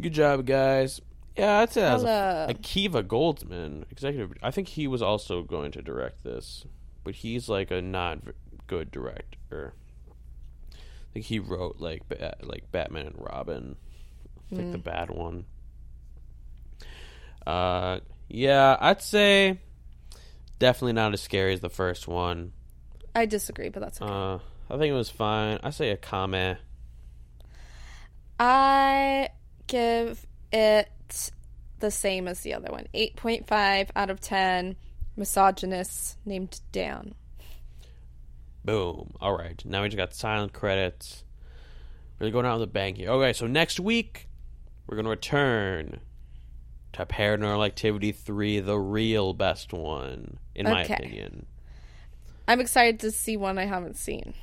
good 0.00 0.14
job, 0.14 0.46
guys. 0.46 1.00
Yeah, 1.36 1.58
I'd 1.58 1.72
say 1.72 1.80
that 1.82 1.94
was 1.94 2.02
Holla. 2.04 2.46
Akiva 2.48 3.02
Goldsman, 3.02 3.84
executive. 3.90 4.32
I 4.42 4.50
think 4.50 4.68
he 4.68 4.86
was 4.86 5.02
also 5.02 5.42
going 5.42 5.72
to 5.72 5.82
direct 5.82 6.22
this, 6.22 6.64
but 7.02 7.16
he's 7.16 7.48
like 7.48 7.70
a 7.70 7.82
not 7.82 8.20
good 8.66 8.90
director. 8.90 9.74
I 10.72 10.76
think 11.12 11.26
he 11.26 11.38
wrote 11.38 11.80
like 11.80 12.08
ba- 12.08 12.36
like 12.42 12.70
Batman 12.72 13.06
and 13.06 13.16
Robin, 13.18 13.76
like 14.50 14.72
the 14.72 14.78
bad 14.78 15.10
one. 15.10 15.44
Uh, 17.46 18.00
yeah, 18.28 18.76
I'd 18.80 19.02
say 19.02 19.58
definitely 20.58 20.94
not 20.94 21.12
as 21.12 21.20
scary 21.20 21.52
as 21.52 21.60
the 21.60 21.68
first 21.68 22.08
one. 22.08 22.52
I 23.14 23.26
disagree, 23.26 23.68
but 23.68 23.80
that's 23.80 24.00
okay. 24.00 24.10
Uh, 24.10 24.38
I 24.70 24.78
think 24.78 24.90
it 24.90 24.96
was 24.96 25.10
fine. 25.10 25.58
I 25.62 25.70
say 25.70 25.90
a 25.90 25.96
comment. 25.96 26.58
I 28.40 29.28
give 29.66 30.26
it 30.52 31.30
the 31.78 31.90
same 31.90 32.28
as 32.28 32.40
the 32.40 32.54
other 32.54 32.72
one. 32.72 32.86
8.5 32.94 33.90
out 33.94 34.10
of 34.10 34.20
10. 34.20 34.76
Misogynist 35.16 36.16
named 36.24 36.60
Dan. 36.72 37.14
Boom. 38.64 39.12
All 39.20 39.36
right. 39.36 39.62
Now 39.64 39.82
we 39.82 39.88
just 39.88 39.96
got 39.96 40.14
silent 40.14 40.52
credits. 40.52 41.24
Really 42.18 42.32
going 42.32 42.46
out 42.46 42.58
with 42.58 42.68
a 42.68 42.72
bang 42.72 42.94
here. 42.94 43.10
Okay, 43.10 43.32
so 43.32 43.46
next 43.46 43.78
week 43.78 44.28
we're 44.86 44.96
gonna 44.96 45.10
return 45.10 46.00
to 46.94 47.06
Paranormal 47.06 47.64
Activity 47.66 48.12
three, 48.12 48.60
the 48.60 48.78
real 48.78 49.34
best 49.34 49.72
one, 49.72 50.38
in 50.54 50.66
my 50.66 50.84
Okay. 50.84 50.94
opinion. 50.94 51.46
I'm 52.46 52.60
excited 52.60 53.00
to 53.00 53.10
see 53.10 53.36
one 53.36 53.58
I 53.58 53.64
haven't 53.66 53.96
seen. 53.96 54.34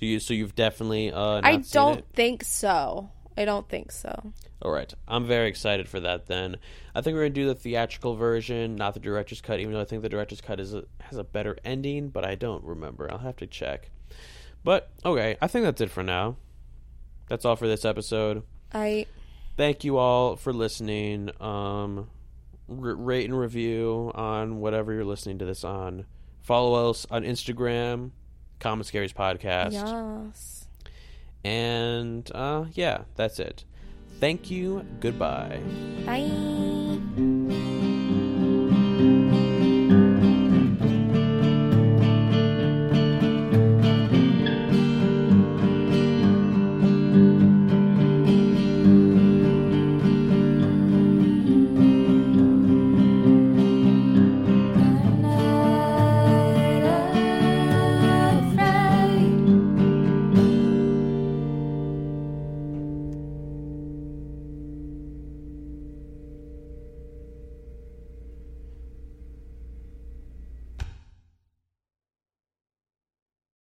So 0.00 0.06
you, 0.06 0.20
so 0.20 0.32
you've 0.34 0.54
definitely 0.54 1.10
uh, 1.12 1.40
I 1.42 1.56
don't 1.70 2.04
think 2.14 2.44
so. 2.44 3.10
I 3.36 3.44
don't 3.44 3.68
think 3.68 3.92
so. 3.92 4.32
All 4.62 4.72
right, 4.72 4.92
I'm 5.06 5.26
very 5.26 5.48
excited 5.48 5.88
for 5.88 6.00
that. 6.00 6.26
Then 6.26 6.56
I 6.94 7.00
think 7.00 7.14
we're 7.14 7.22
gonna 7.22 7.30
do 7.30 7.46
the 7.46 7.54
theatrical 7.54 8.16
version, 8.16 8.74
not 8.76 8.94
the 8.94 9.00
director's 9.00 9.40
cut. 9.40 9.60
Even 9.60 9.72
though 9.74 9.80
I 9.80 9.84
think 9.84 10.02
the 10.02 10.08
director's 10.08 10.40
cut 10.40 10.58
is 10.58 10.74
a, 10.74 10.84
has 11.00 11.18
a 11.18 11.24
better 11.24 11.56
ending, 11.64 12.08
but 12.08 12.24
I 12.24 12.34
don't 12.34 12.64
remember. 12.64 13.10
I'll 13.10 13.18
have 13.18 13.36
to 13.36 13.46
check. 13.46 13.90
But 14.64 14.90
okay, 15.04 15.36
I 15.40 15.46
think 15.46 15.64
that's 15.64 15.80
it 15.80 15.90
for 15.90 16.02
now. 16.02 16.36
That's 17.28 17.44
all 17.44 17.56
for 17.56 17.68
this 17.68 17.84
episode. 17.84 18.42
I 18.72 19.06
Thank 19.58 19.84
you 19.84 19.98
all 19.98 20.36
for 20.36 20.52
listening. 20.54 21.30
Um, 21.42 22.08
r- 22.70 22.94
rate 22.94 23.28
and 23.28 23.38
review 23.38 24.10
on 24.14 24.60
whatever 24.60 24.92
you're 24.94 25.04
listening 25.04 25.38
to 25.40 25.44
this 25.44 25.64
on. 25.64 26.06
Follow 26.40 26.88
us 26.88 27.06
on 27.10 27.24
Instagram, 27.24 28.12
Common 28.60 28.84
Scaries 28.86 29.12
Podcast. 29.12 29.72
yes. 29.72 30.68
And 31.44 32.30
uh, 32.34 32.66
yeah, 32.72 33.02
that's 33.16 33.38
it. 33.40 33.64
Thank 34.20 34.50
you. 34.50 34.84
Goodbye. 35.00 35.60
Bye. 36.06 37.27